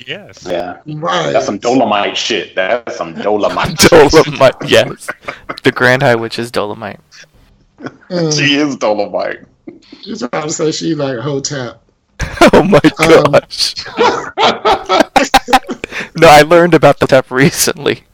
Yes. 0.07 0.45
Yeah, 0.47 0.79
Right. 0.87 1.33
that's 1.33 1.47
some 1.47 1.59
Dolomite 1.59 2.17
shit. 2.17 2.55
That's 2.55 2.97
some 2.97 3.15
Dolomite. 3.15 3.77
Dolomite, 3.91 4.55
yes. 4.67 5.09
The 5.63 5.73
Grand 5.73 6.03
High 6.03 6.15
Witch 6.15 6.39
is 6.39 6.51
Dolomite. 6.51 7.01
Mm, 7.81 8.39
She 8.39 8.57
is 8.57 8.77
Dolomite. 8.77 9.41
She's 10.03 10.21
trying 10.21 10.43
to 10.43 10.51
say 10.51 10.71
she 10.73 10.95
like 10.95 11.19
Hotep. 11.19 11.81
Oh 12.53 12.63
my 12.63 12.81
Um, 12.99 13.33
gosh. 13.33 13.75
no, 16.17 16.29
I 16.29 16.43
learned 16.43 16.75
about 16.75 17.01
the 17.01 17.07
tap 17.07 17.31
recently. 17.31 18.05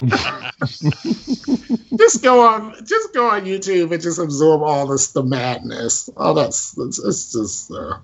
Just 1.98 2.22
go 2.22 2.40
on, 2.46 2.74
just 2.84 3.12
go 3.12 3.28
on 3.28 3.44
YouTube 3.44 3.92
and 3.92 4.00
just 4.00 4.18
absorb 4.18 4.62
all 4.62 4.86
this, 4.86 5.08
the 5.12 5.22
madness. 5.22 6.08
Oh, 6.16 6.32
that's 6.34 6.76
it's, 6.78 6.98
it's 6.98 7.32
just. 7.32 7.70
Uh, 7.72 7.98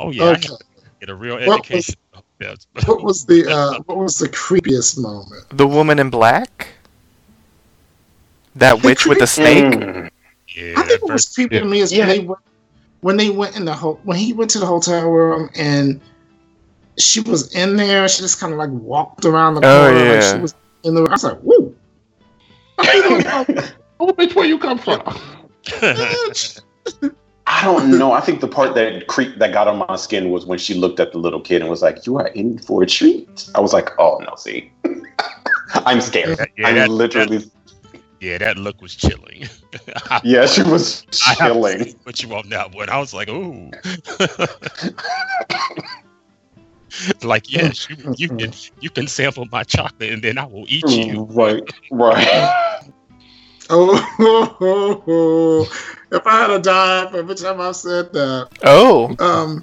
Oh 0.00 0.10
yeah. 0.10 0.24
Okay. 0.24 0.30
have 0.48 0.58
to 0.58 0.64
get 1.00 1.08
a 1.10 1.14
real 1.14 1.34
What 1.46 1.68
was- 1.70 1.88
education. 1.88 1.94
Yes. 2.40 2.66
What 2.86 3.02
was 3.02 3.24
the 3.26 3.50
uh, 3.50 3.80
what 3.86 3.98
was 3.98 4.18
the 4.18 4.28
creepiest 4.28 4.98
moment? 5.00 5.44
The 5.50 5.66
woman 5.66 5.98
in 5.98 6.10
black? 6.10 6.68
That 8.56 8.82
witch 8.84 9.06
with 9.06 9.18
the 9.18 9.26
snake? 9.26 9.64
Mm. 9.64 10.10
Yeah. 10.54 10.74
I 10.76 10.82
think 10.82 11.02
what 11.02 11.12
was 11.14 11.24
first- 11.24 11.34
creepy 11.34 11.58
to 11.60 11.64
me 11.64 11.80
is 11.80 11.92
Yeah. 11.92 12.06
when 12.06 12.08
they 12.08 12.20
went 12.24 12.40
when 13.00 13.16
they 13.16 13.30
went 13.30 13.56
in 13.56 13.64
the 13.64 13.74
ho- 13.74 13.98
when 14.04 14.16
he 14.16 14.32
went 14.32 14.50
to 14.52 14.58
the 14.58 14.66
hotel 14.66 15.08
room 15.08 15.48
and 15.54 16.00
she 16.98 17.20
was 17.20 17.52
in 17.54 17.76
there. 17.76 18.08
She 18.08 18.22
just 18.22 18.38
kind 18.40 18.52
of 18.52 18.58
like 18.58 18.70
walked 18.70 19.24
around 19.24 19.54
the 19.54 19.60
Oh, 19.64 19.80
corner. 19.88 19.94
Like 20.14 20.22
yeah. 20.22 20.34
she 20.36 20.40
was 20.42 20.54
in 20.84 20.94
the. 20.94 21.02
I 21.04 21.10
was 21.12 21.24
like, 21.24 21.42
woo. 21.42 21.74
Oh, 24.00 24.12
bitch, 24.12 24.34
where 24.34 24.46
you 24.46 24.58
come 24.58 24.78
from? 24.78 25.02
I 27.50 27.64
don't 27.64 27.98
know. 27.98 28.12
I 28.12 28.20
think 28.20 28.40
the 28.40 28.46
part 28.48 28.74
that 28.74 29.06
creep 29.08 29.38
that 29.38 29.52
got 29.52 29.66
on 29.68 29.78
my 29.88 29.96
skin 29.96 30.30
was 30.30 30.46
when 30.46 30.58
she 30.58 30.74
looked 30.74 31.00
at 31.00 31.12
the 31.12 31.18
little 31.18 31.40
kid 31.40 31.62
and 31.62 31.70
was 31.70 31.82
like, 31.82 32.06
"You 32.06 32.18
are 32.18 32.28
in 32.28 32.58
for 32.58 32.82
a 32.82 32.86
treat." 32.86 33.48
I 33.54 33.60
was 33.60 33.72
like, 33.72 33.90
"Oh 33.98 34.18
no, 34.18 34.34
see, 34.36 34.70
I'm 35.74 36.00
scared. 36.00 36.38
Yeah, 36.56 36.68
I'm 36.68 36.74
that- 36.76 36.90
literally." 36.90 37.50
yeah, 38.20 38.38
that 38.38 38.58
look 38.58 38.80
was 38.82 38.94
chilling. 38.94 39.48
yeah, 40.24 40.46
she 40.46 40.62
was 40.62 41.04
I 41.26 41.30
have 41.30 41.38
to 41.38 41.44
chilling. 41.54 41.94
put 42.04 42.22
you 42.22 42.34
on 42.34 42.48
that 42.50 42.72
one. 42.74 42.90
I 42.90 42.98
was 42.98 43.14
like, 43.14 43.28
ooh. 43.28 43.70
like, 47.22 47.50
yes, 47.50 47.88
you, 47.88 48.14
you 48.16 48.28
can 48.28 48.52
you 48.80 48.90
can 48.90 49.06
sample 49.06 49.46
my 49.50 49.64
chocolate 49.64 50.12
and 50.12 50.22
then 50.22 50.38
I 50.38 50.46
will 50.46 50.64
eat 50.68 50.84
you. 50.84 51.24
Right, 51.24 51.62
right. 51.90 52.74
Oh, 53.70 55.68
if 56.10 56.26
I 56.26 56.40
had 56.40 56.50
a 56.50 56.58
dime 56.58 57.14
every 57.14 57.34
time 57.34 57.60
I 57.60 57.72
said 57.72 58.14
that, 58.14 58.48
Oh, 58.64 59.14
um, 59.18 59.62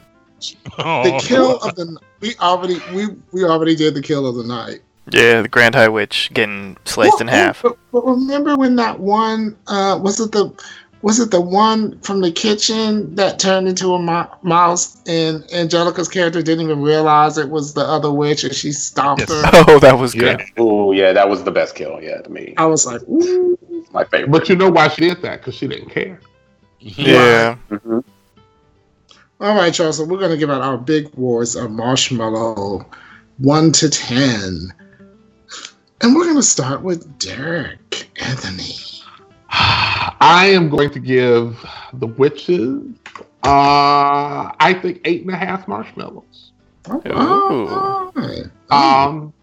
Oh, 0.78 1.04
the 1.04 1.26
kill 1.28 1.58
of 1.58 1.76
the 1.76 1.98
we 2.20 2.36
already 2.40 2.80
we 2.94 3.08
we 3.32 3.44
already 3.44 3.76
did 3.76 3.94
the 3.96 4.02
kill 4.02 4.28
of 4.28 4.36
the 4.36 4.44
night. 4.44 4.82
yeah, 5.12 5.42
the 5.42 5.48
Grand 5.48 5.76
High 5.76 5.88
Witch 5.88 6.30
getting 6.34 6.78
sliced 6.86 7.22
in 7.22 7.28
half. 7.28 7.62
But, 7.64 7.78
but 7.92 8.06
remember 8.06 8.56
when 8.56 8.76
that 8.76 9.00
one 9.00 9.58
uh, 9.68 10.00
was 10.02 10.20
it 10.20 10.32
the 10.32 10.52
was 11.06 11.20
it 11.20 11.30
the 11.30 11.40
one 11.40 12.00
from 12.00 12.20
the 12.22 12.32
kitchen 12.32 13.14
that 13.14 13.38
turned 13.38 13.68
into 13.68 13.94
a 13.94 14.00
mo- 14.00 14.28
mouse 14.42 14.98
and 15.06 15.44
Anjelica's 15.50 16.08
character 16.08 16.42
didn't 16.42 16.66
even 16.66 16.82
realize 16.82 17.38
it 17.38 17.48
was 17.48 17.76
the 17.76 17.82
other 17.84 18.12
witch 18.12 18.44
and 18.44 18.56
she 18.56 18.72
stomped 18.72 19.20
Yes. 19.20 19.30
her. 19.30 19.64
Oh, 19.68 19.78
that 19.78 20.00
was 20.00 20.16
good. 20.16 20.40
Yeah. 20.40 20.46
Oh 20.58 20.94
yeah, 20.94 21.14
that 21.14 21.30
was 21.30 21.44
the 21.44 21.52
best 21.52 21.76
kill. 21.76 22.02
Yeah, 22.02 22.22
to 22.24 22.30
me, 22.32 22.56
I 22.58 22.66
was 22.66 22.88
like, 22.88 23.04
ooh. 23.04 23.56
my 23.94 24.04
favorite. 24.06 24.32
But 24.32 24.50
you 24.50 24.56
know 24.56 24.72
why 24.72 24.88
she 24.88 25.02
did 25.08 25.22
that? 25.22 25.42
Because 25.42 25.54
she 25.54 25.68
didn't 25.68 25.92
care. 25.92 26.20
Yeah. 26.80 27.58
Mhm. 27.70 28.04
All 29.42 29.56
right, 29.56 29.78
y'all. 29.78 29.94
So 29.94 30.06
we're 30.06 30.20
gonna 30.20 30.38
give 30.38 30.50
out 30.50 30.64
our 30.64 30.78
big 30.80 31.14
awards 31.16 31.56
of 31.56 31.70
marshmallow, 31.70 32.84
one 33.38 33.72
to 33.74 33.92
ten, 33.92 34.74
and 36.02 36.16
we're 36.16 36.26
gonna 36.26 36.42
start 36.42 36.82
with 36.82 37.20
Derek 37.20 38.10
Anthony. 38.20 38.74
I 40.22 40.48
am 40.48 40.70
going 40.70 40.90
to 40.92 41.00
give 41.00 41.64
the 41.94 42.08
witches, 42.08 42.84
uh, 43.44 44.52
I 44.60 44.78
think 44.82 45.02
eight 45.06 45.22
and 45.22 45.32
a 45.32 45.36
half 45.36 45.68
marshmallows. 45.68 46.52
All 46.90 48.12
right. 48.16 48.46
Um, 48.70 49.34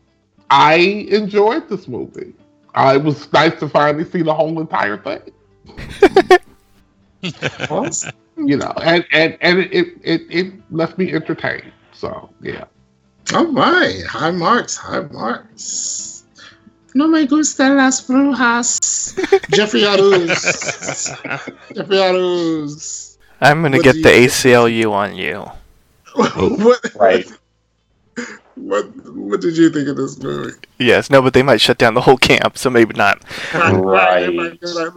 I 0.51 0.74
enjoyed 0.74 1.69
this 1.69 1.89
movie. 1.89 2.35
Uh, 2.74 2.94
it 2.97 3.03
was 3.05 3.32
nice 3.32 3.59
to 3.61 3.69
finally 3.69 4.05
see 4.05 4.23
the 4.23 4.35
whole 4.35 4.61
entire 4.61 4.99
thing. 4.99 5.20
Awesome. 7.70 8.12
You 8.36 8.57
know, 8.57 8.73
and 8.82 9.05
and 9.12 9.36
and 9.40 9.59
it 9.61 9.73
it, 9.73 9.86
it, 10.03 10.23
it 10.31 10.53
left 10.73 10.99
me 10.99 11.12
entertained. 11.12 11.73
So 11.93 12.31
yeah. 12.40 12.65
All 13.35 13.47
right. 13.53 14.03
High 14.05 14.31
marks. 14.31 14.77
High 14.77 15.01
marks. 15.01 16.12
No 16.94 17.09
me 17.09 17.27
gusta 17.27 17.70
las 17.70 18.06
brujas. 18.06 19.14
Jeffrey 19.51 19.82
Aruz. 19.85 21.09
Jeffrey 21.74 21.97
Aruz. 21.98 23.16
I'm 23.40 23.62
gonna 23.62 23.78
What 23.78 23.85
get 23.85 24.02
the 24.02 24.20
you- 24.20 24.28
ACLU 24.28 24.93
on 24.93 25.16
you. 25.16 25.51
what, 26.14 26.94
Right. 26.94 27.27
what 28.56 28.85
what 29.16 29.40
did 29.40 29.56
you 29.56 29.70
think 29.70 29.89
of 29.89 29.97
this 29.97 30.19
movie? 30.23 30.52
Yes, 30.78 31.09
no, 31.10 31.23
but 31.23 31.32
they 31.32 31.43
might 31.43 31.60
shut 31.60 31.78
down 31.78 31.94
the 31.94 32.02
whole 32.02 32.19
camp, 32.19 32.59
so 32.59 32.69
maybe 32.69 32.94
not. 32.94 33.23
Right. 33.55 34.24
It 34.24 34.35
might 34.35 34.60
be 34.60 34.66
like, 34.66 34.93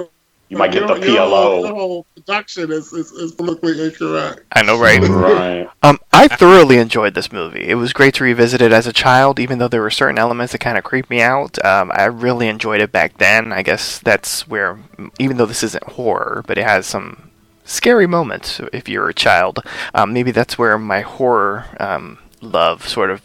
You 0.48 0.58
might 0.58 0.72
get 0.72 0.88
the 0.88 0.94
PLO. 0.94 1.06
your 1.14 1.26
whole- 1.28 1.66
your 1.66 1.74
whole 1.74 2.06
production 2.16 2.72
is, 2.72 2.94
is, 2.94 3.12
is 3.12 3.32
politically 3.32 3.84
incorrect. 3.84 4.42
I 4.52 4.62
know, 4.62 4.80
right? 4.80 5.02
Right. 5.02 5.68
Um, 5.82 6.00
I 6.14 6.28
thoroughly 6.28 6.78
enjoyed 6.78 7.16
this 7.16 7.32
movie. 7.32 7.68
It 7.68 7.76
was 7.76 7.94
great 7.94 8.14
to 8.16 8.24
revisit 8.24 8.62
it 8.62 8.72
as 8.72 8.86
a 8.86 8.94
child, 8.94 9.40
even 9.40 9.58
though 9.58 9.68
there 9.68 9.82
were 9.82 9.90
certain 9.90 10.20
elements 10.20 10.52
that 10.52 10.60
kind 10.60 10.78
of 10.78 10.84
creeped 10.84 11.10
me 11.10 11.20
out. 11.22 11.64
Um, 11.66 11.92
I 11.96 12.06
really 12.06 12.48
enjoyed 12.48 12.80
it 12.80 12.92
back 12.92 13.18
then. 13.18 13.52
I 13.52 13.64
guess 13.64 13.98
that's 14.00 14.48
where, 14.48 14.78
even 15.18 15.38
though 15.38 15.48
this 15.48 15.64
isn't 15.64 15.84
horror, 15.84 16.44
but 16.46 16.60
it 16.60 16.64
has 16.64 16.86
some 16.86 17.32
scary 17.64 18.06
moments 18.06 18.62
if 18.72 18.88
you're 18.88 19.10
a 19.10 19.14
child. 19.16 19.60
Um, 19.96 20.14
maybe 20.14 20.30
that's 20.30 20.60
where 20.60 20.78
my 20.78 21.02
horror 21.02 21.66
um, 21.80 22.20
love 22.42 22.88
sort 22.88 23.10
of 23.10 23.22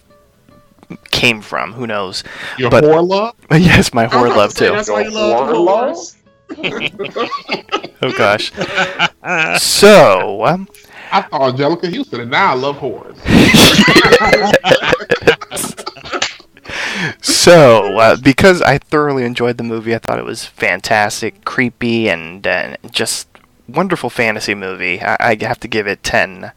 came 1.11 1.41
from. 1.43 1.75
Who 1.75 1.87
knows? 1.87 2.25
Your 2.59 2.71
But- 2.71 2.85
horror 2.85 3.03
love? 3.03 3.35
yes, 3.51 3.93
my 3.93 4.07
horror 4.07 4.29
love 4.31 4.51
to 4.53 4.57
say, 4.57 4.69
too. 4.69 4.75
That's 4.75 4.89
why 4.91 5.03
you 5.03 5.11
love 5.11 5.47
horror 5.49 5.59
love? 5.59 5.79
horrors. 5.81 6.17
Oh 8.03 8.13
gosh. 8.17 8.51
So. 9.61 10.45
Um, 10.47 10.67
I 11.13 11.21
thought 11.23 11.55
Anjelica 11.55 11.95
Huston, 11.95 12.21
and 12.21 12.31
now 12.31 12.53
I 12.53 12.55
love 12.55 12.77
horrors. 12.77 13.17
So, 17.23 17.99
uh, 17.99 18.17
because 18.17 18.63
I 18.63 18.79
thoroughly 18.79 19.25
enjoyed 19.25 19.57
the 19.57 19.65
movie, 19.65 19.95
I 19.95 19.99
thought 19.99 20.19
it 20.19 20.25
was 20.25 20.45
fantastic, 20.45 21.45
creepy, 21.45 22.09
and 22.09 22.47
uh, 22.47 22.77
just 22.91 23.29
wonderful 23.69 24.11
fantasy 24.11 24.55
movie. 24.55 25.01
I, 25.01 25.17
I 25.21 25.37
have 25.45 25.61
to 25.61 25.69
give 25.69 25.87
it 25.87 26.03
10. 26.03 26.53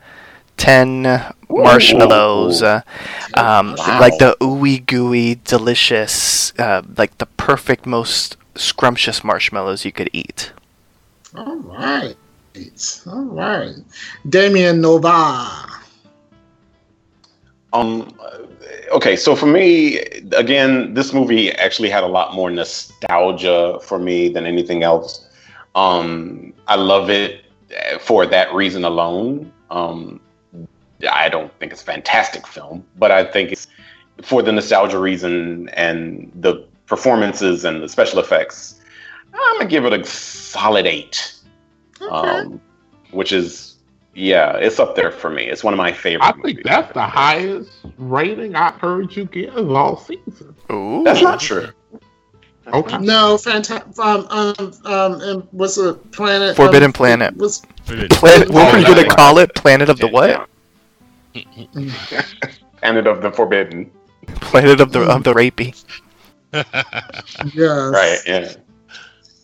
10 0.57 1.33
marshmallows. 1.49 2.61
Uh, 2.61 2.81
um, 3.35 3.75
Wow. 3.77 3.97
Like 3.99 4.17
the 4.19 4.35
ooey 4.41 4.85
gooey, 4.85 5.39
delicious, 5.43 6.53
uh, 6.59 6.81
like 6.97 7.17
the 7.17 7.25
perfect, 7.25 7.85
most 7.85 8.37
scrumptious 8.55 9.23
marshmallows 9.23 9.85
you 9.85 9.91
could 9.91 10.09
eat. 10.13 10.51
All 11.35 11.55
right. 11.57 12.15
All 13.07 13.23
right. 13.23 13.75
Damien 14.29 14.81
Nova. 14.81 15.47
Um. 17.71 18.13
Okay, 18.91 19.15
so 19.15 19.35
for 19.35 19.47
me, 19.47 19.99
again, 20.35 20.93
this 20.93 21.13
movie 21.13 21.51
actually 21.53 21.89
had 21.89 22.03
a 22.03 22.07
lot 22.07 22.35
more 22.35 22.51
nostalgia 22.51 23.79
for 23.81 23.97
me 23.97 24.29
than 24.29 24.45
anything 24.45 24.83
else. 24.83 25.27
Um, 25.73 26.53
I 26.67 26.75
love 26.75 27.09
it 27.09 27.45
uh, 27.71 27.97
for 27.97 28.27
that 28.27 28.53
reason 28.53 28.83
alone. 28.83 29.51
Um, 29.71 30.19
I 31.11 31.29
don't 31.29 31.51
think 31.59 31.71
it's 31.71 31.81
a 31.81 31.85
fantastic 31.85 32.45
film, 32.45 32.85
but 32.97 33.11
I 33.11 33.23
think 33.23 33.51
it's 33.51 33.67
for 34.21 34.43
the 34.43 34.51
nostalgia 34.51 34.99
reason 34.99 35.69
and 35.69 36.31
the 36.35 36.67
performances 36.95 37.65
and 37.65 37.81
the 37.81 37.89
special 37.89 38.19
effects. 38.19 38.79
I'm 39.33 39.57
gonna 39.57 39.69
give 39.69 39.85
it 39.85 39.93
a 39.93 40.05
solid 40.05 40.85
eight, 40.85 41.33
Okay. 41.99 42.11
um, 42.11 42.61
which 43.09 43.31
is 43.31 43.77
yeah, 44.13 44.57
it's 44.57 44.79
up 44.79 44.95
there 44.95 45.09
for 45.11 45.31
me. 45.31 45.45
It's 45.45 45.63
one 45.63 45.73
of 45.73 45.79
my 45.79 45.91
favorite. 45.91 46.27
I 46.27 46.31
think 46.33 46.43
movies. 46.43 46.63
that's 46.65 46.93
the 46.93 47.01
highest 47.01 47.71
rating 47.97 48.55
I've 48.55 48.75
heard 48.75 49.15
you 49.15 49.25
give 49.25 49.71
all 49.71 49.97
season. 49.97 50.55
Ooh. 50.71 51.03
That's 51.03 51.23
not 51.23 51.39
true. 51.39 51.69
Okay. 52.67 52.97
no, 52.99 53.37
fantastic. 53.39 53.97
Um, 53.97 54.27
um, 54.29 54.73
um, 54.85 55.21
and 55.21 55.47
what's 55.49 55.75
the 55.75 55.95
planet? 56.11 56.55
Forbidden 56.55 56.89
um, 56.89 56.93
Planet. 56.93 57.35
Was 57.37 57.63
Planet, 57.85 58.51
what 58.51 58.71
were 58.71 58.79
you 58.79 58.85
going 58.85 59.03
to 59.03 59.15
call 59.15 59.39
it? 59.39 59.53
Planet 59.55 59.89
of 59.89 59.97
the 59.97 60.07
what? 60.07 60.47
Planet 62.77 63.07
of 63.07 63.21
the 63.23 63.31
Forbidden. 63.31 63.91
Planet 64.27 64.79
of 64.79 64.91
the 64.91 65.01
of 65.01 65.23
the 65.23 65.33
rapey. 65.33 65.73
yes. 67.53 67.93
Right, 67.93 68.19
yeah. 68.27 68.53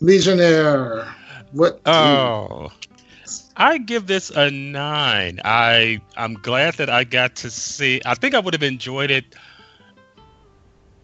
Legionnaire. 0.00 1.14
What? 1.52 1.80
Oh, 1.86 2.70
I 3.56 3.78
give 3.78 4.06
this 4.06 4.30
a 4.30 4.50
nine. 4.50 5.40
I 5.44 6.00
I'm 6.16 6.34
glad 6.34 6.74
that 6.74 6.88
I 6.88 7.04
got 7.04 7.36
to 7.36 7.50
see. 7.50 8.00
I 8.06 8.14
think 8.14 8.34
I 8.34 8.38
would 8.38 8.54
have 8.54 8.62
enjoyed 8.62 9.10
it 9.10 9.24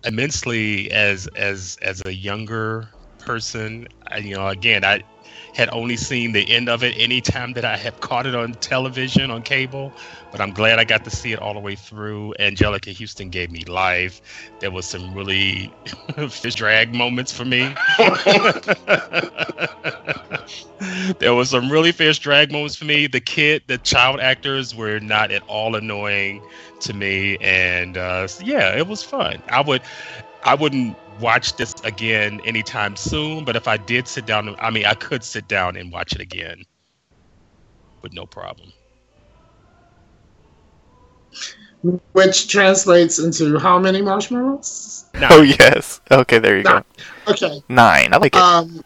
immensely 0.05 0.91
as 0.93 1.27
as 1.37 1.77
as 1.83 2.03
a 2.07 2.13
younger 2.13 2.89
person. 3.19 3.89
I, 4.09 4.19
you 4.19 4.35
know, 4.35 4.47
again, 4.49 4.85
I 4.85 5.03
had 5.57 5.71
only 5.73 5.97
seen 5.97 6.33
the 6.33 6.51
end 6.51 6.69
of 6.69 6.85
it 6.85 6.95
anytime 6.99 7.55
that 7.55 7.65
I 7.65 7.79
have 7.79 8.01
caught 8.01 8.27
it 8.27 8.35
on 8.35 8.53
television 8.53 9.31
on 9.31 9.41
cable, 9.41 9.91
but 10.31 10.39
I'm 10.39 10.53
glad 10.53 10.79
I 10.79 10.85
got 10.85 11.05
to 11.05 11.11
see 11.11 11.33
it 11.33 11.39
all 11.39 11.55
the 11.55 11.61
way 11.61 11.75
through. 11.75 12.35
Anjelica 12.39 12.95
Huston 12.95 13.31
gave 13.31 13.51
me 13.51 13.65
life. 13.65 14.21
There 14.61 14.71
was 14.71 14.85
some 14.85 15.15
really 15.15 15.73
fish 16.29 16.57
drag 16.57 16.95
moments 16.95 17.33
for 17.33 17.47
me. 17.47 17.75
there 21.21 21.35
was 21.35 21.49
some 21.49 21.73
really 21.73 21.93
fish 21.93 22.19
drag 22.19 22.53
moments 22.53 22.77
for 22.77 22.85
me. 22.85 23.07
The 23.07 23.21
kid, 23.21 23.63
the 23.67 23.79
child 23.79 24.21
actors 24.21 24.75
were 24.75 25.01
not 25.01 25.31
at 25.31 25.43
all 25.49 25.75
annoying 25.75 26.43
to 26.81 26.93
me, 26.93 27.39
and 27.41 27.97
uh, 27.97 28.29
yeah, 28.45 28.77
it 28.77 28.89
was 28.89 29.03
fun. 29.03 29.43
I 29.49 29.63
would, 29.63 29.81
I 30.45 30.55
wouldn't 30.55 30.99
watch 31.21 31.57
this 31.57 31.75
again 31.85 32.41
anytime 32.45 32.97
soon, 32.97 33.45
but 33.45 33.57
if 33.57 33.67
I 33.69 33.77
did 33.77 34.07
sit 34.09 34.27
down, 34.27 34.55
I 34.59 34.71
mean, 34.71 34.87
I 34.87 34.95
could 34.95 35.25
sit 35.25 35.49
down 35.49 35.77
and 35.77 35.93
watch 35.93 36.13
it 36.15 36.21
again 36.21 36.63
with 38.03 38.13
no 38.13 38.27
problem. 38.27 38.73
Which 42.13 42.49
translates 42.49 43.19
into 43.19 43.59
how 43.59 43.79
many 43.79 44.03
marshmallows? 44.03 45.05
Nine. 45.15 45.29
Oh 45.31 45.43
yes. 45.43 46.01
Okay, 46.11 46.39
there 46.39 46.57
you 46.59 46.63
Nine. 46.65 46.83
go. 47.27 47.33
Okay. 47.33 47.63
Nine. 47.69 48.13
I 48.13 48.17
like 48.17 48.35
it. 48.35 48.41
Um, 48.41 48.83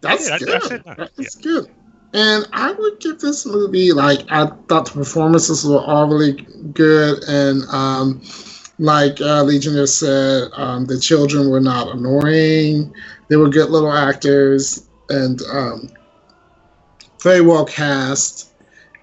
that's 0.00 0.28
Yeah, 0.28 0.32
I- 0.34 0.36
I 0.36 0.38
good. 0.38 0.62
said 0.62 0.86
nine, 0.86 1.08
That's 1.16 1.34
good. 1.36 1.70
And 2.14 2.46
I 2.52 2.72
would 2.72 3.00
give 3.00 3.20
this 3.20 3.46
movie 3.46 3.92
like 3.92 4.20
I 4.30 4.46
thought 4.68 4.86
the 4.86 4.90
performances 4.92 5.64
were 5.64 5.80
all 5.80 6.06
really 6.08 6.32
good, 6.72 7.22
and 7.26 7.62
um, 7.70 8.20
like 8.78 9.20
uh, 9.20 9.42
Legionnaire 9.42 9.86
said, 9.86 10.48
um, 10.54 10.86
the 10.86 10.98
children 10.98 11.50
were 11.50 11.60
not 11.60 11.94
annoying. 11.94 12.94
They 13.28 13.36
were 13.36 13.48
good 13.48 13.70
little 13.70 13.92
actors 13.92 14.88
and 15.08 15.40
um, 15.52 15.90
very 17.22 17.40
well 17.40 17.64
cast. 17.64 18.52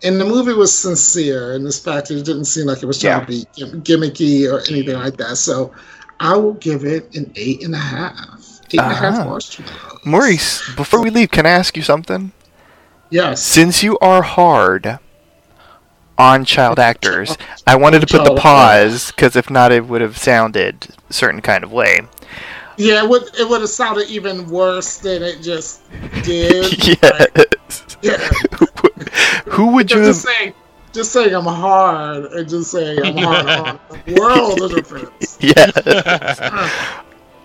And 0.04 0.20
the 0.20 0.26
movie 0.26 0.54
was 0.54 0.78
sincere 0.78 1.54
and 1.54 1.66
this 1.66 1.80
fact 1.80 2.10
it 2.10 2.24
didn't 2.24 2.46
seem 2.46 2.66
like 2.68 2.82
it 2.82 2.86
was 2.86 3.00
trying 3.00 3.22
to 3.22 3.28
be 3.28 3.46
gimmicky 3.56 4.52
or 4.52 4.62
anything 4.72 4.96
like 4.96 5.18
that. 5.18 5.36
So 5.36 5.74
I 6.20 6.36
will 6.36 6.54
give 6.54 6.86
it 6.86 7.14
an 7.16 7.32
eight 7.36 7.64
and 7.64 7.76
a 7.76 7.80
half. 7.80 8.62
Eight 8.72 8.80
and 8.80 8.92
a 8.92 8.96
half 8.96 9.26
marshmallows. 9.26 10.06
Maurice, 10.06 10.76
before 10.76 11.02
we 11.02 11.10
leave, 11.10 11.32
can 11.32 11.46
I 11.46 11.50
ask 11.50 11.76
you 11.76 11.84
something? 11.84 12.32
Yes. 13.10 13.44
Since 13.44 13.84
you 13.84 13.98
are 14.00 14.22
hard 14.22 15.00
on 16.20 16.46
child 16.46 16.78
actors, 16.80 17.38
I 17.66 17.76
wanted 17.78 18.02
to 18.02 18.08
put 18.08 18.26
the 18.26 18.36
pause 18.36 19.08
because 19.12 19.36
if 19.36 19.50
not, 19.50 19.72
it 19.72 19.88
would 19.88 20.02
have 20.02 20.18
sounded 20.18 20.88
a 21.10 21.14
certain 21.14 21.42
kind 21.42 21.64
of 21.64 21.72
way. 21.72 22.02
Yeah, 22.78 23.04
it 23.04 23.10
would 23.10 23.24
it 23.40 23.50
would 23.50 23.62
have 23.62 23.70
sounded 23.70 24.10
even 24.10 24.50
worse 24.50 24.98
than 25.00 25.24
it 25.24 25.42
just 25.42 25.82
did. 26.24 26.78
Like, 27.02 27.56
yeah. 28.02 28.18
Who 29.50 29.74
would 29.74 29.92
you 29.92 29.98
Just 30.06 30.26
have? 30.26 30.36
saying 30.36 30.54
just 30.94 31.12
saying 31.12 31.36
I'm 31.36 31.44
hard 31.46 32.26
and 32.26 32.48
just 32.50 32.72
saying 32.72 33.00
I'm 33.04 33.18
hard 33.18 33.48
on 33.48 33.80
world 34.16 34.62
of 34.62 34.72
difference. 34.74 35.38
Yes. 35.42 36.52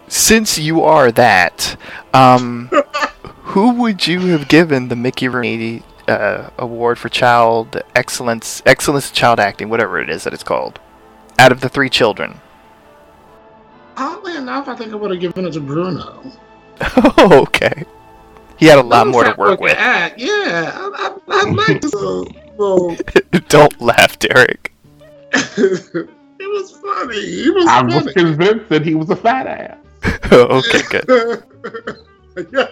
Since 0.09 0.59
you 0.59 0.82
are 0.82 1.10
that, 1.12 1.76
um, 2.12 2.70
who 3.42 3.72
would 3.74 4.06
you 4.06 4.20
have 4.28 4.48
given 4.48 4.88
the 4.88 4.96
Mickey 4.96 5.28
Rooney 5.28 5.82
uh, 6.09 6.51
Award 6.59 6.98
for 6.98 7.09
Child 7.09 7.82
Excellence, 7.94 8.62
Excellence 8.66 9.10
in 9.10 9.14
Child 9.14 9.40
Acting, 9.40 9.68
whatever 9.68 10.01
it 10.01 10.10
is 10.10 10.24
that 10.24 10.32
it's 10.32 10.43
called, 10.43 10.78
out 11.39 11.52
of 11.52 11.60
the 11.60 11.68
three 11.68 11.89
children? 11.90 12.40
Oddly 13.97 14.36
enough, 14.36 14.66
I 14.68 14.74
think 14.74 14.93
I 14.93 14.97
would 14.97 15.10
have 15.12 15.20
given 15.20 15.47
it 15.47 15.52
to 15.52 15.60
Bruno. 15.60 16.22
Oh, 17.16 17.43
okay. 17.43 17.85
He 18.56 18.66
had 18.66 18.78
a 18.78 18.82
lot 18.82 19.06
more 19.06 19.22
to 19.24 19.35
work 19.39 19.60
with. 19.60 19.76
At. 19.78 20.18
Yeah, 20.18 20.72
I, 20.74 21.16
I, 21.28 21.44
I 21.47 21.51
like 21.51 21.81
this 21.81 21.94
little, 21.94 22.26
little 22.59 22.97
Don't 23.48 23.81
laugh, 23.81 24.18
Derek. 24.18 24.72
it 25.32 26.09
was 26.40 26.72
funny. 26.72 27.20
He 27.20 27.51
was 27.51 27.66
I 27.66 27.82
was 27.82 27.94
funny. 27.94 28.12
convinced 28.12 28.68
that 28.68 28.85
he 28.85 28.94
was 28.94 29.10
a 29.10 29.16
fat 29.16 29.47
ass. 29.47 29.78
Oh, 30.32 30.59
okay, 30.59 30.82
good. 30.90 31.44
Yeah, 32.52 32.69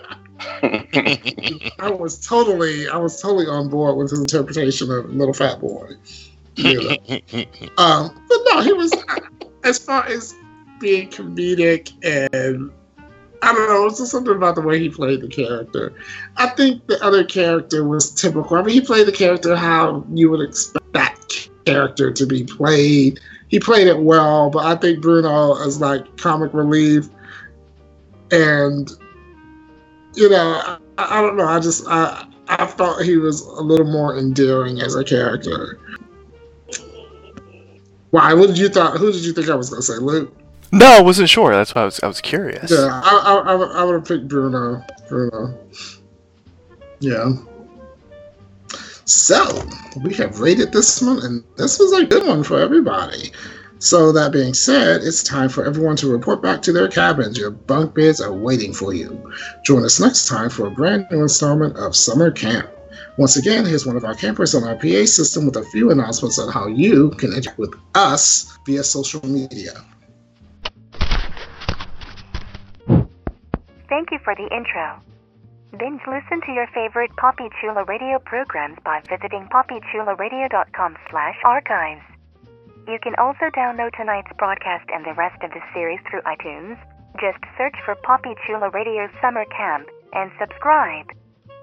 I 1.79 1.91
was 1.91 2.19
totally, 2.19 2.89
I 2.89 2.97
was 2.97 3.21
totally 3.21 3.47
on 3.47 3.69
board 3.69 3.97
with 3.97 4.11
his 4.11 4.21
interpretation 4.21 4.91
of 4.91 5.11
Little 5.11 5.35
Fat 5.35 5.61
Boy. 5.61 5.91
You 6.57 6.83
know. 6.83 6.91
um, 7.79 8.23
but 8.29 8.39
no, 8.51 8.61
he 8.61 8.73
was 8.73 8.93
as 9.65 9.79
far 9.79 10.07
as 10.07 10.35
being 10.81 11.09
comedic 11.09 11.93
and 12.05 12.71
I 13.43 13.53
don't 13.53 13.69
know, 13.69 13.83
it 13.83 13.85
was 13.85 13.99
just 13.99 14.13
something 14.13 14.37
about 14.37 14.55
the 14.55 14.61
way 14.61 14.79
he 14.79 14.89
played 14.89 15.21
the 15.21 15.29
character. 15.29 15.93
I 16.37 16.49
think 16.49 16.87
the 16.87 17.03
other 17.05 17.25
character 17.25 17.85
was 17.85 18.13
typical. 18.13 18.57
I 18.57 18.63
mean, 18.63 18.75
he 18.75 18.81
played 18.81 19.09
the 19.09 19.13
character 19.13 19.57
how 19.57 20.05
you 20.13 20.31
would 20.31 20.41
expect 20.41 20.93
that 20.93 21.49
character 21.65 22.13
to 22.13 22.27
be 22.27 22.45
played. 22.45 23.19
He 23.49 23.59
played 23.59 23.89
it 23.89 23.99
well, 23.99 24.49
but 24.49 24.65
I 24.65 24.77
think 24.77 25.03
Bruno 25.03 25.57
is 25.57 25.81
like 25.81 26.17
comic 26.19 26.55
relief, 26.55 27.09
and 28.31 28.89
you 30.15 30.29
know, 30.29 30.79
I, 30.99 31.19
I 31.19 31.23
don't 31.23 31.37
know. 31.37 31.47
I 31.47 31.61
just 31.61 31.85
I 31.89 32.27
I 32.49 32.67
felt 32.67 33.03
he 33.03 33.17
was 33.17 33.43
a 33.43 33.63
little 33.63 33.87
more 33.87 34.19
endearing 34.19 34.81
as 34.81 34.95
a 34.95 35.05
character. 35.05 35.79
Why? 38.11 38.35
What 38.35 38.49
did 38.49 38.59
you 38.59 38.69
thought? 38.69 38.99
Who 38.99 39.11
did 39.13 39.25
you 39.25 39.33
think 39.33 39.49
I 39.49 39.55
was 39.55 39.71
gonna 39.71 39.83
say, 39.83 39.95
Luke? 39.95 40.37
No, 40.71 40.87
I 40.87 41.03
wasn't 41.03 41.29
sure. 41.29 41.53
That's 41.53 41.75
why 41.75 41.83
I 41.83 41.85
was. 41.85 42.01
I 42.01 42.07
was 42.07 42.21
curious. 42.21 42.71
Yeah, 42.71 43.01
I, 43.05 43.17
I, 43.25 43.53
I, 43.53 43.81
I 43.81 43.85
would 43.85 43.95
have 43.95 44.05
picked 44.05 44.29
Bruno. 44.29 44.83
Bruno. 45.09 45.59
Yeah. 47.01 47.33
So 49.05 49.67
we 50.03 50.15
have 50.15 50.41
rated 50.41 50.73
this 50.73 51.03
one, 51.03 51.19
and 51.25 51.45
this 51.57 51.79
was 51.79 51.93
a 51.93 52.07
good 52.07 52.27
one 52.27 52.43
for 52.43 52.59
everybody. 52.61 53.33
So 53.83 54.13
that 54.13 54.31
being 54.31 54.55
said, 54.55 55.03
it's 55.03 55.25
time 55.25 55.49
for 55.49 55.65
everyone 55.65 55.97
to 55.97 56.09
report 56.09 56.41
back 56.41 56.63
to 56.63 56.73
their 56.73 56.87
cabins. 56.87 57.37
Your 57.37 57.51
bunk 57.51 57.97
beds 57.97 58.21
are 58.21 58.33
waiting 58.33 58.73
for 58.73 58.95
you. 58.95 59.33
Join 59.65 59.85
us 59.85 59.99
next 59.99 60.29
time 60.29 60.51
for 60.51 60.69
a 60.69 60.71
brand 60.71 61.09
new 61.11 61.23
installment 61.23 61.77
of 61.77 61.97
Summer 61.97 62.31
Camp. 62.31 62.71
Once 63.19 63.37
again, 63.37 63.65
here's 63.65 63.85
one 63.85 63.97
of 63.97 64.05
our 64.05 64.15
campers 64.15 64.55
on 64.55 64.63
our 64.63 64.77
PA 64.77 65.05
system 65.05 65.47
with 65.47 65.57
a 65.57 65.65
few 65.65 65.91
announcements 65.91 66.39
on 66.39 66.49
how 66.49 66.69
you 66.69 67.11
can 67.19 67.33
interact 67.33 67.59
with 67.59 67.75
us 67.97 68.57
via 68.65 68.85
social 68.85 69.27
media. 69.27 69.73
Thank 73.89 74.13
you 74.13 74.21
for 74.23 74.37
the 74.37 74.49
intro. 74.55 75.03
Binge 75.77 76.01
listen 76.07 76.41
to 76.47 76.53
your 76.53 76.69
favorite 76.73 77.11
Poppy 77.17 77.49
Chula 77.61 77.83
radio 77.89 78.21
programs 78.21 78.79
by 78.85 79.03
visiting 79.11 79.49
poppychularadio.com 79.53 80.97
slash 81.11 81.37
archives. 81.45 82.12
You 82.87 82.99
can 83.03 83.15
also 83.17 83.47
download 83.55 83.95
tonight's 83.97 84.33
broadcast 84.39 84.89
and 84.93 85.05
the 85.07 85.15
rest 85.15 85.43
of 85.43 85.51
the 85.51 85.63
series 85.73 86.01
through 86.11 86.23
iTunes. 86.23 86.77
Just 87.21 87.39
search 87.57 87.77
for 87.85 87.95
Poppy 88.03 88.35
Chula 88.47 88.71
Radio 88.71 89.09
Summer 89.21 89.45
Camp 89.57 89.87
and 90.13 90.31
subscribe. 90.41 91.07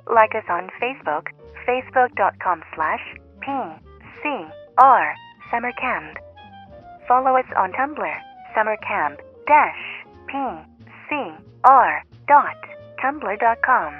Like 0.07 0.33
us 0.33 0.47
on 0.49 0.69
Facebook, 0.81 1.27
facebook.com 1.67 2.63
slash 2.75 3.03
PCR 3.43 5.13
Summer 5.51 5.71
Camp. 5.73 6.17
Follow 7.07 7.35
us 7.35 7.45
on 7.57 7.73
Tumblr, 7.73 8.15
summercamp 8.55 9.17
dash 9.47 10.05
PCR 10.31 12.01
dot 12.27 12.57
tumblr.com. 13.03 13.93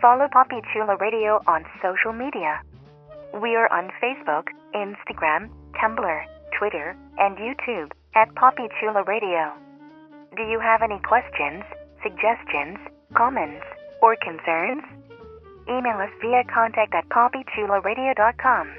Follow 0.00 0.26
Poppy 0.32 0.60
Chula 0.72 0.96
Radio 0.96 1.40
on 1.46 1.64
social 1.82 2.12
media. 2.12 2.60
We 3.34 3.56
are 3.56 3.70
on 3.72 3.90
Facebook, 4.02 4.48
Instagram, 4.74 5.50
Tumblr, 5.80 6.24
Twitter, 6.58 6.96
and 7.18 7.36
YouTube 7.36 7.92
at 8.14 8.34
Poppy 8.34 8.68
Chula 8.80 9.02
Radio. 9.04 9.52
Do 10.36 10.42
you 10.42 10.58
have 10.60 10.82
any 10.82 10.98
questions, 11.00 11.64
suggestions, 12.02 12.78
comments, 13.14 13.64
or 14.02 14.16
concerns? 14.16 14.82
Email 15.68 16.00
us 16.00 16.10
via 16.20 16.44
contact 16.52 16.94
at 16.94 17.08
poppychularadio.com. 17.08 18.74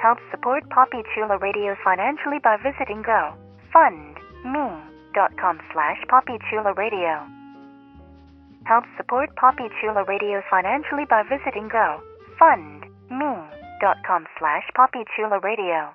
Help 0.00 0.18
support 0.30 0.68
Poppy 0.70 1.02
Chula 1.14 1.38
Radio 1.38 1.76
financially 1.84 2.38
by 2.42 2.56
visiting 2.56 3.02
gofundme.com 3.02 5.60
slash 5.72 5.98
Poppy 6.08 6.38
Chula 6.48 6.72
Radio. 6.74 7.26
Help 8.64 8.84
support 8.96 9.34
Poppy 9.36 9.68
Chula 9.80 10.04
Radio 10.04 10.42
financially 10.50 11.04
by 11.08 11.22
visiting 11.22 11.68
gofundme.com 11.68 14.26
slash 14.38 14.64
Poppy 14.74 15.04
Chula 15.16 15.38
Radio. 15.40 15.94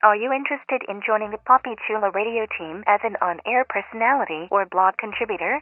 Are 0.00 0.14
you 0.14 0.32
interested 0.32 0.82
in 0.88 1.02
joining 1.04 1.32
the 1.32 1.38
Poppy 1.38 1.74
Chula 1.84 2.12
Radio 2.14 2.46
team 2.56 2.84
as 2.86 3.00
an 3.02 3.16
on-air 3.20 3.66
personality 3.68 4.46
or 4.48 4.64
blog 4.64 4.94
contributor? 4.96 5.60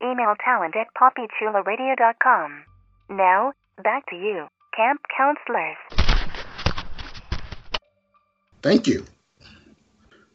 Email 0.00 0.34
talent 0.44 0.76
at 0.76 0.86
poppychularadio.com. 0.94 2.64
Now, 3.10 3.54
back 3.82 4.06
to 4.10 4.14
you, 4.14 4.46
camp 4.76 5.00
counselors. 5.16 5.76
Thank 8.62 8.86
you. 8.86 9.04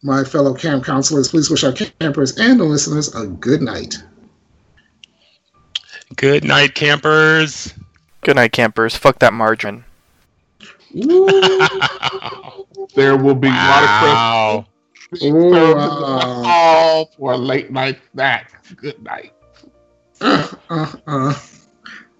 My 0.03 0.25
fellow 0.25 0.53
camp 0.53 0.83
counselors, 0.83 1.29
please 1.29 1.49
wish 1.49 1.63
our 1.63 1.71
campers 1.71 2.37
and 2.37 2.59
the 2.59 2.65
listeners 2.65 3.15
a 3.15 3.27
good 3.27 3.61
night. 3.61 3.95
Good 6.17 6.43
night, 6.43 6.75
campers. 6.75 7.73
Good 8.19 8.35
night, 8.35 8.51
campers. 8.51 8.97
Fuck 8.97 9.19
that 9.19 9.31
margarine 9.31 9.85
there 12.95 13.17
will 13.17 13.35
be 13.35 13.47
wow. 13.47 14.65
all 15.13 16.43
wow. 16.43 17.07
for 17.17 17.33
a 17.33 17.37
late 17.37 17.71
night 17.71 17.99
snack. 18.13 18.65
Good 18.75 19.01
night. 19.03 19.33
Uh, 20.19 20.47
uh, 20.69 20.95
uh. 21.07 21.29
uh. 21.29 21.33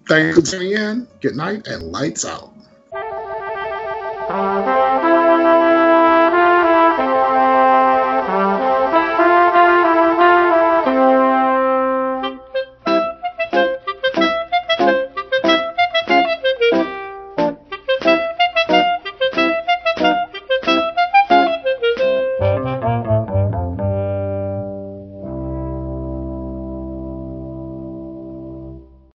Thanks 0.08 0.38
for 0.38 0.44
tuning 0.44 0.72
in. 0.72 1.08
Good 1.20 1.36
night 1.36 1.66
and 1.68 1.92
lights 1.92 2.24
out. 2.24 2.52